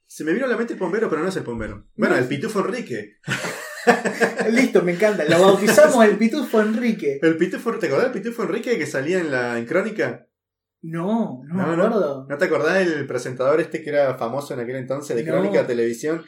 Se 0.06 0.24
me 0.24 0.32
vino 0.32 0.46
a 0.46 0.48
la 0.48 0.56
mente 0.56 0.72
el 0.72 0.78
bombero, 0.78 1.08
pero 1.10 1.22
no 1.22 1.28
es 1.28 1.36
el 1.36 1.42
bombero. 1.42 1.86
Bueno, 1.94 2.14
No. 2.16 2.20
el 2.22 2.26
pitufo 2.26 2.60
Enrique. 2.60 3.18
Listo, 4.50 4.82
me 4.82 4.92
encanta. 4.92 5.24
Lo 5.26 5.40
bautizamos 5.40 6.04
el 6.04 6.16
pitufo 6.16 6.60
Enrique. 6.60 7.18
El 7.22 7.36
pitufo, 7.36 7.78
¿te 7.78 7.86
acordás 7.86 8.12
del 8.12 8.22
pitufo 8.22 8.42
Enrique 8.44 8.78
que 8.78 8.86
salía 8.86 9.18
en 9.20 9.30
la 9.30 9.58
en 9.58 9.66
Crónica? 9.66 10.26
No, 10.82 11.42
no, 11.46 11.54
No, 11.54 11.66
me 11.66 11.76
no. 11.76 11.84
acuerdo. 11.84 12.26
¿No 12.28 12.38
te 12.38 12.44
acordás 12.44 12.86
del 12.86 13.06
presentador 13.06 13.60
este 13.60 13.82
que 13.82 13.90
era 13.90 14.14
famoso 14.16 14.54
en 14.54 14.60
aquel 14.60 14.76
entonces 14.76 15.16
de 15.16 15.24
No. 15.24 15.32
Crónica 15.32 15.60
de 15.62 15.64
Televisión? 15.68 16.24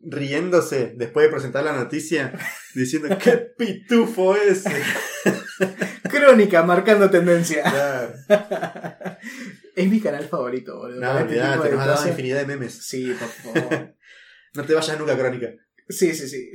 Riéndose 0.00 0.94
después 0.96 1.26
de 1.26 1.32
presentar 1.32 1.64
la 1.64 1.72
noticia, 1.72 2.32
diciendo 2.74 3.16
¡Qué 3.22 3.32
pitufo 3.56 4.36
ese! 4.36 4.70
Crónica 6.10 6.62
marcando 6.62 7.10
tendencia. 7.10 7.62
Claro. 7.62 8.12
Es 9.74 9.88
mi 9.88 10.00
canal 10.00 10.24
favorito, 10.24 10.76
boludo. 10.76 11.00
No, 11.00 11.18
este 11.20 11.34
de 11.34 11.40
nos 11.40 11.80
ha 11.80 11.86
dado 11.86 12.08
infinidad 12.08 12.40
de 12.40 12.46
memes. 12.46 12.84
Sí, 12.84 13.14
por 13.18 13.28
favor. 13.28 13.94
No 14.54 14.64
te 14.64 14.74
vayas 14.74 14.98
nunca, 14.98 15.16
Crónica. 15.16 15.50
sí, 15.88 16.12
sí, 16.14 16.26
sí. 16.28 16.50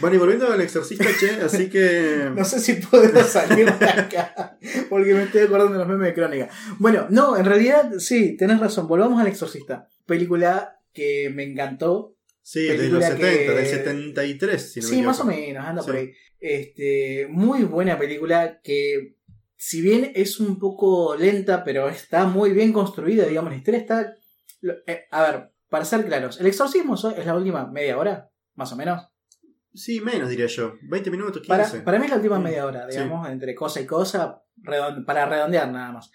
Bueno, 0.00 0.16
y 0.16 0.18
volviendo 0.18 0.50
al 0.50 0.60
exorcista, 0.60 1.04
che, 1.18 1.30
así 1.44 1.68
que. 1.68 2.30
No 2.36 2.44
sé 2.44 2.58
si 2.60 2.74
podemos 2.74 3.26
salir 3.26 3.70
de 3.70 3.84
acá. 3.86 4.58
Porque 4.88 5.12
me 5.14 5.24
estoy 5.24 5.42
acordando 5.42 5.72
de 5.74 5.78
los 5.80 5.88
memes 5.88 6.08
de 6.08 6.14
crónica. 6.14 6.48
Bueno, 6.78 7.06
no, 7.10 7.36
en 7.36 7.44
realidad 7.44 7.90
sí, 7.98 8.36
tenés 8.36 8.60
razón. 8.60 8.88
Volvamos 8.88 9.20
al 9.20 9.26
Exorcista. 9.26 9.88
Película 10.06 10.80
que 10.92 11.30
me 11.34 11.42
encantó. 11.44 12.16
Sí, 12.42 12.60
de 12.62 12.88
los 12.88 13.02
película 13.04 13.06
70, 13.08 13.26
que- 13.28 13.50
del 13.54 13.66
73, 13.66 14.72
si 14.72 14.80
no 14.80 14.88
me 14.88 14.94
sí, 14.94 15.02
más 15.02 15.20
o 15.20 15.24
menos, 15.24 15.64
anda 15.66 15.82
Sí. 15.82 15.86
por 15.86 15.96
ahí. 15.96 16.12
Este, 16.40 17.26
muy 17.30 17.62
buena 17.64 17.98
película 17.98 18.60
que, 18.62 19.16
si 19.56 19.80
bien 19.80 20.12
es 20.14 20.40
un 20.40 20.58
poco 20.58 21.16
lenta, 21.16 21.64
pero 21.64 21.88
está 21.88 22.26
muy 22.26 22.52
bien 22.52 22.72
construida, 22.72 23.24
digamos, 23.26 23.50
la 23.50 23.56
historia 23.56 23.80
está... 23.80 24.14
eh, 24.86 25.04
a 25.10 25.22
ver, 25.22 25.50
para 25.70 25.86
ser 25.86 26.04
claros, 26.04 26.38
¿el 26.38 26.46
exorcismo 26.46 26.94
es 26.96 27.24
la 27.26 27.34
última 27.34 27.66
media 27.70 27.96
hora? 27.96 28.30
Más 28.56 28.70
o 28.72 28.76
menos. 28.76 29.02
Sí, 29.74 30.00
menos 30.00 30.28
diría 30.28 30.46
yo. 30.46 30.76
20 30.82 31.10
minutos, 31.10 31.42
15. 31.42 31.48
Para, 31.48 31.84
para 31.84 31.98
mí 31.98 32.04
es 32.04 32.10
la 32.10 32.16
última 32.16 32.38
media 32.38 32.64
hora, 32.64 32.86
sí. 32.88 32.96
digamos, 32.96 33.28
entre 33.28 33.54
cosa 33.54 33.80
y 33.80 33.86
cosa, 33.86 34.42
para 35.06 35.26
redondear 35.26 35.70
nada 35.70 35.92
más. 35.92 36.10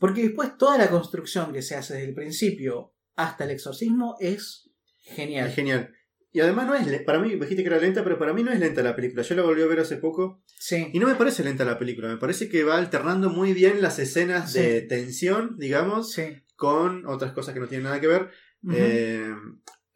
Porque 0.00 0.22
después 0.22 0.56
toda 0.58 0.76
la 0.78 0.90
construcción 0.90 1.52
que 1.52 1.62
se 1.62 1.76
hace 1.76 1.94
desde 1.94 2.08
el 2.08 2.14
principio 2.14 2.94
hasta 3.14 3.44
el 3.44 3.50
exorcismo 3.50 4.16
es 4.18 4.68
genial. 5.04 5.48
Es 5.48 5.54
genial. 5.54 5.94
Y 6.34 6.40
además 6.40 6.66
no 6.66 6.74
es 6.74 7.02
para 7.02 7.18
mí, 7.18 7.34
dijiste 7.34 7.62
que 7.62 7.68
era 7.68 7.78
lenta, 7.78 8.02
pero 8.02 8.18
para 8.18 8.32
mí 8.32 8.42
no 8.42 8.50
es 8.50 8.58
lenta 8.58 8.82
la 8.82 8.96
película. 8.96 9.22
Yo 9.22 9.34
la 9.34 9.42
volví 9.42 9.62
a 9.62 9.66
ver 9.66 9.80
hace 9.80 9.98
poco 9.98 10.42
Sí. 10.46 10.88
y 10.92 10.98
no 10.98 11.06
me 11.06 11.14
parece 11.14 11.44
lenta 11.44 11.64
la 11.64 11.78
película. 11.78 12.08
Me 12.08 12.16
parece 12.16 12.48
que 12.48 12.64
va 12.64 12.78
alternando 12.78 13.28
muy 13.28 13.52
bien 13.52 13.82
las 13.82 13.98
escenas 13.98 14.52
Sí. 14.52 14.60
de 14.60 14.80
tensión, 14.80 15.56
digamos, 15.58 16.12
Sí. 16.12 16.42
con 16.56 17.06
otras 17.06 17.32
cosas 17.32 17.52
que 17.52 17.60
no 17.60 17.68
tienen 17.68 17.84
nada 17.84 18.00
que 18.00 18.06
ver. 18.06 18.30
Ujú. 18.62 18.74
Eh, 18.76 19.34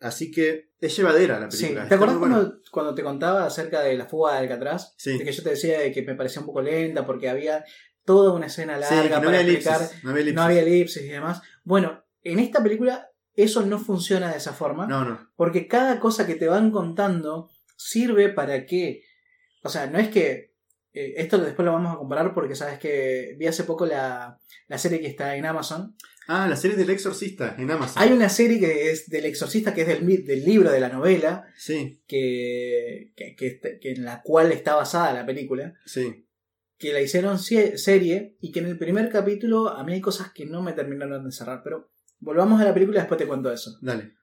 así 0.06 0.30
que 0.30 0.70
es 0.80 0.96
llevadera 0.96 1.38
la 1.40 1.50
Sí. 1.50 1.64
película. 1.64 1.88
¿Te 1.88 1.94
acordás 1.94 2.16
cuando, 2.70 2.94
te 2.94 3.02
contaba 3.02 3.44
acerca 3.46 3.80
de 3.82 3.96
la 3.96 4.06
fuga 4.06 4.32
de 4.34 4.38
Alcatraz? 4.40 4.94
Sí. 4.96 5.18
De 5.18 5.24
que 5.24 5.32
yo 5.32 5.42
te 5.42 5.50
decía 5.50 5.80
de 5.80 5.92
que 5.92 6.02
me 6.02 6.14
parecía 6.14 6.40
un 6.40 6.46
poco 6.46 6.60
lenta 6.62 7.06
porque 7.06 7.28
había 7.28 7.64
toda 8.04 8.32
una 8.32 8.46
escena 8.46 8.78
larga 8.78 9.18
no 9.20 9.26
para 9.26 9.38
había 9.40 9.52
explicar. 9.52 9.80
elipsis. 9.80 10.04
No 10.04 10.10
había 10.10 10.22
elipsis. 10.22 10.34
No 10.36 10.42
había 10.42 10.62
elipsis 10.62 11.02
y 11.02 11.08
demás. 11.08 11.42
Bueno, 11.64 12.04
en 12.22 12.38
esta 12.38 12.62
película 12.62 13.08
eso 13.34 13.62
no 13.66 13.78
funciona 13.78 14.30
de 14.30 14.38
esa 14.38 14.52
forma. 14.52 14.86
No, 14.86 15.04
no. 15.04 15.28
Porque 15.36 15.66
cada 15.68 15.98
cosa 16.00 16.26
que 16.26 16.36
te 16.36 16.48
van 16.48 16.70
contando 16.70 17.50
sirve 17.76 18.28
para 18.30 18.64
que. 18.66 19.02
O 19.62 19.68
sea, 19.68 19.86
no 19.88 19.98
es 19.98 20.08
que. 20.08 20.54
eh, 20.92 21.14
esto 21.18 21.36
después 21.38 21.66
lo 21.66 21.72
vamos 21.72 21.92
a 21.94 21.98
comparar 21.98 22.32
porque 22.32 22.54
sabes 22.54 22.78
que 22.78 23.34
vi 23.38 23.46
hace 23.46 23.64
poco 23.64 23.84
la, 23.86 24.38
la 24.68 24.78
serie 24.78 25.00
que 25.00 25.08
está 25.08 25.36
en 25.36 25.44
Amazon. 25.46 25.94
Ah, 26.28 26.48
la 26.48 26.56
serie 26.56 26.76
del 26.76 26.90
exorcista 26.90 27.54
en 27.58 27.70
Amazon. 27.70 28.02
Hay 28.02 28.12
una 28.12 28.28
serie 28.28 28.58
que 28.58 28.90
es 28.90 29.08
del 29.08 29.26
exorcista, 29.26 29.72
que 29.72 29.82
es 29.82 29.88
del, 29.88 30.24
del 30.24 30.44
libro 30.44 30.70
de 30.70 30.80
la 30.80 30.88
novela, 30.88 31.46
Sí, 31.56 32.02
que, 32.06 33.12
que, 33.16 33.36
que 33.80 33.92
en 33.92 34.04
la 34.04 34.22
cual 34.22 34.50
está 34.52 34.74
basada 34.74 35.12
la 35.12 35.24
película, 35.26 35.74
sí. 35.84 36.26
que 36.78 36.92
la 36.92 37.00
hicieron 37.00 37.38
serie 37.38 38.36
y 38.40 38.50
que 38.50 38.60
en 38.60 38.66
el 38.66 38.78
primer 38.78 39.08
capítulo 39.08 39.68
a 39.68 39.84
mí 39.84 39.92
hay 39.92 40.00
cosas 40.00 40.32
que 40.32 40.46
no 40.46 40.62
me 40.62 40.72
terminaron 40.72 41.24
de 41.24 41.32
cerrar, 41.32 41.60
pero 41.62 41.90
volvamos 42.18 42.60
a 42.60 42.64
la 42.64 42.74
película 42.74 42.98
y 42.98 43.02
después 43.02 43.18
te 43.18 43.26
cuento 43.26 43.52
eso. 43.52 43.78
Dale. 43.80 44.14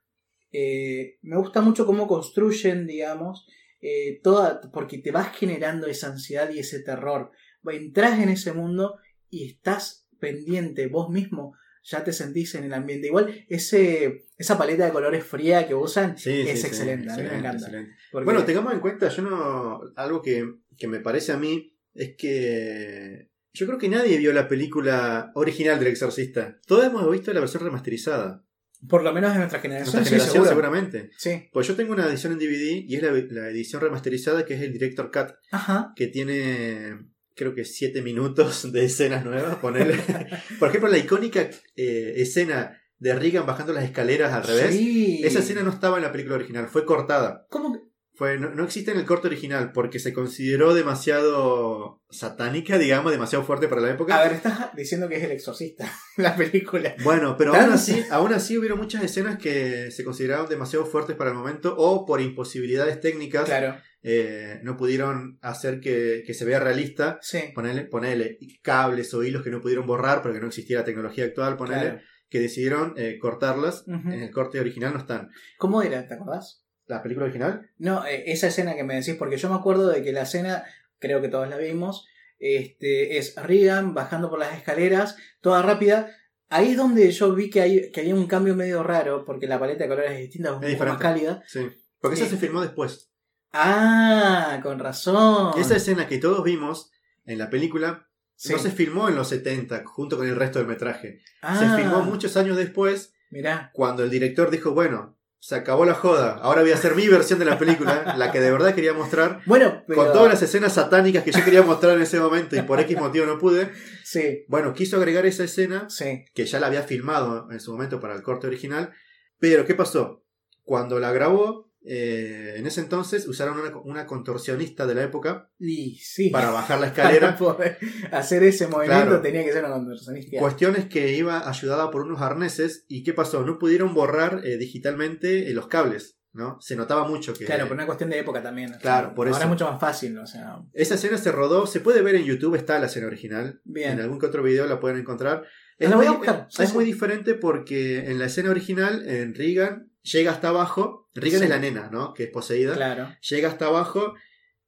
Eh, 0.52 1.18
me 1.22 1.38
gusta 1.38 1.62
mucho 1.62 1.86
cómo 1.86 2.08
construyen, 2.08 2.86
digamos, 2.86 3.48
eh, 3.82 4.20
toda, 4.22 4.62
porque 4.72 4.98
te 5.00 5.12
vas 5.12 5.36
generando 5.36 5.88
esa 5.88 6.08
ansiedad 6.08 6.50
y 6.52 6.60
ese 6.60 6.82
terror. 6.82 7.32
Entras 7.66 8.20
en 8.20 8.30
ese 8.30 8.54
mundo 8.54 8.98
y 9.30 9.46
estás 9.46 10.08
pendiente 10.20 10.88
vos 10.88 11.10
mismo, 11.10 11.56
ya 11.84 12.04
te 12.04 12.14
sentís 12.14 12.56
en 12.56 12.64
el 12.64 12.74
ambiente. 12.74 13.08
Igual 13.08 13.46
ese, 13.50 14.26
esa 14.38 14.58
paleta 14.58 14.86
de 14.86 14.92
colores 14.92 15.24
fría 15.24 15.68
que 15.68 15.76
usan 15.76 16.18
Sí, 16.18 16.42
es 16.42 16.50
sí, 16.52 16.58
sí. 16.62 16.68
excelente, 16.68 17.12
a 17.12 17.18
mí 17.18 17.24
me 17.24 17.38
encanta. 17.40 17.58
excelente. 17.66 17.96
porque- 18.12 18.26
Bueno, 18.26 18.44
tengamos 18.46 18.74
en 18.74 18.80
cuenta, 18.80 19.10
yo 19.10 19.22
no. 19.24 19.82
Algo 19.96 20.22
que, 20.22 20.48
que 20.78 20.88
me 20.88 21.00
parece 21.00 21.32
a 21.34 21.38
mí 21.38 21.76
es 21.94 22.16
que. 22.18 23.30
Yo 23.56 23.68
creo 23.68 23.78
que 23.78 23.88
nadie 23.90 24.18
vio 24.18 24.34
la 24.34 24.48
película 24.48 25.32
original 25.36 25.78
del 25.78 25.90
Exorcista. 25.90 26.60
Todos 26.66 26.86
hemos 26.86 27.10
visto 27.12 27.32
la 27.34 27.40
versión 27.40 27.64
remasterizada. 27.64 28.44
por 28.90 29.04
lo 29.04 29.14
menos 29.14 29.32
en 29.34 29.38
nuestra 29.40 29.60
generación, 29.60 29.94
Nuestra 29.96 30.04
sí, 30.06 30.10
generación, 30.22 30.48
seguramente. 30.48 31.12
Sí. 31.18 31.50
Pues 31.54 31.68
yo 31.68 31.76
tengo 31.76 31.94
una 31.94 32.08
edición 32.08 32.34
en 32.34 32.40
DVD 32.40 32.84
y 32.88 32.96
es 32.96 33.04
la, 33.04 33.12
la 33.12 33.50
edición 33.50 33.82
remasterizada 33.82 34.44
que 34.46 34.56
es 34.56 34.62
el 34.62 34.74
Director 34.74 35.12
Cut, 35.12 35.36
Ajá. 35.52 35.94
que 35.96 36.08
tiene. 36.08 36.98
Creo 37.36 37.56
que 37.56 37.66
7 37.66 38.02
minutos 38.02 38.72
de 38.72 38.86
escenas 38.86 39.26
nuevas. 39.26 39.56
Ponerle. 39.56 39.98
Por 40.60 40.70
ejemplo, 40.70 40.90
la 40.90 40.98
icónica 40.98 41.50
eh, 41.76 42.14
escena 42.18 42.80
de 43.00 43.16
Regan 43.16 43.46
bajando 43.46 43.74
las 43.74 43.84
escaleras 43.84 44.34
al 44.34 44.44
revés. 44.44 44.76
Sí. 44.76 45.22
Esa 45.24 45.40
escena 45.40 45.64
no 45.64 45.72
estaba 45.72 45.98
en 45.98 46.04
la 46.04 46.12
película 46.12 46.36
original, 46.36 46.68
fue 46.68 46.86
cortada. 46.86 47.46
¿Cómo 47.50 47.74
que? 47.74 47.80
Fue, 48.16 48.38
no, 48.38 48.52
no 48.52 48.64
existe 48.64 48.92
en 48.92 49.00
el 49.00 49.06
corte 49.06 49.28
original 49.28 49.72
porque 49.72 49.98
se 49.98 50.14
consideró 50.14 50.76
demasiado 50.76 52.04
satánica, 52.12 52.78
digamos, 52.78 53.12
demasiado 53.12 53.44
fuerte 53.44 53.68
para 53.68 53.82
la 53.82 53.90
época. 53.90 54.16
A 54.16 54.24
ver, 54.24 54.34
estás 54.34 54.70
diciendo 54.76 55.10
que 55.10 55.16
es 55.16 55.24
el 55.24 55.32
exorcista, 55.32 55.92
la 56.18 56.36
película. 56.36 56.96
Bueno, 57.04 57.36
pero 57.38 57.54
¿Tan? 57.54 57.64
aún 57.64 57.74
así, 57.74 58.06
aún 58.12 58.32
así 58.32 58.56
hubieron 58.56 58.78
muchas 58.78 59.04
escenas 59.04 59.40
que 59.40 59.90
se 59.90 60.04
consideraron 60.04 60.48
demasiado 60.48 60.86
fuertes 60.86 61.16
para 61.16 61.32
el 61.32 61.36
momento 61.36 61.76
o 61.76 62.06
por 62.06 62.22
imposibilidades 62.22 63.02
técnicas 63.02 63.46
Claro, 63.46 63.78
eh, 64.04 64.60
no 64.64 64.76
pudieron 64.78 65.40
hacer 65.42 65.80
que, 65.80 66.24
que 66.28 66.34
se 66.34 66.46
vea 66.46 66.60
realista. 66.60 67.18
sí. 67.22 67.40
Ponele 67.56 68.38
cables 68.62 69.14
o 69.14 69.24
hilos 69.24 69.44
que 69.44 69.50
no 69.50 69.62
pudieron 69.62 69.88
borrar 69.88 70.22
porque 70.22 70.40
no 70.40 70.48
existía 70.48 70.80
la 70.80 70.84
tecnología 70.86 71.26
actual, 71.26 71.56
ponele, 71.58 71.82
Claro. 71.82 72.00
que 72.30 72.40
decidieron 72.40 72.94
eh, 72.98 73.18
cortarlas. 73.20 73.86
En 73.88 74.12
el 74.12 74.32
corte 74.32 74.60
original 74.60 74.94
no 74.94 75.00
están. 75.00 75.30
¿Cómo 75.58 75.82
era? 75.82 76.08
¿Te 76.08 76.16
acordás? 76.16 76.66
¿La 76.86 77.02
película 77.02 77.26
original? 77.26 77.70
No, 77.78 78.06
eh, 78.06 78.24
esa 78.28 78.48
escena 78.48 78.76
que 78.76 78.84
me 78.84 78.96
decís, 78.96 79.16
porque 79.18 79.38
yo 79.38 79.50
me 79.50 79.56
acuerdo 79.56 79.88
de 79.90 80.04
que 80.04 80.12
la 80.12 80.24
escena, 80.24 80.64
creo 81.00 81.22
que 81.22 81.30
todos 81.30 81.48
la 81.48 81.58
vimos, 81.58 82.06
este, 82.40 83.18
es 83.18 83.36
Regan 83.38 83.94
bajando 83.94 84.30
por 84.30 84.38
las 84.40 84.58
escaleras, 84.58 85.16
toda 85.40 85.62
rápida. 85.62 86.12
Ahí 86.50 86.72
es 86.72 86.78
donde 86.78 87.10
yo 87.12 87.34
vi 87.34 87.50
que 87.50 87.62
hay, 87.62 87.92
que 87.92 88.02
había 88.02 88.14
un 88.16 88.28
cambio 88.28 88.54
medio 88.56 88.84
raro, 88.84 89.24
porque 89.26 89.48
la 89.48 89.60
paleta 89.60 89.84
de 89.86 89.90
colores 89.90 90.12
es 90.12 90.20
distinta, 90.20 90.50
es 90.50 90.56
un 90.74 90.78
poco 90.78 90.90
más 90.90 90.98
cálida. 91.00 91.42
Sí. 91.48 91.62
Porque 92.00 92.16
esa 92.16 92.26
Sí. 92.26 92.32
se 92.32 92.38
filmó 92.38 92.62
después. 92.62 93.13
Ah, 93.54 94.60
con 94.64 94.80
razón. 94.80 95.54
Esa 95.60 95.76
escena 95.76 96.08
que 96.08 96.18
todos 96.18 96.44
vimos 96.44 96.92
en 97.26 97.38
la 97.38 97.50
película 97.50 98.10
Sí. 98.36 98.52
no 98.52 98.58
se 98.60 98.72
filmó 98.72 99.08
en 99.08 99.16
los 99.16 99.30
70 99.30 99.84
junto 99.86 100.18
con 100.18 100.28
el 100.28 100.36
resto 100.36 100.58
del 100.60 100.68
metraje. 100.68 101.20
Ah, 101.42 101.58
Se 101.58 101.82
filmó 101.82 102.02
muchos 102.02 102.36
años 102.36 102.58
después 102.58 103.14
Mirá, 103.30 103.70
cuando 103.74 104.04
el 104.04 104.10
director 104.10 104.50
dijo, 104.50 104.72
bueno, 104.72 105.18
se 105.40 105.56
acabó 105.56 105.86
la 105.86 105.94
joda, 105.94 106.40
ahora 106.42 106.62
voy 106.62 106.72
a 106.72 106.76
hacer 106.76 106.96
mi 106.96 107.08
versión 107.08 107.38
de 107.38 107.46
la 107.46 107.58
película, 107.60 108.16
la 108.18 108.32
que 108.32 108.40
de 108.42 108.52
verdad 108.52 108.74
quería 108.74 108.94
mostrar, 108.94 109.42
bueno, 109.46 109.84
pero... 109.88 110.04
con 110.04 110.14
todas 110.14 110.30
las 110.34 110.42
escenas 110.42 110.74
satánicas 110.74 111.24
que 111.24 111.32
yo 111.32 111.44
quería 111.46 111.62
mostrar 111.62 111.96
en 111.96 112.02
ese 112.02 112.20
momento 112.20 112.56
y 112.56 112.62
por 112.64 112.80
X 112.80 112.98
motivo 112.98 113.26
no 113.28 113.38
pude. 113.38 113.72
Sí, 114.04 114.46
Bueno, 114.48 114.74
quiso 114.74 114.98
agregar 114.98 115.26
esa 115.26 115.44
escena 115.44 115.90
sí. 115.90 116.26
que 116.34 116.46
ya 116.46 116.60
la 116.60 116.68
había 116.68 116.84
filmado 116.84 117.50
en 117.52 117.60
su 117.60 117.72
momento 117.72 118.00
para 118.00 118.16
el 118.16 118.24
corte 118.24 118.48
original, 118.48 118.92
pero 119.38 119.66
¿qué 119.66 119.76
pasó? 119.76 120.26
Cuando 120.64 121.00
la 121.00 121.12
grabó, 121.12 121.72
eh, 121.86 122.54
en 122.58 122.66
ese 122.66 122.82
entonces 122.82 123.28
usaron 123.28 123.60
una, 123.60 123.76
una 123.84 124.06
contorsionista 124.06 124.88
de 124.88 124.96
la 124.96 125.04
época 125.04 125.50
Y 125.60 125.96
sí. 125.98 126.30
para 126.30 126.50
bajar 126.52 126.80
la 126.80 126.88
Para 126.94 127.10
escalera. 127.12 127.38
poder 127.38 127.78
hacer 128.12 128.44
ese 128.44 128.68
movimiento 128.68 129.06
Claro. 129.06 129.22
tenía 129.22 129.44
que 129.44 129.52
ser 129.52 129.64
una 129.66 129.74
conversacionista. 129.74 130.40
Cuestiones 130.40 130.86
que 130.86 131.14
iba 131.16 131.48
ayudada 131.50 131.92
por 131.92 132.04
unos 132.04 132.22
arneses. 132.22 132.86
¿Y 132.88 133.04
qué 133.04 133.14
pasó? 133.14 133.46
No 133.46 133.60
pudieron 133.60 133.94
borrar 133.94 134.42
eh, 134.46 134.58
digitalmente 134.58 135.50
eh, 135.50 135.54
los 135.54 135.68
cables, 135.68 136.18
¿no? 136.32 136.58
Se 136.62 136.76
notaba 136.76 137.08
mucho 137.08 137.34
que. 137.34 137.46
Claro, 137.46 137.66
por 137.68 137.76
una 137.76 137.86
cuestión 137.86 138.10
de 138.10 138.20
época 138.20 138.42
también. 138.42 138.70
o 138.70 138.74
sea, 138.74 138.80
Claro, 138.82 139.14
por 139.14 139.28
Ahora 139.28 139.38
eso. 139.40 139.46
es 139.46 139.50
mucho 139.52 139.70
más 139.70 139.80
fácil, 139.80 140.18
o 140.18 140.26
sea. 140.26 140.58
Esa 140.74 140.96
escena 140.96 141.18
se 141.18 141.32
rodó, 141.32 141.68
se 141.68 141.80
puede 141.82 142.02
ver 142.02 142.16
en 142.16 142.24
YouTube, 142.24 142.56
está 142.56 142.80
la 142.80 142.86
escena 142.88 143.08
original. 143.08 143.62
Bien. 143.64 143.92
En 143.94 144.00
algún 144.02 144.20
que 144.20 144.26
otro 144.28 144.42
video 144.44 144.66
la 144.68 144.80
pueden 144.80 144.98
encontrar. 145.00 145.44
Ah, 145.80 145.90
la 145.90 145.96
voy 145.98 146.06
a 146.06 146.10
muy, 146.10 146.18
buscar, 146.18 146.48
es 146.60 146.74
muy 146.74 146.86
diferente 146.86 147.34
porque 147.34 148.10
en 148.10 148.20
la 148.20 148.26
escena 148.28 148.52
original, 148.52 149.08
en 149.08 149.36
Regan, 149.36 149.90
llega 150.04 150.32
hasta 150.32 150.50
abajo. 150.50 151.10
Regan 151.16 151.40
Sí. 151.40 151.44
es 151.46 151.50
la 151.50 151.60
nena, 151.60 151.90
¿no? 151.92 152.14
Que 152.14 152.24
es 152.26 152.30
poseída. 152.30 152.76
Claro, 152.76 153.10
Llega 153.30 153.50
hasta 153.50 153.66
abajo. 153.66 154.14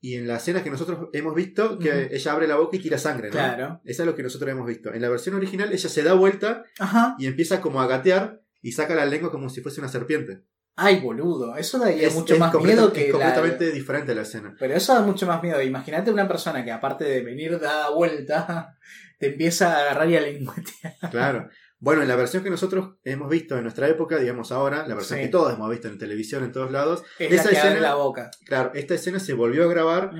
Y 0.01 0.15
en 0.15 0.27
la 0.27 0.35
escena 0.35 0.63
que 0.63 0.69
nosotros 0.69 1.09
hemos 1.13 1.33
visto, 1.33 1.79
que 1.79 2.09
ella 2.11 2.31
abre 2.31 2.47
la 2.47 2.57
boca 2.57 2.75
y 2.75 2.79
tira 2.79 2.97
sangre, 2.99 3.29
¿no? 3.29 3.31
claro. 3.33 3.81
Eso 3.85 4.03
es 4.03 4.05
lo 4.05 4.15
que 4.15 4.21
nosotros 4.21 4.51
hemos 4.51 4.67
visto. 4.67 4.93
En 4.93 5.01
la 5.01 5.09
versión 5.09 5.33
original, 5.35 5.73
ella 5.73 5.89
se 5.89 6.03
da 6.03 6.13
vuelta 6.13 6.63
Ajá. 6.77 7.15
y 7.17 7.25
empieza 7.25 7.59
como 7.59 7.81
a 7.81 7.87
gatear 7.87 8.41
y 8.61 8.73
saca 8.73 8.93
la 8.93 9.05
lengua 9.07 9.31
como 9.31 9.49
si 9.49 9.61
fuese 9.61 9.79
una 9.81 9.89
serpiente. 9.89 10.43
Ay, 10.75 10.99
boludo. 10.99 11.55
Eso 11.55 11.79
daría 11.79 12.07
Es, 12.07 12.13
mucho 12.13 12.35
es 12.35 12.39
más 12.39 12.53
miedo 12.53 12.93
que 12.93 13.01
es 13.07 13.07
la- 13.07 13.13
completamente 13.13 13.71
diferente 13.71 14.13
la 14.13 14.21
escena. 14.23 14.55
Pero 14.59 14.75
eso 14.75 14.93
da 14.93 15.01
mucho 15.01 15.25
más 15.25 15.41
miedo. 15.41 15.59
Imagínate 15.61 16.11
una 16.11 16.27
persona 16.27 16.63
que 16.63 16.71
aparte 16.71 17.05
de 17.05 17.21
venir 17.23 17.59
dada 17.59 17.89
vuelta, 17.89 18.77
te 19.19 19.27
empieza 19.27 19.73
a 19.75 19.81
agarrar 19.81 20.09
y 20.09 20.17
a 20.17 20.21
lengüetear. 20.21 20.95
Claro. 21.09 21.49
Bueno, 21.85 22.01
en 22.01 22.07
la 22.07 22.15
versión 22.15 22.43
que 22.43 22.49
nosotros 22.49 22.95
hemos 23.03 23.29
visto 23.29 23.55
en 23.55 23.61
nuestra 23.61 23.87
época, 23.87 24.17
digamos 24.17 24.51
ahora, 24.51 24.87
la 24.87 24.95
versión 24.95 25.19
Sí. 25.19 25.25
que 25.25 25.31
todos 25.31 25.53
hemos 25.53 25.69
visto 25.69 25.87
en 25.87 25.99
televisión 25.99 26.43
en 26.43 26.51
todos 26.51 26.71
lados, 26.71 27.03
Es 27.19 27.31
Esa 27.31 27.43
la 27.45 27.49
que 27.51 27.57
abre 27.57 27.69
escena- 27.73 27.87
la 27.89 27.95
boca. 27.95 28.31
claro, 28.45 28.71
esta 28.73 28.95
escena 28.95 29.19
se 29.19 29.33
volvió 29.33 29.65
a 29.65 29.67
grabar 29.67 30.11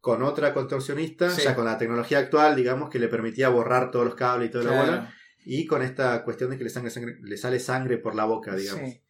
con 0.00 0.22
otra 0.22 0.54
contorsionista, 0.54 1.28
Sí. 1.30 1.42
ya 1.42 1.56
con 1.56 1.64
la 1.64 1.76
tecnología 1.76 2.18
actual, 2.20 2.54
digamos, 2.54 2.88
que 2.88 3.00
le 3.00 3.08
permitía 3.08 3.48
borrar 3.48 3.90
todos 3.90 4.04
los 4.04 4.14
cables 4.14 4.48
y 4.48 4.52
toda 4.52 4.64
la 4.64 4.70
bola. 4.70 4.84
Claro. 5.00 5.08
y 5.50 5.64
con 5.66 5.82
esta 5.82 6.24
cuestión 6.24 6.50
de 6.50 6.58
que 6.58 6.64
le, 6.64 6.68
sangre, 6.70 6.90
sangre- 6.90 7.18
le 7.22 7.36
sale 7.38 7.58
sangre 7.58 7.96
por 7.96 8.14
la 8.14 8.26
boca, 8.26 8.54
digamos. 8.54 8.82
Sí. 8.90 9.02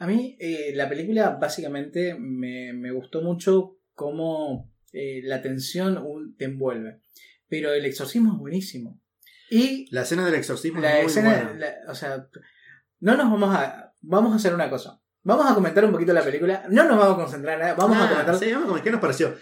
A 0.00 0.06
mí 0.08 0.36
eh, 0.40 0.72
la 0.74 0.88
película 0.88 1.38
básicamente 1.40 2.16
me, 2.18 2.72
me 2.72 2.90
gustó 2.90 3.22
mucho 3.22 3.76
cómo 3.94 4.72
eh, 4.92 5.20
la 5.22 5.40
tensión 5.40 6.34
te 6.36 6.46
envuelve. 6.46 7.00
Pero 7.48 7.72
el 7.72 7.84
exorcismo 7.84 8.32
es 8.32 8.38
buenísimo. 8.40 9.00
Y 9.54 9.86
La 9.90 10.02
escena 10.02 10.24
del 10.24 10.34
exorcismo 10.34 10.80
la 10.80 10.96
es 10.98 11.02
muy 11.04 11.06
escena, 11.10 11.34
buena. 11.34 11.54
la- 11.54 11.92
o 11.92 11.94
sea, 11.94 12.26
no 13.00 13.16
nos 13.16 13.30
vamos 13.30 13.54
a... 13.56 13.92
Vamos 14.00 14.32
a 14.32 14.36
hacer 14.36 14.52
una 14.54 14.68
cosa. 14.68 15.00
Vamos 15.22 15.50
a 15.50 15.54
comentar 15.54 15.84
un 15.84 15.92
poquito 15.92 16.12
la 16.12 16.22
película. 16.22 16.64
No 16.68 16.84
nos 16.84 16.98
vamos 16.98 17.14
a 17.14 17.16
concentrar 17.22 17.54
en 17.54 17.60
nada. 17.60 17.74
Vamos 17.74 17.96
a 17.96 18.08
comentar... 18.10 18.38
sí, 18.38 18.46
vamos 18.52 18.64
a 18.64 18.68
comentar. 18.68 18.84
¿Qué 18.84 18.90
nos 18.90 19.00
pareció? 19.00 19.34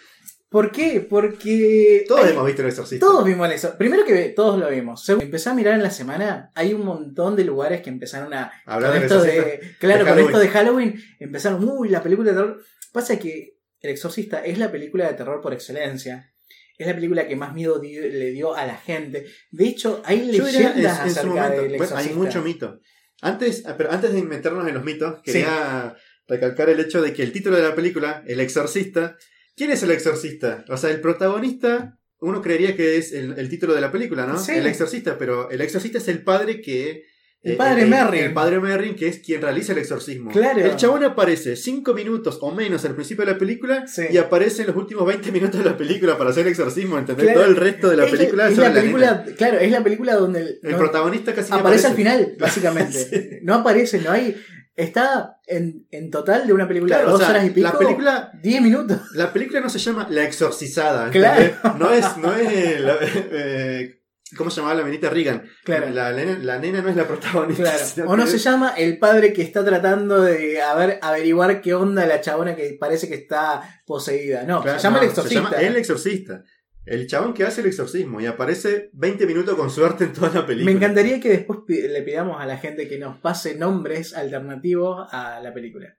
¿Por 0.49 0.71
qué? 0.71 1.01
Porque... 1.09 2.05
Todos 2.07 2.25
hay- 2.25 2.33
hemos 2.33 2.47
visto 2.47 2.63
el 2.63 2.69
exorcista. 2.69 3.07
Todos 3.07 3.25
vimos 3.25 3.51
el. 3.65 3.71
Primero 3.79 4.05
que 4.05 4.29
todos 4.37 4.61
lo 4.61 4.69
vimos. 4.69 5.05
Segundo, 5.05 5.25
empecé 5.25 5.49
a 5.51 5.55
mirar 5.55 5.75
en 5.75 5.83
la 5.83 5.91
semana. 5.91 6.53
Hay 6.55 6.75
un 6.75 6.85
montón 6.85 7.35
de 7.37 7.45
lugares 7.45 7.81
que 7.81 7.89
empezaron 7.91 8.33
a 8.35 8.53
Hablar 8.67 8.91
con 8.91 9.01
del 9.01 9.11
esto 9.11 9.23
de, 9.23 9.77
claro, 9.81 10.05
de 10.05 10.11
con 10.11 10.21
esto 10.21 10.39
de 10.39 10.49
Halloween 10.49 11.03
empezaron, 11.19 11.65
uy, 11.69 11.89
la 11.89 12.03
película 12.03 12.31
de 12.31 12.37
terror. 12.37 12.63
Pasa 12.93 13.19
que 13.19 13.57
El 13.81 13.91
Exorcista 13.91 14.45
es 14.45 14.59
la 14.59 14.71
película 14.71 15.09
de 15.09 15.15
terror 15.15 15.41
por 15.41 15.55
excelencia. 15.55 16.32
Es 16.79 16.87
la 16.87 16.95
película 16.95 17.27
que 17.29 17.37
más 17.37 17.55
miedo 17.55 17.81
le 17.83 18.31
dio 18.31 18.55
a 18.55 18.67
la 18.67 18.77
gente. 18.77 19.27
De 19.51 19.67
hecho, 19.69 20.03
hay 20.05 20.23
leyendas 20.23 21.01
en- 21.03 21.09
en 21.09 21.15
su 21.15 21.27
momento, 21.29 21.63
del 21.63 21.77
bueno, 21.79 21.97
hay 21.97 22.09
mucho 22.15 22.43
mito. 22.43 22.81
Antes, 23.21 23.63
ah, 23.67 23.75
pero 23.77 23.93
antes 23.93 24.13
de 24.13 24.23
meternos 24.23 24.67
en 24.67 24.75
los 24.75 24.85
mitos, 24.85 25.21
quería 25.23 25.95
recalcar 26.27 26.71
el 26.71 26.81
hecho 26.81 27.01
de 27.03 27.13
que 27.13 27.23
el 27.23 27.33
título 27.33 27.57
de 27.57 27.63
la 27.63 27.75
película, 27.75 28.25
El 28.27 28.41
Exorcista, 28.41 29.17
¿quién 29.57 29.71
es 29.71 29.83
el 29.83 29.91
exorcista? 29.93 30.65
O 30.69 30.77
sea, 30.77 30.91
el 30.91 31.01
protagonista, 31.01 31.99
uno 32.21 32.41
creería 32.43 32.75
que 32.77 32.97
es 32.97 33.13
el, 33.13 33.39
el 33.39 33.49
título 33.49 33.75
de 33.75 33.81
la 33.81 33.93
película, 33.93 34.27
¿no? 34.27 34.39
Sí. 34.39 34.53
El 34.53 34.67
exorcista, 34.67 35.19
pero 35.19 35.51
el 35.51 35.61
exorcista 35.61 35.99
es 35.99 36.09
el 36.09 36.23
padre 36.25 36.61
que... 36.61 37.05
El 37.45 37.53
eh, 37.53 37.57
padre 37.57 37.83
eh, 37.83 37.87
Merrin. 37.87 38.25
El 38.25 38.33
padre 38.33 38.61
Merrin, 38.61 38.95
que 38.95 39.09
es 39.09 39.19
quien 39.19 39.43
realiza 39.43 39.73
el 39.73 39.79
exorcismo. 39.79 40.31
Claro. 40.31 40.61
El 40.61 40.77
chabón 40.77 41.03
aparece 41.03 41.57
cinco 41.57 41.93
minutos 41.93 42.39
o 42.41 42.53
menos 42.53 42.85
al 42.85 42.95
principio 42.95 43.25
de 43.27 43.33
la 43.33 43.39
película 43.39 43.87
Sí. 43.89 44.03
y 44.11 44.17
aparece 44.19 44.63
en 44.63 44.69
los 44.69 44.77
últimos 44.77 45.05
20 45.07 45.33
minutos 45.33 45.59
de 45.63 45.69
la 45.69 45.77
película 45.77 46.17
para 46.17 46.31
hacer 46.31 46.47
el 46.47 46.53
exorcismo, 46.53 46.99
¿entendés? 46.99 47.25
Claro. 47.25 47.41
Todo 47.41 47.51
el 47.51 47.57
resto 47.57 47.91
de 47.91 47.97
la 47.97 48.07
película 48.07 48.49
es 48.49 48.57
la 48.57 48.69
la 48.69 48.75
película, 48.75 49.25
claro, 49.37 49.59
es 49.59 49.71
la 49.73 49.83
película 49.83 50.15
donde 50.15 50.59
el, 50.63 50.77
protagonista 50.77 51.35
casi 51.35 51.53
ni 51.53 51.59
aparece 51.59 51.87
al 51.89 51.93
aparece. 51.95 52.11
final, 52.19 52.37
básicamente. 52.39 52.99
Sí. 52.99 53.39
No 53.43 53.55
aparece, 53.55 53.99
no 54.01 54.11
hay. 54.13 54.37
Está 54.75 55.37
en, 55.49 55.87
en 55.91 56.11
total 56.11 56.47
de 56.47 56.53
una 56.55 56.67
película 56.67 56.97
Claro, 56.97 57.09
de 57.09 57.15
o 57.15 57.19
dos 57.19 57.21
sea, 57.27 57.31
horas 57.31 57.47
y 57.47 57.51
pico. 57.51 57.69
la 57.71 57.79
película 57.79 58.33
10 58.43 58.63
minutos. 58.63 59.01
La 59.15 59.31
película 59.33 59.61
no 59.61 59.69
se 59.69 59.79
llama 59.79 60.07
La 60.11 60.25
Exorcizada. 60.25 61.11
Claro. 61.11 61.45
No 61.79 61.91
es, 61.93 62.17
no 62.17 62.33
es 62.35 62.81
la- 62.81 62.97
eh, 63.33 64.02
¿Cómo 64.37 64.51
se 64.51 64.57
llamaba 64.61 64.79
la 64.79 64.85
menita 64.85 65.11
Regan? 65.11 65.45
Claro. 65.65 65.91
La, 65.91 66.13
nena, 66.13 66.39
la 66.39 66.59
nena 66.59 66.81
no 66.83 66.89
es 66.89 66.97
la 66.97 67.07
protagonista. 67.07 67.73
Claro. 67.95 68.11
O 68.11 68.17
no 68.17 68.27
se 68.27 68.37
es- 68.37 68.45
llama 68.45 68.75
el 68.77 68.99
padre 68.99 69.33
que 69.33 69.43
está 69.43 69.65
tratando 69.65 70.21
de 70.23 70.61
averiguar 70.63 71.61
qué 71.61 71.75
onda 71.75 72.07
la 72.07 72.21
chabona 72.21 72.57
que 72.57 72.77
parece 72.81 73.09
que 73.09 73.15
está 73.17 73.83
poseída. 73.87 74.45
No, 74.45 74.63
Claro, 74.63 74.79
se 74.79 74.85
llama 74.85 74.97
no, 74.99 75.03
el 75.05 75.09
exorcista. 75.11 75.49
Se 75.49 75.55
llama 75.55 75.57
El 75.69 75.77
Exorcista. 75.77 76.45
El 76.85 77.07
chabón 77.07 77.33
que 77.33 77.45
hace 77.45 77.61
el 77.61 77.69
exorcismo 77.69 78.21
y 78.21 78.27
aparece 78.27 78.91
20 78.95 79.25
minutos 79.27 79.55
con 79.55 79.71
suerte 79.71 80.03
en 80.05 80.13
toda 80.13 80.31
la 80.35 80.45
película. 80.47 80.65
Me 80.73 80.77
encantaría 80.77 81.21
que 81.21 81.29
después 81.29 81.61
le 81.69 82.03
pidamos 82.03 82.41
a 82.41 82.47
la 82.47 82.57
gente 82.59 82.89
que 82.89 82.99
nos 82.99 83.19
pase 83.21 83.55
nombres 83.55 84.15
alternativos 84.15 85.07
a 85.13 85.39
la 85.41 85.55
película. 85.55 85.97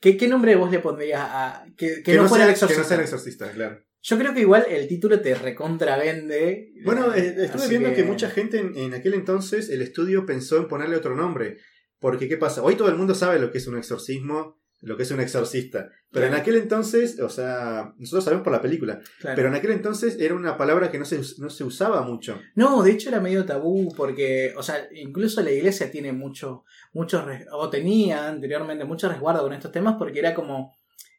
¿Qué, 0.00 0.16
qué 0.16 0.28
nombre 0.28 0.54
vos 0.54 0.70
le 0.70 0.78
pondrías 0.78 1.20
a. 1.24 1.64
que, 1.76 1.96
que 1.96 2.02
Que, 2.02 2.16
no, 2.16 2.28
fuera 2.28 2.44
sea, 2.44 2.52
el 2.52 2.54
que 2.54 2.60
no 2.60 2.66
exorcista? 2.66 2.84
sea 2.88 2.96
el 2.98 3.02
exorcista, 3.02 3.50
claro. 3.50 3.80
Yo 4.08 4.16
creo 4.16 4.32
que 4.32 4.42
igual 4.42 4.66
el 4.70 4.86
título 4.86 5.20
te 5.20 5.34
recontravende. 5.34 6.72
Bueno, 6.84 7.12
Eh, 7.12 7.34
estuve 7.38 7.66
viendo 7.66 7.92
que... 7.92 8.04
mucha 8.04 8.30
gente 8.30 8.60
en, 8.60 8.76
en 8.76 8.94
aquel 8.94 9.14
entonces, 9.14 9.68
el 9.68 9.82
estudio 9.82 10.24
pensó 10.24 10.58
en 10.58 10.68
ponerle 10.68 10.94
otro 10.94 11.16
nombre. 11.16 11.56
Porque, 11.98 12.28
¿qué 12.28 12.36
pasa? 12.36 12.62
Hoy 12.62 12.76
todo 12.76 12.88
el 12.88 12.94
mundo 12.94 13.16
sabe 13.16 13.40
lo 13.40 13.50
que 13.50 13.58
es 13.58 13.66
un 13.66 13.76
exorcismo, 13.76 14.60
lo 14.80 14.96
que 14.96 15.02
es 15.02 15.10
un 15.10 15.18
exorcista. 15.20 15.90
Pero 16.12 16.26
en 16.26 16.34
aquel 16.34 16.54
entonces, 16.54 17.18
o 17.18 17.28
sea, 17.28 17.94
nosotros 17.98 18.22
sabemos 18.22 18.44
por 18.44 18.52
la 18.52 18.62
película. 18.62 19.00
Claro. 19.18 19.34
Pero 19.34 19.48
en 19.48 19.54
aquel 19.54 19.72
entonces 19.72 20.16
era 20.20 20.36
una 20.36 20.56
palabra 20.56 20.92
que 20.92 21.00
no 21.00 21.04
se, 21.04 21.20
no 21.38 21.50
se 21.50 21.64
usaba 21.64 22.02
mucho. 22.02 22.40
No, 22.54 22.84
de 22.84 22.92
hecho 22.92 23.08
era 23.08 23.18
medio 23.20 23.44
tabú 23.44 23.92
porque, 23.96 24.54
o 24.56 24.62
sea, 24.62 24.86
incluso 24.94 25.42
la 25.42 25.50
iglesia 25.50 25.90
tiene 25.90 26.12
mucho, 26.12 26.62
mucho, 26.92 27.26
o 27.50 27.70
tenía 27.70 28.28
anteriormente 28.28 28.84
mucho 28.84 29.08
resguardo 29.08 29.42
con 29.42 29.52
estos 29.52 29.72
temas 29.72 29.96
porque 29.98 30.20
era 30.20 30.32
como, 30.32 30.76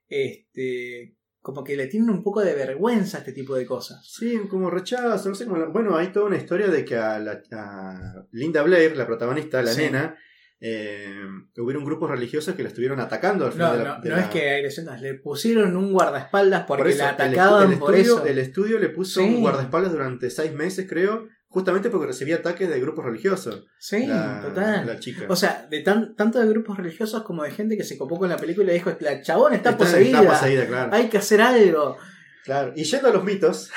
este, 0.08 1.17
como 1.48 1.64
que 1.64 1.78
le 1.78 1.88
tienen 1.88 2.10
un 2.10 2.22
poco 2.22 2.42
de 2.42 2.54
vergüenza 2.54 3.16
a 3.16 3.20
este 3.22 3.32
tipo 3.32 3.56
de 3.56 3.66
cosas. 3.66 4.06
Sí, 4.06 4.38
como 4.50 4.70
rechazo, 4.70 5.30
no 5.30 5.34
sé 5.36 5.46
cómo. 5.46 5.56
la- 5.58 5.68
Bueno, 5.68 5.96
hay 5.96 6.08
toda 6.08 6.26
una 6.26 6.36
historia 6.36 6.68
de 6.68 6.84
que 6.84 6.98
a, 6.98 7.18
la, 7.20 7.42
a 7.54 8.26
Linda 8.34 8.64
Blair, 8.64 8.98
la 8.98 9.08
protagonista, 9.08 9.62
la 9.62 9.72
Sí. 9.72 9.84
nena, 9.84 10.18
eh, 10.60 11.10
hubieron 11.58 11.86
grupos 11.86 12.10
religiosos 12.12 12.54
que 12.54 12.64
la 12.64 12.68
estuvieron 12.70 13.00
atacando 13.00 13.46
al 13.46 13.54
final 13.54 13.72
No, 13.72 13.78
de 13.78 13.84
la. 13.86 13.96
no, 13.98 14.02
de 14.04 14.10
no 14.10 14.16
la- 14.18 14.22
es 14.24 14.28
que 14.28 14.50
hay 14.50 14.62
leyendas, 14.64 15.02
le 15.02 15.14
pusieron 15.14 15.78
un 15.78 15.94
guardaespaldas 15.94 16.66
porque 16.68 16.84
Por 16.84 16.92
eso, 16.92 17.04
la 17.04 17.10
atacaban 17.12 17.72
el 17.72 17.80
por 17.80 17.96
estudio, 17.96 18.18
eso. 18.18 18.26
El 18.28 18.40
estudio 18.40 18.78
le 18.80 18.90
puso 18.90 19.22
Sí. 19.22 19.26
un 19.26 19.40
guardaespaldas 19.42 19.94
durante 19.94 20.30
seis 20.30 20.52
meses, 20.54 20.86
creo, 20.90 21.30
justamente 21.50 21.90
porque 21.90 22.08
recibía 22.08 22.36
ataques 22.38 22.70
de 22.70 22.80
grupos 22.80 23.06
religiosos. 23.06 23.66
Sí, 23.80 24.06
la, 24.06 24.42
total. 24.42 24.86
la 24.86 25.00
chica. 25.00 25.26
O 25.30 25.36
sea, 25.36 25.66
de 25.70 25.80
tan, 25.82 26.16
tanto 26.16 26.40
de 26.40 26.48
grupos 26.48 26.78
religiosos 26.78 27.24
como 27.24 27.44
de 27.44 27.52
gente 27.52 27.78
que 27.78 27.84
se 27.84 27.98
copó 27.98 28.18
con 28.18 28.30
la 28.30 28.38
película 28.38 28.72
y 28.72 28.76
dijo, 28.76 28.96
la 29.00 29.22
chabón 29.22 29.54
está, 29.54 29.72
Está- 29.72 29.84
poseída, 29.86 30.20
está 30.22 30.34
poseída, 30.34 30.68
claro. 30.68 30.94
hay 30.94 31.08
que 31.10 31.18
hacer 31.18 31.42
algo. 31.42 31.98
claro. 32.44 32.74
Y 32.76 32.84
yendo 32.84 33.08
a 33.10 33.12
los 33.14 33.24
mitos, 33.24 33.72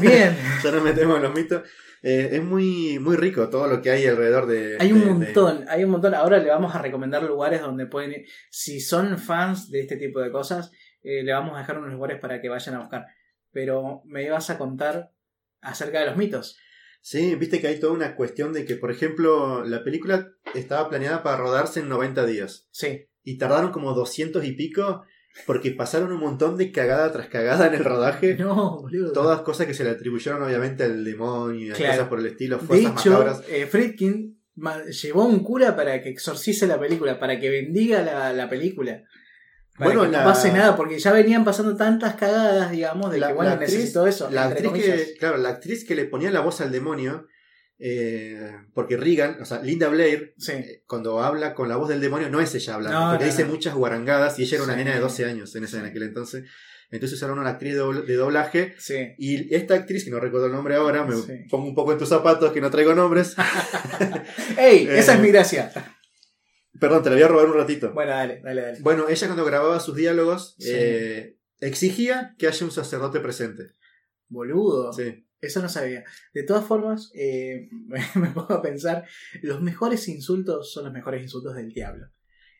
Bien, 0.00 0.36
ya 0.62 0.70
nos 0.72 0.82
metemos 0.82 1.16
en 1.16 1.22
los 1.22 1.34
mitos. 1.34 1.62
eh, 2.02 2.28
es 2.32 2.42
muy, 2.42 2.98
muy 2.98 3.16
rico 3.16 3.48
todo 3.48 3.66
lo 3.66 3.80
que 3.80 3.90
hay 3.90 4.06
alrededor 4.06 4.46
de. 4.46 4.76
hay 4.78 4.92
un 4.92 5.00
de- 5.00 5.06
de- 5.06 5.12
montón, 5.12 5.64
hay 5.68 5.84
un 5.84 5.90
montón. 5.90 6.14
Ahora 6.14 6.38
le 6.38 6.48
vamos 6.50 6.74
a 6.74 6.82
recomendar 6.82 7.22
lugares 7.22 7.60
donde 7.62 7.86
pueden 7.86 8.12
ir. 8.12 8.26
Si 8.50 8.80
son 8.80 9.16
fans 9.18 9.70
de 9.70 9.80
este 9.80 9.96
tipo 9.96 10.20
de 10.20 10.30
cosas, 10.30 10.70
eh, 11.02 11.22
le 11.22 11.32
vamos 11.32 11.56
a 11.56 11.60
dejar 11.60 11.78
unos 11.78 11.92
lugares 11.92 12.18
para 12.20 12.40
que 12.42 12.48
vayan 12.48 12.74
a 12.74 12.80
buscar. 12.80 13.06
Pero 13.52 14.02
me 14.04 14.22
ibas 14.24 14.50
a 14.50 14.58
contar 14.58 15.10
acerca 15.62 16.00
de 16.00 16.06
los 16.06 16.16
mitos. 16.16 16.58
Sí, 17.08 17.36
viste 17.36 17.60
que 17.60 17.68
hay 17.68 17.78
toda 17.78 17.92
una 17.92 18.16
cuestión 18.16 18.52
de 18.52 18.64
que, 18.64 18.74
por 18.74 18.90
ejemplo, 18.90 19.64
la 19.64 19.84
película 19.84 20.32
estaba 20.56 20.88
planeada 20.88 21.22
para 21.22 21.36
rodarse 21.36 21.78
en 21.78 21.88
90 21.88 22.26
días. 22.26 22.66
Sí, 22.72 23.06
Y 23.22 23.38
tardaron 23.38 23.70
como 23.70 23.92
200 23.92 24.44
y 24.44 24.52
pico 24.54 25.04
porque 25.46 25.70
pasaron 25.70 26.10
un 26.10 26.18
montón 26.18 26.56
de 26.56 26.72
cagada 26.72 27.12
tras 27.12 27.28
cagada 27.28 27.68
en 27.68 27.74
el 27.74 27.84
rodaje. 27.84 28.34
no, 28.34 28.80
boludo. 28.80 29.12
Todas 29.12 29.42
cosas 29.42 29.68
que 29.68 29.74
se 29.74 29.84
le 29.84 29.90
atribuyeron 29.90 30.42
obviamente 30.42 30.82
al 30.82 31.04
demonio 31.04 31.74
y 31.74 31.76
Claro. 31.76 31.92
cosas 31.92 32.08
por 32.08 32.18
el 32.18 32.26
estilo, 32.26 32.58
De 32.58 32.66
fuerzas 32.66 32.92
hecho, 33.00 33.10
macabras. 33.12 33.42
eh, 33.50 33.66
Friedkin 33.66 34.42
llevó 35.00 35.22
a 35.22 35.26
un 35.26 35.44
cura 35.44 35.76
para 35.76 36.02
que 36.02 36.08
exorcice 36.08 36.66
la 36.66 36.80
película, 36.80 37.20
para 37.20 37.38
que 37.38 37.50
bendiga 37.50 38.02
la, 38.02 38.32
la 38.32 38.48
película. 38.48 39.04
Bueno, 39.78 40.02
que 40.02 40.08
la- 40.08 40.18
no 40.20 40.24
pase 40.30 40.52
nada, 40.52 40.76
porque 40.76 40.98
ya 40.98 41.12
venían 41.12 41.44
pasando 41.44 41.76
tantas 41.76 42.14
cagadas, 42.14 42.70
digamos, 42.70 43.10
de 43.12 43.18
La- 43.18 43.28
que 43.28 43.32
bueno, 43.34 43.50
actriz- 43.52 43.60
necesitó 43.74 44.06
eso. 44.06 44.30
La 44.30 44.44
actriz 44.44 44.68
comillas. 44.68 45.00
que, 45.02 45.14
claro, 45.18 45.36
la 45.36 45.50
actriz 45.50 45.84
que 45.86 45.94
le 45.94 46.04
ponía 46.06 46.30
la 46.30 46.40
voz 46.40 46.60
al 46.60 46.72
demonio, 46.72 47.26
eh, 47.78 48.52
porque 48.74 48.96
Regan, 48.96 49.38
o 49.42 49.44
sea, 49.44 49.60
Linda 49.62 49.88
Blair, 49.88 50.32
Sí. 50.38 50.52
eh, 50.52 50.82
cuando 50.86 51.22
habla 51.22 51.52
con 51.54 51.68
la 51.68 51.76
voz 51.76 51.88
del 51.90 52.00
demonio, 52.00 52.30
no 52.30 52.40
es 52.40 52.54
ella 52.54 52.74
hablando, 52.74 52.98
No, 53.00 53.10
porque 53.10 53.24
no, 53.26 53.30
dice 53.30 53.44
muchas 53.44 53.74
guarangadas 53.74 54.38
y 54.38 54.44
ella 54.44 54.54
era 54.56 54.64
una 54.64 54.72
Sí. 54.74 54.78
nena 54.78 54.94
de 54.94 55.00
12 55.00 55.24
años 55.26 55.54
en, 55.56 55.64
ese, 55.64 55.78
en 55.78 55.84
aquel 55.84 56.04
entonces. 56.04 56.44
Entonces 56.90 57.16
usaron 57.18 57.38
una 57.40 57.50
actriz 57.50 57.74
de, 57.74 57.82
dobl- 57.82 58.04
de 58.06 58.14
doblaje 58.14 58.74
Sí. 58.78 59.14
y 59.18 59.52
esta 59.54 59.74
actriz, 59.74 60.04
que 60.04 60.10
no 60.10 60.20
recuerdo 60.20 60.46
el 60.46 60.52
nombre 60.52 60.76
ahora, 60.76 61.04
me 61.04 61.16
Sí. 61.16 61.32
pongo 61.50 61.66
un 61.68 61.74
poco 61.74 61.90
en 61.92 61.98
tus 61.98 62.08
zapatos 62.08 62.52
que 62.52 62.60
no 62.60 62.70
traigo 62.70 62.94
nombres. 62.94 63.34
¡Ey! 64.56 64.86
Eh. 64.86 64.98
Esa 64.98 65.14
es 65.14 65.20
mi 65.20 65.28
gracia. 65.28 65.72
Perdón, 66.80 67.02
te 67.02 67.10
la 67.10 67.16
voy 67.16 67.24
a 67.24 67.28
robar 67.28 67.46
un 67.46 67.54
ratito. 67.54 67.92
Bueno, 67.92 68.12
dale, 68.12 68.40
dale, 68.42 68.62
dale. 68.62 68.78
Bueno, 68.80 69.08
ella 69.08 69.26
cuando 69.26 69.44
grababa 69.44 69.80
sus 69.80 69.94
diálogos 69.96 70.54
Sí. 70.58 70.70
eh, 70.72 71.38
exigía 71.60 72.34
que 72.38 72.46
haya 72.48 72.64
un 72.66 72.72
sacerdote 72.72 73.20
presente. 73.20 73.64
Boludo. 74.28 74.92
Sí. 74.92 75.22
Eso 75.40 75.60
no 75.62 75.68
sabía. 75.68 76.02
De 76.34 76.42
todas 76.42 76.64
formas, 76.64 77.10
eh, 77.14 77.68
me 78.14 78.30
pongo 78.30 78.54
a 78.54 78.62
pensar, 78.62 79.04
los 79.42 79.60
mejores 79.62 80.08
insultos 80.08 80.72
son 80.72 80.84
los 80.84 80.92
mejores 80.92 81.22
insultos 81.22 81.54
del 81.54 81.68
diablo. 81.68 82.06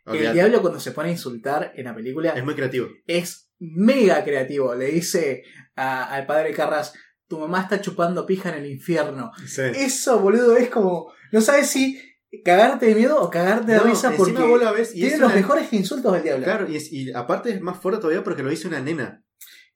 El 0.07 0.33
diablo 0.35 0.61
cuando 0.61 0.79
se 0.79 0.93
pone 0.93 1.09
a 1.09 1.13
insultar 1.13 1.73
en 1.75 1.87
la 1.87 1.95
película 1.95 2.31
Es 2.31 2.45
muy 2.45 2.55
creativo. 2.55 2.87
es 3.09 3.51
mega 3.59 4.23
creativo. 4.23 4.73
Le 4.77 4.87
dice 4.87 5.43
a- 5.75 6.05
al 6.15 6.27
padre 6.27 6.53
Carras, 6.53 6.93
tu 7.27 7.41
mamá 7.41 7.63
está 7.63 7.81
chupando 7.81 8.25
pija 8.25 8.51
en 8.51 8.63
el 8.63 8.71
infierno. 8.71 9.33
Sí. 9.49 9.63
Eso, 9.75 10.21
boludo, 10.21 10.57
es 10.57 10.69
como, 10.71 11.13
no 11.33 11.41
sabes 11.41 11.67
si 11.71 12.01
cagarte 12.45 12.87
de 12.87 12.95
miedo 12.95 13.21
o 13.21 13.31
cagarte 13.31 13.73
de 13.73 13.79
No, 13.79 13.85
risa 13.85 14.13
porque 14.17 14.33
vos 14.43 14.61
la 14.63 14.73
ves 14.73 14.91
y 14.95 15.01
tiene 15.01 15.15
es 15.15 15.21
los 15.21 15.29
una- 15.31 15.37
mejores 15.41 15.73
insultos 15.73 16.13
del 16.13 16.23
diablo. 16.23 16.45
Claro, 16.45 16.69
y, 16.71 16.77
es- 16.77 16.93
y 16.93 17.13
aparte 17.13 17.51
es 17.51 17.61
más 17.61 17.79
fuerte 17.79 18.01
todavía 18.01 18.23
porque 18.25 18.43
lo 18.43 18.53
hizo 18.53 18.69
una 18.69 18.81
nena. 18.81 19.23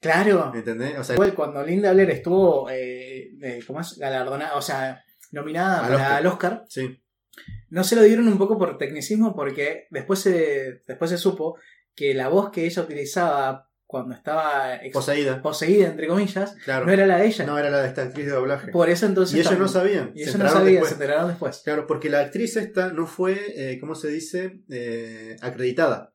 Claro. 0.00 0.52
¿Entendés? 0.54 0.98
O 0.98 1.04
sea, 1.04 1.16
cuando 1.34 1.62
Linda 1.62 1.92
Blair 1.92 2.11
estuvo, 2.11 2.70
eh, 2.70 3.32
eh, 3.42 3.61
¿cómo 3.66 3.80
es? 3.80 3.98
Galardonada, 3.98 4.54
o 4.56 4.62
sea, 4.62 5.04
nominada 5.32 5.80
Al 5.80 5.92
para 5.92 5.96
Oscar. 5.96 6.20
el 6.20 6.26
Oscar, 6.26 6.64
sí. 6.68 7.02
no 7.68 7.84
se 7.84 7.96
lo 7.96 8.02
dieron 8.02 8.26
un 8.28 8.38
poco 8.38 8.58
por 8.58 8.78
tecnicismo 8.78 9.34
porque 9.36 9.86
después 9.90 10.18
se, 10.20 10.82
después 10.86 11.11
se 11.11 11.18
supo 11.18 11.58
que 11.94 12.14
la 12.14 12.28
voz 12.28 12.50
que 12.50 12.64
ella 12.64 12.82
utilizaba 12.82 13.70
cuando 13.91 14.14
estaba 14.14 14.78
Poseída. 14.93 15.43
poseída, 15.43 15.88
entre 15.88 16.07
comillas, 16.07 16.55
Claro. 16.64 16.86
no 16.86 16.93
era 16.93 17.07
la 17.09 17.16
de 17.18 17.26
ella. 17.26 17.45
No 17.45 17.59
era 17.59 17.70
la 17.70 17.82
de 17.82 17.88
esta 17.88 18.03
actriz 18.03 18.26
de 18.26 18.30
doblaje. 18.32 18.70
Por 18.70 18.88
eso 18.88 19.05
entonces. 19.07 19.36
Y 19.36 19.41
ellos 19.41 19.59
no 19.59 19.66
sabían. 19.66 20.12
Y 20.14 20.22
ellos 20.22 20.36
no 20.36 20.49
sabían, 20.49 20.66
después. 20.74 20.88
se 20.91 20.95
enteraron 20.95 21.28
después. 21.28 21.62
Claro, 21.64 21.86
porque 21.88 22.09
la 22.09 22.20
actriz 22.20 22.57
esta 22.57 22.93
no 22.93 23.09
fue, 23.09 23.36
eh, 23.57 23.80
¿cómo 23.80 23.97
se 23.97 24.07
dice? 24.09 24.61
Eh, 24.70 25.36
acreditada. 25.41 26.12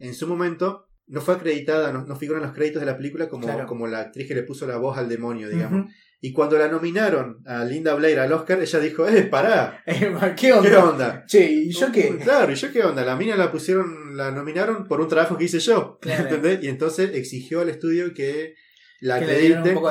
En 0.00 0.14
su 0.14 0.26
momento 0.26 0.88
no 1.06 1.20
fue 1.20 1.34
acreditada, 1.34 1.92
no, 1.92 2.04
no 2.04 2.16
figura 2.16 2.40
en 2.40 2.46
los 2.46 2.54
créditos 2.54 2.80
de 2.80 2.86
la 2.86 2.96
película 2.96 3.28
como, 3.28 3.46
Claro. 3.46 3.66
como 3.68 3.86
la 3.86 4.00
actriz 4.00 4.26
que 4.26 4.34
le 4.34 4.42
puso 4.42 4.66
la 4.66 4.76
voz 4.78 4.98
al 4.98 5.08
demonio, 5.08 5.48
digamos. 5.48 5.92
Y 6.24 6.32
cuando 6.32 6.56
la 6.56 6.68
nominaron 6.68 7.42
a 7.46 7.64
Linda 7.64 7.94
Blair 7.94 8.20
al 8.20 8.32
Oscar, 8.32 8.60
ella 8.62 8.78
dijo, 8.78 9.08
¡eh, 9.08 9.24
pará! 9.24 9.82
¿Qué 10.36 10.52
onda? 10.52 10.70
¿Qué 10.70 10.76
onda? 10.76 11.24
Che, 11.26 11.44
¿y 11.50 11.72
yo 11.72 11.90
qué? 11.90 12.16
Claro, 12.22 12.52
¿y 12.52 12.54
yo 12.54 12.70
qué 12.72 12.84
onda? 12.84 13.04
La 13.04 13.16
mina 13.16 13.34
la 13.36 13.50
pusieron, 13.50 14.16
la 14.16 14.30
nominaron 14.30 14.86
por 14.86 15.00
un 15.00 15.08
trabajo 15.08 15.36
que 15.36 15.44
hice 15.46 15.58
yo. 15.58 15.98
Claro. 16.00 16.22
¿Entendés? 16.22 16.62
Y 16.62 16.68
entonces 16.68 17.10
exigió 17.14 17.60
al 17.60 17.70
estudio 17.70 18.14
que 18.14 18.54
la 19.00 19.18
Que 19.18 19.24
Y 19.26 19.28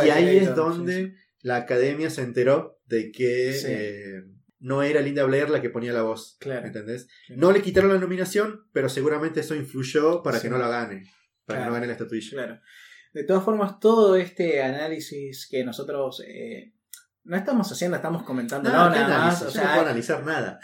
ahí 0.09 0.23
crédito, 0.23 0.51
es 0.51 0.55
donde 0.55 1.05
sí, 1.07 1.13
la 1.41 1.57
academia 1.57 2.09
se 2.09 2.21
enteró 2.21 2.79
de 2.85 3.11
que 3.11 3.51
Sí. 3.51 3.65
eh, 3.67 4.23
no 4.59 4.83
era 4.83 5.01
Linda 5.01 5.25
Blair 5.25 5.49
la 5.49 5.61
que 5.61 5.69
ponía 5.69 5.91
la 5.91 6.03
voz. 6.03 6.37
Claro. 6.39 6.65
¿Entendés? 6.65 7.09
No 7.27 7.51
le 7.51 7.61
quitaron 7.61 7.91
la 7.91 7.99
nominación, 7.99 8.67
pero 8.71 8.87
seguramente 8.87 9.41
eso 9.41 9.53
influyó 9.53 10.23
para 10.23 10.37
Sí. 10.37 10.43
que 10.43 10.49
no 10.49 10.57
la 10.57 10.69
gane. 10.69 11.11
Para 11.45 11.59
que 11.59 11.65
no 11.65 11.73
gane 11.73 11.87
la 11.87 11.93
estatuilla. 11.93 12.29
Claro. 12.31 12.61
De 13.13 13.23
todas 13.23 13.43
formas, 13.43 13.79
todo 13.79 14.15
este 14.15 14.61
análisis 14.63 15.47
que 15.49 15.63
nosotros 15.63 16.23
eh, 16.25 16.73
no 17.23 17.35
estamos 17.37 17.71
haciendo, 17.71 17.97
estamos 17.97 18.23
comentando 18.23 18.69
No, 18.69 18.85
no, 18.87 18.93
¿qué 18.93 18.99
nada 18.99 19.15
análisis? 19.23 19.45
más. 19.45 19.55
O 19.55 19.57
no 19.59 19.63
puedo 19.69 19.81
analizar 19.81 20.23
nada. 20.25 20.59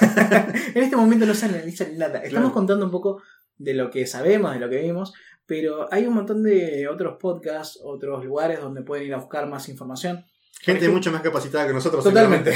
en 0.74 0.82
este 0.82 0.96
momento 0.96 1.26
no 1.26 1.34
se 1.34 1.46
analiza 1.46 1.84
nada. 1.92 2.18
Estamos 2.18 2.30
Claro. 2.50 2.52
contando 2.52 2.84
un 2.84 2.90
poco 2.90 3.22
de 3.56 3.74
lo 3.74 3.90
que 3.90 4.06
sabemos, 4.06 4.52
de 4.54 4.60
lo 4.60 4.68
que 4.68 4.78
vimos, 4.80 5.12
pero 5.46 5.92
hay 5.92 6.06
un 6.06 6.14
montón 6.14 6.42
de 6.42 6.88
otros 6.88 7.16
podcasts, 7.20 7.78
otros 7.84 8.24
lugares 8.24 8.60
donde 8.60 8.82
pueden 8.82 9.06
ir 9.06 9.14
a 9.14 9.18
buscar 9.18 9.46
más 9.48 9.68
información. 9.68 10.24
Gente 10.60 10.80
ejemplo- 10.86 10.92
mucho 10.94 11.12
más 11.12 11.22
capacitada 11.22 11.66
que 11.66 11.72
nosotros. 11.72 12.02
Totalmente. 12.04 12.52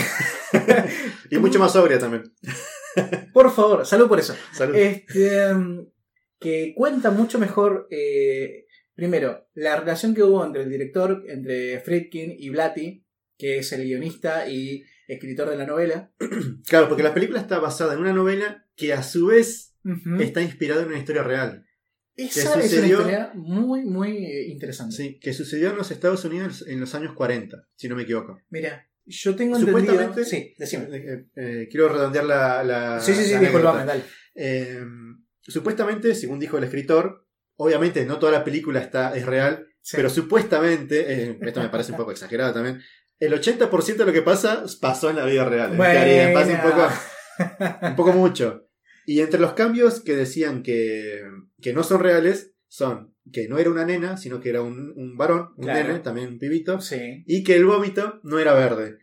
y 1.30 1.38
mucho 1.38 1.58
más 1.58 1.72
sobria 1.72 1.98
también. 1.98 2.32
Por 3.32 3.50
favor, 3.52 3.84
salud 3.84 4.08
por 4.08 4.18
eso. 4.18 4.34
Salud. 4.52 4.74
Este, 4.74 5.52
mm, 5.52 5.86
que 6.40 6.72
cuenta 6.74 7.10
mucho 7.10 7.38
mejor, 7.38 7.86
eh, 7.90 8.65
primero, 8.96 9.46
la 9.54 9.76
relación 9.78 10.14
que 10.14 10.24
hubo 10.24 10.44
entre 10.44 10.62
el 10.62 10.70
director, 10.70 11.22
entre 11.28 11.78
Friedkin 11.80 12.34
y 12.36 12.48
Blatty, 12.48 13.04
que 13.38 13.58
es 13.58 13.70
el 13.72 13.84
guionista 13.84 14.48
y 14.48 14.82
escritor 15.06 15.48
de 15.50 15.56
la 15.56 15.66
novela. 15.66 16.10
Claro, 16.68 16.88
porque 16.88 17.04
la 17.04 17.14
película 17.14 17.38
está 17.40 17.60
basada 17.60 17.94
en 17.94 18.00
una 18.00 18.12
novela 18.12 18.66
que 18.74 18.92
a 18.92 19.02
su 19.04 19.26
vez 19.26 19.74
está 20.20 20.42
inspirada 20.42 20.82
en 20.82 20.88
una 20.88 20.98
historia 20.98 21.22
real. 21.22 21.64
Esa 22.16 22.40
es 22.40 22.46
una 22.56 22.62
sucedió- 22.64 22.96
historia 22.98 23.30
muy, 23.34 23.84
muy 23.84 24.24
eh, 24.24 24.48
interesante. 24.48 24.96
Sí, 24.96 25.20
que 25.20 25.32
sucedió 25.34 25.70
en 25.70 25.76
los 25.76 25.90
Estados 25.92 26.24
Unidos 26.24 26.64
en 26.66 26.80
los 26.80 26.94
años 26.94 27.12
40, 27.14 27.68
si 27.76 27.88
no 27.88 27.94
me 27.94 28.02
equivoco. 28.02 28.40
Mira, 28.48 28.88
yo 29.04 29.36
tengo 29.36 29.56
entendido... 29.58 29.92
Supuestamente- 29.92 30.24
Sí, 30.24 30.54
decime. 30.58 30.86
Eh, 30.90 31.26
eh, 31.36 31.68
quiero 31.70 31.88
redondear 31.90 32.24
la. 32.24 32.64
la 32.64 33.00
Sí, 33.00 33.12
sí, 33.14 33.22
sí, 33.24 33.32
la 33.34 33.84
dale. 33.84 34.02
Eh, 34.34 34.80
supuestamente, 35.42 36.14
según 36.14 36.38
dijo 36.40 36.58
el 36.58 36.64
escritor, 36.64 37.25
obviamente 37.56 38.04
no 38.06 38.18
toda 38.18 38.32
la 38.32 38.44
película 38.44 38.80
está, 38.80 39.14
es 39.16 39.26
real, 39.26 39.66
Sí. 39.80 39.96
pero 39.96 40.10
supuestamente, 40.10 41.04
eh, 41.30 41.38
esto 41.42 41.60
me 41.60 41.68
parece 41.68 41.92
un 41.92 41.98
poco 41.98 42.10
exagerado 42.10 42.52
también, 42.54 42.80
el 43.20 43.32
80% 43.32 43.96
de 43.96 44.04
lo 44.06 44.12
que 44.12 44.22
pasa 44.22 44.64
pasó 44.80 45.10
en 45.10 45.16
la 45.16 45.24
vida 45.24 45.44
real. 45.44 45.70
En 45.72 45.76
Buena. 45.76 46.04
teoría, 46.04 46.32
pasa 46.34 46.52
un 46.52 46.70
poco, 46.70 47.86
un 47.86 47.96
poco 47.96 48.12
mucho. 48.14 48.62
Y 49.06 49.20
entre 49.20 49.38
los 49.40 49.52
cambios 49.52 50.00
que 50.02 50.16
decían 50.16 50.62
que, 50.64 51.22
que 51.62 51.72
no 51.72 51.84
son 51.84 52.00
reales, 52.00 52.52
son 52.68 53.14
que 53.32 53.46
no 53.48 53.58
era 53.58 53.70
una 53.70 53.84
nena, 53.84 54.16
sino 54.16 54.40
que 54.40 54.48
era 54.50 54.62
un, 54.62 54.92
un 54.96 55.16
varón, 55.16 55.50
un 55.56 55.64
Claro. 55.64 55.86
nene, 55.88 56.00
también 56.00 56.28
un 56.28 56.38
pibito, 56.38 56.80
Sí. 56.80 57.22
y 57.26 57.44
que 57.44 57.54
el 57.54 57.64
vómito 57.64 58.20
no 58.24 58.38
era 58.40 58.54
verde. 58.54 58.98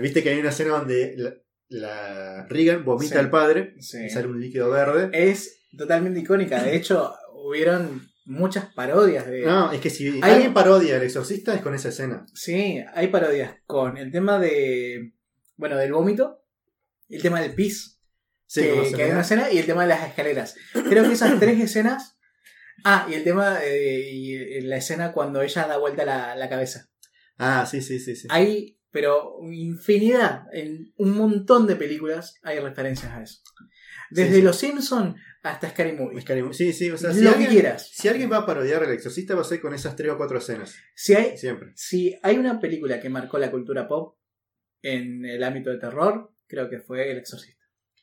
Viste 0.00 0.22
que 0.22 0.30
hay 0.30 0.38
una 0.40 0.50
escena 0.50 0.70
donde 0.78 1.14
la, 1.16 1.34
la 1.68 2.46
Regan 2.48 2.84
vomita 2.84 3.14
Sí. 3.14 3.18
al 3.18 3.30
padre 3.30 3.74
sí. 3.80 4.04
y 4.06 4.10
sale 4.10 4.28
un 4.28 4.40
líquido 4.40 4.70
verde. 4.70 5.10
Es 5.12 5.60
totalmente 5.76 6.20
icónica. 6.20 6.62
De 6.62 6.76
hecho, 6.76 7.12
hubieron 7.42 8.08
muchas 8.24 8.66
parodias 8.74 9.26
de... 9.26 9.42
No, 9.42 9.72
es 9.72 9.80
que 9.80 9.90
si 9.90 10.08
Hay- 10.22 10.32
alguien 10.34 10.54
parodia 10.54 10.96
El 10.96 11.02
Exorcista 11.02 11.54
es 11.54 11.60
con 11.62 11.74
esa 11.74 11.88
escena. 11.90 12.24
Sí, 12.34 12.82
hay 12.94 13.08
parodias 13.08 13.56
con 13.66 13.96
el 13.96 14.10
tema 14.12 14.38
de. 14.38 15.12
Bueno, 15.56 15.76
del 15.76 15.92
vómito, 15.92 16.44
el 17.08 17.20
tema 17.22 17.40
del 17.40 17.54
pis, 17.54 17.98
Sí, 18.46 18.60
que, 18.94 19.02
hay 19.04 19.10
una 19.10 19.22
escena, 19.22 19.50
y 19.50 19.58
el 19.58 19.64
tema 19.66 19.82
de 19.82 19.88
las 19.88 20.06
escaleras. 20.06 20.54
Creo 20.88 21.04
que 21.04 21.12
esas 21.12 21.38
tres 21.40 21.58
escenas. 21.60 22.18
Ah, 22.84 23.06
y 23.10 23.14
el 23.14 23.24
tema 23.24 23.58
eh, 23.64 24.10
y 24.12 24.60
la 24.62 24.76
escena 24.76 25.12
cuando 25.12 25.40
ella 25.40 25.66
da 25.66 25.78
vuelta 25.78 26.04
la, 26.04 26.34
la 26.36 26.48
cabeza. 26.48 26.90
Ah, 27.38 27.64
sí, 27.70 27.80
sí, 27.80 27.98
sí. 27.98 28.14
sí. 28.14 28.26
Hay, 28.30 28.78
pero 28.90 29.38
infinidad, 29.50 30.42
en 30.52 30.92
un 30.96 31.12
montón 31.12 31.66
de 31.66 31.76
películas 31.76 32.34
hay 32.42 32.58
referencias 32.58 33.12
a 33.12 33.22
eso. 33.22 33.38
Desde 34.10 34.30
Sí, 34.30 34.36
sí. 34.36 34.42
Los 34.42 34.56
Simpson 34.56 35.16
hasta 35.42 35.70
Scary 35.70 35.92
Movie. 35.92 36.20
Scary 36.20 36.42
Movie. 36.42 36.54
Sí, 36.54 36.72
sí, 36.72 36.90
o 36.90 36.96
sea, 36.96 37.10
Lo 37.10 37.14
si 37.16 37.22
que 37.22 37.28
alguien, 37.28 37.50
quieras. 37.50 37.90
si 37.92 38.08
alguien 38.08 38.30
va 38.30 38.38
a 38.38 38.46
parodiar 38.46 38.82
El 38.84 38.90
Exorcista 38.92 39.34
va 39.34 39.40
a 39.40 39.44
ser 39.44 39.60
con 39.60 39.74
esas 39.74 39.96
tres 39.96 40.10
o 40.12 40.16
cuatro 40.16 40.38
escenas. 40.38 40.76
Si 40.94 41.14
hay, 41.14 41.36
Siempre. 41.36 41.72
si 41.74 42.16
hay 42.22 42.38
una 42.38 42.60
película 42.60 43.00
que 43.00 43.08
marcó 43.08 43.38
la 43.38 43.50
cultura 43.50 43.88
pop 43.88 44.16
en 44.82 45.24
el 45.24 45.42
ámbito 45.44 45.70
de 45.70 45.78
terror, 45.78 46.32
creo 46.46 46.68
que 46.70 46.78
fue 46.78 47.10
El 47.10 47.18
Exorcista. 47.18 47.62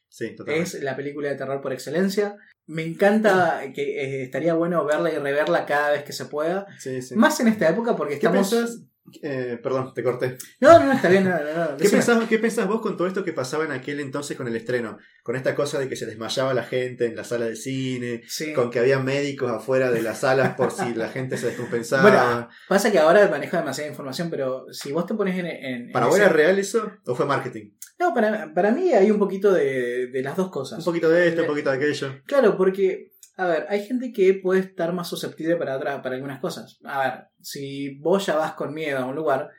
Sí, 0.10 0.36
totalmente. 0.36 0.78
Es 0.78 0.84
la 0.84 0.96
película 0.96 1.30
de 1.30 1.36
terror 1.36 1.62
por 1.62 1.72
excelencia. 1.72 2.36
Me 2.66 2.84
encanta 2.84 3.62
que 3.74 4.02
eh, 4.02 4.24
estaría 4.24 4.54
bueno 4.56 4.84
verla 4.86 5.12
y 5.12 5.18
reverla 5.18 5.66
cada 5.66 5.92
vez 5.92 6.04
que 6.04 6.14
se 6.14 6.26
pueda. 6.26 6.66
Sí, 6.80 7.02
sí. 7.02 7.16
Más 7.16 7.40
en 7.40 7.48
esta 7.48 7.70
época 7.70 7.96
porque 7.96 8.18
¿Qué 8.20 8.26
estamos. 8.28 8.50
pensás? 8.50 8.82
Eh, 9.22 9.60
perdón, 9.62 9.94
te 9.94 10.04
corté. 10.04 10.38
No, 10.60 10.80
no, 10.80 10.86
no, 10.86 10.94
está 10.94 11.10
bien. 11.10 11.24
No, 11.26 11.32
no, 11.32 11.72
no, 11.72 11.78
¿Qué 11.78 11.90
pensás, 11.90 12.24
¿Qué 12.28 12.40
pensás 12.40 12.68
vos 12.68 12.82
con 12.82 12.98
todo 12.98 13.08
esto 13.08 13.24
que 13.24 13.34
pasaba 13.34 13.66
en 13.66 13.72
aquel 13.72 14.00
entonces 14.00 14.36
con 14.38 14.48
el 14.48 14.56
estreno? 14.56 14.98
Con 15.24 15.36
esta 15.36 15.56
cosa 15.56 15.80
de 15.80 15.88
que 15.90 15.96
se 15.96 16.06
desmayaba 16.06 16.54
la 16.54 16.64
gente 16.64 17.06
en 17.06 17.16
la 17.16 17.24
sala 17.24 17.46
de 17.46 17.56
cine, 17.56 18.22
Sí. 18.28 18.54
con 18.54 18.70
que 18.72 18.80
había 18.80 19.00
médicos 19.00 19.52
afuera 19.52 19.92
de 19.92 20.02
las 20.02 20.20
salas 20.22 20.56
por 20.56 20.72
si 20.72 20.94
la 20.94 21.10
gente 21.10 21.38
se 21.38 21.48
descompensaba. 21.48 22.02
Bueno, 22.04 22.50
Pasa 22.68 22.92
que 22.92 23.00
ahora 23.00 23.28
manejo 23.30 23.58
demasiada 23.58 23.90
información, 23.90 24.30
pero 24.30 24.66
si 24.72 24.92
vos 24.92 25.06
te 25.06 25.14
pones 25.16 25.38
en. 25.38 25.46
en- 25.48 25.66
en 25.88 25.92
¿Para 25.92 26.06
vos 26.08 26.16
ese- 26.16 26.26
era 26.26 26.34
real 26.34 26.60
eso 26.60 26.92
o 27.06 27.16
fue 27.16 27.26
marketing? 27.26 27.72
No, 28.00 28.14
para, 28.14 28.54
para 28.54 28.72
mí 28.72 28.94
hay 28.94 29.12
un 29.12 29.20
poquito 29.20 29.52
de, 29.52 30.08
de 30.08 30.22
las 30.24 30.38
dos 30.38 30.46
Un 30.46 30.52
cosas. 30.52 30.84
poquito 30.86 31.10
de 31.10 31.28
esto, 31.28 31.42
un 31.42 31.48
poquito 31.48 31.70
de 31.70 31.76
aquello. 31.78 32.22
Claro, 32.26 32.56
porque, 32.56 33.12
a 33.40 33.48
ver, 33.48 33.66
hay 33.70 33.86
gente 33.86 34.12
que 34.12 34.34
puede 34.36 34.62
estar 34.62 34.94
más 34.94 35.08
susceptible 35.10 35.56
para, 35.56 35.78
otra- 35.78 36.02
para 36.02 36.16
algunas 36.16 36.40
cosas. 36.40 36.80
A 36.84 37.00
ver, 37.04 37.14
si 37.42 37.98
vos 38.00 38.26
ya 38.26 38.36
vas 38.36 38.54
con 38.54 38.74
miedo 38.74 39.00
a 39.00 39.06
un 39.06 39.16
lugar 39.16 39.50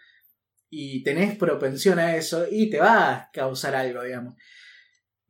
y 0.70 1.02
tenés 1.02 1.36
propensión 1.36 1.98
a 1.98 2.16
eso 2.16 2.46
y 2.50 2.70
te 2.70 2.78
va 2.78 3.10
a 3.14 3.30
causar 3.32 3.74
algo, 3.74 4.02
digamos. 4.02 4.34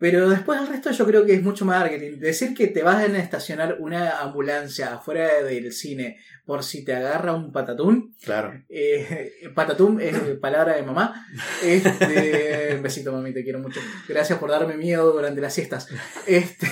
Pero 0.00 0.30
después 0.30 0.58
el 0.60 0.66
resto 0.66 0.90
yo 0.90 1.04
creo 1.06 1.26
que 1.26 1.34
es 1.34 1.42
mucho 1.42 1.66
marketing. 1.66 2.18
Decir 2.18 2.54
que 2.54 2.68
te 2.68 2.82
vas 2.82 2.96
a 2.96 3.18
estacionar 3.18 3.76
una 3.80 4.20
ambulancia 4.20 4.94
afuera 4.94 5.42
del 5.44 5.72
cine 5.72 6.18
por 6.46 6.64
si 6.64 6.82
te 6.86 6.94
agarra 6.94 7.34
un 7.34 7.52
patatún. 7.52 8.16
Claro. 8.24 8.54
eh, 8.70 9.30
patatún 9.54 10.00
es 10.00 10.16
palabra 10.40 10.74
de 10.76 10.82
mamá. 10.84 11.26
Este, 11.62 12.72
un 12.76 12.82
besito, 12.82 13.12
mami, 13.12 13.34
te 13.34 13.44
quiero 13.44 13.58
mucho. 13.58 13.78
Gracias 14.08 14.38
por 14.38 14.48
darme 14.50 14.76
miedo 14.78 15.12
durante 15.12 15.42
las 15.42 15.52
siestas. 15.52 15.86
Este, 16.26 16.66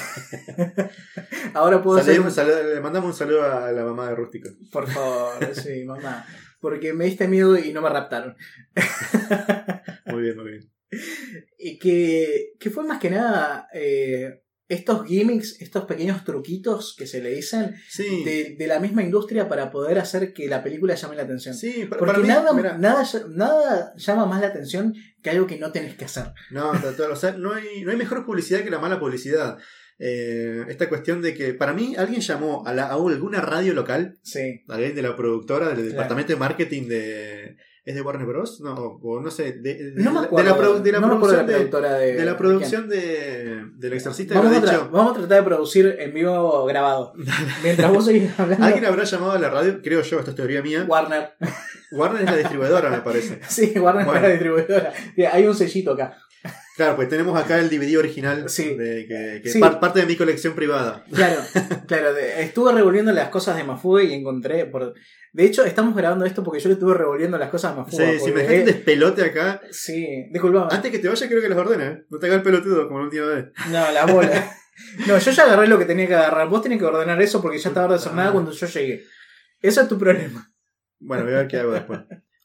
ahora 1.54 1.82
puedo 1.82 1.98
hacer. 1.98 2.14
Salud- 2.14 2.24
un 2.26 2.32
saludo- 2.32 2.74
le 2.74 2.80
mandamos 2.80 3.10
un 3.10 3.16
saludo 3.16 3.42
a 3.52 3.70
la 3.72 3.84
mamá 3.84 4.08
de 4.08 4.14
Rústico. 4.16 4.48
Por 4.72 4.88
favor, 4.88 5.54
sí, 5.54 5.84
mamá. 5.84 6.24
Porque 6.60 6.92
me 6.94 7.04
diste 7.04 7.28
miedo 7.28 7.56
y 7.58 7.72
no 7.74 7.82
me 7.82 7.88
raptaron. 7.90 8.36
Muy 10.06 10.22
bien, 10.22 10.36
muy 10.36 10.50
bien. 10.50 10.70
Y 11.58 11.78
que, 11.78 12.52
que 12.58 12.70
fue 12.70 12.84
más 12.84 12.98
que 13.00 13.10
nada 13.10 13.68
eh, 13.74 14.42
estos 14.68 15.06
gimmicks, 15.06 15.60
estos 15.60 15.86
pequeños 15.86 16.24
truquitos 16.24 16.94
que 16.96 17.06
se 17.06 17.20
le 17.22 17.30
dicen 17.30 17.74
Sí, 17.88 18.22
de, 18.24 18.54
de 18.58 18.66
la 18.66 18.80
misma 18.80 19.02
industria 19.02 19.48
para 19.48 19.70
poder 19.70 19.98
hacer 19.98 20.32
que 20.32 20.46
la 20.46 20.62
película 20.62 20.94
llame 20.94 21.16
la 21.16 21.22
atención. 21.22 21.54
sí, 21.54 21.86
para, 21.88 21.98
Porque 21.98 22.12
para 22.12 22.18
mí, 22.22 22.28
nada, 22.28 22.52
mira, 22.52 22.76
nada, 22.78 23.04
nada 23.30 23.92
llama 23.96 24.26
más 24.26 24.40
la 24.40 24.48
atención 24.48 24.94
que 25.22 25.30
algo 25.30 25.46
que 25.46 25.58
no 25.58 25.72
tenés 25.72 25.94
que 25.96 26.04
hacer. 26.04 26.32
No, 26.50 26.72
total, 26.80 27.10
o 27.12 27.16
sea, 27.16 27.32
no 27.32 27.52
hay, 27.54 27.82
no 27.82 27.90
hay 27.90 27.96
mejor 27.96 28.24
publicidad 28.26 28.62
que 28.62 28.70
la 28.70 28.78
mala 28.78 29.00
publicidad. 29.00 29.56
Eh, 30.00 30.62
esta 30.68 30.88
cuestión 30.88 31.22
de 31.22 31.34
que, 31.34 31.54
para 31.54 31.72
mí, 31.72 31.96
alguien 31.96 32.20
llamó 32.20 32.64
a, 32.66 32.72
la, 32.72 32.84
a 32.84 32.92
alguna 32.94 33.40
radio 33.40 33.74
local, 33.74 34.18
Sí. 34.22 34.62
alguien 34.68 34.94
de 34.94 35.02
la 35.02 35.16
productora, 35.16 35.68
del 35.68 35.76
Claro. 35.76 35.90
departamento 35.90 36.32
de 36.34 36.38
marketing 36.38 36.82
de. 36.88 37.56
¿Es 37.88 37.94
de 37.94 38.02
Warner 38.02 38.26
Bros? 38.26 38.60
No, 38.60 38.74
o 39.02 39.20
no 39.20 39.30
sé. 39.30 39.52
De, 39.54 39.92
de- 39.92 39.92
No 40.02 40.12
me 40.12 40.20
de 40.20 40.26
acuerdo. 40.26 40.74
la, 40.74 40.80
de 40.80 40.92
la 40.92 41.00
no 41.00 41.08
me 41.08 41.14
acuerdo 41.14 41.36
producción, 41.36 41.46
de, 41.46 41.54
productora 41.54 41.92
de, 41.94 42.12
de 42.14 42.24
la 42.26 42.36
producción 42.36 42.88
de, 42.90 43.64
del 43.76 43.92
Exorcista. 43.94 44.34
Vamos 44.34 44.52
a, 44.56 44.60
dicho, 44.60 44.88
vamos 44.92 45.12
a 45.12 45.20
tratar 45.20 45.38
de 45.38 45.42
producir 45.44 45.96
en 45.98 46.12
vivo 46.12 46.66
grabado. 46.66 47.14
Mientras 47.64 47.90
vos 47.90 48.04
seguís 48.04 48.28
hablando. 48.38 48.62
Alguien 48.66 48.84
habrá 48.84 49.04
llamado 49.04 49.32
a 49.32 49.38
la 49.38 49.48
radio, 49.48 49.80
creo 49.82 50.02
yo, 50.02 50.18
esto 50.18 50.32
es 50.32 50.36
teoría 50.36 50.60
mía. 50.60 50.84
Warner. 50.86 51.30
Warner 51.92 52.22
es 52.24 52.30
la 52.30 52.36
distribuidora, 52.36 52.90
me 52.90 53.00
parece. 53.00 53.40
Sí, 53.48 53.72
Warner 53.78 54.04
Bueno. 54.04 54.16
es 54.20 54.22
la 54.22 54.28
distribuidora. 54.28 54.92
Hay 55.32 55.46
un 55.46 55.54
sellito 55.54 55.92
acá. 55.92 56.18
Claro, 56.78 56.94
pues 56.96 57.08
tenemos 57.08 57.36
acá 57.38 57.58
el 57.58 57.68
DVD 57.68 57.98
original 57.98 58.48
Sí. 58.48 58.74
de, 58.76 59.04
que, 59.06 59.40
que 59.42 59.50
Sí. 59.50 59.58
par- 59.58 59.80
parte 59.80 59.98
de 60.00 60.06
mi 60.06 60.14
colección 60.16 60.54
privada. 60.54 61.04
Claro, 61.12 61.40
claro. 61.88 62.14
de- 62.14 62.40
estuve 62.42 62.72
revolviendo 62.72 63.12
las 63.12 63.28
cosas 63.30 63.56
de 63.56 63.64
Mafue 63.64 64.04
y 64.04 64.14
encontré. 64.14 64.64
Por... 64.66 64.94
De 65.32 65.44
hecho, 65.44 65.64
estamos 65.64 65.94
grabando 65.96 66.24
esto 66.24 66.44
porque 66.44 66.60
yo 66.60 66.68
le 66.68 66.74
estuve 66.74 66.94
revolviendo 66.94 67.36
las 67.36 67.50
cosas 67.50 67.72
a 67.72 67.74
Sí, 67.90 67.98
Mafue. 67.98 68.18
si 68.20 68.30
me 68.32 68.40
dejaste 68.42 68.60
un 68.60 68.64
despelote 68.66 69.22
acá, 69.24 69.60
Sí, 69.72 70.06
disculpame. 70.32 70.68
antes 70.70 70.90
que 70.92 71.00
te 71.00 71.08
vaya 71.08 71.26
quiero 71.26 71.42
que 71.42 71.48
los 71.48 71.58
ordene, 71.58 71.84
¿eh? 71.86 72.02
No 72.08 72.18
te 72.20 72.26
hagas 72.26 72.36
el 72.38 72.42
pelotudo 72.44 72.86
como 72.86 73.00
la 73.00 73.04
última 73.06 73.26
vez. 73.26 73.46
No, 73.72 73.90
la 73.92 74.06
bola. 74.06 74.52
No, 75.08 75.18
yo 75.18 75.30
ya 75.32 75.42
agarré 75.42 75.66
lo 75.66 75.76
que 75.80 75.84
tenía 75.84 76.06
que 76.06 76.14
agarrar. 76.14 76.48
Vos 76.48 76.62
tenés 76.62 76.78
que 76.78 76.84
ordenar 76.84 77.20
eso 77.20 77.42
porque 77.42 77.58
ya 77.58 77.70
estaba 77.70 77.92
desordenada 77.92 78.28
Ah. 78.28 78.32
cuando 78.32 78.52
yo 78.52 78.66
llegué. 78.68 79.02
Eso 79.60 79.80
es 79.80 79.88
tu 79.88 79.98
problema. 79.98 80.52
Bueno, 81.00 81.24
voy 81.24 81.32
a 81.34 81.38
ver 81.38 81.48
qué 81.48 81.56
hago 81.56 81.72
después. 81.72 81.98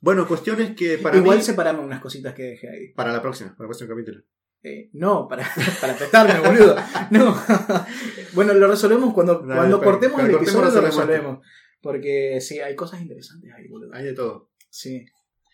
Bueno, 0.03 0.27
cuestiones 0.27 0.75
que 0.75 0.97
para 0.97 1.15
Igual 1.15 1.37
mí... 1.37 1.43
separame 1.43 1.79
unas 1.79 2.01
cositas 2.01 2.33
que 2.33 2.43
dejé 2.43 2.69
ahí. 2.69 2.87
Para 2.93 3.13
la 3.13 3.21
próxima, 3.21 3.51
para 3.55 3.63
el 3.63 3.67
próximo 3.69 3.89
capítulo. 3.89 4.21
Eh, 4.61 4.89
no, 4.91 5.29
para, 5.29 5.47
para 5.81 5.95
prestarme, 5.95 6.45
boludo. 6.45 6.75
No. 7.09 7.33
Bueno, 8.33 8.53
lo 8.53 8.67
resolvemos 8.67 9.13
cuando, 9.13 9.41
cuando 9.45 9.81
cortemos 9.81 10.19
el 10.19 10.31
cortemos, 10.31 10.41
episodio, 10.55 10.81
lo 10.81 10.81
resolvemos. 10.87 11.45
Porque 11.81 12.39
sí, 12.41 12.59
hay 12.59 12.75
cosas 12.75 12.99
interesantes 13.01 13.49
ahí, 13.55 13.67
boludo. 13.69 13.93
Hay 13.93 14.03
de 14.03 14.13
todo. 14.13 14.49
Sí. 14.69 15.05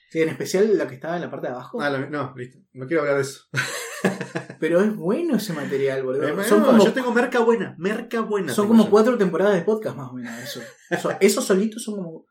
Sí, 0.09 0.21
en 0.23 0.29
especial 0.29 0.75
la 0.77 0.87
que 0.87 0.95
estaba 0.95 1.15
en 1.17 1.21
la 1.21 1.29
parte 1.29 1.45
de 1.47 1.53
abajo. 1.53 1.79
Ah, 1.81 1.91
la- 1.91 2.07
no, 2.09 2.33
listo. 2.35 2.57
No 2.73 2.87
quiero 2.87 3.01
hablar 3.01 3.17
de 3.17 3.21
eso. 3.21 3.43
Pero 4.59 4.81
es 4.81 4.95
bueno 4.95 5.35
ese 5.37 5.53
material, 5.53 6.01
boludo. 6.03 6.43
Son 6.43 6.63
como, 6.63 6.83
yo 6.83 6.91
tengo 6.93 7.13
merca 7.13 7.39
buena, 7.41 7.75
merca 7.77 8.21
buena. 8.21 8.51
son 8.51 8.67
como 8.67 8.85
yo. 8.85 8.89
cuatro 8.89 9.15
temporadas 9.17 9.53
de 9.55 9.61
podcast 9.61 9.95
más 9.95 10.09
o 10.09 10.13
menos. 10.13 10.33
Eso. 10.41 10.61
Eso- 10.89 11.11
esos 11.19 11.45
solitos 11.45 11.83
son 11.83 11.97
como. 11.97 12.25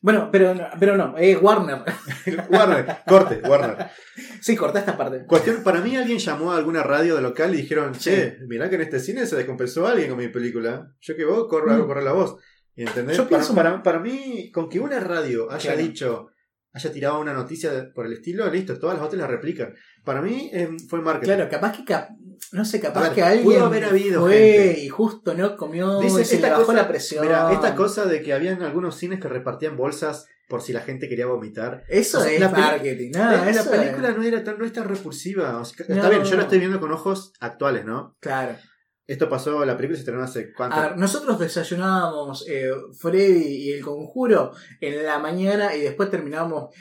Bueno, 0.00 0.28
pero 0.30 0.54
no, 0.54 0.68
pero 0.78 0.96
no 0.96 1.16
eh, 1.18 1.36
Warner. 1.36 1.82
Warner, 2.50 2.96
corte, 3.06 3.40
Warner. 3.48 3.86
Sí, 4.40 4.54
corta 4.56 4.78
esta 4.78 4.96
parte. 4.96 5.24
Cuestión, 5.26 5.62
para 5.64 5.80
mí 5.80 5.96
alguien 5.96 6.18
llamó 6.18 6.52
a 6.52 6.56
alguna 6.56 6.82
radio 6.82 7.16
de 7.16 7.22
local 7.22 7.52
y 7.54 7.58
dijeron, 7.62 7.92
che, 7.94 8.38
mirá 8.46 8.68
que 8.68 8.76
en 8.76 8.82
este 8.82 9.00
cine 9.00 9.26
se 9.26 9.36
descompensó 9.36 9.86
alguien 9.86 10.10
con 10.10 10.18
mi 10.18 10.28
película. 10.28 10.92
Yo 11.00 11.16
que 11.16 11.24
vos 11.24 11.46
corro, 11.48 11.72
hago 11.72 11.84
Mm. 11.84 11.88
correr 11.88 12.04
la 12.04 12.12
voz. 12.12 12.36
¿Entendés? 12.76 13.16
Yo 13.16 13.24
para, 13.24 13.38
pienso- 13.38 13.54
para, 13.56 13.82
para 13.82 13.98
mí, 13.98 14.50
con 14.52 14.68
que 14.68 14.78
una 14.78 15.00
radio 15.00 15.50
haya 15.50 15.72
Claro. 15.72 15.78
dicho, 15.88 16.28
haya 16.72 16.92
tirado 16.92 17.18
una 17.18 17.32
noticia 17.32 17.90
por 17.92 18.06
el 18.06 18.12
estilo, 18.12 18.48
listo, 18.50 18.78
todas 18.78 18.96
las 18.98 19.04
otras 19.04 19.20
la 19.20 19.26
replican. 19.26 19.74
Para 20.04 20.22
mí 20.22 20.48
eh, 20.52 20.68
fue 20.88 21.00
marketing. 21.00 21.26
Claro, 21.34 21.50
capaz 21.50 21.76
que. 21.76 21.84
cap- 21.84 22.10
no 22.52 22.64
sé, 22.64 22.80
capaz 22.80 23.02
ver, 23.04 23.12
que 23.12 23.22
alguien. 23.22 23.44
pudo 23.44 23.64
haber 23.66 23.84
habido 23.84 24.20
fue 24.22 24.32
gente. 24.36 24.80
y 24.80 24.88
justo 24.88 25.34
no 25.34 25.56
comió. 25.56 26.00
Dice 26.00 26.24
se 26.24 26.34
le 26.36 26.36
esta 26.42 26.50
bajó 26.50 26.66
cosa- 26.66 26.78
la 26.78 26.88
presión. 26.88 27.24
Mira, 27.24 27.52
esta 27.52 27.74
cosa 27.74 28.04
de 28.06 28.22
que 28.22 28.32
habían 28.32 28.62
algunos 28.62 28.96
cines 28.96 29.20
que 29.20 29.28
repartían 29.28 29.76
bolsas 29.76 30.26
por 30.48 30.62
si 30.62 30.72
la 30.72 30.80
gente 30.80 31.08
quería 31.08 31.26
vomitar. 31.26 31.84
Eso 31.88 32.18
O 32.18 32.22
sea, 32.22 32.32
es 32.32 32.40
la 32.40 32.48
marketing. 32.48 33.10
Nada 33.12 33.44
la 33.44 33.50
eso 33.50 33.70
película 33.70 34.08
es- 34.08 34.16
no 34.16 34.22
era 34.22 34.42
tan, 34.44 34.58
no 34.58 34.64
es 34.64 34.72
tan 34.72 34.88
repulsiva. 34.88 35.58
O 35.60 35.64
sea, 35.64 35.84
No. 35.88 35.94
Está 35.96 36.08
bien, 36.08 36.24
yo 36.24 36.36
la 36.36 36.42
estoy 36.44 36.58
viendo 36.58 36.80
con 36.80 36.90
ojos 36.92 37.32
actuales, 37.40 37.84
¿no? 37.84 38.16
Claro. 38.20 38.56
Esto 39.06 39.28
pasó, 39.30 39.64
la 39.64 39.74
película 39.76 39.96
se 39.96 40.00
estrenó 40.02 40.22
hace 40.22 40.52
cuánto. 40.52 40.76
A 40.76 40.88
ver, 40.88 40.98
nosotros 40.98 41.38
desayunábamos 41.38 42.46
eh, 42.48 42.70
Freddy 42.98 43.68
y 43.68 43.72
el 43.72 43.82
conjuro 43.82 44.52
en 44.80 45.04
la 45.04 45.18
mañana 45.18 45.74
y 45.74 45.80
después 45.80 46.10
terminábamos. 46.10 46.74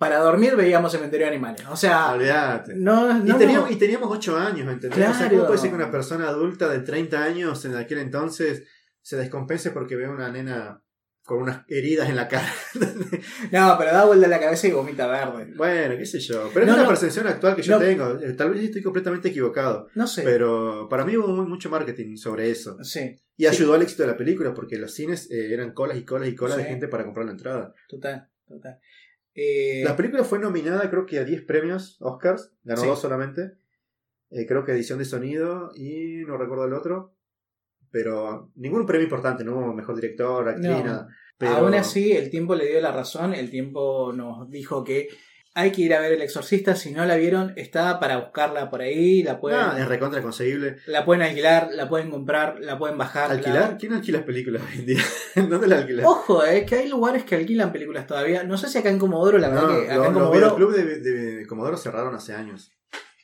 Para 0.00 0.18
dormir 0.18 0.56
veíamos 0.56 0.90
Cementerio 0.92 1.26
de 1.26 1.32
Animales. 1.34 1.62
O 1.70 1.76
sea, 1.76 2.12
Olvídate. 2.12 2.72
no, 2.74 3.12
no, 3.22 3.36
y, 3.36 3.38
teníamos, 3.38 3.68
no. 3.68 3.76
y 3.76 3.78
teníamos 3.78 4.08
8 4.10 4.36
años, 4.38 4.60
¿entendés? 4.72 4.98
O 4.98 5.02
sea, 5.12 5.12
Claro. 5.12 5.30
¿cómo 5.36 5.46
puede 5.46 5.58
ser 5.60 5.68
que 5.70 5.76
una 5.76 5.90
persona 5.90 6.26
adulta 6.28 6.68
de 6.70 6.78
30 6.80 7.22
años 7.22 7.62
en 7.66 7.76
aquel 7.76 7.98
entonces 7.98 8.64
se 9.02 9.16
descompense 9.18 9.70
porque 9.72 9.96
ve 9.96 10.06
a 10.06 10.10
una 10.10 10.30
nena 10.32 10.82
con 11.22 11.42
unas 11.42 11.64
heridas 11.68 12.08
en 12.08 12.16
la 12.16 12.28
cara? 12.28 12.48
No, 13.52 13.76
pero 13.78 13.92
da 13.92 14.04
vuelta 14.06 14.26
la 14.28 14.40
cabeza 14.40 14.68
y 14.68 14.72
vomita 14.72 15.06
verde. 15.06 15.52
bueno, 15.56 15.96
qué 15.98 16.06
sé 16.06 16.18
yo. 16.20 16.48
Pero 16.54 16.64
No, 16.66 16.72
es 16.72 16.76
una 16.76 16.82
no. 16.84 16.88
percepción 16.88 17.26
actual 17.26 17.54
que 17.56 17.62
yo 17.62 17.78
tengo. 17.78 18.18
Eh, 18.20 18.32
Tal 18.32 18.50
vez 18.50 18.64
estoy 18.64 18.82
completamente 18.82 19.28
equivocado. 19.28 19.88
No 19.94 20.06
sé. 20.06 20.22
Pero 20.22 20.88
para 20.88 21.04
mí 21.04 21.16
hubo 21.16 21.28
mucho 21.44 21.68
marketing 21.68 22.16
sobre 22.16 22.50
eso. 22.50 22.78
Sí, 22.82 23.16
Y 23.36 23.46
ayudó 23.46 23.74
al 23.74 23.82
éxito 23.82 24.04
de 24.04 24.08
la 24.08 24.16
película 24.16 24.54
porque 24.54 24.78
los 24.78 24.92
cines 24.94 25.30
eh, 25.30 25.52
eran 25.52 25.72
colas 25.72 25.98
y 25.98 26.04
colas 26.04 26.28
y 26.28 26.34
colas 26.34 26.56
de 26.56 26.64
gente 26.64 26.88
para 26.88 27.04
comprar 27.04 27.26
la 27.26 27.32
entrada. 27.32 27.74
total, 27.88 28.28
total. 28.48 28.78
Eh, 29.42 29.82
La 29.84 29.96
película 29.96 30.22
fue 30.22 30.38
nominada 30.38 30.90
creo 30.90 31.06
que 31.06 31.18
a 31.18 31.24
10 31.24 31.42
premios 31.46 31.96
Oscars, 32.00 32.52
ganó 32.62 32.82
Sí. 32.82 32.86
dos 32.88 33.00
solamente. 33.00 33.52
Eh, 34.30 34.46
creo 34.46 34.64
que 34.64 34.72
edición 34.72 34.98
de 34.98 35.06
sonido 35.06 35.70
y 35.74 36.24
no 36.26 36.36
recuerdo 36.36 36.66
el 36.66 36.74
otro. 36.74 37.14
Pero 37.90 38.52
ningún 38.54 38.84
premio 38.86 39.04
importante, 39.04 39.42
no 39.42 39.56
hubo 39.56 39.72
mejor 39.72 39.94
director, 39.96 40.46
actriz, 40.48 40.68
No. 40.70 40.84
nada. 40.84 41.08
Pero, 41.38 41.52
Aún 41.52 41.74
así, 41.74 42.12
el 42.12 42.28
tiempo 42.30 42.54
le 42.54 42.66
dio 42.68 42.80
la 42.82 42.92
razón. 42.92 43.32
El 43.32 43.50
tiempo 43.50 44.12
nos 44.12 44.48
dijo 44.50 44.84
que 44.84 45.08
hay 45.54 45.72
que 45.72 45.82
ir 45.82 45.94
a 45.94 46.00
ver 46.00 46.12
El 46.12 46.22
Exorcista. 46.22 46.74
Si 46.76 46.92
no 46.92 47.04
la 47.04 47.16
vieron, 47.16 47.52
está 47.56 47.98
para 48.00 48.18
buscarla 48.18 48.70
por 48.70 48.80
ahí. 48.82 49.22
La 49.22 49.40
pueden, 49.40 49.58
Ah, 49.60 49.76
es 49.78 49.86
recontra 49.88 50.22
conseguible. 50.22 50.76
la 50.86 51.04
pueden 51.04 51.22
alquilar, 51.22 51.70
la 51.72 51.88
pueden 51.88 52.10
comprar, 52.10 52.58
la 52.60 52.78
pueden 52.78 52.96
bajar. 52.96 53.30
¿Alquilar? 53.30 53.70
la- 53.72 53.76
¿Quién 53.76 53.92
alquila 53.94 54.24
películas 54.24 54.62
hoy 54.70 54.78
en 54.80 54.86
día? 54.86 55.02
¿Dónde 55.34 55.66
la 55.66 55.78
alquilas? 55.78 56.06
Ojo, 56.06 56.44
eh, 56.44 56.64
que 56.64 56.76
hay 56.76 56.88
lugares 56.88 57.24
que 57.24 57.34
alquilan 57.36 57.72
películas 57.72 58.06
todavía. 58.06 58.42
No 58.44 58.56
sé 58.58 58.68
si 58.68 58.78
acá 58.78 58.90
en 58.90 58.98
Comodoro, 58.98 59.38
la 59.38 59.48
verdad 59.48 59.62
No, 59.62 59.68
que 59.80 59.84
acá 59.86 59.96
los, 59.96 60.06
en 60.06 60.12
los 60.14 60.22
Comodoro. 60.22 60.56
videoclubs 60.56 60.76
de, 60.76 61.00
de 61.36 61.46
Comodoro 61.46 61.76
cerraron 61.76 62.14
hace 62.14 62.32
años. 62.34 62.72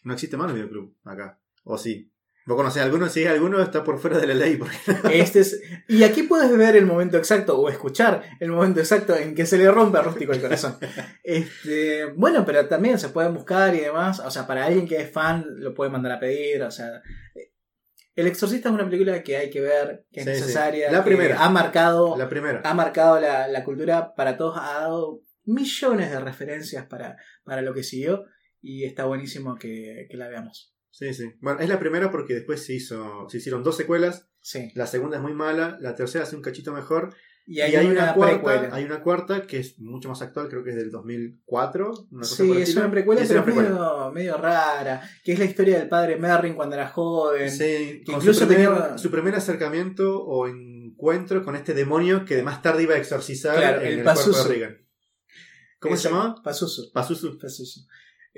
No 0.03 0.12
existe 0.12 0.37
más 0.37 0.49
el 0.49 0.55
videoclub 0.55 0.95
acá. 1.05 1.39
O 1.64 1.79
sí. 1.79 2.11
¿Vos 2.47 2.57
conocés 2.57 2.82
alguno? 2.82 3.09
Si 3.09 3.26
alguno 3.26 3.61
está 3.61 3.82
por 3.82 3.99
fuera 3.99 4.18
de 4.18 4.26
la 4.28 4.34
ley. 4.34 4.57
Porque... 4.57 4.76
Este 5.20 5.40
es, 5.40 5.61
y 5.88 6.05
aquí 6.05 6.22
puedes 6.22 6.57
ver 6.57 6.76
el 6.76 6.86
momento 6.86 7.16
exacto 7.18 7.59
o 7.59 7.68
escuchar 7.68 8.22
el 8.38 8.51
momento 8.53 8.78
exacto 8.80 9.16
en 9.16 9.34
que 9.34 9.47
se 9.47 9.59
le 9.59 9.68
rompe 9.70 9.99
a 9.99 10.03
Rústico 10.03 10.32
el 10.32 10.40
corazón. 10.40 10.78
Este, 11.24 12.05
bueno, 12.14 12.44
pero 12.47 12.68
también 12.68 12.99
se 13.01 13.09
pueden 13.09 13.34
buscar 13.34 13.74
y 13.74 13.80
demás. 13.80 14.20
O 14.20 14.30
sea, 14.30 14.47
para 14.47 14.64
alguien 14.64 14.86
que 14.86 15.01
es 15.01 15.11
fan, 15.11 15.44
lo 15.59 15.74
puede 15.74 15.90
mandar 15.90 16.12
a 16.12 16.20
pedir. 16.20 16.62
O 16.62 16.70
sea, 16.70 17.03
El 18.14 18.28
Exorcista 18.28 18.68
es 18.68 18.74
una 18.76 18.84
película 18.88 19.20
que 19.24 19.36
hay 19.36 19.51
que 19.51 19.61
ver, 19.61 20.07
que 20.12 20.20
es 20.20 20.26
Sí, 20.26 20.32
sí. 20.34 20.40
necesaria. 20.40 20.92
La 20.92 20.99
que 21.03 21.11
primera. 21.11 21.44
Ha 21.44 21.51
marcado, 21.51 22.16
La 22.16 22.28
primera. 22.28 22.61
ha 22.64 22.74
marcado 22.74 23.18
la, 23.20 23.49
la 23.49 23.64
cultura 23.64 24.14
para 24.14 24.36
todos. 24.36 24.57
Ha 24.57 24.80
dado 24.82 25.20
millones 25.44 26.12
de 26.12 26.20
referencias 26.20 26.86
para, 26.86 27.16
para 27.44 27.61
lo 27.62 27.74
que 27.74 27.82
siguió. 27.82 28.24
Y 28.62 28.84
está 28.84 29.05
buenísimo 29.05 29.57
que, 29.57 30.07
que 30.09 30.16
la 30.16 30.28
veamos. 30.28 30.76
Sí, 30.99 31.12
sí. 31.12 31.30
Bueno, 31.42 31.61
es 31.61 31.68
la 31.68 31.78
primera 31.78 32.11
porque 32.11 32.32
después 32.32 32.64
se 32.64 32.72
hizo, 32.72 33.26
se 33.28 33.36
hicieron 33.36 33.62
dos 33.62 33.76
secuelas. 33.76 34.28
Sí. 34.40 34.70
La 34.74 34.86
segunda 34.86 35.18
es 35.18 35.22
muy 35.22 35.34
mala, 35.34 35.76
la 35.80 35.94
tercera 35.94 36.24
hace 36.24 36.36
un 36.36 36.40
cachito 36.40 36.72
mejor. 36.72 37.14
Y 37.47 37.59
Y 37.59 37.61
hay, 37.61 37.86
una, 37.86 38.03
una, 38.05 38.14
cuarta, 38.14 38.34
precuela. 38.42 38.74
hay 38.74 38.84
una 38.84 39.03
cuarta 39.03 39.47
que 39.47 39.59
es 39.59 39.78
mucho 39.78 40.09
más 40.09 40.22
actual, 40.22 40.49
creo 40.49 40.64
que 40.64 40.70
es 40.70 40.76
del 40.76 40.90
2004. 40.90 41.92
Una 42.11 42.20
cosa 42.22 42.34
Sí, 42.34 42.51
es 42.62 42.74
una 42.76 42.90
precuela, 42.90 43.20
es 43.20 43.28
pero 43.28 43.42
una 43.42 43.51
es 43.53 43.57
medio, 43.59 44.11
medio 44.12 44.36
rara. 44.38 45.03
Que 45.22 45.34
es 45.34 45.38
la 45.38 45.44
historia 45.44 45.78
del 45.78 45.88
padre 45.90 46.16
Merrin 46.16 46.55
cuando 46.55 46.76
era 46.76 46.88
joven. 46.88 47.51
Sí, 47.51 48.03
que 48.05 48.12
incluso 48.12 48.40
su, 48.40 48.47
primer, 48.49 48.68
tenía- 48.72 48.99
su 48.99 49.11
primer 49.11 49.34
acercamiento 49.34 50.24
o 50.24 50.49
encuentro 50.49 51.44
con 51.44 51.57
este 51.57 51.74
demonio 51.74 52.24
que 52.24 52.42
más 52.42 52.62
tarde 52.62 52.84
iba 52.84 52.94
a 52.94 52.99
exorcizar 52.99 53.59
Claro, 53.59 53.82
en 53.82 53.86
el 53.86 53.99
el, 53.99 54.05
cuerpo 54.05 54.30
de 54.32 54.44
Reagan. 54.44 54.78
¿Cómo 55.78 55.97
se 55.99 56.09
llamaba? 56.09 56.42
Pazuzu. 56.42 56.90
Pazuzu. 56.92 57.38
Pazuzu. 57.38 57.80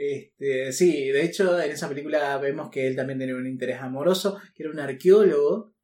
Este, 0.01 0.73
sí, 0.73 1.09
de 1.09 1.25
hecho 1.25 1.61
en 1.61 1.73
esa 1.73 1.89
película 1.89 2.39
vemos 2.39 2.71
que 2.71 2.87
él 2.87 2.95
también 2.95 3.19
tenía 3.19 3.35
un 3.35 3.47
interés 3.49 3.81
amoroso, 3.81 4.39
que 4.55 4.63
era 4.63 4.71
un 4.73 4.79
arqueólogo 4.79 5.75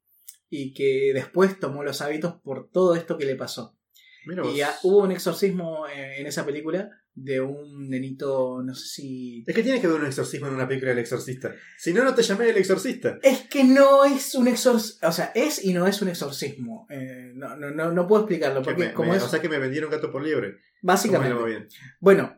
y 0.49 0.73
que 0.73 1.11
después 1.13 1.59
tomó 1.59 1.83
los 1.83 2.01
hábitos 2.01 2.35
por 2.41 2.69
todo 2.71 2.95
esto 2.95 3.17
que 3.17 3.25
le 3.25 3.35
pasó. 3.35 3.77
Y 4.25 4.61
hubo 4.83 5.03
un 5.03 5.11
exorcismo 5.11 5.85
en, 5.87 6.21
en 6.21 6.27
esa 6.27 6.45
película 6.45 6.89
de 7.13 7.39
un 7.41 7.89
nenito, 7.89 8.61
no 8.63 8.73
sé 8.73 8.87
si... 8.87 9.43
Es 9.47 9.53
que 9.55 9.63
tiene 9.63 9.79
que 9.79 9.87
haber 9.87 9.99
un 10.01 10.07
exorcismo 10.07 10.47
en 10.47 10.53
una 10.55 10.67
película 10.67 10.91
del 10.91 10.99
exorcista. 10.99 11.53
Si 11.77 11.93
no, 11.93 12.03
no 12.03 12.13
te 12.15 12.23
llamé 12.23 12.49
el 12.49 12.57
exorcista. 12.57 13.19
Es 13.21 13.41
que 13.47 13.63
no 13.63 14.03
es 14.05 14.33
un 14.35 14.47
exorcismo, 14.47 15.07
o 15.07 15.11
sea, 15.11 15.31
es 15.35 15.63
y 15.63 15.73
no 15.73 15.87
es 15.87 16.01
un 16.01 16.07
exorcismo. 16.09 16.87
Eh, 16.89 17.31
no, 17.35 17.55
no, 17.55 17.71
no, 17.71 17.91
no 17.91 18.07
puedo 18.07 18.23
explicarlo, 18.23 18.61
Que 18.61 18.65
porque 18.65 18.85
me- 18.87 18.93
como 18.93 19.11
me- 19.11 19.17
es... 19.17 19.23
O 19.23 19.29
sea 19.29 19.41
que 19.41 19.47
me 19.49 19.59
vendieron 19.59 19.91
gato 19.91 20.09
por 20.11 20.23
liebre. 20.23 20.51
¿Cómo 20.51 20.59
me 20.81 20.87
básicamente... 20.93 21.43
bien? 21.45 21.67
Bueno, 21.99 22.37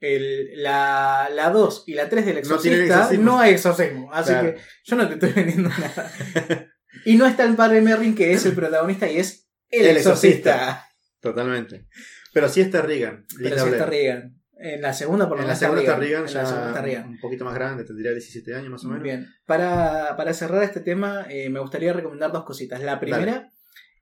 el, 0.00 0.62
la, 0.62 1.28
la 1.32 1.50
2 1.50 1.84
y 1.86 1.94
la 1.94 2.08
3 2.08 2.26
del 2.26 2.38
exorcista 2.38 3.10
no, 3.18 3.38
hay 3.40 3.54
exorcismo. 3.54 4.12
Así 4.12 4.30
Claro. 4.30 4.54
que 4.54 4.60
yo 4.84 4.96
no 4.96 5.08
te 5.08 5.14
estoy 5.14 5.32
vendiendo 5.44 5.68
nada. 5.70 6.12
y 7.04 7.16
no 7.16 7.26
está 7.26 7.44
el 7.44 7.54
padre 7.56 7.80
Merrin, 7.80 8.14
que 8.14 8.32
es 8.32 8.44
el 8.46 8.52
protagonista 8.54 9.10
y 9.10 9.18
es 9.18 9.48
el, 9.70 9.86
El 9.86 9.96
exorcista. 9.96 10.54
exorcista. 10.54 10.86
Totalmente. 11.20 11.86
Pero 12.32 12.48
sí 12.48 12.60
está 12.60 12.82
Reagan. 12.82 13.24
Pero 13.42 13.58
sí 13.58 13.70
está. 13.70 13.86
Reagan. 13.86 14.32
En 14.58 14.80
la 14.80 14.92
segunda, 14.94 15.28
por 15.28 15.36
lo 15.38 15.42
En 15.42 15.48
la 15.48 15.54
menos. 15.54 15.58
segunda 15.78 15.96
Reagan. 15.96 16.28
En 16.28 16.34
la 16.34 16.46
segunda 16.46 16.68
está 16.68 16.82
Reagan. 16.82 17.08
un 17.08 17.20
poquito 17.20 17.44
más 17.44 17.54
grande, 17.54 17.84
tendría 17.84 18.12
17 18.12 18.54
años 18.54 18.70
más 18.70 18.84
o 18.84 18.88
menos. 18.88 19.02
Bien. 19.02 19.26
Para, 19.46 20.14
para 20.16 20.32
cerrar 20.34 20.62
este 20.62 20.80
tema, 20.80 21.26
eh, 21.28 21.48
me 21.50 21.60
gustaría 21.60 21.92
recomendar 21.92 22.32
dos 22.32 22.44
cositas. 22.44 22.80
La 22.82 23.00
primera, 23.00 23.52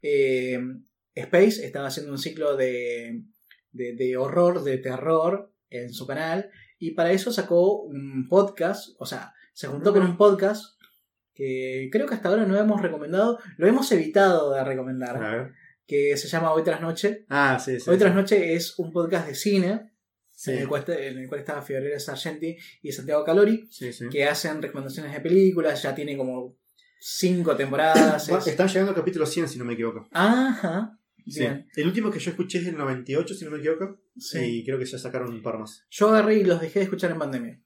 eh, 0.03 0.59
Space 1.15 1.65
estaba 1.65 1.87
haciendo 1.89 2.13
un 2.13 2.19
ciclo 2.19 2.57
de, 2.57 3.23
de, 3.73 3.95
de 3.95 4.17
horror, 4.17 4.63
de 4.65 4.79
terror 4.79 5.53
en 5.71 5.93
su 5.93 6.07
canal. 6.07 6.51
Y 6.79 6.93
para 6.93 7.13
eso 7.13 7.33
sacó 7.33 7.83
un 7.83 8.29
podcast. 8.29 8.91
O 8.99 9.07
sea, 9.07 9.33
se 9.53 9.67
juntó 9.69 9.93
con 9.93 10.03
un 10.03 10.17
podcast 10.17 10.79
que 11.33 11.89
creo 11.91 12.07
que 12.07 12.15
hasta 12.15 12.29
ahora 12.29 12.47
no 12.47 12.59
hemos 12.59 12.81
recomendado. 12.81 13.39
Lo 13.57 13.67
hemos 13.67 13.91
evitado 13.93 14.53
de 14.53 14.65
recomendar. 14.65 15.17
A 15.23 15.31
ver. 15.37 15.53
Que 15.87 16.17
se 16.17 16.29
llama 16.29 16.53
Hoy 16.53 16.63
tras 16.63 16.81
Noche. 16.81 17.27
Ah, 17.29 17.59
sí, 17.59 17.79
sí. 17.79 17.91
Hoy 17.91 17.99
tras 17.99 18.15
Noche 18.15 18.55
es 18.55 18.79
un 18.79 18.93
podcast 18.93 19.27
de 19.29 19.35
cine. 19.35 19.91
Sí, 20.37 20.51
en, 20.51 20.59
el 20.59 20.69
cual, 20.69 20.81
está- 20.81 20.99
en 20.99 21.19
el 21.19 21.29
cual 21.29 21.41
estaba 21.41 21.63
Fiorella 21.63 22.01
Sargenti 22.01 22.57
y 22.83 22.91
Santiago 22.91 23.23
Calori, 23.25 23.69
sí, 23.71 23.93
sí. 23.93 24.09
que 24.11 24.25
hacen 24.25 24.61
recomendaciones 24.61 25.13
de 25.13 25.21
películas, 25.21 25.81
ya 25.81 25.95
tiene 25.95 26.17
como 26.17 26.57
cinco 26.99 27.55
temporadas. 27.55 28.29
Están 28.45 28.67
llegando 28.67 28.91
al 28.91 28.97
capítulo 28.97 29.27
100, 29.27 29.49
si 29.49 29.59
no 29.61 29.65
me 29.65 29.75
equivoco. 29.75 30.09
Ajá. 30.11 30.99
Sí. 31.27 31.47
El 31.77 31.87
último 31.87 32.11
que 32.11 32.19
yo 32.19 32.31
escuché 32.31 32.59
es 32.59 32.67
el 32.67 32.77
98, 32.77 33.35
si 33.35 33.45
no 33.45 33.51
me 33.51 33.59
equivoco. 33.59 34.01
Sí. 34.17 34.39
Y 34.59 34.65
creo 34.65 34.79
que 34.79 34.85
ya 34.85 34.99
sacaron 34.99 35.33
un 35.33 35.43
par 35.43 35.59
más. 35.59 35.87
Yo 35.91 36.09
agarré 36.09 36.37
y 36.37 36.45
los 36.45 36.61
dejé 36.61 36.81
de 36.81 36.85
escuchar 36.85 37.11
en 37.11 37.19
pandemia. 37.19 37.61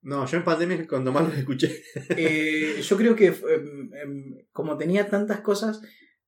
No, 0.00 0.26
yo 0.26 0.38
en 0.38 0.44
pandemia 0.44 0.86
cuando 0.86 1.12
más 1.12 1.28
los 1.28 1.36
escuché. 1.36 1.82
Eh, 2.10 2.80
yo 2.82 2.96
creo 2.96 3.16
que 3.16 3.26
em, 3.26 3.90
em, 3.94 4.36
como 4.52 4.76
tenía 4.76 5.08
tantas 5.08 5.40
cosas, 5.40 5.80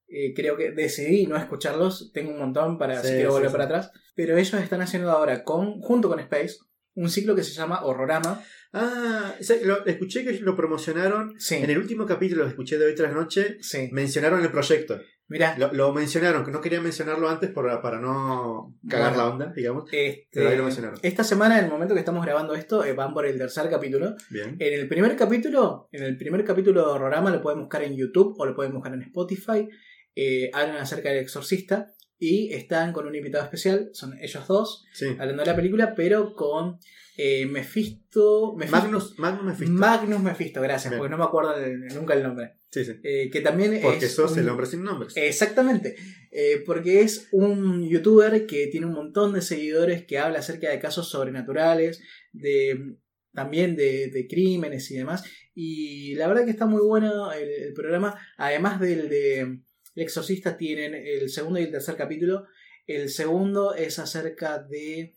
eh, 0.09 0.35
creo 0.35 0.57
que 0.57 0.73
decidí 0.73 1.27
no 1.27 1.37
escucharlos. 1.37 2.11
Tengo 2.13 2.33
un 2.33 2.39
montón 2.39 2.79
para 2.79 3.01
Sí, 3.01 3.09
si 3.09 3.15
quiero 3.15 3.31
sí, 3.31 3.35
volver 3.35 3.51
sí. 3.51 3.53
para 3.53 3.65
atrás. 3.65 3.93
Pero 4.15 4.37
ellos 4.37 4.55
están 4.55 4.83
haciendo 4.83 5.11
ahora, 5.11 5.45
con, 5.45 5.81
junto 5.81 6.09
con 6.09 6.21
Space, 6.21 6.57
un 6.95 7.09
ciclo 7.09 7.35
que 7.35 7.45
se 7.45 7.53
llama 7.53 7.85
Horrorama. 7.85 8.43
Ah, 8.73 9.35
o 9.39 9.43
sea, 9.43 9.57
lo, 9.65 9.85
escuché 9.87 10.25
que 10.25 10.33
lo 10.41 10.55
promocionaron. 10.57 11.35
Sí, 11.39 11.57
En 11.57 11.71
el 11.71 11.79
último 11.79 12.07
capítulo 12.07 12.45
que 12.45 12.51
escuché 12.51 12.79
de 12.79 12.87
hoy 12.87 12.95
tras 12.95 13.13
noche, 13.13 13.59
sí. 13.61 13.89
mencionaron 13.93 14.41
el 14.43 14.51
proyecto. 14.51 15.01
Mirá, 15.29 15.57
Lo, 15.59 15.73
lo 15.73 15.93
mencionaron, 15.93 16.45
que 16.45 16.51
no 16.51 16.61
querían 16.61 16.83
mencionarlo 16.83 17.29
antes 17.29 17.51
para, 17.51 17.81
para 17.81 18.01
no 18.01 18.77
cagar 18.89 19.11
Bueno. 19.13 19.23
la 19.29 19.33
onda, 19.33 19.53
digamos. 19.55 19.85
este, 19.93 20.27
pero 20.33 20.49
ahí 20.49 20.57
lo 20.57 20.65
mencionaron. 20.65 20.99
esta 21.03 21.23
semana, 21.23 21.59
en 21.59 21.67
el 21.67 21.71
momento 21.71 21.95
que 21.95 22.01
estamos 22.01 22.25
grabando 22.25 22.55
esto, 22.55 22.85
eh, 22.85 22.95
van 22.95 23.15
por 23.15 23.25
el 23.27 23.39
tercer 23.39 23.71
capítulo. 23.71 24.17
Bien. 24.29 24.57
En 24.59 24.81
el 24.81 24.89
primer 24.89 25.15
capítulo, 25.17 25.89
en 25.93 26.03
el 26.03 26.17
primer 26.17 26.45
capítulo 26.45 26.81
de 26.85 26.93
Horrorama 26.93 27.31
lo 27.31 27.41
pueden 27.41 27.61
buscar 27.61 27.83
en 27.85 27.97
YouTube 27.97 28.35
o 28.39 28.45
lo 28.45 28.57
pueden 28.57 28.73
buscar 28.73 28.93
en 28.93 29.03
Spotify. 29.03 29.69
Eh, 30.17 30.51
hablan 30.53 30.79
acerca 30.79 31.11
del 31.11 31.19
exorcista 31.19 31.93
y 32.23 32.53
están 32.53 32.93
con 32.93 33.07
un 33.09 33.15
invitado 33.17 33.43
especial, 33.43 33.89
son 33.95 34.17
ellos 34.21 34.47
dos, 34.47 34.85
Sí. 34.93 35.07
hablando 35.19 35.43
de 35.43 35.51
la 35.51 35.57
película, 35.57 35.95
pero 35.97 36.35
con 36.35 36.79
eh, 37.17 37.45
Mephisto, 37.47 38.55
Mephisto- 38.57 38.71
Magnus, 38.71 39.19
Magnus 39.19 39.45
Mephisto. 39.45 39.73
Magnus 39.75 40.21
Mephisto, 40.23 40.61
gracias, 40.63 40.91
Bien. 40.91 40.99
porque 40.99 41.11
no 41.11 41.19
me 41.19 41.25
acuerdo 41.25 41.55
el- 41.57 41.81
nunca 41.95 42.15
el 42.15 42.23
nombre. 42.23 42.53
sí, 42.71 42.85
sí. 42.85 42.93
Eh, 43.03 43.29
que 43.31 43.41
también 43.41 43.79
Porque 43.83 44.07
es 44.07 44.15
sos 44.15 44.33
un- 44.33 44.39
el 44.39 44.49
hombre 44.49 44.65
sin 44.67 44.83
nombres. 44.85 45.13
Exactamente, 45.17 45.97
eh, 46.31 46.63
porque 46.65 47.01
es 47.01 47.29
un 47.33 47.87
youtuber 47.89 48.47
que 48.47 48.69
tiene 48.69 48.87
un 48.87 48.93
montón 48.95 49.33
de 49.35 49.43
seguidores 49.43 50.05
que 50.07 50.19
habla 50.19 50.39
acerca 50.39 50.71
de 50.71 50.79
casos 50.79 51.11
sobrenaturales, 51.11 52.01
de 52.33 52.97
también 53.35 53.77
de, 53.77 54.09
de 54.09 54.27
crímenes 54.27 54.91
y 54.91 54.97
demás. 54.97 55.23
Y 55.55 56.15
la 56.15 56.27
verdad 56.29 56.45
que 56.45 56.51
está 56.53 56.67
muy 56.67 56.81
bueno 56.81 57.33
el, 57.33 57.49
el 57.49 57.73
programa. 57.75 58.19
Además 58.39 58.81
del 58.81 59.09
de 59.09 59.61
El 59.95 60.03
Exorcista, 60.05 60.57
tienen 60.57 60.95
el 60.95 61.29
segundo 61.31 61.59
y 61.59 61.65
el 61.65 61.71
tercer 61.71 61.97
capítulo. 61.97 62.47
El 62.87 63.09
segundo 63.09 63.75
es 63.75 63.99
acerca 63.99 64.59
de 64.59 65.15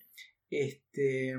este. 0.50 1.36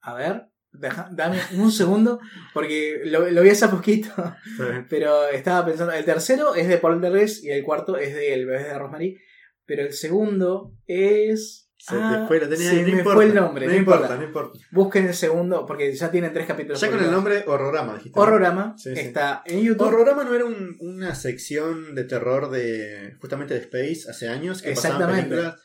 A 0.00 0.14
ver, 0.14 0.46
deja- 0.72 1.08
dame 1.12 1.38
un 1.56 1.72
segundo, 1.72 2.20
porque 2.52 3.00
lo, 3.04 3.28
lo 3.30 3.42
vi 3.42 3.50
hace 3.50 3.68
poquito. 3.68 4.10
Pero 4.90 5.28
estaba 5.28 5.64
pensando, 5.66 5.92
el 5.92 6.04
tercero 6.04 6.54
es 6.54 6.68
de 6.68 6.78
Paul 6.78 7.00
Terres 7.00 7.42
y 7.42 7.50
el 7.50 7.64
cuarto 7.64 7.96
es 7.96 8.14
de 8.14 8.34
El 8.34 8.46
bebé 8.46 8.64
de 8.64 8.78
Rosemary. 8.78 9.18
Pero 9.66 9.82
el 9.82 9.92
segundo 9.92 10.76
es. 10.86 11.63
Se 11.86 11.96
Ah, 11.96 12.20
te 12.22 12.26
fue, 12.28 12.40
lo 12.40 12.48
tenía 12.48 12.72
no 12.72 12.82
me 12.82 12.88
importa, 12.88 13.12
fue 13.14 13.24
el 13.26 13.34
nombre, 13.34 13.66
No, 13.66 13.72
no 13.72 13.78
importa, 13.78 14.00
importa. 14.04 14.16
no 14.16 14.24
importa. 14.26 14.58
Busquen 14.70 15.06
el 15.06 15.12
segundo, 15.14 15.66
porque 15.66 15.92
ya 15.94 16.10
tienen 16.10 16.32
tres 16.32 16.46
capítulos. 16.46 16.80
Ya 16.80 16.90
con 16.90 16.98
el 17.04 17.10
nombre 17.10 17.44
Horrorama, 17.46 17.96
dijiste. 17.96 18.18
Horrorama 18.18 18.74
Sí, 18.78 18.94
sí. 18.94 19.00
está 19.02 19.42
en 19.44 19.60
YouTube. 19.60 19.86
Horrorama 19.88 20.24
no 20.24 20.34
era 20.34 20.46
un- 20.46 20.76
una 20.80 21.14
sección 21.14 21.94
de 21.94 22.04
terror 22.04 22.50
de 22.50 23.16
justamente 23.20 23.52
de 23.52 23.60
Space 23.60 24.10
hace 24.10 24.28
años 24.28 24.62
que 24.62 24.70
pasaban 24.72 25.10
películas. 25.14 25.56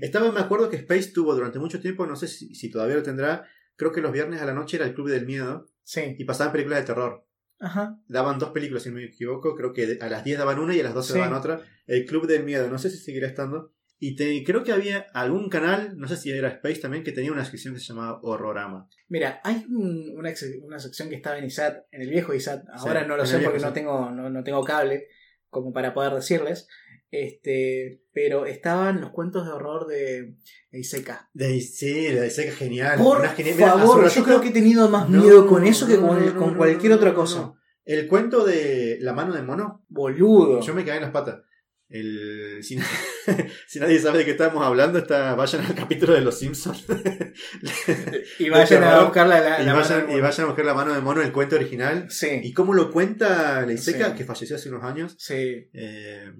Estaba, 0.00 0.32
me 0.32 0.40
acuerdo 0.40 0.70
que 0.70 0.76
Space 0.76 1.10
tuvo 1.12 1.34
durante 1.34 1.58
mucho 1.58 1.78
tiempo, 1.78 2.06
no 2.06 2.16
sé 2.16 2.28
si, 2.28 2.54
si 2.54 2.70
todavía 2.70 2.96
lo 2.96 3.02
tendrá, 3.02 3.46
creo 3.76 3.92
que 3.92 4.00
los 4.00 4.12
viernes 4.12 4.40
a 4.40 4.46
la 4.46 4.54
noche 4.54 4.78
era 4.78 4.86
el 4.86 4.94
Club 4.94 5.10
del 5.10 5.26
Miedo 5.26 5.66
Sí. 5.84 6.14
y 6.18 6.24
pasaban 6.24 6.52
películas 6.52 6.80
de 6.80 6.86
terror. 6.86 7.26
Ajá. 7.58 7.98
Daban 8.08 8.38
dos 8.38 8.50
películas, 8.50 8.82
si 8.82 8.88
no 8.88 8.96
me 8.96 9.04
equivoco, 9.04 9.54
creo 9.56 9.72
que 9.74 9.98
a 10.00 10.08
las 10.08 10.24
10 10.24 10.38
daban 10.38 10.58
una 10.58 10.74
y 10.74 10.80
a 10.80 10.84
las 10.84 10.94
12 10.94 11.12
Sí. 11.12 11.18
daban 11.18 11.34
otra. 11.34 11.60
El 11.86 12.06
Club 12.06 12.26
del 12.26 12.44
Miedo, 12.44 12.68
no 12.70 12.78
sé 12.78 12.88
si 12.90 12.96
seguirá 12.98 13.26
estando. 13.26 13.72
Y 13.98 14.14
te- 14.14 14.44
creo 14.44 14.62
que 14.62 14.72
había 14.72 15.06
algún 15.14 15.48
canal, 15.48 15.96
no 15.96 16.06
sé 16.06 16.16
si 16.18 16.30
era 16.30 16.48
Space 16.48 16.80
también, 16.80 17.02
que 17.02 17.12
tenía 17.12 17.32
una 17.32 17.44
sección 17.46 17.72
que 17.74 17.80
se 17.80 17.86
llamaba 17.86 18.20
Horrorama. 18.22 18.88
Mira, 19.08 19.40
hay 19.42 19.64
un- 19.70 20.12
una, 20.16 20.32
una 20.62 20.78
sección 20.78 21.08
que 21.08 21.14
estaba 21.16 21.38
en 21.38 21.46
ISAT, 21.46 21.84
en 21.90 22.02
el 22.02 22.10
viejo 22.10 22.34
ISAT. 22.34 22.64
Ahora 22.72 23.02
Sí, 23.02 23.08
no 23.08 23.16
lo 23.16 23.24
sé 23.26 23.38
porque 23.38 23.58
no 23.60 23.72
tengo, 23.72 24.10
no, 24.10 24.28
no 24.28 24.44
tengo 24.44 24.62
cable 24.64 25.06
como 25.48 25.72
para 25.72 25.94
poder 25.94 26.12
decirles. 26.12 26.68
Este, 27.10 28.02
pero 28.12 28.44
estaban 28.46 29.00
los 29.00 29.10
cuentos 29.10 29.46
de 29.46 29.52
horror 29.52 29.86
de 29.86 30.34
Iseca. 30.72 31.30
De, 31.32 31.60
sí, 31.60 32.08
la 32.12 32.22
de 32.22 32.30
Seca 32.30 32.52
genial. 32.52 32.98
Por 32.98 33.20
mira, 33.38 33.54
favor, 33.68 34.10
yo 34.10 34.24
creo 34.24 34.40
que 34.40 34.48
he 34.48 34.52
tenido 34.52 34.88
más 34.90 35.08
No, 35.08 35.22
miedo 35.22 35.46
con 35.46 35.64
eso 35.64 35.86
que 35.86 35.96
con, 35.96 36.24
no, 36.34 36.36
con 36.38 36.54
cualquier 36.56 36.92
otra 36.92 37.14
cosa. 37.14 37.54
El 37.84 38.08
cuento 38.08 38.44
de 38.44 38.98
la 39.00 39.12
mano 39.12 39.32
de 39.32 39.42
mono, 39.42 39.84
Boludo. 39.88 40.60
yo 40.60 40.74
me 40.74 40.84
caí 40.84 40.96
en 40.96 41.04
las 41.04 41.12
patas. 41.12 41.40
El, 41.88 42.58
si, 42.62 42.78
si 43.68 43.78
nadie 43.78 43.98
sabe 44.00 44.18
de 44.18 44.24
qué 44.24 44.32
estamos 44.32 44.64
hablando, 44.64 44.98
está, 44.98 45.34
vayan 45.36 45.64
al 45.64 45.74
capítulo 45.74 46.14
de 46.14 46.20
Los 46.20 46.38
Simpsons 46.40 46.84
Y 48.38 48.48
vayan 48.48 48.82
a 48.84 49.00
buscar 49.04 49.26
la, 49.28 49.40
la- 49.40 49.62
y, 49.62 49.66
la 49.66 49.72
vayan, 49.74 49.98
mano 50.00 50.12
de 50.12 50.18
y 50.18 50.20
vayan 50.20 50.44
a 50.44 50.46
buscar 50.46 50.64
la 50.64 50.74
mano 50.74 50.94
de 50.94 51.00
mono, 51.00 51.22
el 51.22 51.32
cuento 51.32 51.56
original. 51.56 52.06
Sí, 52.10 52.40
Y 52.42 52.52
cómo 52.52 52.74
lo 52.74 52.90
cuenta 52.90 53.64
Leiseca, 53.64 54.10
Sí. 54.10 54.16
que 54.16 54.24
falleció 54.24 54.56
hace 54.56 54.68
unos 54.68 54.84
años. 54.84 55.14
sí. 55.18 55.68
eh, 55.72 56.32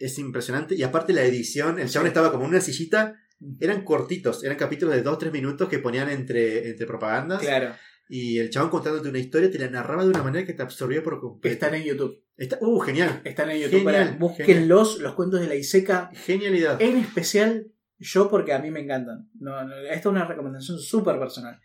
es 0.00 0.16
impresionante. 0.20 0.76
Y 0.76 0.82
aparte 0.84 1.12
la 1.12 1.24
edición, 1.24 1.80
el 1.80 1.88
chabón 1.90 2.06
estaba 2.06 2.30
como 2.30 2.44
en 2.44 2.50
una 2.50 2.60
sillita. 2.60 3.16
Eran 3.60 3.82
cortitos, 3.84 4.44
eran 4.44 4.56
capítulos 4.56 4.94
de 4.94 5.02
2-3 5.04 5.32
minutos 5.32 5.68
que 5.68 5.78
ponían 5.80 6.08
entre, 6.08 6.68
entre 6.70 6.86
propagandas. 6.86 7.40
Claro. 7.40 7.74
Y 8.08 8.38
el 8.38 8.50
chabón 8.50 8.70
contándote 8.70 9.08
una 9.08 9.18
historia 9.18 9.50
te 9.50 9.58
la 9.58 9.68
narraba 9.70 10.02
de 10.04 10.10
una 10.10 10.22
manera 10.22 10.46
que 10.46 10.54
te 10.54 10.62
absorbió 10.62 11.02
por 11.02 11.20
completo. 11.20 11.52
Están 11.52 11.74
en 11.74 11.84
YouTube. 11.84 12.22
Está- 12.36 12.58
uh, 12.60 12.78
genial. 12.80 13.20
Están 13.24 13.50
en 13.50 13.58
YouTube. 13.60 13.80
Genial, 13.80 14.06
para- 14.06 14.16
búsquenlos, 14.18 14.98
los 15.00 15.14
cuentos 15.14 15.40
de 15.40 15.46
la 15.48 15.54
Iseca. 15.56 16.10
Genialidad. 16.14 16.80
En 16.80 16.96
especial, 16.96 17.70
yo 17.98 18.30
porque 18.30 18.52
a 18.52 18.60
mí 18.60 18.70
me 18.70 18.80
encantan. 18.80 19.28
No, 19.38 19.62
no, 19.64 19.76
esta 19.76 19.94
es 19.94 20.06
una 20.06 20.24
recomendación 20.26 20.78
súper 20.78 21.18
personal. 21.18 21.60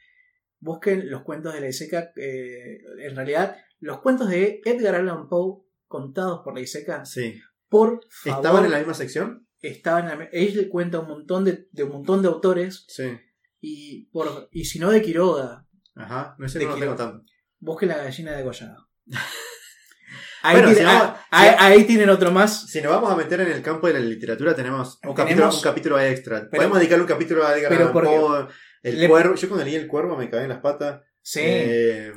Busquen 0.60 1.10
los 1.10 1.24
cuentos 1.24 1.54
de 1.54 1.62
la 1.62 1.70
Iseca. 1.70 2.12
eh, 2.16 2.80
en 3.00 3.16
realidad, 3.16 3.58
los 3.80 4.02
cuentos 4.02 4.30
de 4.30 4.62
Edgar 4.66 4.96
Allan 4.96 5.28
Poe 5.30 5.64
contados 5.88 6.42
por 6.44 6.56
la 6.56 6.62
Iseca. 6.62 7.06
Sí. 7.06 7.40
Por 7.70 8.02
favor. 8.10 8.40
¿Estaban 8.44 8.66
en 8.66 8.72
la 8.72 8.78
misma 8.80 8.94
sección? 8.94 9.48
estaban 9.62 10.10
en 10.12 10.20
la- 10.20 10.26
Él 10.34 10.68
cuenta 10.70 11.00
un 11.00 11.08
montón 11.08 11.46
de, 11.46 11.68
de 11.72 11.84
un 11.84 11.92
montón 11.92 12.22
de 12.22 12.28
autores. 12.28 12.84
Sí. 12.90 13.04
Y, 13.62 14.08
por, 14.12 14.50
y 14.52 14.66
si 14.66 14.78
no 14.80 14.92
de 14.92 15.02
Quiroga, 15.02 15.66
Ajá. 15.96 16.36
No 16.40 16.48
sé, 16.50 16.64
no 16.64 16.72
lo 16.72 16.76
tengo 16.78 16.96
tanto. 16.96 17.24
busquen 17.60 17.90
la 17.90 17.98
gallina 17.98 18.32
degollada. 18.34 18.78
Ahí, 20.46 20.56
Bueno, 20.58 20.74
tiene- 20.74 20.82
si 20.82 20.86
vamos- 20.98 21.18
ah, 21.32 21.42
ahí- 21.42 21.56
ahí 21.58 21.84
tienen 21.86 22.10
otro 22.10 22.30
más. 22.32 22.68
Si 22.70 22.82
nos 22.82 22.92
vamos 22.92 23.10
a 23.10 23.16
meter 23.16 23.40
en 23.40 23.48
el 23.50 23.62
campo 23.62 23.88
de 23.88 23.94
la 23.94 24.00
literatura, 24.02 24.54
tenemos 24.54 25.00
un, 25.04 25.16
Tenemos- 25.16 25.16
capítulo, 25.16 25.50
un 25.56 25.62
capítulo 25.62 26.00
extra. 26.02 26.40
Pero- 26.42 26.52
Podemos 26.52 26.78
dedicarle 26.80 27.04
un 27.04 27.08
capítulo 27.08 27.48
a 27.48 27.58
Edgar 27.58 27.72
Allan 27.72 27.94
Poe, 27.94 28.48
El 28.82 29.00
le- 29.00 29.08
cuervo. 29.08 29.36
Yo 29.36 29.48
cuando 29.48 29.64
leí 29.66 29.76
El 29.76 29.88
Cuervo 29.88 30.18
me 30.18 30.30
caí 30.30 30.44
en 30.44 30.50
las 30.50 30.60
patas. 30.60 31.02
Sí. 31.22 31.40
Eh, 31.42 32.12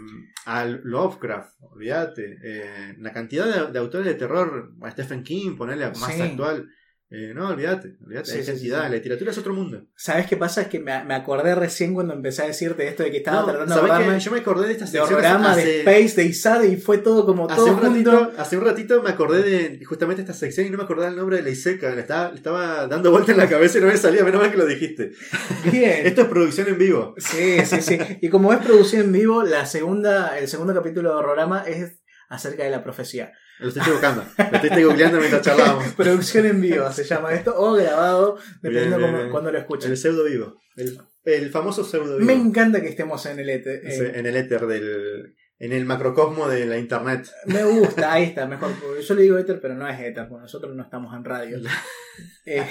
a 0.47 0.65
Lovecraft, 0.65 1.55
olvídate. 1.61 2.39
Eh, 2.43 2.95
la 2.99 3.13
cantidad 3.13 3.47
de, 3.47 3.73
de 3.73 3.79
autores 3.79 4.07
de 4.09 4.15
terror, 4.15 4.73
a 4.83 4.91
Stephen 4.91 5.23
King, 5.23 5.57
ponerle 5.57 5.87
más 5.91 6.13
Sí. 6.13 6.21
actual. 6.21 6.69
Eh, 7.09 7.33
no, 7.33 7.51
olvídate, 7.51 7.97
olvídate. 8.05 8.33
Sí, 8.33 8.39
hay 8.39 8.43
sí, 8.43 8.51
cantidad. 8.51 8.79
sí, 8.79 8.85
sí. 8.85 8.91
La 8.91 8.97
literatura 8.97 9.31
es 9.31 9.39
otro 9.39 9.55
mundo. 9.55 9.87
¿Sabes 9.95 10.27
qué 10.27 10.37
pasa? 10.37 10.63
Es 10.63 10.67
que 10.69 10.81
me, 10.81 11.05
me 11.05 11.15
acordé 11.15 11.55
recién 11.55 11.95
cuando 11.95 12.13
empecé 12.15 12.43
a 12.43 12.47
decirte 12.49 12.89
esto 12.89 13.05
de 13.05 13.13
que 13.13 13.19
estaba 13.19 13.43
No, 13.43 13.45
tratando 13.47 13.75
de 13.75 13.81
¿sabés 13.81 13.93
acordarme? 13.93 14.21
Yo 14.21 14.31
me 14.33 14.39
acordé 14.41 14.67
de 14.67 14.73
esta 14.73 14.85
de 14.87 14.91
sección 14.91 15.15
horrorama, 15.15 15.55
de 15.55 15.63
hace, 15.63 15.79
Space, 15.81 16.17
de 16.17 16.25
Isad 16.25 16.63
y 16.65 16.77
fue 16.77 16.99
todo 16.99 17.25
como 17.25 17.47
hace 17.49 17.55
todo 17.55 17.77
un 17.77 17.81
ratito, 17.81 18.33
hace 18.37 18.57
un 18.57 18.65
ratito 18.65 19.03
me 19.03 19.11
acordé 19.11 19.43
de 19.45 19.85
justamente 19.85 20.23
esta 20.23 20.35
sección 20.35 20.67
y 20.67 20.71
no 20.71 20.79
me 20.79 20.83
acordaba 20.83 21.09
el 21.09 21.17
nombre 21.17 21.37
de 21.37 21.45
la 21.45 21.51
Iseca. 21.51 21.95
Le 21.95 22.01
estaba, 22.01 22.31
le 22.31 22.37
estaba 22.39 22.89
dando 22.89 23.13
vuelta 23.13 23.31
en 23.31 23.39
la 23.39 23.49
cabeza 23.49 23.79
y 23.79 23.83
no 23.83 23.87
me 23.87 23.97
salía, 23.97 24.25
menos 24.25 24.41
mal 24.41 24.51
que 24.51 24.57
lo 24.57 24.67
dijiste. 24.67 25.13
Bien. 25.71 26.07
Esto 26.07 26.23
es 26.23 26.29
producción 26.29 26.67
en 26.67 26.79
vivo. 26.79 27.15
Sí, 27.19 27.65
sí, 27.65 27.83
sí. 27.83 27.99
Y 28.21 28.29
como 28.31 28.53
es 28.53 28.59
producción 28.59 29.03
en 29.03 29.13
vivo, 29.13 29.45
la 29.45 29.65
segunda, 29.67 30.37
el 30.41 30.49
segundo 30.49 30.75
capítulo 30.75 31.11
de 31.11 31.17
horrorama 31.17 31.63
es 31.69 32.01
acerca 32.29 32.65
de 32.65 32.71
la 32.71 32.83
profecía. 32.83 33.33
Lo 33.59 33.69
estoy 33.69 33.93
buscando. 33.93 34.25
Lo 34.39 34.59
estoy 34.59 34.85
googleando 34.85 35.19
mientras 35.19 35.43
charlábamos. 35.43 35.93
producción 35.97 36.47
en 36.47 36.61
vivo 36.61 36.91
se 36.93 37.05
llama 37.05 37.33
esto, 37.33 37.55
o 37.57 37.73
grabado, 37.75 38.39
dependiendo 38.63 38.99
Bien, 38.99 39.11
bien, 39.11 39.21
cómo- 39.23 39.33
cuando 39.33 39.51
lo 39.53 39.59
El 39.59 39.63
escuchen. 39.63 39.97
pseudo 39.97 40.25
vivo. 40.25 40.61
El, 40.77 40.99
el 41.25 41.51
famoso 41.51 41.83
pseudo 41.85 42.17
vivo. 42.19 42.27
Me 42.27 42.35
encanta 42.35 42.81
que 42.81 42.89
estemos 42.89 43.25
en 43.27 43.39
el. 43.41 43.47
Sí, 43.47 43.71
eh, 44.03 44.13
en 44.15 44.27
el 44.27 44.37
éter 44.37 44.67
del. 44.67 45.35
En 45.59 45.73
el 45.73 45.87
macrocosmo 45.87 46.49
de 46.49 46.67
la 46.67 46.77
internet. 46.77 47.27
Me 47.47 47.65
gusta, 47.65 48.13
ahí 48.13 48.25
está, 48.25 48.47
mejor. 48.47 48.73
Yo 49.01 49.15
le 49.15 49.23
digo 49.23 49.39
éter, 49.39 49.59
pero 49.59 49.75
no 49.75 49.89
es 49.89 49.99
éter, 50.01 50.29
porque 50.29 50.43
nosotros 50.43 50.77
no 50.77 50.83
estamos 50.83 51.15
en 51.17 51.25
radio. 51.25 51.59
Eh, 52.47 52.67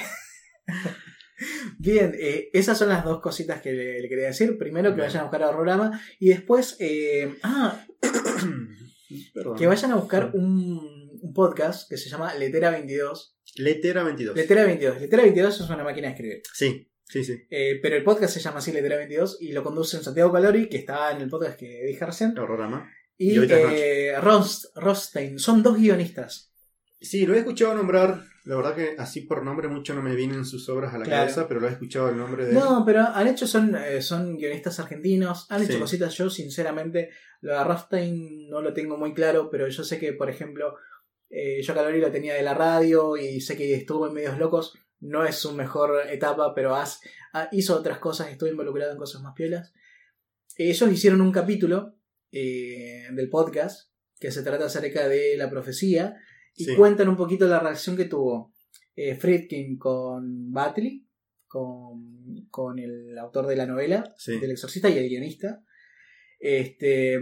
Bien, 1.77 2.15
eh, 2.17 2.49
esas 2.53 2.77
son 2.77 2.89
las 2.89 3.03
dos 3.03 3.21
cositas 3.21 3.61
que 3.61 3.71
le, 3.73 4.01
le 4.01 4.09
quería 4.09 4.27
decir. 4.27 4.57
Primero 4.57 4.95
que 4.95 5.01
vayan 5.01 5.19
a 5.19 5.23
buscar 5.23 5.43
a 5.43 5.49
Horrorama 5.49 6.01
y 6.19 6.29
después 6.29 6.77
ah, 7.43 7.85
Perdón. 9.33 9.57
que 9.57 9.67
vayan 9.67 9.91
a 9.91 9.95
buscar 9.95 10.31
un, 10.33 11.19
un 11.21 11.33
podcast 11.33 11.89
que 11.89 11.97
se 11.97 12.09
llama 12.09 12.33
Letera 12.35 12.71
22. 12.71 13.37
Letera 13.57 14.03
22. 14.03 14.35
Letera 14.35 14.65
22. 14.65 15.01
Letera 15.01 15.23
22 15.23 15.61
es 15.61 15.69
una 15.69 15.83
máquina 15.83 16.07
de 16.07 16.13
escribir. 16.13 16.41
Sí. 16.53 16.89
Sí, 17.07 17.23
sí. 17.23 17.37
Eh, 17.51 17.79
pero 17.83 17.95
el 17.97 18.03
podcast 18.03 18.33
se 18.33 18.39
llama 18.39 18.57
así, 18.57 18.71
Letra 18.71 18.97
22, 18.97 19.37
y 19.39 19.51
lo 19.51 19.63
conducen 19.63 20.01
Santiago 20.03 20.33
Calori, 20.33 20.67
que 20.69 20.77
está 20.77 21.11
en 21.11 21.21
el 21.21 21.29
podcast 21.29 21.55
que 21.59 21.83
dije 21.85 22.03
recién, 22.03 22.35
Horrorama. 22.37 22.91
y, 23.15 23.39
Y 23.39 23.45
eh, 23.47 24.15
Rost- 24.19 24.71
Rothstein. 24.75 25.37
Son 25.37 25.61
dos 25.61 25.77
guionistas. 25.77 26.51
Sí, 26.99 27.27
lo 27.27 27.35
he 27.35 27.39
escuchado 27.39 27.75
nombrar. 27.75 28.23
La 28.45 28.55
verdad 28.55 28.75
que 28.75 28.95
así 28.97 29.21
por 29.21 29.43
nombre 29.43 29.67
mucho 29.67 29.93
no 29.95 30.01
me 30.03 30.15
vienen 30.15 30.45
sus 30.45 30.69
obras 30.69 30.93
a 30.93 30.97
la 30.99 31.05
Claro. 31.05 31.23
cabeza, 31.23 31.47
pero 31.47 31.59
lo 31.59 31.67
he 31.67 31.71
escuchado 31.71 32.09
el 32.09 32.17
nombre 32.17 32.45
de. 32.45 32.53
No, 32.53 32.83
pero 32.85 33.01
han 33.01 33.27
hecho, 33.27 33.47
son, 33.47 33.75
eh, 33.75 34.01
son 34.01 34.37
guionistas 34.37 34.79
argentinos, 34.79 35.47
han 35.49 35.63
hecho 35.63 35.79
cositas. 35.79 36.13
Yo, 36.15 36.29
sinceramente, 36.29 37.09
lo 37.41 37.57
de 37.57 37.63
Rothstein 37.63 38.49
no 38.49 38.61
lo 38.61 38.73
tengo 38.73 38.97
muy 38.97 39.13
claro, 39.13 39.49
pero 39.49 39.67
yo 39.67 39.83
sé 39.83 39.97
que, 39.99 40.13
por 40.13 40.29
ejemplo, 40.29 40.75
eh, 41.29 41.61
yo 41.63 41.73
Calori 41.73 41.99
lo 41.99 42.11
tenía 42.11 42.35
de 42.35 42.43
la 42.43 42.53
radio 42.53 43.17
y 43.17 43.41
sé 43.41 43.57
que 43.57 43.73
estuvo 43.73 44.07
en 44.07 44.13
Medios 44.13 44.37
Locos. 44.37 44.77
No 44.99 45.25
es 45.25 45.35
su 45.35 45.53
mejor 45.53 46.01
etapa, 46.09 46.53
pero 46.55 46.75
has- 46.75 47.01
ha- 47.33 47.49
hizo 47.51 47.75
otras 47.75 47.97
cosas, 47.99 48.29
estuvo 48.29 48.49
involucrado 48.49 48.91
en 48.91 48.97
cosas 48.97 49.21
más 49.21 49.33
piolas. 49.35 49.73
Ellos 50.57 50.91
hicieron 50.91 51.19
un 51.21 51.31
capítulo 51.31 51.95
eh, 52.31 53.07
del 53.11 53.29
podcast 53.29 53.89
que 54.19 54.31
se 54.31 54.43
trata 54.43 54.65
acerca 54.65 55.07
de 55.07 55.35
la 55.35 55.49
profecía 55.49 56.15
y 56.55 56.65
Sí. 56.65 56.75
cuentan 56.75 57.09
un 57.09 57.17
poquito 57.17 57.47
la 57.47 57.59
reacción 57.59 57.95
que 57.97 58.05
tuvo 58.05 58.53
eh, 58.95 59.15
Friedkin 59.15 59.77
con 59.77 60.51
Batley, 60.53 61.05
con, 61.47 62.47
con 62.49 62.79
el 62.79 63.17
autor 63.17 63.45
de 63.47 63.55
la 63.57 63.65
novela, 63.65 64.13
Sí. 64.17 64.39
del 64.39 64.51
exorcista 64.51 64.89
y 64.89 64.97
el 64.97 65.09
guionista. 65.09 65.61
Este, 66.39 67.19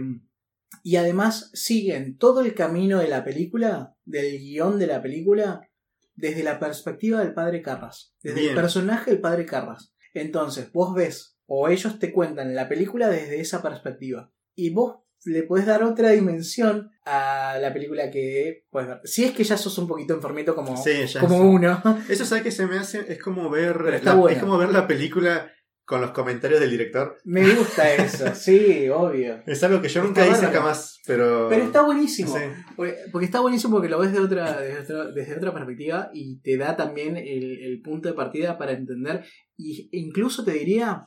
y 0.82 0.96
además 0.96 1.50
siguen 1.54 2.16
todo 2.18 2.40
el 2.42 2.54
camino 2.54 2.98
de 3.00 3.08
la 3.08 3.24
película, 3.24 3.96
del 4.04 4.38
guion 4.38 4.78
de 4.78 4.86
la 4.86 5.02
película, 5.02 5.68
desde 6.14 6.42
la 6.44 6.58
perspectiva 6.60 7.20
del 7.20 7.34
padre 7.34 7.62
Carras, 7.62 8.14
desde 8.22 8.40
Bien. 8.40 8.50
el 8.52 8.56
personaje 8.60 9.10
del 9.10 9.20
padre 9.20 9.46
Carras. 9.46 9.94
Entonces, 10.12 10.70
vos 10.72 10.94
ves, 10.94 11.38
o 11.46 11.68
ellos 11.68 11.98
te 11.98 12.12
cuentan 12.12 12.54
la 12.54 12.68
película 12.68 13.08
desde 13.08 13.40
esa 13.40 13.62
perspectiva, 13.62 14.32
y 14.54 14.70
vos 14.70 14.98
le 15.24 15.42
podés 15.44 15.66
dar 15.66 15.82
otra 15.82 16.10
dimensión 16.10 16.90
a 17.04 17.58
la 17.60 17.72
película 17.72 18.10
que 18.10 18.64
puedes 18.70 18.88
ver. 18.88 19.00
Si 19.04 19.24
es 19.24 19.32
que 19.32 19.44
ya 19.44 19.56
sos 19.56 19.76
un 19.78 19.86
poquito 19.88 20.14
enfermito 20.14 20.54
como, 20.54 20.76
Sí, 20.76 20.90
como 21.20 21.38
sé. 21.38 21.44
uno. 21.44 21.82
Eso 22.08 22.24
sabe 22.24 22.42
que 22.42 22.50
se 22.50 22.66
me 22.66 22.78
hace, 22.78 23.04
es 23.12 23.18
como 23.22 23.48
ver 23.50 24.02
la, 24.02 24.14
bueno. 24.14 24.36
es 24.36 24.42
como 24.42 24.58
ver 24.58 24.70
la 24.70 24.86
película 24.86 25.50
con 25.86 26.00
los 26.00 26.12
comentarios 26.12 26.60
del 26.60 26.70
director. 26.70 27.18
Me 27.24 27.46
gusta 27.54 27.92
eso, 27.94 28.24
sí, 28.34 28.88
obvio. 28.88 29.42
Es 29.46 29.62
algo 29.62 29.82
que 29.82 29.88
yo 29.88 30.02
Está 30.02 30.24
nunca 30.24 30.26
hice 30.26 30.46
jamás, 30.46 30.98
pero. 31.06 31.48
Pero 31.50 31.64
está 31.64 31.82
buenísimo. 31.82 32.34
Sí. 32.34 32.42
Porque 32.74 32.96
porque 33.12 33.26
está 33.26 33.40
buenísimo 33.40 33.74
porque 33.74 33.90
lo 33.90 33.98
ves 33.98 34.12
de 34.12 34.20
otra, 34.20 34.58
desde, 34.60 34.80
otra, 34.80 35.10
desde 35.12 35.36
otra 35.36 35.52
perspectiva 35.52 36.10
y 36.14 36.40
te 36.40 36.56
da 36.56 36.74
también 36.76 37.16
el, 37.18 37.62
el 37.62 37.82
punto 37.82 38.08
de 38.08 38.14
partida 38.14 38.56
para 38.56 38.72
entender. 38.72 39.24
Y 39.58 39.88
incluso 39.92 40.42
te 40.42 40.52
diría, 40.52 41.02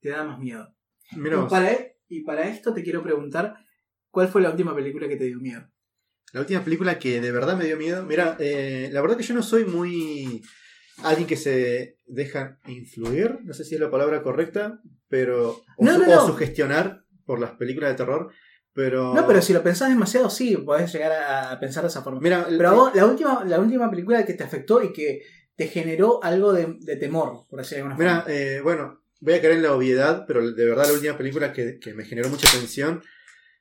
te 0.00 0.08
da 0.10 0.24
más 0.24 0.38
miedo. 0.38 0.66
Mira 1.14 1.46
para, 1.46 1.70
e- 1.72 1.91
y 2.16 2.20
para 2.22 2.48
esto 2.48 2.72
te 2.74 2.82
quiero 2.82 3.02
preguntar, 3.02 3.54
¿cuál 4.10 4.28
fue 4.28 4.42
la 4.42 4.50
última 4.50 4.74
película 4.74 5.08
que 5.08 5.16
te 5.16 5.24
dio 5.24 5.38
miedo? 5.40 5.68
la 6.34 6.40
última 6.40 6.64
película 6.64 6.98
que 6.98 7.20
de 7.20 7.30
verdad 7.30 7.58
me 7.58 7.66
dio 7.66 7.76
miedo. 7.76 8.04
Mira, 8.06 8.36
eh, 8.38 8.88
la 8.90 9.02
verdad 9.02 9.18
que 9.18 9.22
yo 9.22 9.34
no 9.34 9.42
soy 9.42 9.64
muy. 9.66 10.42
Alguien 11.02 11.26
que 11.26 11.36
se 11.36 11.96
deja 12.06 12.58
influir, 12.66 13.38
no 13.44 13.52
sé 13.52 13.64
si 13.64 13.74
es 13.74 13.80
la 13.82 13.90
palabra 13.90 14.22
correcta, 14.22 14.80
pero. 15.08 15.62
O, 15.76 15.84
No, 15.84 15.98
no, 15.98 16.22
o 16.22 16.26
sugestionar 16.26 17.04
por 17.26 17.38
las 17.38 17.50
películas 17.52 17.90
de 17.90 17.96
terror, 17.96 18.32
pero. 18.72 19.12
No, 19.12 19.26
pero 19.26 19.42
si 19.42 19.52
lo 19.52 19.62
pensás 19.62 19.90
demasiado, 19.90 20.30
sí, 20.30 20.56
podés 20.56 20.90
llegar 20.92 21.12
a, 21.12 21.60
pensar 21.60 21.82
de 21.82 21.88
esa 21.88 22.02
forma. 22.02 22.20
Mira, 22.20 22.46
Pero 22.48 22.68
a 22.68 22.72
vos, 22.72 22.94
la 22.94 23.04
última, 23.04 23.44
la 23.44 23.60
última 23.60 23.90
película 23.90 24.24
que 24.24 24.32
te 24.34 24.44
afectó 24.44 24.82
y 24.82 24.90
que 24.92 25.20
te 25.54 25.66
generó 25.66 26.22
algo 26.24 26.54
de, 26.54 26.76
de 26.80 26.96
temor, 26.96 27.46
por 27.50 27.58
decirlo 27.58 27.84
de 27.84 27.90
alguna 27.90 27.96
Mira, 27.98 28.20
forma. 28.22 28.34
eh, 28.34 28.60
bueno, 28.62 29.01
voy 29.22 29.34
a 29.34 29.40
caer 29.40 29.54
en 29.54 29.62
la 29.62 29.72
obviedad, 29.72 30.24
pero 30.26 30.50
de 30.50 30.64
verdad 30.64 30.86
la 30.88 30.92
última 30.92 31.16
película 31.16 31.52
que, 31.52 31.78
que 31.78 31.94
me 31.94 32.04
generó 32.04 32.28
mucha 32.28 32.50
tensión 32.50 33.02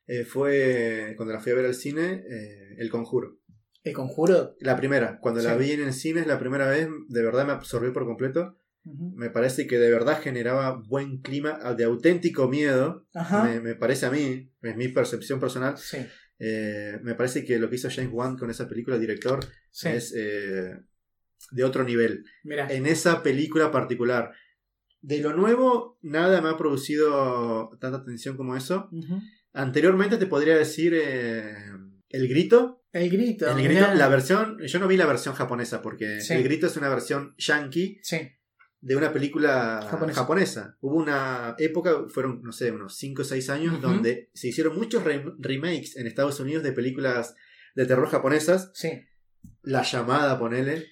eh, 0.07 0.25
fue 0.25 1.13
cuando 1.15 1.33
la 1.33 1.39
fui 1.39 1.51
a 1.51 1.55
ver 1.55 1.65
al 1.65 1.75
cine, 1.75 2.23
eh, 2.29 2.75
El 2.77 2.89
Conjuro. 2.89 3.37
El 3.83 3.93
conjuro. 3.93 4.55
La 4.59 4.75
primera, 4.75 5.19
cuando 5.19 5.41
la 5.41 5.55
vi 5.55 5.71
en 5.71 5.81
el 5.81 5.93
cine 5.93 6.23
la 6.25 6.37
primera 6.37 6.67
vez, 6.67 6.87
de 7.07 7.23
verdad 7.23 7.47
me 7.47 7.53
absorbió 7.53 7.91
por 7.93 8.05
completo. 8.05 8.57
Me 8.83 9.29
parece 9.29 9.67
que 9.67 9.79
de 9.79 9.89
verdad 9.89 10.21
generaba 10.21 10.81
buen 10.87 11.19
clima, 11.21 11.57
de 11.75 11.83
auténtico 11.83 12.47
miedo. 12.47 13.07
Me, 13.43 13.59
me 13.59 13.75
parece 13.75 14.05
a 14.05 14.11
mí, 14.11 14.51
es 14.61 14.75
mi 14.75 14.87
percepción 14.89 15.39
personal. 15.39 15.77
Sí, 15.77 15.97
eh, 16.37 16.99
me 17.01 17.15
parece 17.15 17.43
que 17.43 17.57
lo 17.57 17.69
que 17.69 17.75
hizo 17.75 17.89
James 17.89 18.11
Wan 18.11 18.37
con 18.37 18.51
esa 18.51 18.67
película, 18.67 18.97
el 18.97 19.01
director, 19.01 19.39
sí. 19.71 19.89
es 19.89 20.13
de 20.13 21.63
otro 21.63 21.83
nivel. 21.83 22.23
Mira. 22.43 22.67
en 22.71 22.85
esa 22.85 23.23
película 23.23 23.71
particular. 23.71 24.31
De 25.01 25.19
lo 25.19 25.33
nuevo, 25.33 25.97
nada 26.01 26.41
me 26.41 26.49
ha 26.49 26.57
producido 26.57 27.69
tanta 27.79 28.03
tensión 28.03 28.37
como 28.37 28.55
eso. 28.55 28.89
Anteriormente 29.53 30.17
te 30.17 30.27
podría 30.27 30.55
decir 30.55 30.93
eh, 30.95 31.53
El 32.09 32.27
Grito. 32.27 32.83
El 32.93 33.09
grito. 33.09 33.49
El. 33.49 33.63
Grito, 33.63 33.93
la 33.95 34.09
versión, 34.09 34.57
yo 34.59 34.79
no 34.79 34.87
vi 34.87 34.97
la 34.97 35.05
versión 35.05 35.33
japonesa 35.33 35.81
porque 35.81 36.19
Sí. 36.21 36.33
El 36.33 36.43
Grito 36.43 36.67
es 36.67 36.75
una 36.77 36.89
versión 36.89 37.33
yankee 37.37 37.99
Sí. 38.03 38.17
de 38.81 38.95
una 38.97 39.13
película 39.13 39.87
Japonesa. 39.89 40.19
japonesa. 40.21 40.77
Hubo 40.81 40.95
una 40.97 41.55
época, 41.57 42.05
fueron, 42.09 42.41
no 42.43 42.51
sé, 42.51 42.69
unos 42.71 42.97
5 42.97 43.21
o 43.21 43.25
6 43.25 43.49
años, 43.49 43.81
donde 43.81 44.29
se 44.33 44.49
hicieron 44.49 44.75
muchos 44.75 45.03
rem- 45.05 45.35
remakes 45.39 45.95
en 45.95 46.05
Estados 46.07 46.39
Unidos 46.41 46.63
de 46.63 46.73
películas 46.73 47.33
de 47.75 47.85
terror 47.85 48.07
japonesas. 48.09 48.71
Sí. 48.73 48.89
La 49.63 49.83
llamada, 49.83 50.37
ponele. 50.37 50.87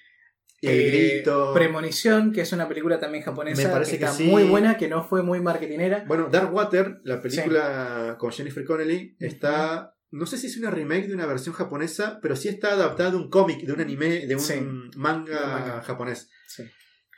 El 0.61 0.79
Eh, 0.79 1.11
Grito. 1.13 1.53
Premonición, 1.53 2.31
que 2.33 2.41
es 2.41 2.51
una 2.51 2.67
película 2.67 2.99
también 2.99 3.23
japonesa 3.23 3.63
Me 3.63 3.69
parece 3.69 3.91
que 3.93 3.99
que 3.99 4.05
está 4.05 4.17
sí. 4.17 4.25
muy 4.25 4.43
buena, 4.43 4.77
que 4.77 4.87
no 4.87 5.03
fue 5.03 5.23
muy 5.23 5.39
marketinera. 5.41 6.03
Bueno, 6.07 6.27
Dark 6.29 6.53
Water, 6.53 6.99
la 7.03 7.21
película 7.21 8.15
con 8.19 8.31
Jennifer 8.31 8.63
Connelly, 8.65 9.15
está. 9.19 9.95
No 10.11 10.25
sé 10.25 10.37
si 10.37 10.47
es 10.47 10.57
una 10.57 10.71
remake 10.71 11.07
de 11.07 11.13
una 11.13 11.27
versión 11.27 11.53
japonesa, 11.53 12.19
pero 12.21 12.35
sí 12.35 12.47
está 12.47 12.73
adaptada 12.73 13.11
de 13.11 13.17
un 13.17 13.29
cómic, 13.29 13.61
de 13.61 13.73
un 13.73 13.79
anime, 13.79 14.25
de 14.25 14.35
un 14.35 14.41
Sí. 14.41 14.55
manga, 14.95 15.39
De 15.39 15.45
un 15.45 15.51
manga. 15.51 15.81
japonés. 15.83 16.29
Sí. 16.47 16.63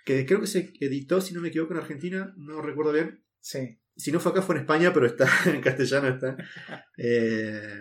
Que 0.03 0.25
creo 0.25 0.41
que 0.41 0.47
se 0.47 0.73
editó, 0.81 1.21
si 1.21 1.33
no 1.33 1.39
me 1.41 1.47
equivoco, 1.47 1.73
en 1.73 1.79
Argentina, 1.79 2.33
no 2.37 2.61
recuerdo 2.61 2.91
bien. 2.91 3.23
Sí. 3.39 3.79
Si 3.95 4.11
no 4.11 4.19
fue 4.19 4.31
acá, 4.33 4.41
fue 4.41 4.55
en 4.55 4.61
España, 4.61 4.91
pero 4.93 5.05
está 5.05 5.25
en 5.45 5.61
castellano. 5.61 6.09
está 6.09 6.35
Eh, 6.97 7.79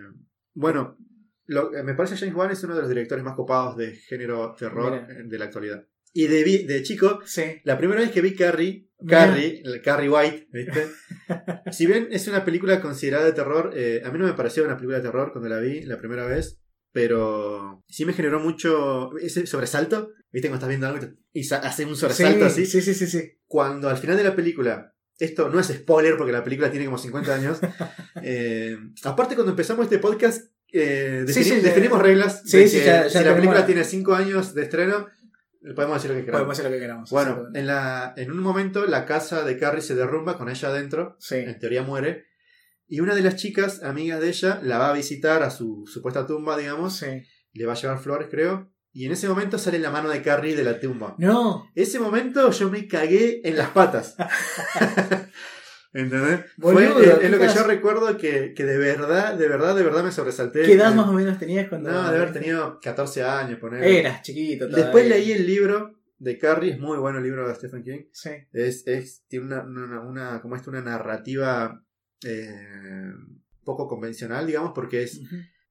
Bueno, 0.54 0.96
lo- 1.51 1.70
me 1.84 1.94
parece 1.94 2.14
que 2.14 2.20
James 2.20 2.34
Wan 2.36 2.51
es 2.51 2.62
uno 2.64 2.74
de 2.74 2.80
los 2.80 2.88
directores 2.88 3.22
más 3.24 3.34
copados 3.34 3.76
de 3.76 3.94
género 3.94 4.55
terror 4.59 4.92
Mira. 4.92 5.20
eh, 5.20 5.22
de 5.24 5.38
la 5.38 5.44
actualidad. 5.46 5.84
Y 6.12 6.26
de, 6.26 6.42
vi- 6.42 6.64
de 6.66 6.82
chico, 6.82 7.20
Sí. 7.24 7.42
la 7.64 7.78
primera 7.78 8.01
vez 8.01 8.11
que 8.11 8.20
vi 8.20 8.34
Carrie. 8.34 8.88
Carrie, 9.07 9.62
el 9.64 9.80
Carrie 9.80 10.11
White, 10.11 10.48
¿viste? 10.53 10.86
si 11.72 11.86
bien 11.86 12.09
es 12.11 12.26
una 12.28 12.44
película 12.44 12.80
considerada 12.80 13.24
de 13.24 13.32
terror, 13.32 13.72
eh, 13.74 14.03
a 14.05 14.11
mí 14.11 14.18
no 14.18 14.26
me 14.26 14.34
pareció 14.34 14.64
una 14.64 14.76
película 14.76 14.98
de 14.98 15.05
terror 15.05 15.32
cuando 15.32 15.48
la 15.48 15.59
vi 15.61 15.82
la 15.82 15.96
primera 15.96 16.26
vez, 16.26 16.61
pero 16.92 17.82
sí 17.88 18.05
me 18.05 18.12
generó 18.12 18.40
mucho 18.40 19.16
ese 19.18 19.46
sobresalto, 19.46 20.12
¿viste? 20.32 20.48
Cuando 20.48 20.57
estás 20.57 20.68
viendo 20.68 20.86
algo 20.88 21.14
y 21.32 21.48
hace 21.53 21.84
un 21.86 21.96
sobresalto 21.96 22.51
sí, 22.51 22.62
así. 22.62 22.66
sí, 22.66 22.82
sí, 22.82 22.94
sí, 22.94 23.07
sí. 23.07 23.38
Cuando 23.46 23.88
al 23.88 23.96
final 23.96 24.16
de 24.16 24.24
la 24.24 24.36
película, 24.36 24.94
esto 25.18 25.48
no 25.48 25.61
es 25.61 25.68
spoiler 25.68 26.16
porque 26.16 26.32
la 26.32 26.44
película 26.44 26.70
tiene 26.70 26.86
como 26.86 26.98
50 26.98 27.34
años, 27.34 27.59
eh, 28.22 28.76
aparte 29.05 29.34
cuando 29.34 29.53
empezamos 29.53 29.84
este 29.84 29.98
podcast, 29.98 30.51
eh, 30.73 31.25
Sí, 31.29 31.41
defini- 31.41 31.45
sí, 31.45 31.61
definimos 31.61 31.99
ya- 31.99 32.03
reglas 32.05 32.43
sí, 32.45 32.68
sí, 32.68 32.79
ya- 32.79 33.07
ya 33.09 33.18
si 33.21 33.25
la 33.25 33.35
película 33.35 33.66
tiene 33.66 33.85
5 33.85 34.14
años 34.14 34.55
de 34.55 34.62
estreno, 34.62 35.07
podemos 35.75 35.97
decir 35.97 36.11
lo 36.11 36.16
que 36.16 36.25
queramos. 36.25 36.41
Podemos 36.41 36.59
hacer 36.59 36.64
lo 36.71 36.77
que 36.77 36.81
queramos. 36.81 37.11
Bueno, 37.11 37.45
en, 37.55 37.66
la, 37.66 38.14
en 38.16 38.31
un 38.31 38.39
momento 38.39 38.87
la 38.87 39.05
casa 39.07 39.45
de 39.45 39.59
Carrie 39.59 39.83
se 39.83 39.95
derrumba 39.95 40.37
con 40.39 40.49
ella 40.49 40.68
adentro, 40.68 41.16
Sí. 41.18 41.37
en 41.37 41.59
teoría 41.59 41.83
muere, 41.83 42.27
y 42.87 43.01
una 43.01 43.14
de 43.14 43.23
las 43.23 43.37
chicas, 43.37 43.83
amigas 43.83 44.21
de 44.21 44.29
ella, 44.29 44.61
la 44.62 44.79
va 44.79 44.91
a 44.91 44.93
visitar 44.95 45.43
a 45.43 45.51
su 45.51 45.85
supuesta 45.87 46.27
tumba, 46.27 46.57
digamos, 46.57 46.97
Sí. 46.97 47.23
le 47.53 47.66
va 47.66 47.73
a 47.75 47.77
llevar 47.77 47.99
flores, 47.99 48.29
creo, 48.31 48.73
y 48.93 49.07
en 49.07 49.12
ese 49.12 49.29
momento 49.29 49.57
sale 49.59 49.79
la 49.79 49.91
mano 49.93 50.09
de 50.09 50.21
Carrie 50.23 50.57
de 50.57 50.64
la 50.64 50.81
tumba. 50.81 51.14
No. 51.18 51.71
Ese 51.77 52.01
momento 52.01 52.51
yo 52.51 52.71
me 52.71 52.89
cagué 52.89 53.41
en 53.45 53.57
las 53.57 53.68
patas. 53.71 54.16
¿Entendés? 55.93 56.41
Fue- 56.59 56.74
Boludo, 56.74 57.01
es, 57.01 57.09
es 57.09 57.18
¿qué 57.18 57.28
lo 57.30 57.38
que 57.38 57.49
yo 57.49 57.64
recuerdo 57.64 58.16
que, 58.16 58.55
que 58.55 58.64
de 58.64 58.78
verdad, 58.78 59.34
de 59.34 59.49
verdad, 59.49 59.74
de 59.74 59.82
verdad 59.82 60.05
me 60.05 60.12
sobresalté. 60.12 60.62
¿Qué 60.62 60.74
edad 60.74 60.93
Eh, 60.93 60.97
más 60.97 61.09
o 61.09 61.12
menos 61.12 61.38
tenías 61.38 61.68
cuando.? 61.68 61.91
No, 61.91 62.11
de 62.11 62.16
haber 62.16 62.32
tenido 62.32 62.78
14 62.80 63.22
años, 63.24 63.59
poner. 63.59 63.82
Eras 63.82 64.22
chiquito. 64.22 64.66
Después 64.66 65.05
todavía. 65.05 65.16
leí 65.16 65.32
el 65.32 65.47
libro 65.47 65.97
de 66.18 66.38
Carrie, 66.38 66.72
es 66.74 66.78
muy 66.78 66.99
bueno 66.99 67.18
el 67.18 67.24
libro 67.24 67.49
de 67.49 67.55
Stephen 67.57 67.82
King. 67.82 68.03
Sí. 68.12 68.30
Es, 68.53 68.86
es, 68.86 69.24
tiene 69.26 69.47
una, 69.47 69.62
una, 69.62 70.01
una- 70.01 70.41
como 70.43 70.55
esto, 70.55 70.70
una 70.70 70.80
narrativa 70.82 71.82
eh, 72.24 73.12
poco 73.64 73.88
convencional, 73.88 74.47
digamos, 74.47 74.72
porque 74.74 75.03
es, 75.03 75.20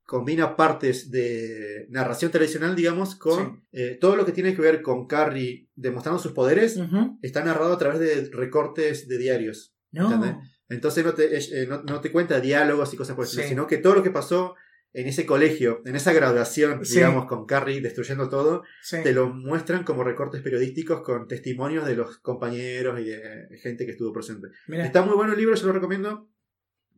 combina 0.04 0.56
partes 0.56 1.12
de 1.12 1.86
narración 1.90 2.32
tradicional, 2.32 2.76
digamos, 2.76 3.16
con 3.16 3.64
eh, 3.72 3.98
todo 4.02 4.16
lo 4.16 4.26
que 4.26 4.32
tiene 4.32 4.56
que 4.56 4.62
ver 4.62 4.82
con 4.82 5.06
Carrie 5.08 5.70
demostrando 5.76 6.20
sus 6.20 6.32
poderes. 6.34 6.78
Está 7.22 7.44
narrado 7.44 7.74
a 7.74 7.78
través 7.78 8.00
de 8.00 8.30
recortes 8.34 9.08
de 9.08 9.18
diarios. 9.18 9.76
No. 9.92 10.14
¿Entendés? 10.14 10.36
Entonces 10.70 11.04
no 11.04 11.14
te, 11.14 11.36
eh, 11.38 11.66
no, 11.68 11.82
no 11.84 12.00
te 12.02 12.12
cuenta 12.12 12.40
diálogos 12.40 12.94
y 12.94 12.98
cosas 12.98 13.16
por 13.16 13.26
el 13.26 13.28
estilo, 13.28 13.44
Sí. 13.44 13.50
sino 13.50 13.68
que 13.68 13.78
todo 13.78 13.96
lo 13.96 14.04
que 14.04 14.12
pasó 14.12 14.56
en 14.94 15.08
ese 15.08 15.26
colegio, 15.26 15.82
en 15.86 15.96
esa 15.96 16.14
graduación, 16.14 16.84
Sí. 16.86 16.96
digamos, 16.96 17.26
con 17.26 17.46
Carrie 17.46 17.80
destruyendo 17.82 18.28
todo, 18.30 18.64
Sí. 18.82 18.98
te 19.04 19.14
lo 19.14 19.30
muestran 19.30 19.84
como 19.84 20.04
recortes 20.04 20.42
periodísticos 20.42 21.02
con 21.02 21.28
testimonios 21.28 21.86
de 21.86 21.96
los 21.96 22.18
compañeros 22.20 23.00
y 23.00 23.06
de 23.06 23.48
gente 23.62 23.86
que 23.86 23.92
estuvo 23.92 24.12
presente. 24.14 24.48
Mirá, 24.68 24.86
Está 24.86 25.02
muy 25.04 25.16
bueno 25.16 25.34
el 25.34 25.40
libro, 25.40 25.56
yo 25.56 25.68
lo 25.68 25.74
recomiendo. 25.74 26.28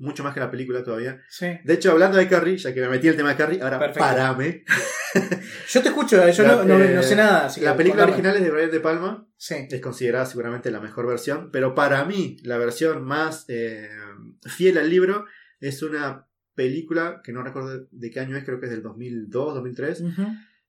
Mucho 0.01 0.23
más 0.23 0.33
que 0.33 0.39
la 0.39 0.49
película 0.51 0.83
todavía. 0.83 1.21
sí. 1.29 1.45
De 1.63 1.73
hecho, 1.73 1.91
hablando 1.91 2.17
de 2.17 2.27
Carrie, 2.27 2.57
ya 2.57 2.73
que 2.73 2.81
me 2.81 2.89
metí 2.89 3.07
el 3.07 3.15
tema 3.15 3.29
de 3.29 3.35
Carrie, 3.35 3.61
ahora 3.61 3.77
Perfecto. 3.79 3.99
parame. 3.99 4.63
Yo 5.69 5.81
te 5.81 5.89
escucho, 5.89 6.23
eh, 6.25 6.31
yo 6.31 6.43
La- 6.43 6.55
no, 6.55 6.63
no- 6.65 6.83
eh, 6.83 6.93
no 6.95 7.03
sé 7.03 7.15
nada. 7.15 7.45
así 7.45 7.59
que 7.59 7.65
La 7.65 7.75
película 7.77 8.03
contame. 8.03 8.13
original 8.29 8.37
es 8.37 8.43
de 8.43 8.49
Brian 8.51 8.71
De 8.71 8.79
Palma. 8.79 9.27
Sí. 9.37 9.55
Es 9.69 9.81
considerada 9.81 10.25
seguramente 10.25 10.71
la 10.71 10.79
mejor 10.79 11.07
versión. 11.07 11.49
Pero 11.51 11.75
para 11.75 12.03
mí, 12.05 12.37
la 12.43 12.57
versión 12.57 13.03
más 13.03 13.45
eh, 13.47 13.89
fiel 14.45 14.77
al 14.77 14.89
libro 14.89 15.25
es 15.59 15.81
una 15.83 16.27
película 16.55 17.21
que 17.23 17.31
no 17.33 17.43
recuerdo 17.43 17.87
de 17.91 18.09
qué 18.11 18.19
año 18.19 18.35
es, 18.37 18.43
creo 18.43 18.59
que 18.59 18.65
es 18.67 18.71
del 18.71 18.81
2002, 18.83 19.53
2003. 19.55 20.01
Ujú. 20.01 20.23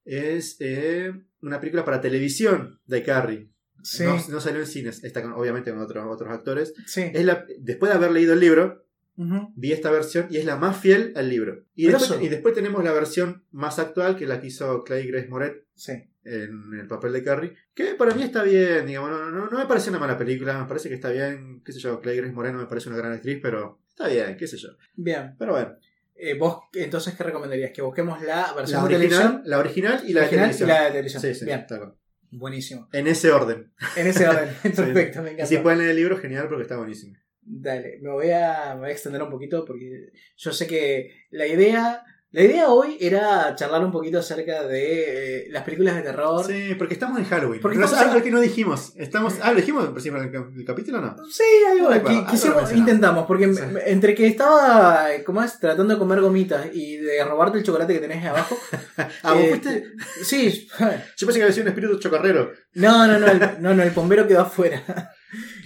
Es 0.05 0.57
eh, 0.61 1.13
una 1.43 1.61
película 1.61 1.85
para 1.85 2.01
televisión 2.01 2.81
de 2.87 3.03
Carrie. 3.03 3.49
Sí. 3.85 4.05
No, 4.05 4.17
no 4.29 4.41
salió 4.41 4.61
en 4.61 4.67
cines, 4.67 5.03
está 5.03 5.23
con- 5.23 5.33
obviamente 5.33 5.71
con 5.73 5.81
otros, 5.81 6.05
otros 6.09 6.31
actores. 6.33 6.73
Sí. 6.87 7.11
Es 7.13 7.25
la, 7.25 7.45
después 7.59 7.91
de 7.91 7.97
haber 7.99 8.13
leído 8.13 8.33
el 8.33 8.41
libro, 8.41 8.82
Vi 9.17 9.73
esta 9.73 9.91
versión 9.91 10.27
y 10.31 10.39
es 10.39 10.45
la 10.45 10.57
más 10.57 10.77
fiel 10.79 11.13
al 11.17 11.29
libro. 11.29 11.65
Y 11.75 11.87
después, 11.89 12.53
y 12.53 12.55
tenemos 12.55 12.83
la 12.83 12.93
versión 12.93 13.45
más 13.51 13.79
actual, 13.79 14.17
que 14.17 14.27
la 14.27 14.41
que 14.41 14.49
hizo 14.49 14.83
Clay 14.85 15.07
Grace 15.07 15.29
Moret 15.29 15.65
Sí. 15.75 15.93
en 16.25 16.75
el 16.81 16.87
papel 16.87 17.13
de 17.13 17.23
Carrie, 17.23 17.55
que 17.75 17.95
para 17.95 18.15
mí 18.15 18.23
está 18.23 18.43
bien, 18.43 18.87
digamos, 18.87 19.11
no, 19.11 19.31
no, 19.31 19.49
no 19.49 19.59
me 19.59 19.67
parece 19.67 19.91
una 19.91 19.99
mala 19.99 20.17
película, 20.17 20.59
me 20.59 20.67
parece 20.69 20.89
que 20.89 20.95
está 20.95 21.11
bien, 21.11 21.63
qué 21.65 21.73
sé 21.73 21.81
yo, 21.81 22.01
Clay 22.01 22.17
Grace 22.17 22.33
Moret 22.33 22.53
no 22.53 22.59
me 22.61 22.67
parece 22.67 22.89
una 22.89 22.99
gran 22.99 23.13
actriz, 23.13 23.39
pero 23.43 23.81
está 23.89 24.09
bien, 24.09 24.37
qué 24.37 24.47
sé 24.47 24.57
yo. 24.57 24.69
Bien. 24.95 25.35
Pero 25.39 25.53
bueno, 25.53 25.77
Eh, 26.15 26.35
¿Vos 26.39 26.59
entonces 26.75 27.15
qué 27.15 27.25
recomendarías? 27.25 27.73
¿Que 27.73 27.83
busquemos 27.83 28.23
la 28.23 28.53
versión 28.55 28.81
la 28.81 28.85
original, 28.85 29.09
televisión? 29.11 29.43
la 29.45 29.59
original 29.59 30.03
y 30.07 30.13
la, 30.13 30.21
de 30.23 30.29
televisión. 30.29 30.69
y 30.69 30.73
la 30.73 30.83
de 30.85 30.91
televisión. 30.91 31.23
Sí, 31.23 31.35
sí, 31.35 31.45
Bien. 31.45 31.67
Buenísimo. 32.31 32.89
En 32.93 33.07
ese 33.09 33.31
orden. 33.33 33.73
En 33.97 34.07
ese 34.07 34.29
orden. 34.29 34.49
Perfecto, 34.63 35.23
me 35.23 35.31
Y 35.31 35.33
encanta. 35.35 35.47
si 35.47 35.57
pueden 35.59 35.79
leer 35.81 35.91
el 35.91 35.97
libro, 35.97 36.17
genial, 36.19 36.47
porque 36.49 36.63
está 36.63 36.77
buenísimo. 36.77 37.17
Dale, 37.45 37.99
me 38.01 38.11
voy, 38.11 38.31
a, 38.31 38.73
me 38.75 38.81
voy 38.83 38.89
a 38.91 38.93
extender 38.93 39.23
un 39.23 39.31
poquito 39.31 39.65
porque 39.65 40.11
yo 40.37 40.53
sé 40.53 40.67
que 40.69 41.11
la 41.31 41.45
idea, 41.47 42.05
la 42.31 42.43
idea 42.43 42.69
hoy 42.69 42.97
era 43.01 43.53
charlar 43.57 43.85
un 43.85 43.91
poquito 43.91 44.21
acerca 44.21 44.63
de 44.63 45.41
eh, 45.41 45.49
las 45.51 45.65
películas 45.65 45.97
de 45.97 46.03
terror. 46.03 46.45
Sí, 46.47 46.75
porque 46.79 46.95
estamos 46.95 47.19
en 47.19 47.25
Halloween. 47.25 47.61
Porque 47.61 47.77
Pero 47.79 47.89
es 47.89 47.95
algo 47.95 48.17
en- 48.19 48.23
que 48.23 48.31
no 48.31 48.41
dijimos. 48.41 48.93
Estamos, 48.97 49.35
ah, 49.43 49.51
¿lo 49.51 49.57
dijimos 49.57 49.85
al 49.85 49.91
principio 49.93 50.21
del 50.21 50.31
cap- 50.31 50.51
del 50.51 50.65
capítulo 50.65 50.99
o 50.99 51.01
no? 51.01 51.17
Sí, 51.29 51.43
algo 51.69 51.91
No 51.93 52.03
que 52.05 52.31
quisimos- 52.31 52.73
intentamos, 52.73 53.27
porque 53.27 53.53
Sí. 53.53 53.61
entre 53.87 54.15
que 54.15 54.29
estaba, 54.29 55.09
¿cómo 55.27 55.43
es? 55.43 55.59
Tratando 55.59 55.95
de 55.95 55.99
comer 55.99 56.21
gomitas 56.21 56.67
y 56.73 56.97
de 56.99 57.25
robarte 57.25 57.59
el 57.59 57.65
chocolate 57.65 57.93
que 57.95 58.01
tenés 58.01 58.25
abajo. 58.25 58.57
Ah, 59.25 59.33
vos 59.35 59.43
eh, 59.43 59.49
fuiste. 59.49 59.85
Sí, 60.23 60.69
Yo 61.17 61.27
pensé 61.27 61.39
que 61.41 61.43
había 61.43 61.53
sido 61.53 61.65
un 61.65 61.69
espíritu 61.71 61.99
chocarrero. 61.99 62.53
no, 62.75 63.07
no, 63.09 63.19
no, 63.19 63.27
el, 63.27 63.41
no, 63.61 63.75
no, 63.75 63.83
el 63.83 63.91
bombero 63.91 64.27
quedó 64.29 64.43
afuera. 64.43 64.83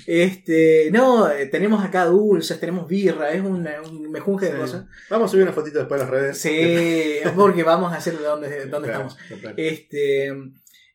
Este, 0.07 0.91
no, 0.93 1.31
eh, 1.31 1.47
tenemos 1.47 1.85
acá 1.85 2.05
dulces, 2.07 2.59
tenemos 2.61 2.87
birra, 2.87 3.31
es 3.33 3.41
un, 3.43 3.67
un 3.91 4.11
mejunje 4.11 4.47
de 4.47 4.53
Sí. 4.53 4.59
cosas. 4.59 4.87
Vamos 5.11 5.29
a 5.29 5.31
subir 5.31 5.43
una 5.45 5.53
fotito 5.53 5.79
después 5.79 6.01
a 6.01 6.05
las 6.05 6.11
redes. 6.13 6.39
Sí, 6.39 7.17
porque 7.35 7.63
vamos 7.63 7.93
a 7.93 7.97
hacer 7.97 8.17
de 8.19 8.25
dónde, 8.25 8.49
de 8.49 8.67
dónde 8.67 8.89
Claro, 8.89 9.09
estamos. 9.09 9.55
Este, 9.57 10.29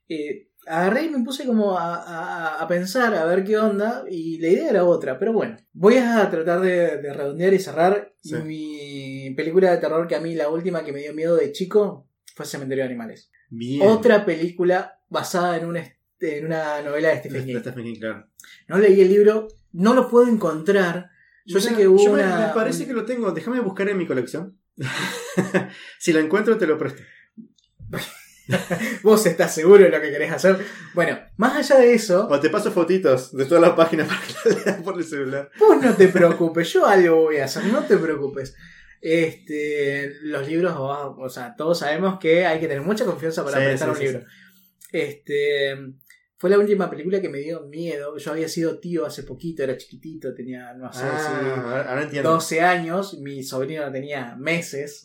eh, 0.09 0.47
agarré 0.67 1.03
y 1.05 1.09
me 1.09 1.23
puse 1.23 1.45
como 1.45 1.77
a, 1.77 1.95
a- 1.95 2.61
a 2.61 2.67
pensar 2.67 3.13
a 3.15 3.25
ver 3.25 3.43
qué 3.43 3.57
onda 3.57 4.03
y 4.09 4.37
la 4.39 4.47
idea 4.47 4.69
era 4.69 4.83
otra, 4.85 5.17
pero 5.19 5.33
bueno, 5.33 5.57
voy 5.73 5.97
a 5.97 6.29
tratar 6.29 6.61
de, 6.61 6.97
de 6.97 7.13
redondear 7.13 7.53
y 7.53 7.59
cerrar 7.59 8.13
Sí. 8.23 8.35
mi 8.35 9.33
película 9.35 9.71
de 9.71 9.77
terror 9.79 10.07
que 10.07 10.15
a 10.15 10.21
mí 10.21 10.35
la 10.35 10.49
última 10.49 10.83
que 10.85 10.93
me 10.93 10.99
dio 10.99 11.13
miedo 11.13 11.35
de 11.35 11.51
chico 11.51 12.07
fue 12.35 12.45
Cementerio 12.45 12.83
de 12.83 12.89
Animales. 12.89 13.31
Bien. 13.49 13.81
Otra 13.87 14.23
película 14.25 14.99
basada 15.09 15.57
en 15.57 15.65
una, 15.65 15.83
en 16.21 16.45
una 16.45 16.81
novela 16.81 17.09
de 17.09 17.19
Stephen 17.19 17.45
King. 17.45 17.53
De 17.55 17.59
Stephen 17.59 17.83
King, 17.83 17.99
claro. 17.99 18.27
No 18.67 18.77
leí 18.77 19.01
el 19.01 19.09
libro, 19.09 19.47
no 19.73 19.93
lo 19.93 20.09
puedo 20.09 20.27
encontrar. 20.27 21.09
Yo 21.45 21.59
sé 21.59 21.75
que 21.75 21.87
hubo 21.87 22.03
yo 22.03 22.11
una... 22.13 22.47
me 22.47 22.53
parece 22.53 22.85
que 22.85 22.93
lo 22.93 23.05
tengo. 23.05 23.31
Déjame 23.31 23.59
buscar 23.59 23.89
en 23.89 23.97
mi 23.97 24.05
colección. 24.05 24.57
si 25.99 26.13
lo 26.13 26.19
encuentro, 26.19 26.57
te 26.57 26.67
lo 26.67 26.77
presto. 26.77 27.01
Vos 29.03 29.25
estás 29.25 29.53
seguro 29.53 29.83
de 29.83 29.89
lo 29.89 30.01
que 30.01 30.11
querés 30.11 30.31
hacer. 30.31 30.57
Bueno, 30.93 31.19
más 31.37 31.55
allá 31.55 31.81
de 31.81 31.93
eso... 31.93 32.27
O 32.27 32.39
te 32.39 32.49
paso 32.49 32.71
fotitos 32.71 33.35
de 33.35 33.45
todas 33.45 33.61
las 33.61 33.71
páginas 33.71 34.07
para 34.07 34.21
que 34.21 34.33
las 34.49 34.65
leas 34.65 34.81
por 34.81 34.97
el 34.97 35.03
celular. 35.03 35.51
Vos 35.59 35.81
no 35.81 35.93
te 35.95 36.07
preocupes, 36.07 36.71
yo 36.73 36.85
algo 36.85 37.15
voy 37.23 37.37
a 37.37 37.45
hacer, 37.45 37.65
no 37.65 37.83
te 37.83 37.97
preocupes. 37.97 38.55
Este, 39.01 40.13
los 40.21 40.47
libros, 40.47 40.75
o 40.77 41.29
sea, 41.29 41.55
todos 41.55 41.79
sabemos 41.79 42.19
que 42.19 42.45
hay 42.45 42.59
que 42.59 42.67
tener 42.67 42.83
mucha 42.83 43.05
confianza 43.05 43.43
para 43.43 43.57
Sí, 43.57 43.63
prestar 43.63 43.87
sí, 43.87 43.91
un 43.91 43.97
sí, 43.97 44.03
libro. 44.03 44.27
Este, 44.91 45.77
fue 46.41 46.49
la 46.49 46.57
última 46.57 46.89
película 46.89 47.21
que 47.21 47.29
me 47.29 47.37
dio 47.37 47.61
miedo. 47.67 48.17
Yo 48.17 48.31
había 48.31 48.49
sido 48.49 48.79
tío 48.79 49.05
hace 49.05 49.21
poquito, 49.21 49.61
era 49.61 49.77
chiquitito, 49.77 50.33
tenía, 50.33 50.73
no 50.73 50.91
sé, 50.91 51.03
Ah, 51.05 51.17
si 51.19 51.59
ahora, 51.61 51.89
ahora 51.89 52.01
entiendo. 52.03 52.31
12 52.31 52.61
años, 52.61 53.19
mi 53.19 53.43
sobrino 53.43 53.91
tenía 53.91 54.35
meses, 54.35 55.03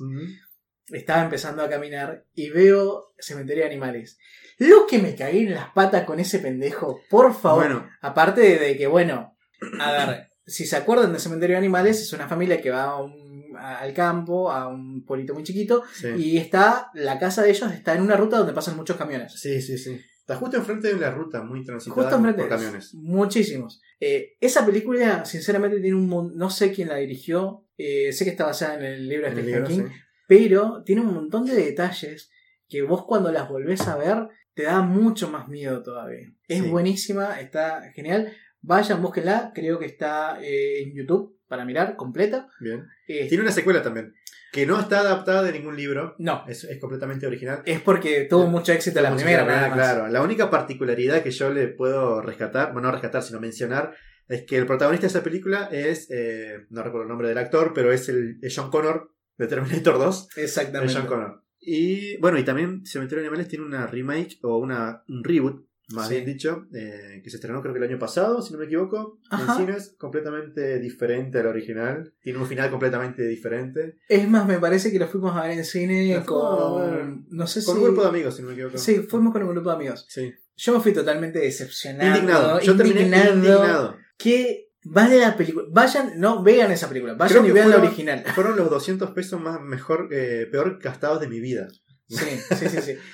estaba 0.90 1.22
empezando 1.24 1.62
a 1.62 1.68
caminar 1.68 2.24
y 2.34 2.48
veo 2.50 3.12
Cementerio 3.18 3.64
de 3.64 3.70
Animales. 3.70 4.18
Lo 4.58 4.86
que 4.86 4.98
me 4.98 5.14
caí 5.14 5.40
en 5.40 5.54
las 5.54 5.68
patas 5.72 6.04
con 6.04 6.18
ese 6.20 6.38
pendejo, 6.38 7.00
por 7.10 7.34
favor. 7.34 7.64
Bueno, 7.64 7.90
Aparte 8.00 8.40
de, 8.40 8.58
de 8.58 8.76
que, 8.78 8.86
bueno, 8.86 9.36
a 9.78 9.92
ver, 10.06 10.28
si 10.46 10.64
se 10.64 10.76
acuerdan 10.76 11.12
de 11.12 11.18
Cementerio 11.18 11.54
de 11.54 11.58
Animales, 11.58 12.00
es 12.00 12.12
una 12.14 12.28
familia 12.28 12.62
que 12.62 12.70
va 12.70 12.84
a 12.84 13.02
un- 13.02 13.54
a- 13.58 13.78
al 13.80 13.92
campo, 13.92 14.50
a 14.50 14.68
un 14.68 15.04
pueblito 15.04 15.34
muy 15.34 15.42
chiquito, 15.42 15.82
sí. 15.92 16.08
y 16.16 16.38
está, 16.38 16.90
la 16.94 17.18
casa 17.18 17.42
de 17.42 17.50
ellos 17.50 17.70
está 17.72 17.94
en 17.94 18.02
una 18.02 18.16
ruta 18.16 18.38
donde 18.38 18.52
pasan 18.54 18.76
muchos 18.76 18.96
camiones. 18.96 19.32
Sí, 19.38 19.60
sí, 19.60 19.76
sí. 19.76 20.00
Está 20.26 20.34
justo 20.34 20.56
enfrente 20.56 20.88
de 20.92 20.98
la 20.98 21.12
ruta, 21.12 21.40
muy 21.44 21.62
transitada 21.62 22.10
Justo 22.10 22.36
por 22.36 22.48
camiones. 22.48 22.92
Muchísimos. 22.94 23.80
Eh, 24.00 24.32
esa 24.40 24.66
película, 24.66 25.24
sinceramente, 25.24 25.78
tiene 25.78 25.96
un 25.96 26.36
no 26.36 26.50
sé 26.50 26.72
quién 26.72 26.88
la 26.88 26.96
dirigió, 26.96 27.64
eh, 27.78 28.12
sé 28.12 28.24
que 28.24 28.30
está 28.30 28.44
basada 28.44 28.74
en 28.74 28.84
el 28.86 29.08
libro 29.08 29.30
de 29.30 29.40
Stephen 29.40 29.64
King, 29.64 29.86
sí. 29.86 29.92
pero 30.26 30.82
tiene 30.84 31.02
un 31.02 31.14
montón 31.14 31.44
de 31.44 31.54
detalles 31.54 32.28
que 32.68 32.82
vos 32.82 33.04
cuando 33.06 33.30
las 33.30 33.48
volvés 33.48 33.86
a 33.86 33.96
ver 33.96 34.26
te 34.52 34.64
da 34.64 34.82
mucho 34.82 35.30
más 35.30 35.46
miedo 35.46 35.84
todavía. 35.84 36.26
Es 36.48 36.60
Sí. 36.60 36.68
buenísima, 36.70 37.40
está 37.40 37.92
genial. 37.94 38.32
Vayan, 38.62 39.00
búsquenla, 39.00 39.52
creo 39.54 39.78
que 39.78 39.86
está 39.86 40.40
eh, 40.42 40.82
en 40.82 40.92
YouTube 40.92 41.35
para 41.48 41.64
mirar 41.64 41.96
completa. 41.96 42.48
Bien. 42.60 42.86
Eh, 43.08 43.28
Tiene 43.28 43.42
una 43.42 43.52
secuela 43.52 43.82
también, 43.82 44.14
que 44.52 44.66
no 44.66 44.80
está 44.80 45.00
adaptada 45.00 45.42
de 45.42 45.52
ningún 45.52 45.76
libro, 45.76 46.14
no, 46.18 46.44
es, 46.48 46.64
es 46.64 46.78
completamente 46.80 47.26
original. 47.26 47.62
es 47.64 47.80
porque 47.80 48.26
tuvo 48.28 48.46
mucho 48.46 48.72
éxito 48.72 49.00
la 49.00 49.14
primera, 49.14 49.44
nada. 49.44 49.72
Claro, 49.72 50.08
la 50.08 50.22
única 50.22 50.50
particularidad 50.50 51.22
que 51.22 51.30
yo 51.30 51.50
le 51.52 51.68
puedo 51.68 52.20
rescatar, 52.20 52.72
bueno, 52.72 52.88
no 52.88 52.92
rescatar, 52.92 53.22
sino 53.22 53.40
mencionar, 53.40 53.94
es 54.28 54.44
que 54.44 54.56
el 54.56 54.66
protagonista 54.66 55.06
de 55.06 55.10
esa 55.10 55.22
película 55.22 55.68
es, 55.70 56.08
eh, 56.10 56.66
no 56.70 56.82
recuerdo 56.82 57.04
el 57.04 57.08
nombre 57.08 57.28
del 57.28 57.38
actor, 57.38 57.72
pero 57.74 57.92
es 57.92 58.08
el 58.08 58.38
es 58.42 58.54
John 58.56 58.70
Connor 58.70 59.12
de 59.38 59.46
Terminator 59.46 59.98
2. 59.98 60.28
Es 60.36 60.38
Exactamente. 60.44 60.94
John 60.94 61.06
Connor. 61.06 61.42
Y 61.60 62.16
bueno, 62.18 62.38
y 62.38 62.44
también 62.44 62.84
Cementerio 62.84 63.22
de 63.22 63.28
Animales 63.28 63.48
tiene 63.48 63.64
una 63.64 63.86
remake 63.86 64.38
o 64.42 64.58
una, 64.58 65.02
un 65.08 65.24
reboot, 65.24 65.66
más 65.88 66.08
Sí. 66.08 66.14
bien 66.14 66.26
dicho, 66.26 66.66
eh, 66.74 67.20
que 67.22 67.30
se 67.30 67.36
estrenó 67.36 67.62
creo 67.62 67.72
que 67.72 67.78
el 67.78 67.88
año 67.88 67.98
pasado, 67.98 68.42
si 68.42 68.52
no 68.52 68.58
me 68.58 68.64
equivoco, 68.64 69.18
Ajá. 69.30 69.52
en 69.60 69.66
cines, 69.66 69.94
completamente 69.98 70.78
diferente 70.80 71.38
al 71.38 71.46
original. 71.46 72.12
Tiene 72.20 72.38
un 72.40 72.46
final 72.46 72.70
completamente 72.70 73.26
diferente. 73.26 73.98
Es 74.08 74.28
más, 74.28 74.46
me 74.48 74.58
parece 74.58 74.90
que 74.90 74.98
lo 74.98 75.06
fuimos 75.06 75.36
a 75.36 75.42
ver 75.42 75.52
en 75.52 75.64
cine 75.64 76.14
La 76.16 76.24
con. 76.24 77.26
No 77.30 77.46
sé 77.46 77.64
Con 77.64 77.74
si. 77.76 77.80
un 77.80 77.86
grupo 77.86 78.02
de 78.02 78.08
amigos, 78.08 78.34
si 78.36 78.42
no 78.42 78.48
me 78.48 78.54
equivoco. 78.54 78.78
Sí, 78.78 78.96
fuimos 79.08 79.32
con 79.32 79.42
un 79.42 79.50
grupo 79.50 79.70
de 79.70 79.76
amigos. 79.76 80.06
Sí. 80.08 80.32
Yo 80.56 80.72
me 80.74 80.80
fui 80.80 80.92
totalmente 80.92 81.38
decepcionado. 81.38 82.14
Indignado. 82.16 82.60
Yo 82.60 82.76
terminé 82.76 83.02
indignado. 83.02 83.34
indignado. 83.34 83.96
Que 84.16 84.70
vale 84.84 85.18
la 85.20 85.36
película. 85.36 85.66
Vayan, 85.70 86.18
no 86.18 86.42
vean 86.42 86.72
esa 86.72 86.88
película. 86.88 87.14
Vayan 87.14 87.38
Creo 87.40 87.50
y 87.50 87.52
vean 87.52 87.68
la 87.70 87.76
fueron- 87.76 87.88
original. 87.88 88.24
Fueron 88.34 88.56
los 88.56 88.70
200 88.70 89.10
pesos 89.10 89.40
más 89.40 89.60
mejor, 89.60 90.08
eh, 90.12 90.48
peor 90.50 90.78
gastados 90.82 91.20
de 91.20 91.28
mi 91.28 91.40
vida. 91.40 91.68
Sí, 92.08 92.16
sí, 92.56 92.68
sí, 92.68 92.80
sí. 92.80 92.92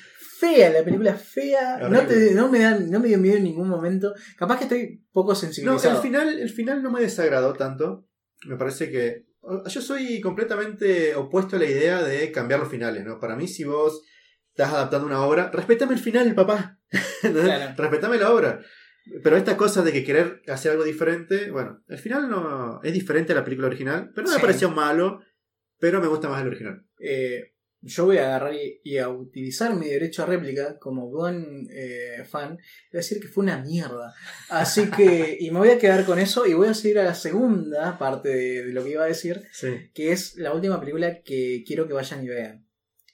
Fea, 0.43 0.71
la 0.71 0.83
película 0.85 1.15
fea. 1.15 1.79
No, 1.89 2.07
te, 2.07 2.35
no, 2.35 2.49
me 2.51 2.59
da, 2.59 2.79
no 2.79 2.99
me 3.01 3.09
dio 3.09 3.19
miedo 3.19 3.37
en 3.37 3.45
ningún 3.45 3.69
momento. 3.69 4.13
Capaz 4.37 4.59
que 4.59 4.65
estoy 4.65 5.05
poco 5.13 5.31
No, 5.31 5.35
sensibilizado. 5.37 5.97
el 5.97 6.03
final, 6.03 6.39
el 6.41 6.51
final 6.51 6.83
no 6.83 6.91
me 6.91 7.01
desagradó 7.01 7.53
tanto. 7.53 8.09
Me 8.47 8.57
parece 8.57 8.91
que. 8.91 9.27
Yo 9.67 9.81
soy 9.81 10.21
completamente 10.21 11.15
opuesto 11.15 11.57
a 11.57 11.59
la 11.59 11.67
idea 11.67 12.03
de 12.03 12.31
cambiar 12.33 12.61
los 12.61 12.69
finales, 12.69 13.05
¿no? 13.05 13.19
Para 13.21 13.37
mí, 13.37 13.47
si 13.49 13.65
vos 13.65 14.03
estás 14.51 14.73
adaptando 14.73 15.07
una 15.07 15.25
obra, 15.25 15.51
respetame 15.53 15.95
el 15.95 16.01
final, 16.01 16.35
papá. 16.35 16.79
Claro. 17.23 17.75
Respetame 17.77 18.19
la 18.19 18.33
obra. 18.33 18.61
Pero 19.23 19.37
esta 19.37 19.57
cosa 19.57 19.83
de 19.83 19.93
que 19.93 20.05
querer 20.05 20.43
hacer 20.49 20.73
algo 20.73 20.85
diferente, 20.85 21.51
bueno, 21.51 21.83
el 21.89 21.99
final 21.99 22.29
no 22.31 22.81
es 22.83 22.93
diferente 22.93 23.33
a 23.33 23.37
la 23.37 23.45
película 23.45 23.67
original, 23.69 24.11
pero 24.15 24.27
no 24.27 24.31
me 24.33 24.37
Sí. 24.37 24.43
pareció 24.43 24.71
malo, 24.71 25.21
pero 25.79 26.01
me 26.01 26.07
gusta 26.07 26.29
más 26.29 26.41
el 26.43 26.49
original. 26.49 26.85
Eh, 27.01 27.52
yo 27.83 28.05
voy 28.07 28.19
a 28.19 28.27
agarrar 28.27 28.55
y, 28.55 28.81
y 28.85 28.99
a 28.99 29.09
utilizar 29.09 29.75
mi 29.75 29.87
derecho 29.89 30.23
a 30.23 30.27
réplica 30.27 30.79
como 30.79 31.11
buen 31.11 31.69
eh, 31.73 32.25
fan. 32.29 32.51
Voy 32.57 32.59
a 32.95 32.97
decir 32.99 33.21
que 33.21 33.29
fue 33.29 33.43
una 33.45 33.59
mierda. 33.59 34.15
Así 34.49 34.89
que, 34.91 35.37
y 35.41 35.51
me 35.51 35.59
voy 35.59 35.71
a 35.71 35.79
quedar 35.79 36.05
con 36.07 36.19
eso 36.19 36.47
y 36.47 36.55
voy 36.55 36.69
a 36.69 36.75
seguir 36.75 36.99
a 37.01 37.05
la 37.05 37.15
segunda 37.15 37.99
parte 37.99 38.29
de, 38.29 38.65
de 38.67 38.73
lo 38.73 38.85
que 38.85 38.91
iba 38.91 39.05
a 39.05 39.09
decir, 39.09 39.43
Sí. 39.53 39.91
que 39.93 40.13
es 40.13 40.37
la 40.37 40.53
última 40.55 40.79
película 40.81 41.23
que 41.23 41.65
quiero 41.67 41.87
que 41.89 41.93
vayan 41.95 42.25
y 42.25 42.29
vean, 42.29 42.67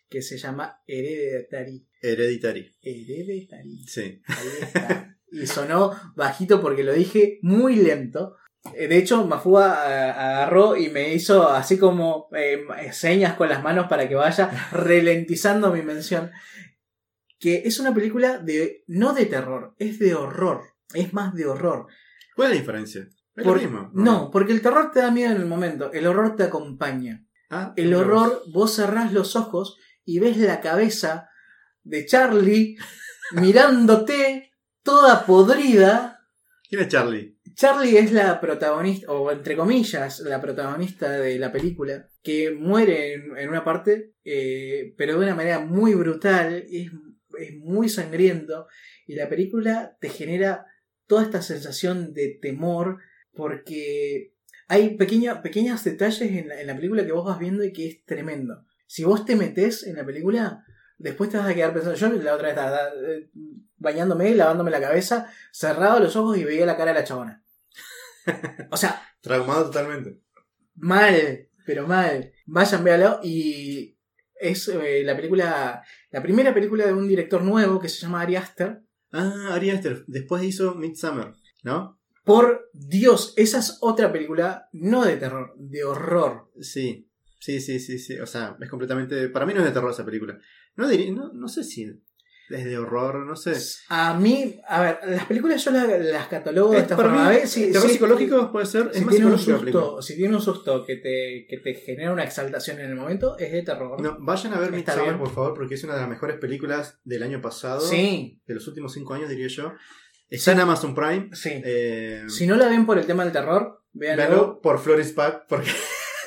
que 0.08 0.22
se 0.22 0.36
llama 0.38 0.82
Hereditary. 0.86 1.86
Hereditary. 2.02 2.76
Hereditary. 2.82 3.84
Sí. 3.86 4.20
Ahí 4.26 4.48
está. 4.62 5.16
Y 5.30 5.46
sonó 5.46 5.92
bajito 6.16 6.60
porque 6.62 6.84
lo 6.84 6.92
dije 6.92 7.38
muy 7.42 7.76
lento. 7.76 8.36
Eh, 8.74 8.88
De 8.88 8.96
hecho, 8.98 9.26
Mafuga 9.26 9.84
eh, 9.88 10.10
agarró 10.10 10.76
y 10.76 10.88
me 10.88 11.12
hizo 11.14 11.48
así 11.48 11.78
como 11.78 12.28
eh, 12.36 12.64
señas 12.92 13.34
con 13.34 13.48
las 13.48 13.62
manos 13.62 13.86
para 13.88 14.08
que 14.08 14.14
vaya 14.14 14.50
ralentizando 14.72 15.72
mi 15.72 15.82
mención. 15.82 16.30
Que 17.38 17.62
es 17.64 17.78
una 17.78 17.94
película 17.94 18.38
de 18.38 18.82
no 18.88 19.12
de 19.14 19.26
terror, 19.26 19.74
es 19.78 19.98
de 19.98 20.14
horror. 20.14 20.62
Es 20.92 21.12
más 21.12 21.34
de 21.34 21.46
horror. 21.46 21.86
¿Cuál 22.34 22.48
es 22.48 22.54
la 22.54 22.60
diferencia? 22.60 23.02
¿Es 23.36 23.44
Por- 23.44 23.56
lo 23.56 23.62
mismo? 23.62 23.90
No, 23.94 24.30
porque 24.32 24.52
el 24.52 24.60
terror 24.62 24.90
te 24.90 25.00
da 25.00 25.10
miedo 25.10 25.30
en 25.34 25.40
el 25.42 25.46
momento, 25.46 25.92
el 25.92 26.06
horror 26.06 26.34
te 26.34 26.42
acompaña. 26.44 27.24
Ah, 27.50 27.72
El 27.76 27.94
horror, 27.94 28.42
vos 28.52 28.74
cerrás 28.74 29.12
los 29.12 29.34
ojos 29.36 29.78
y 30.04 30.18
ves 30.18 30.36
la 30.36 30.60
cabeza 30.60 31.28
de 31.82 32.04
Charlie 32.04 32.76
mirándote 33.32 34.52
toda 34.82 35.24
podrida. 35.24 36.20
¿Quién 36.68 36.82
es 36.82 36.88
Charlie? 36.88 37.37
Charlie 37.58 37.98
es 37.98 38.12
la 38.12 38.40
protagonista, 38.40 39.10
o 39.10 39.32
entre 39.32 39.56
comillas, 39.56 40.20
la 40.20 40.40
protagonista 40.40 41.10
de 41.10 41.40
la 41.40 41.50
película, 41.50 42.08
que 42.22 42.52
muere 42.52 43.14
en, 43.14 43.36
en 43.36 43.48
una 43.48 43.64
parte, 43.64 44.12
eh, 44.22 44.94
pero 44.96 45.14
de 45.18 45.24
una 45.24 45.34
manera 45.34 45.58
muy 45.58 45.92
brutal, 45.94 46.64
es, 46.70 46.92
es 47.36 47.56
muy 47.58 47.88
sangriento, 47.88 48.68
y 49.08 49.16
la 49.16 49.28
película 49.28 49.96
te 50.00 50.08
genera 50.08 50.66
toda 51.08 51.24
esta 51.24 51.42
sensación 51.42 52.14
de 52.14 52.38
temor, 52.40 52.98
porque 53.32 54.34
hay 54.68 54.96
pequeños 54.96 55.38
pequeños 55.38 55.82
detalles 55.82 56.30
en 56.30 56.46
la, 56.46 56.60
en 56.60 56.68
la 56.68 56.76
película 56.76 57.04
que 57.04 57.10
vos 57.10 57.26
vas 57.26 57.40
viendo 57.40 57.64
y 57.64 57.72
que 57.72 57.88
es 57.88 58.04
tremendo. 58.04 58.66
Si 58.86 59.02
vos 59.02 59.24
te 59.24 59.34
metés 59.34 59.84
en 59.84 59.96
la 59.96 60.06
película, 60.06 60.64
después 60.96 61.28
te 61.28 61.38
vas 61.38 61.48
a 61.48 61.54
quedar 61.56 61.74
pensando. 61.74 61.96
Yo 61.96 62.22
la 62.22 62.36
otra 62.36 62.52
vez 62.52 62.56
estaba 62.56 62.88
eh, 63.04 63.30
bañándome, 63.78 64.32
lavándome 64.36 64.70
la 64.70 64.80
cabeza, 64.80 65.28
cerrado 65.50 65.98
los 65.98 66.14
ojos 66.14 66.38
y 66.38 66.44
veía 66.44 66.64
la 66.64 66.76
cara 66.76 66.92
de 66.92 67.00
la 67.00 67.04
chabona. 67.04 67.44
O 68.70 68.76
sea, 68.76 69.02
Traumado 69.20 69.66
totalmente. 69.66 70.20
mal, 70.74 71.48
pero 71.66 71.86
mal. 71.86 72.32
Vayan, 72.46 72.84
véalo. 72.84 73.20
Y 73.22 73.98
es 74.34 74.68
eh, 74.68 75.02
la 75.04 75.16
película, 75.16 75.82
la 76.10 76.22
primera 76.22 76.54
película 76.54 76.86
de 76.86 76.92
un 76.92 77.08
director 77.08 77.42
nuevo 77.42 77.80
que 77.80 77.88
se 77.88 78.00
llama 78.00 78.22
Ari 78.22 78.36
Aster. 78.36 78.82
Ah, 79.12 79.50
Ari 79.52 79.70
Aster. 79.70 80.04
Después 80.06 80.42
hizo 80.44 80.74
Midsummer, 80.74 81.32
¿no? 81.64 81.98
Por 82.24 82.68
Dios, 82.74 83.32
esa 83.36 83.58
es 83.58 83.78
otra 83.80 84.12
película 84.12 84.68
no 84.72 85.04
de 85.04 85.16
terror, 85.16 85.54
de 85.56 85.82
horror. 85.84 86.50
Sí. 86.60 87.06
Sí, 87.40 87.60
sí, 87.60 87.78
sí, 87.80 87.98
sí. 87.98 88.18
O 88.18 88.26
sea, 88.26 88.56
es 88.60 88.68
completamente. 88.68 89.28
Para 89.28 89.46
mí 89.46 89.54
no 89.54 89.60
es 89.60 89.66
de 89.66 89.72
terror 89.72 89.90
esa 89.90 90.04
película. 90.04 90.38
No, 90.76 90.88
diría- 90.88 91.12
no, 91.12 91.32
no 91.32 91.48
sé 91.48 91.64
si 91.64 91.86
es 92.50 92.64
de 92.64 92.78
horror, 92.78 93.26
no 93.26 93.36
sé. 93.36 93.54
A 93.88 94.14
mí, 94.14 94.60
a 94.68 94.80
ver, 94.82 94.98
las 95.06 95.26
películas 95.26 95.64
yo 95.64 95.70
las, 95.70 95.86
las 96.00 96.28
catalogo 96.28 96.70
de 96.72 96.78
Es 96.78 96.82
esta 96.84 96.96
para 96.96 97.08
forma. 97.10 97.22
mí, 97.24 97.28
A 97.28 97.38
ver, 97.38 97.48
si- 97.48 97.70
terror 97.72 97.86
si- 97.88 97.92
psicológico 97.94 98.50
puede 98.52 98.66
ser. 98.66 98.90
Si 98.92 98.98
es 99.00 99.04
más 99.04 99.14
tiene, 99.14 99.30
un 99.30 99.38
susto, 99.38 100.02
si 100.02 100.16
tiene 100.16 100.34
un 100.34 100.40
susto 100.42 100.84
que 100.84 100.96
te, 100.96 101.46
que 101.48 101.58
te 101.62 101.74
genera 101.74 102.12
una 102.12 102.24
exaltación 102.24 102.80
en 102.80 102.90
el 102.90 102.94
momento, 102.96 103.36
es 103.38 103.52
de 103.52 103.62
terror. 103.62 104.00
No, 104.00 104.16
vayan 104.20 104.54
a 104.54 104.60
ver 104.60 104.72
Midsommar, 104.72 105.18
por 105.18 105.30
favor, 105.32 105.54
porque 105.54 105.74
es 105.74 105.84
una 105.84 105.94
de 105.94 106.00
las 106.00 106.08
mejores 106.08 106.36
películas 106.38 106.98
del 107.04 107.22
año 107.22 107.40
pasado. 107.40 107.80
Sí, 107.80 108.40
De 108.46 108.54
los 108.54 108.66
últimos 108.68 108.92
cinco 108.92 109.14
años, 109.14 109.28
diría 109.28 109.48
yo. 109.48 109.72
Está 110.30 110.52
en 110.52 110.60
Amazon 110.60 110.94
Prime. 110.94 111.30
sí. 111.32 111.50
Eh, 111.64 112.24
Si 112.28 112.46
no 112.46 112.56
la 112.56 112.68
ven 112.68 112.84
por 112.86 112.98
el 112.98 113.06
tema 113.06 113.24
del 113.24 113.32
terror, 113.32 113.82
véanlo. 113.92 114.22
véanlo 114.22 114.60
por 114.60 114.78
Flores 114.78 115.12
Pack, 115.12 115.46
porque 115.48 115.70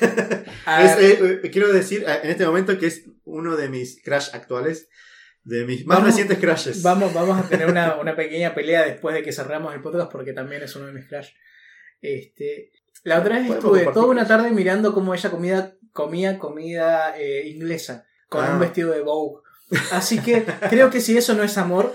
es, 0.00 0.98
eh, 0.98 1.40
eh, 1.44 1.50
quiero 1.50 1.72
decir 1.72 2.04
en 2.06 2.30
este 2.30 2.44
momento 2.46 2.76
que 2.78 2.86
es 2.86 3.04
uno 3.24 3.56
de 3.56 3.68
mis 3.68 4.02
crash 4.02 4.30
actuales, 4.32 4.88
de 5.44 5.64
mis 5.64 5.84
más 5.86 5.98
Vamos- 5.98 6.10
recientes 6.12 6.38
crashes. 6.38 6.82
vamos, 6.82 7.12
vamos 7.12 7.38
a 7.38 7.48
tener 7.48 7.66
una, 7.68 7.96
una 7.96 8.14
pequeña 8.16 8.54
pelea 8.54 8.84
después 8.84 9.14
de 9.14 9.22
que 9.22 9.32
cerramos 9.32 9.74
el 9.74 9.80
podcast 9.82 10.10
porque 10.10 10.32
también 10.32 10.62
es 10.62 10.74
uno 10.76 10.86
de 10.86 10.92
mis 10.92 11.06
crash. 11.08 11.30
Este, 12.00 12.72
la 13.04 13.20
otra 13.20 13.38
vez 13.38 13.50
estuve 13.50 13.84
toda 13.92 14.06
una 14.06 14.26
tarde 14.26 14.50
mirando 14.50 14.92
cómo 14.92 15.14
ella 15.14 15.30
comía, 15.30 15.74
comía 15.92 16.38
comida 16.38 17.16
eh, 17.18 17.46
inglesa 17.48 18.06
con 18.28 18.44
Ah. 18.44 18.52
un 18.54 18.60
vestido 18.60 18.92
de 18.92 19.00
Vogue. 19.02 19.42
Así 19.92 20.20
que 20.20 20.44
creo 20.70 20.90
que 20.90 21.00
si 21.00 21.16
eso 21.16 21.34
no 21.34 21.42
es 21.42 21.56
amor, 21.58 21.92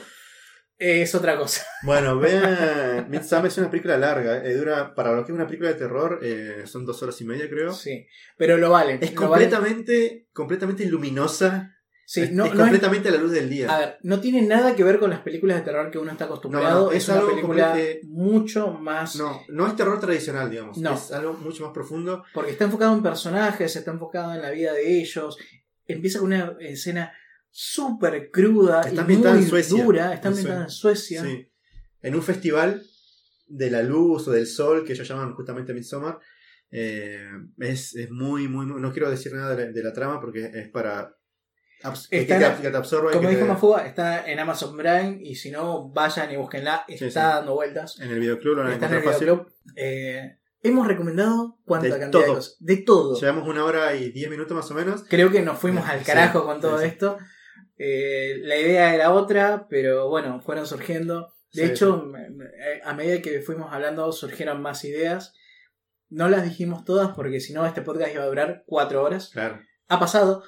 eh, 0.79 1.01
es 1.01 1.15
otra 1.15 1.37
cosa. 1.37 1.65
Bueno, 1.83 2.19
vean, 2.19 3.09
Midsummer 3.09 3.47
es 3.47 3.57
una 3.57 3.69
película 3.69 3.97
larga, 3.97 4.43
eh, 4.45 4.53
dura, 4.55 4.93
para 4.95 5.11
lo 5.13 5.23
que 5.25 5.31
es 5.31 5.35
una 5.35 5.45
película 5.47 5.69
de 5.69 5.75
terror, 5.75 6.19
eh, 6.21 6.63
son 6.65 6.85
dos 6.85 7.01
horas 7.03 7.19
y 7.21 7.25
media 7.25 7.49
creo. 7.49 7.71
Sí, 7.73 8.07
pero 8.37 8.57
lo 8.57 8.69
vale. 8.71 8.93
Es 8.95 8.99
vale. 9.01 9.15
completamente, 9.15 10.27
completamente 10.33 10.85
luminosa, 10.85 11.76
Sí, 12.09 12.21
es, 12.21 12.31
no, 12.31 12.45
es 12.45 12.53
no 12.53 12.55
es- 12.55 12.61
completamente 12.61 13.09
a 13.09 13.11
la 13.11 13.17
luz 13.17 13.31
del 13.33 13.49
día. 13.49 13.69
A 13.75 13.79
ver, 13.79 13.97
no 14.01 14.21
tiene 14.21 14.41
nada 14.41 14.77
que 14.77 14.83
ver 14.85 14.97
con 14.97 15.09
las 15.09 15.19
películas 15.19 15.57
de 15.57 15.63
terror 15.63 15.91
que 15.91 15.97
uno 15.97 16.09
está 16.09 16.23
acostumbrado. 16.23 16.85
No, 16.85 16.91
es, 16.93 17.03
es 17.03 17.09
una 17.09 17.17
algo 17.17 17.29
película 17.31 17.77
mucho 18.03 18.71
más. 18.71 19.17
No, 19.17 19.41
no 19.49 19.67
es 19.67 19.75
terror 19.75 19.99
tradicional, 19.99 20.49
digamos. 20.49 20.77
No. 20.77 20.93
Es 20.95 21.11
algo 21.11 21.33
mucho 21.33 21.63
más 21.65 21.73
profundo. 21.73 22.23
Porque 22.33 22.51
está 22.51 22.63
enfocado 22.63 22.95
en 22.95 23.03
personajes, 23.03 23.75
está 23.75 23.91
enfocado 23.91 24.33
en 24.33 24.41
la 24.41 24.51
vida 24.51 24.71
de 24.71 25.01
ellos. 25.01 25.37
Empieza 25.85 26.19
con 26.19 26.27
una 26.27 26.55
escena 26.61 27.11
súper 27.51 28.31
cruda 28.31 28.81
Está 28.83 29.01
y 29.01 29.17
muy 29.17 29.27
en 29.27 29.47
Suecia. 29.49 29.83
dura. 29.83 30.13
Está 30.13 30.29
En 30.29 30.33
ambientada 30.33 30.63
en 30.63 30.69
Suecia. 30.69 31.23
Sí. 31.23 31.51
En 32.01 32.15
un 32.15 32.23
festival 32.23 32.83
de 33.47 33.69
la 33.69 33.83
luz 33.83 34.29
o 34.29 34.31
del 34.31 34.47
sol, 34.47 34.85
que 34.85 34.93
ellos 34.93 35.05
llaman 35.09 35.33
justamente 35.33 35.73
Midsommar, 35.73 36.19
eh, 36.71 37.27
es, 37.59 37.95
es 37.95 38.11
muy, 38.11 38.47
muy, 38.47 38.65
muy- 38.65 38.79
No 38.81 38.93
quiero 38.93 39.09
decir 39.09 39.33
nada 39.33 39.55
de 39.55 39.65
la, 39.65 39.71
de 39.73 39.83
la 39.83 39.91
trama 39.91 40.21
porque 40.21 40.51
es 40.53 40.69
para. 40.69 41.16
Abs- 41.83 42.09
que, 42.09 42.19
Está 42.19 42.57
que 42.61 42.69
te, 42.69 42.77
absorba 42.77 43.11
Como 43.11 43.29
dijo 43.29 43.41
te- 43.41 43.47
Mafuga, 43.47 43.85
está 43.85 44.29
en 44.29 44.39
Amazon 44.39 44.75
Prime 44.77 45.19
y 45.21 45.35
si 45.35 45.51
no, 45.51 45.89
vayan 45.89 46.31
y 46.31 46.35
búsquenla. 46.37 46.85
Está 46.87 47.05
Sí, 47.05 47.11
sí. 47.11 47.19
dando 47.19 47.53
vueltas. 47.55 47.99
En 47.99 48.11
el 48.11 48.19
videoclub 48.19 48.55
lo 48.57 48.69
Está 48.71 48.87
en 48.87 48.93
el 48.93 49.01
videoclub. 49.01 49.51
Eh, 49.75 50.37
hemos 50.63 50.87
recomendado 50.87 51.59
cuánta 51.65 51.87
De 51.93 51.99
cantidad 51.99 52.23
de 52.23 52.27
cosas. 52.27 52.57
De 52.59 52.77
todo. 52.77 53.19
Llevamos 53.19 53.47
una 53.47 53.63
hora 53.65 53.95
y 53.95 54.11
diez 54.11 54.29
minutos 54.29 54.55
más 54.55 54.69
o 54.71 54.73
menos. 54.73 55.03
Creo 55.09 55.31
que 55.31 55.41
nos 55.41 55.57
fuimos 55.59 55.87
al 55.87 56.03
carajo 56.03 56.45
con 56.45 56.59
todo 56.61 56.81
esto. 56.81 57.17
Eh, 57.77 58.39
la 58.43 58.57
idea 58.57 58.95
era 58.95 59.11
otra, 59.11 59.67
pero 59.69 60.09
bueno, 60.09 60.41
fueron 60.41 60.65
surgiendo. 60.65 61.33
De 61.53 61.65
hecho, 61.65 62.11
eh, 62.17 62.81
a 62.83 62.93
medida 62.93 63.21
que 63.21 63.39
fuimos 63.41 63.71
hablando, 63.71 64.11
surgieron 64.11 64.61
más 64.61 64.83
ideas. 64.83 65.33
No 66.09 66.29
las 66.29 66.43
dijimos 66.43 66.85
todas 66.85 67.09
porque 67.15 67.39
si 67.39 67.53
no, 67.53 67.65
este 67.65 67.81
podcast 67.81 68.13
iba 68.13 68.23
a 68.23 68.27
durar 68.27 68.63
cuatro 68.65 69.03
horas. 69.03 69.29
Claro. 69.31 69.59
Ha 69.89 69.99
pasado, 69.99 70.43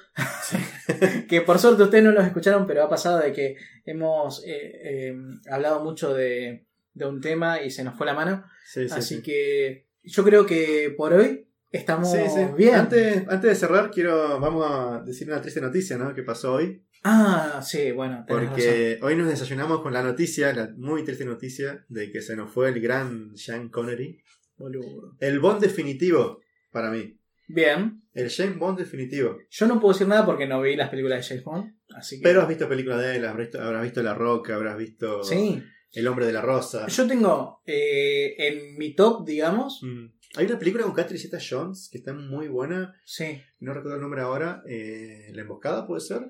que 1.28 1.40
por 1.42 1.58
suerte 1.58 1.82
ustedes 1.82 2.04
no 2.04 2.12
los 2.12 2.24
escucharon, 2.24 2.66
pero 2.66 2.84
ha 2.84 2.88
pasado 2.88 3.18
de 3.18 3.32
que 3.32 3.56
hemos 3.84 4.44
eh, 4.46 4.72
eh, 4.82 5.16
hablado 5.50 5.82
mucho 5.82 6.14
de, 6.14 6.66
de 6.94 7.06
un 7.06 7.20
tema 7.20 7.62
y 7.62 7.70
se 7.70 7.84
nos 7.84 7.96
fue 7.96 8.06
la 8.06 8.14
mano. 8.14 8.44
Sí, 8.64 8.88
sí, 8.88 8.94
Así 8.94 9.16
sí. 9.16 9.22
que 9.22 9.86
yo 10.02 10.24
creo 10.24 10.46
que 10.46 10.94
por 10.96 11.12
hoy 11.12 11.46
estamos 11.70 12.14
bien. 12.56 12.74
Antes, 12.74 13.28
antes 13.28 13.50
de 13.50 13.54
cerrar, 13.54 13.90
quiero. 13.90 14.40
Vamos 14.40 14.66
a 14.68 15.02
decir 15.04 15.28
una 15.28 15.40
triste 15.40 15.60
noticia, 15.60 15.96
¿no? 15.96 16.14
Que 16.14 16.22
pasó 16.22 16.54
hoy. 16.54 16.84
Ah, 17.02 17.60
sí, 17.64 17.92
bueno, 17.92 18.24
razón. 18.28 18.46
Porque 18.48 18.98
hoy 19.02 19.16
nos 19.16 19.28
desayunamos 19.28 19.80
con 19.80 19.92
la 19.92 20.02
noticia, 20.02 20.52
la 20.52 20.70
muy 20.76 21.02
triste 21.04 21.24
noticia, 21.24 21.84
de 21.88 22.10
que 22.10 22.20
se 22.20 22.36
nos 22.36 22.50
fue 22.50 22.68
el 22.68 22.80
gran 22.80 23.36
Sean 23.36 23.70
Connery. 23.70 24.22
Boludo. 24.58 25.16
El 25.18 25.40
Bond 25.40 25.62
definitivo, 25.62 26.40
para 26.70 26.90
mí. 26.90 27.18
Bien. 27.48 27.99
El 28.12 28.30
James 28.30 28.58
Bond 28.58 28.78
definitivo. 28.78 29.38
Yo 29.50 29.66
no 29.66 29.80
puedo 29.80 29.92
decir 29.92 30.08
nada 30.08 30.26
porque 30.26 30.46
no 30.46 30.60
vi 30.60 30.74
las 30.76 30.88
películas 30.90 31.20
de 31.20 31.28
James 31.28 31.44
Bond. 31.44 31.74
Así 31.94 32.16
que. 32.16 32.22
Pero 32.22 32.42
has 32.42 32.48
visto 32.48 32.68
películas 32.68 33.00
de 33.00 33.16
él, 33.16 33.24
habrás 33.24 33.46
visto, 33.48 33.60
habrás 33.62 33.82
visto 33.82 34.02
La 34.02 34.14
Roca, 34.14 34.54
habrás 34.56 34.76
visto 34.76 35.22
Sí. 35.24 35.62
El 35.92 36.06
Hombre 36.06 36.26
de 36.26 36.32
la 36.32 36.40
Rosa. 36.40 36.86
Yo 36.86 37.06
tengo 37.06 37.60
eh, 37.66 38.34
en 38.38 38.76
mi 38.78 38.94
top, 38.94 39.26
digamos. 39.26 39.80
Mm. 39.82 40.06
Hay 40.36 40.46
una 40.46 40.58
película 40.58 40.84
con 40.84 40.92
Catherine 40.94 41.20
Zeta 41.20 41.38
Jones 41.40 41.88
que 41.90 41.98
está 41.98 42.12
muy 42.14 42.46
buena, 42.46 42.94
Sí, 43.04 43.42
no 43.58 43.74
recuerdo 43.74 43.96
el 43.96 44.02
nombre 44.02 44.20
ahora. 44.20 44.62
eh, 44.68 45.30
la 45.32 45.42
Emboscada 45.42 45.86
puede 45.86 46.00
ser. 46.00 46.20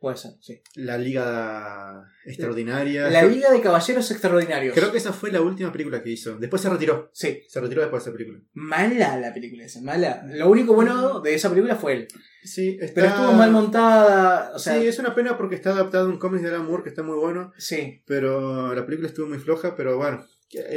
Puede 0.00 0.16
ser, 0.16 0.32
sí. 0.40 0.62
La 0.74 0.96
Liga 0.96 2.10
Extraordinaria. 2.24 3.10
La 3.10 3.22
Liga 3.22 3.52
de 3.52 3.60
Caballeros 3.60 4.10
Extraordinarios. 4.10 4.74
Creo 4.74 4.90
que 4.90 4.98
esa 4.98 5.12
fue 5.12 5.30
la 5.30 5.42
última 5.42 5.70
película 5.70 6.02
que 6.02 6.10
hizo. 6.10 6.38
Después 6.38 6.62
se 6.62 6.70
retiró. 6.70 7.10
Sí. 7.12 7.42
Se 7.46 7.60
retiró 7.60 7.82
después 7.82 8.02
de 8.02 8.10
esa 8.10 8.16
película. 8.16 8.40
Mala 8.54 9.18
la 9.18 9.34
película 9.34 9.64
esa, 9.64 9.82
mala. 9.82 10.24
Lo 10.26 10.48
único 10.48 10.74
bueno 10.74 11.20
de 11.20 11.34
esa 11.34 11.50
película 11.50 11.76
fue 11.76 11.92
él. 11.92 12.08
Sí, 12.42 12.78
está... 12.80 12.94
Pero 12.94 13.06
estuvo 13.08 13.32
mal 13.32 13.52
montada. 13.52 14.52
O 14.54 14.58
sea, 14.58 14.80
sí, 14.80 14.86
es 14.86 14.98
una 14.98 15.14
pena 15.14 15.36
porque 15.36 15.54
está 15.54 15.70
adaptado 15.70 16.06
a 16.06 16.08
un 16.08 16.18
cómic 16.18 16.40
de 16.40 16.48
Alan 16.48 16.64
Moore 16.64 16.82
que 16.82 16.88
está 16.88 17.02
muy 17.02 17.16
bueno. 17.16 17.52
sí. 17.58 18.02
Pero 18.06 18.74
la 18.74 18.86
película 18.86 19.06
estuvo 19.06 19.28
muy 19.28 19.38
floja. 19.38 19.76
Pero 19.76 19.98
bueno, 19.98 20.26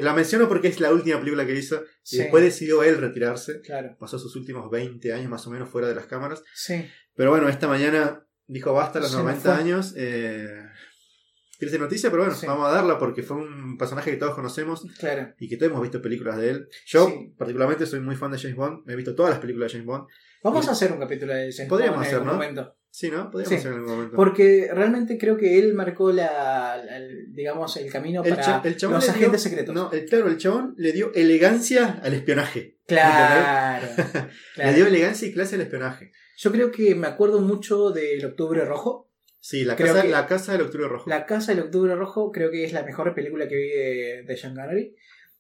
la 0.02 0.14
menciono 0.14 0.50
porque 0.50 0.68
es 0.68 0.82
la 0.82 0.92
última 0.92 1.20
película 1.20 1.46
que 1.46 1.56
hizo. 1.56 1.82
Sí. 2.04 2.18
Y 2.18 2.20
después 2.20 2.44
decidió 2.44 2.84
él 2.84 2.98
retirarse. 2.98 3.62
Claro. 3.62 3.96
Pasó 3.98 4.20
sus 4.20 4.36
últimos 4.36 4.70
20 4.70 5.14
años 5.14 5.30
más 5.30 5.48
o 5.48 5.50
menos 5.50 5.70
fuera 5.70 5.88
de 5.88 5.96
las 5.96 6.08
cámaras. 6.08 6.44
Sí. 6.54 6.86
Pero 7.16 7.32
bueno, 7.32 7.48
esta 7.48 7.68
mañana 7.68 8.26
dijo 8.48 8.74
basta 8.74 9.00
a 9.00 9.02
los 9.02 9.12
Se 9.12 9.18
nos 9.18 9.26
90 9.26 9.54
fue. 9.54 9.62
años. 9.62 9.94
Eh, 9.98 10.48
triste 11.60 11.80
noticia, 11.80 12.10
pero 12.12 12.24
bueno, 12.24 12.38
Sí. 12.38 12.46
vamos 12.46 12.68
a 12.68 12.72
darla 12.74 12.98
porque 13.00 13.24
fue 13.24 13.38
un 13.38 13.78
personaje 13.78 14.12
que 14.12 14.18
todos 14.18 14.36
conocemos 14.36 14.86
Claro. 15.00 15.34
y 15.40 15.48
que 15.48 15.56
todos 15.58 15.72
hemos 15.72 15.82
visto 15.82 16.02
películas 16.02 16.38
de 16.38 16.50
él. 16.50 16.68
Yo, 16.88 17.08
Sí. 17.08 17.34
particularmente, 17.38 17.86
soy 17.86 18.02
muy 18.02 18.16
fan 18.16 18.32
de 18.32 18.38
James 18.40 18.58
Bond. 18.58 18.86
Me 18.86 18.94
he 18.94 18.96
visto 18.96 19.16
todas 19.16 19.32
las 19.32 19.40
películas 19.40 19.68
de 19.72 19.78
James 19.80 19.86
Bond. 19.88 20.08
Vamos 20.44 20.66
Y- 20.66 20.70
a 20.70 20.72
hacer 20.74 20.92
un 20.92 21.00
capítulo 21.00 21.34
de 21.34 21.52
James 21.54 21.70
Podríamos 21.70 21.96
Bond 21.98 22.04
en 22.04 22.08
hacer, 22.08 22.16
algún 22.16 22.28
¿no? 22.28 22.34
momento. 22.34 22.76
Sí, 22.90 23.10
¿no? 23.10 23.32
Podríamos 23.32 23.50
Sí. 23.50 23.56
hacer 23.56 23.72
en 23.72 23.78
algún 23.78 23.92
momento. 23.96 24.16
Porque 24.18 24.70
realmente 24.74 25.18
creo 25.18 25.38
que 25.38 25.58
él 25.58 25.74
marcó 25.74 26.12
la, 26.12 26.80
digamos 27.30 27.76
el 27.78 27.90
camino 27.92 28.22
el, 28.24 28.30
para 28.36 28.58
el 28.58 28.74
los 28.74 28.84
le 28.84 29.00
dio- 29.00 29.10
agentes 29.12 29.42
secretos. 29.42 29.74
No, 29.74 29.92
el, 29.92 30.06
claro, 30.06 30.28
el 30.28 30.38
chabón 30.38 30.76
le 30.78 30.92
dio 30.92 31.12
elegancia 31.16 32.00
al 32.04 32.14
espionaje. 32.14 32.78
Claro, 32.86 33.88
claro. 34.54 34.70
Le 34.70 34.74
dio 34.76 34.86
elegancia 34.86 35.28
y 35.28 35.34
clase 35.34 35.56
al 35.56 35.62
espionaje. 35.62 36.12
Yo 36.38 36.52
creo 36.52 36.72
que 36.72 36.96
me 36.96 37.08
acuerdo 37.08 37.40
mucho 37.42 37.92
del 37.92 38.24
Octubre 38.26 38.64
Rojo. 38.66 39.10
Sí, 39.40 39.66
la 39.66 39.76
casa, 39.76 40.06
la 40.06 40.26
casa 40.26 40.54
del 40.54 40.62
Octubre 40.62 40.88
Rojo. 40.88 41.10
La 41.10 41.26
Casa 41.26 41.54
del 41.54 41.64
Octubre 41.64 41.96
Rojo 41.96 42.32
creo 42.32 42.50
que 42.50 42.64
es 42.64 42.72
la 42.72 42.84
mejor 42.84 43.14
película 43.14 43.48
que 43.48 43.56
vi 43.56 43.70
de, 43.70 44.24
de 44.24 44.38
Sean 44.38 44.56
Connery. 44.56 44.96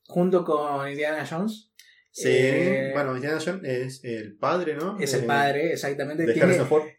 Junto 0.06 0.44
con 0.44 0.90
Indiana 0.90 1.26
Jones. 1.26 1.72
Sí, 2.12 2.28
Eh, 2.30 2.92
bueno, 2.94 3.16
Indiana 3.16 3.40
Jones 3.44 3.64
es 3.64 4.04
el 4.04 4.36
padre, 4.36 4.76
¿no? 4.76 5.00
Es 5.00 5.14
el 5.14 5.26
padre, 5.26 5.72
exactamente. 5.72 6.26
De 6.26 6.34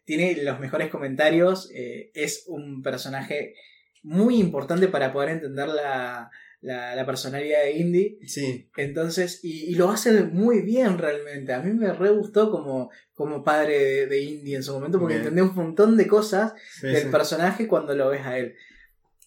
tiene 0.05 0.43
los 0.43 0.59
mejores 0.59 0.89
comentarios. 0.89 1.71
eh, 1.73 2.11
es 2.15 2.45
un 2.49 2.83
personaje 2.83 3.55
muy 4.03 4.39
importante 4.39 4.89
para 4.89 5.13
poder 5.13 5.29
entender 5.29 5.69
la, 5.69 6.31
la, 6.65 6.97
la 6.97 7.07
personalidad 7.07 7.63
de 7.63 7.73
Indy. 7.73 8.19
Sí, 8.27 8.71
Entonces, 8.77 9.41
y, 9.45 9.71
y 9.71 9.75
lo 9.75 9.91
hace 9.91 10.25
muy 10.25 10.63
bien 10.63 10.97
realmente. 10.99 11.53
A 11.53 11.61
mí 11.61 11.73
me 11.73 11.93
re 11.93 12.11
gustó 12.11 12.51
como, 12.51 12.91
como 13.13 13.45
padre 13.45 13.79
de, 13.79 14.07
de 14.07 14.21
Indy 14.23 14.55
en 14.55 14.63
su 14.63 14.73
momento 14.73 14.99
porque 14.99 15.15
Bien. 15.17 15.27
entendí 15.29 15.43
un 15.43 15.55
montón 15.55 15.97
de 15.97 16.07
cosas 16.07 16.55
sí, 16.81 16.87
del 16.87 17.03
sí. 17.03 17.09
personaje 17.09 17.69
cuando 17.69 17.95
lo 17.95 18.09
ves 18.09 18.23
a 18.25 18.39
él. 18.39 18.55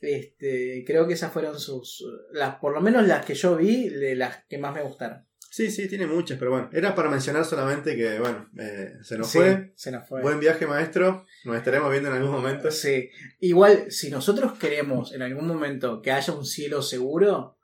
Este, 0.02 0.84
creo 0.86 1.08
que 1.08 1.14
esas 1.14 1.32
fueron 1.32 1.60
sus, 1.60 2.04
las, 2.32 2.56
por 2.56 2.74
lo 2.74 2.82
menos 2.82 3.08
las 3.08 3.26
que 3.26 3.36
yo 3.36 3.56
vi, 3.56 3.90
de 3.90 4.16
las 4.16 4.44
que 4.46 4.58
más 4.58 4.74
me 4.74 4.82
gustaron. 4.82 5.27
Sí, 5.58 5.72
sí, 5.72 5.88
tiene 5.88 6.06
muchas, 6.06 6.38
pero 6.38 6.52
bueno, 6.52 6.70
era 6.72 6.94
para 6.94 7.10
mencionar 7.10 7.44
solamente 7.44 7.96
que, 7.96 8.20
bueno, 8.20 8.48
eh, 8.60 8.94
se 9.02 9.18
nos 9.18 9.28
Sí, 9.28 9.40
fue. 9.40 9.72
Se 9.76 9.90
nos 9.92 10.08
fue. 10.08 10.22
Buen 10.22 10.40
viaje, 10.40 10.68
maestro. 10.68 11.26
Nos 11.46 11.58
estaremos 11.58 11.90
viendo 11.90 12.10
en 12.10 12.16
algún 12.18 12.32
momento. 12.32 12.70
Sí. 12.70 13.10
Igual, 13.40 13.92
si 13.92 14.12
nosotros 14.12 14.56
queremos 14.60 15.14
en 15.14 15.24
algún 15.24 15.48
momento 15.48 16.00
que 16.04 16.12
haya 16.12 16.32
un 16.34 16.46
cielo 16.46 16.84
seguro, 16.84 17.58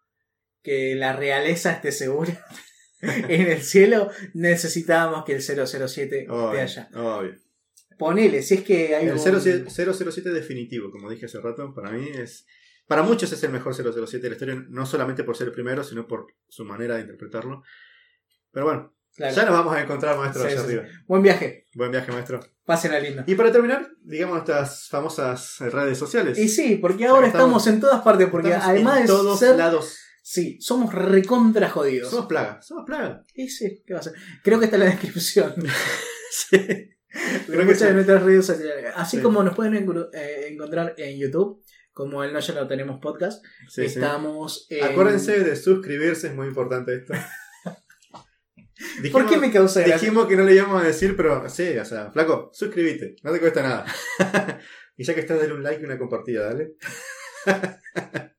que 0.63 0.95
la 0.95 1.13
realeza 1.15 1.71
esté 1.73 1.91
segura 1.91 2.43
en 3.01 3.41
el 3.51 3.61
cielo, 3.61 4.09
necesitábamos 4.33 5.23
que 5.23 5.33
el 5.33 5.41
007 5.43 6.21
esté 6.21 6.31
Obvio, 6.31 6.61
allá. 6.61 6.89
obvio. 6.95 7.35
Ponele, 7.99 8.41
si 8.41 8.55
es 8.55 8.61
que 8.63 8.95
hay 8.95 9.05
El 9.05 9.13
un- 9.13 9.19
07 9.19 9.65
007 9.69 10.31
definitivo, 10.31 10.89
como 10.89 11.11
dije 11.11 11.27
hace 11.27 11.39
rato, 11.39 11.75
para 11.75 11.91
mí 11.91 12.09
es. 12.17 12.47
Para 12.87 13.03
muchos 13.03 13.31
es 13.31 13.43
el 13.43 13.51
mejor 13.51 13.73
007 13.73 14.19
de 14.21 14.29
la 14.29 14.35
historia, 14.35 14.65
no 14.69 14.85
solamente 14.85 15.23
por 15.23 15.35
ser 15.37 15.47
el 15.47 15.53
primero, 15.53 15.83
sino 15.83 16.05
por 16.07 16.27
su 16.47 16.65
manera 16.65 16.95
de 16.95 17.01
interpretarlo. 17.01 17.63
Pero 18.51 18.65
bueno, 18.65 18.95
Claro. 19.15 19.35
ya 19.35 19.43
nos 19.45 19.53
vamos 19.53 19.75
a 19.75 19.81
encontrar, 19.81 20.17
maestro, 20.17 20.41
Sí, 20.41 20.47
allá 20.47 20.61
sí, 20.61 20.67
sí. 20.69 20.77
arriba. 20.77 20.93
Buen 21.07 21.21
viaje, 21.21 21.67
Buen 21.75 21.91
viaje, 21.91 22.11
maestro. 22.11 22.39
pásenla 22.65 22.99
lindo. 22.99 23.23
Y 23.27 23.35
para 23.35 23.51
terminar, 23.51 23.91
digamos 24.01 24.33
nuestras 24.35 24.87
famosas 24.89 25.57
redes 25.59 25.97
sociales. 25.99 26.37
Y 26.39 26.49
sí, 26.49 26.77
porque 26.77 27.05
ahora 27.05 27.27
Estamos- 27.27 27.61
estamos, 27.61 27.67
en 27.67 27.79
todas 27.79 28.01
partes, 28.01 28.27
porque 28.29 28.53
además 28.53 28.95
en 28.97 29.01
de 29.03 29.07
todos 29.07 29.39
ser... 29.39 29.55
lados. 29.55 29.97
Sí, 30.25 30.57
somos 30.61 30.93
recontra 30.93 31.69
jodidos. 31.69 32.09
Somos 32.09 32.25
plaga, 32.27 32.61
somos 32.61 32.85
plaga. 32.85 33.23
Y 33.35 33.49
sí, 33.49 33.83
¿qué 33.85 33.93
va 33.93 33.99
a 33.99 34.03
ser? 34.03 34.13
Creo 34.43 34.57
que 34.57 34.65
está 34.65 34.77
en 34.77 34.83
la 34.83 34.89
descripción. 34.89 35.53
Sí. 36.31 36.57
Creo 36.57 37.59
que 37.59 37.65
muchas 37.65 37.81
de 37.81 37.87
sí. 37.89 37.93
nuestras 37.93 38.23
redes 38.23 38.45
sociales. 38.47 38.91
Así 38.95 39.17
Sí. 39.17 39.23
como 39.23 39.43
nos 39.43 39.55
pueden 39.55 39.75
eh, 39.75 40.47
encontrar 40.49 40.95
en 40.97 41.19
YouTube, 41.19 41.61
como 41.93 42.23
el 42.23 42.33
No 42.33 42.39
Ya 42.39 42.53
Lo 42.55 42.67
Tenemos 42.67 42.99
Podcast. 42.99 43.43
Sí, 43.69 43.87
sí. 43.87 43.99
Estamos 43.99 44.67
en... 44.69 44.83
Acuérdense 44.83 45.43
de 45.43 45.55
suscribirse, 45.55 46.27
es 46.27 46.35
muy 46.35 46.47
importante 46.47 46.95
esto. 46.95 47.13
¿Por 49.11 49.29
qué 49.29 49.37
me 49.37 49.51
causa 49.51 49.81
gracia? 49.81 49.97
Dijimos 49.97 50.27
que 50.27 50.35
no 50.35 50.43
le 50.43 50.55
íbamos 50.55 50.81
a 50.81 50.85
decir, 50.85 51.15
pero 51.15 51.47
sí, 51.49 51.77
o 51.77 51.85
sea, 51.85 52.11
flaco, 52.11 52.49
suscríbete, 52.53 53.15
no 53.23 53.31
te 53.31 53.39
cuesta 53.39 53.61
nada. 53.61 53.85
y 54.97 55.03
ya 55.03 55.13
que 55.13 55.21
estás, 55.21 55.39
dale 55.39 55.53
un 55.53 55.63
like 55.63 55.81
y 55.81 55.85
una 55.85 55.97
compartida, 55.97 56.45
dale. 56.45 56.73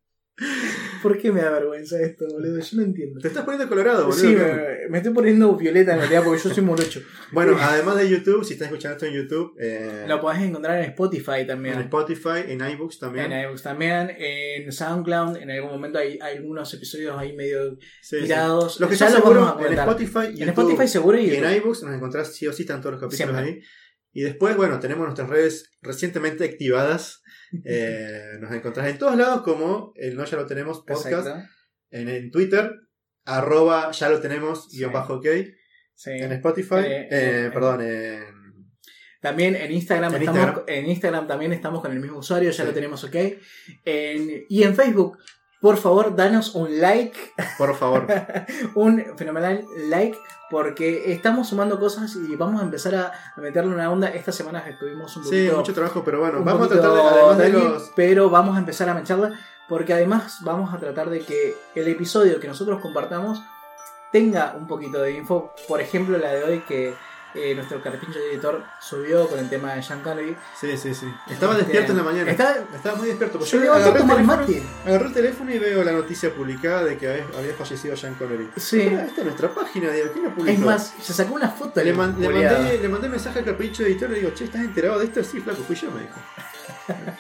¿Por 1.05 1.19
qué 1.19 1.31
me 1.31 1.43
da 1.43 1.51
vergüenza 1.51 2.01
esto, 2.01 2.25
boludo? 2.33 2.59
Yo 2.59 2.77
no 2.79 2.83
entiendo. 2.83 3.21
Te 3.21 3.29
estás 3.29 3.45
poniendo 3.45 3.69
colorado, 3.69 4.07
boludo. 4.07 4.19
Sí, 4.21 4.29
me, 4.35 4.89
me 4.89 4.99
estoy 4.99 5.13
poniendo 5.13 5.55
violeta 5.57 5.93
en 5.93 5.99
realidad 5.99 6.23
porque 6.25 6.43
yo 6.43 6.55
soy 6.55 6.65
morocho. 6.65 7.01
Bueno, 7.31 7.57
además 7.61 7.97
de 7.99 8.09
YouTube, 8.09 8.43
si 8.45 8.55
estás 8.55 8.69
escuchando 8.69 8.95
esto 8.97 9.07
en 9.07 9.13
YouTube, 9.15 9.55
eh, 9.61 10.07
Lo 10.09 10.21
podés 10.21 10.41
encontrar 10.43 10.79
en 10.79 10.87
Spotify 10.91 11.41
en 11.41 11.47
también. 11.47 11.79
Spotify, 11.81 12.41
en 12.49 12.61
iBooks 12.73 12.99
también. 12.99 13.31
En 13.31 13.45
iVoox 13.45 13.63
también, 13.63 14.11
en 14.19 14.73
SoundCloud, 14.73 15.37
en 15.37 15.51
algún 15.51 15.71
momento 15.73 15.99
hay, 15.99 16.19
hay 16.23 16.39
algunos 16.39 16.73
episodios 16.73 17.17
ahí 17.19 17.35
medio 17.37 17.77
Sí, 18.01 18.17
sí. 18.17 18.23
tirados. 18.23 18.81
Los 18.81 18.89
que 18.89 18.97
ya 18.97 19.07
los 19.11 19.15
seguros 19.17 19.55
en. 19.67 19.73
Spotify, 19.79 20.19
En 20.29 20.33
YouTube 20.37 20.49
Spotify 20.49 20.89
seguro 20.89 21.19
y, 21.19 21.27
y 21.27 21.35
en 21.37 21.53
iBooks 21.57 21.83
nos 21.83 21.95
encontrás 21.95 22.35
sí 22.35 22.47
o 22.47 22.53
sí, 22.53 22.63
están 22.63 22.81
todos 22.81 22.93
los 22.95 23.01
capítulos 23.03 23.35
Siempre. 23.37 23.55
ahí. 23.61 23.63
Y 24.17 24.23
después, 24.23 24.57
bueno, 24.57 24.79
tenemos 24.81 25.05
nuestras 25.05 25.29
redes 25.29 25.73
recientemente 25.83 26.45
activadas. 26.45 27.21
Eh, 27.65 28.39
nos 28.41 28.53
encontrás 28.53 28.89
en 28.89 28.99
todos 28.99 29.17
lados 29.17 29.43
como 29.43 29.93
el 29.97 30.17
No 30.17 30.25
Ya 30.25 30.37
Lo 30.37 30.47
Tenemos 30.47 30.83
podcast. 30.87 31.29
En, 31.91 32.09
en 32.09 32.31
Twitter, 32.31 32.71
arroba 33.25 33.91
ya 33.93 34.09
lo 34.09 34.21
tenemos, 34.21 34.69
guion 34.73 34.93
bajo 34.93 35.15
ok. 35.15 35.27
En 36.07 36.33
Spotify, 36.33 36.75
Eh, 36.85 37.01
eh, 37.03 37.09
eh, 37.11 37.51
perdón, 37.53 37.81
en... 37.83 38.25
También 39.21 39.55
en 39.57 39.73
Instagram, 39.73 40.15
En 40.15 40.21
estamos, 40.23 40.41
Instagram. 40.41 40.65
en 40.69 40.87
Instagram 40.87 41.27
también 41.29 41.53
estamos 41.53 41.81
con 41.81 41.93
el 41.93 42.01
mismo 42.01 42.19
usuario, 42.19 42.51
ya 42.51 42.63
Sí. 42.63 42.69
lo 42.69 42.75
tenemos 42.75 43.05
ok. 43.05 43.15
En- 43.85 44.45
y 44.49 44.63
en 44.65 44.75
Facebook, 44.75 45.17
por 45.65 45.79
favor, 45.79 46.15
danos 46.15 46.55
un 46.55 46.79
like, 46.79 47.19
Por 47.57 47.75
favor. 47.75 48.07
un 48.75 49.03
fenomenal 49.17 49.65
like, 49.89 50.19
porque 50.51 51.11
estamos 51.11 51.49
sumando 51.49 51.81
cosas 51.81 52.15
y 52.17 52.37
vamos 52.37 52.61
a 52.61 52.65
empezar 52.65 52.95
a, 52.95 53.13
meterle 53.39 53.75
una 53.75 53.91
onda. 53.91 54.09
Estas 54.09 54.35
semanas 54.35 54.67
estuvimos 54.69 55.17
un 55.17 55.25
sí, 55.25 55.31
poquito, 55.31 55.57
mucho 55.57 55.73
trabajo, 55.73 56.03
pero 56.05 56.21
bueno, 56.21 56.45
vamos 56.45 56.67
a 56.67 56.69
tratar 56.69 56.93
de, 56.93 57.01
además 57.01 57.39
de 57.39 57.49
los... 57.49 57.93
pero 57.97 58.29
vamos 58.29 58.57
a 58.57 58.59
empezar 58.59 58.91
a 58.91 58.95
meterla, 58.95 59.41
porque 59.67 59.95
además 59.95 60.41
vamos 60.43 60.75
a 60.75 60.77
tratar 60.77 61.09
de 61.09 61.21
que 61.21 61.57
el 61.75 61.89
episodio 61.89 62.39
que 62.41 62.49
nosotros 62.49 62.83
compartamos 62.83 63.41
tenga 64.13 64.55
un 64.59 64.67
poquito 64.67 65.01
de 65.01 65.13
info. 65.13 65.55
Por 65.67 65.81
ejemplo, 65.81 66.19
la 66.19 66.29
de 66.29 66.45
hoy 66.45 66.61
que 66.69 66.93
eh, 67.35 67.55
nuestro 67.55 67.83
carpincho 67.83 68.19
editor 68.19 68.65
subió 68.81 69.29
con 69.29 69.39
el 69.39 69.49
tema 69.49 69.75
de 69.75 69.83
Sean 69.83 70.01
Connery. 70.03 70.37
Sí, 70.59 70.77
sí, 70.77 70.95
sí. 70.95 71.07
Estaba 71.29 71.53
Este, 71.55 71.65
despierto 71.65 71.93
en 71.93 71.99
la 71.99 72.05
mañana. 72.05 72.31
Está, 72.31 72.65
Estaba 72.75 72.97
muy 72.97 73.09
despierto. 73.09 73.39
Pues 73.39 73.51
yo 73.51 73.59
agarré 73.73 74.01
el, 74.01 74.07
teléfono, 74.07 74.25
mate. 74.25 74.63
agarré 74.87 75.07
el 75.07 75.13
teléfono 75.13 75.51
y 75.55 75.59
veo 75.59 75.85
la 75.85 75.93
noticia 75.93 76.35
publicada 76.35 76.85
de 76.85 76.97
que 76.99 77.09
había, 77.37 77.55
fallecido 77.55 77.97
Sean 77.97 78.15
Connery. 78.15 78.51
Sí. 78.57 78.81
Esta 78.83 79.21
es 79.21 79.25
nuestra 79.25 79.49
página, 79.55 79.91
digo, 79.91 80.09
¿quién 80.13 80.25
la 80.25 80.35
publicó? 80.35 80.53
Es 80.53 80.59
más, 80.61 80.95
se 81.01 81.13
sacó 81.13 81.35
una 81.35 81.49
foto. 81.51 81.83
Le, 81.83 81.93
man- 81.93 82.17
le 82.19 82.29
mandé, 82.29 82.79
le 82.79 82.89
mandé 82.89 83.09
mensaje 83.09 83.41
al 83.41 83.45
capricho 83.45 83.83
editor 83.85 84.11
y 84.11 84.15
le 84.15 84.21
digo, 84.21 84.33
che, 84.35 84.45
¿estás 84.45 84.61
enterado 84.63 84.99
de 84.99 85.07
esto? 85.07 85.23
Sí, 85.25 85.41
flaco, 85.41 85.63
fui 85.65 85.77
yo, 85.77 85.91
me 85.91 86.03
dijo. 86.03 86.15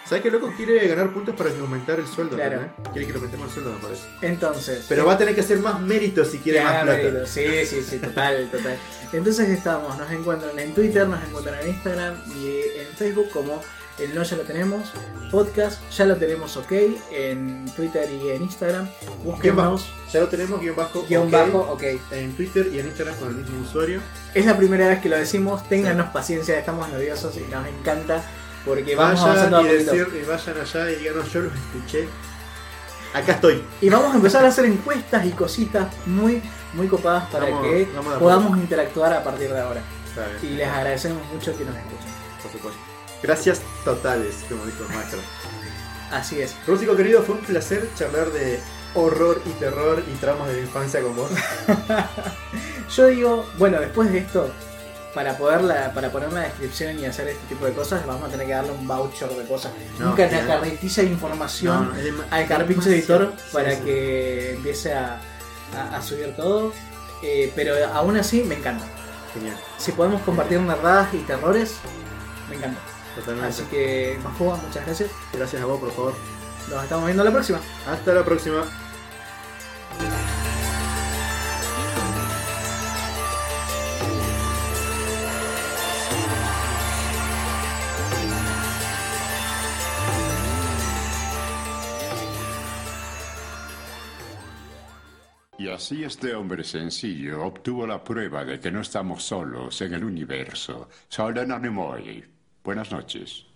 ¿Sabes 0.05 0.23
qué 0.23 0.31
loco 0.31 0.53
quiere 0.57 0.87
ganar 0.89 1.13
puntos 1.13 1.35
para 1.35 1.51
aumentar 1.51 1.99
el 1.99 2.07
sueldo? 2.07 2.37
Claro. 2.37 2.69
Quiere 2.93 3.07
que 3.07 3.13
le 3.13 3.19
aumentemos 3.19 3.49
el 3.49 3.53
sueldo, 3.55 3.73
me 3.73 3.79
parece. 3.79 4.03
Entonces. 4.23 4.87
Pero 4.89 5.07
va 5.07 5.15
a 5.15 5.19
tener 5.19 5.35
que 5.35 5.41
hacer 5.41 5.59
más 5.59 5.81
mérito 5.81 6.25
si 6.25 6.39
quiere 6.39 6.63
más 6.63 6.83
plata. 6.83 7.27
Sí, 7.27 7.47
sí, 7.67 7.83
sí, 7.83 7.99
total, 7.99 8.49
total. 8.51 8.77
Entonces 9.13 9.49
estamos, 9.49 9.97
nos 9.99 10.11
encuentran 10.11 10.59
en 10.59 10.75
Twitter, 10.75 11.07
nos 11.09 11.23
encuentran 11.23 11.61
en 11.63 11.69
Instagram 11.69 12.15
y 12.37 12.59
en 12.81 12.89
Facebook 12.97 13.31
como 13.33 13.63
el 13.99 14.15
No 14.15 14.25
Ya 14.25 14.37
Lo 14.37 14.43
Tenemos 14.43 14.93
Podcast, 15.31 15.81
ya 15.91 16.05
lo 16.05 16.17
tenemos 16.17 16.57
ok 16.57 16.73
en 17.13 17.65
Twitter 17.77 18.09
y 18.11 18.31
en 18.31 18.43
Instagram. 18.43 18.89
Búsquenos, 19.25 19.89
Ya 20.13 20.21
lo 20.21 20.29
tenemos, 20.29 20.61
guion 20.61 20.77
bajo. 20.77 21.05
guion 21.09 21.27
ok, 21.27 21.33
bajo, 21.33 21.59
ok. 21.73 21.83
En 22.13 22.37
Twitter 22.37 22.69
y 22.73 22.81
en 22.81 22.87
Instagram 22.87 23.17
con 23.17 23.29
el 23.29 23.37
mismo 23.37 23.63
usuario. 23.63 24.01
Es 24.35 24.47
la 24.47 24.57
primera 24.57 24.89
vez 24.89 25.01
que 25.01 25.09
lo 25.09 25.17
decimos, 25.17 25.69
ténganos 25.69 26.09
paciencia, 26.11 26.59
estamos 26.59 26.89
nerviosos 26.89 27.37
y 27.37 27.51
nos 27.53 27.67
encanta 27.67 28.25
porque 28.65 28.95
vamos 28.97 29.21
Vayan 29.23 29.65
y, 29.65 29.69
decir, 29.69 30.09
y 30.23 30.25
vayan 30.25 30.61
allá 30.61 30.91
y 30.91 30.97
díganos, 30.97 31.33
yo 31.33 31.41
los 31.43 31.53
escuché. 31.55 32.09
Acá 33.13 33.33
estoy. 33.33 33.63
Y 33.81 33.89
vamos 33.91 34.13
a 34.13 34.17
empezar 34.17 34.45
a 34.45 34.49
hacer 34.49 34.65
encuestas 34.65 35.25
y 35.25 35.31
cositas 35.31 35.87
muy, 36.07 36.43
muy 36.73 36.89
copadas 36.89 37.29
para 37.31 37.45
Vamos- 37.47 37.63
que 37.63 37.89
vamos 37.95 38.15
podamos 38.19 38.59
interactuar 38.59 39.13
a 39.13 39.23
partir 39.23 39.51
de 39.53 39.61
ahora. 39.61 39.81
Y 40.43 40.47
les 40.51 40.69
agradecemos 40.69 41.23
mucho 41.33 41.57
que 41.57 41.65
nos 41.65 41.77
escuchen. 41.77 42.09
por 42.43 42.51
supuesto. 42.53 42.81
Gracias 43.23 43.63
totales, 43.85 44.45
como 44.49 44.65
dijo 44.67 44.85
el 44.89 44.95
maestro. 44.97 45.19
Así 46.11 46.41
es. 46.43 46.55
Rústico 46.67 46.95
querido, 46.97 47.23
fue 47.23 47.37
un 47.37 47.41
placer 47.43 47.89
charlar 47.97 48.31
de 48.31 48.61
horror 48.95 49.41
y 49.47 49.51
terror 49.53 50.03
y 50.07 50.13
traumas 50.17 50.49
de 50.49 50.55
la 50.55 50.61
infancia 50.61 51.01
con 51.01 51.17
vos. 51.17 51.31
Yo 52.97 53.07
digo, 53.07 53.47
bueno, 53.59 53.81
después 53.81 54.13
de 54.13 54.19
esto, 54.19 54.51
para 55.15 55.37
poderla, 55.39 55.93
para 55.95 56.11
poner 56.11 56.33
la 56.33 56.41
descripción 56.41 56.99
y 56.99 57.07
hacer 57.07 57.29
este 57.29 57.47
tipo 57.49 57.65
de 57.67 57.73
cosas, 57.73 58.05
vamos 58.07 58.25
a 58.29 58.33
tener 58.33 58.47
que 58.47 58.53
darle 58.53 58.73
un 58.73 58.87
voucher 58.87 59.29
de 59.29 59.45
cosas. 59.47 59.73
No, 59.99 60.07
Nunca 60.11 60.27
una 60.27 60.47
carretilla 60.47 61.03
de 61.05 61.09
información 61.09 61.89
No, 61.97 62.13
no, 62.19 62.25
al 62.31 62.47
carpincho 62.49 62.89
editor 62.91 63.33
para 63.53 63.73
sí. 63.77 63.83
que 63.83 64.55
empiece 64.55 64.93
a, 64.93 65.21
a- 65.77 65.97
a 65.97 66.03
subir 66.03 66.35
todo. 66.37 66.73
Eh, 67.23 67.53
pero 67.57 67.75
aún 67.95 68.17
así 68.17 68.43
me 68.43 68.57
encanta. 68.57 68.85
Genial. 69.33 69.57
Si 69.79 69.93
podemos 69.93 70.21
compartir 70.23 70.61
nerdadas 70.61 71.13
y 71.15 71.19
terrores, 71.19 71.77
me 72.51 72.57
encanta. 72.57 72.81
Totalmente. 73.15 73.49
Así 73.49 73.63
que, 73.71 74.19
Mafuba, 74.23 74.57
muchas 74.57 74.85
gracias. 74.85 75.11
Gracias 75.33 75.63
a 75.63 75.65
vos, 75.65 75.79
por 75.81 75.93
favor. 75.93 76.15
Nos 76.69 76.83
estamos 76.83 77.05
viendo 77.07 77.23
la 77.25 77.31
próxima. 77.31 77.61
Hasta 77.89 78.13
la 78.13 78.25
próxima. 78.25 78.65
Y 95.65 95.69
así 95.71 96.05
este 96.05 96.35
hombre 96.35 96.63
sencillo 96.63 97.43
obtuvo 97.43 97.87
la 97.87 98.05
prueba 98.05 98.45
de 98.45 98.61
que 98.61 98.71
no 98.71 98.83
estamos 98.83 99.25
solos 99.25 99.81
en 99.81 99.95
el 99.95 100.05
universo. 100.05 100.91
Soldado 101.09 101.59
Nimoy. 101.59 102.23
Buenas 102.63 102.93
noches. 102.93 103.47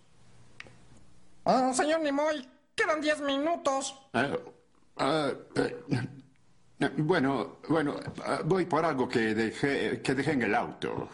Ah, 1.45 1.71
señor 1.75 2.01
Nimoy, 2.01 2.49
quedan 2.75 3.03
10 3.03 3.21
minutos. 3.21 3.95
Ah, 4.15 4.31
ah, 4.97 5.33
eh, 5.55 5.77
eh, 6.81 6.91
bueno, 6.97 7.59
bueno, 7.69 8.01
ah, 8.25 8.41
voy 8.43 8.65
por 8.65 8.87
algo 8.87 9.07
que 9.07 9.35
dejé, 9.35 10.01
que 10.01 10.15
dejé 10.15 10.33
en 10.33 10.43
el 10.45 10.55
auto. 10.55 11.11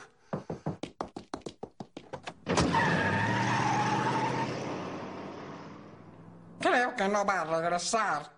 Creo 6.61 6.95
que 6.95 7.09
no 7.09 7.27
va 7.27 7.41
a 7.41 7.61
regresar. 7.61 8.31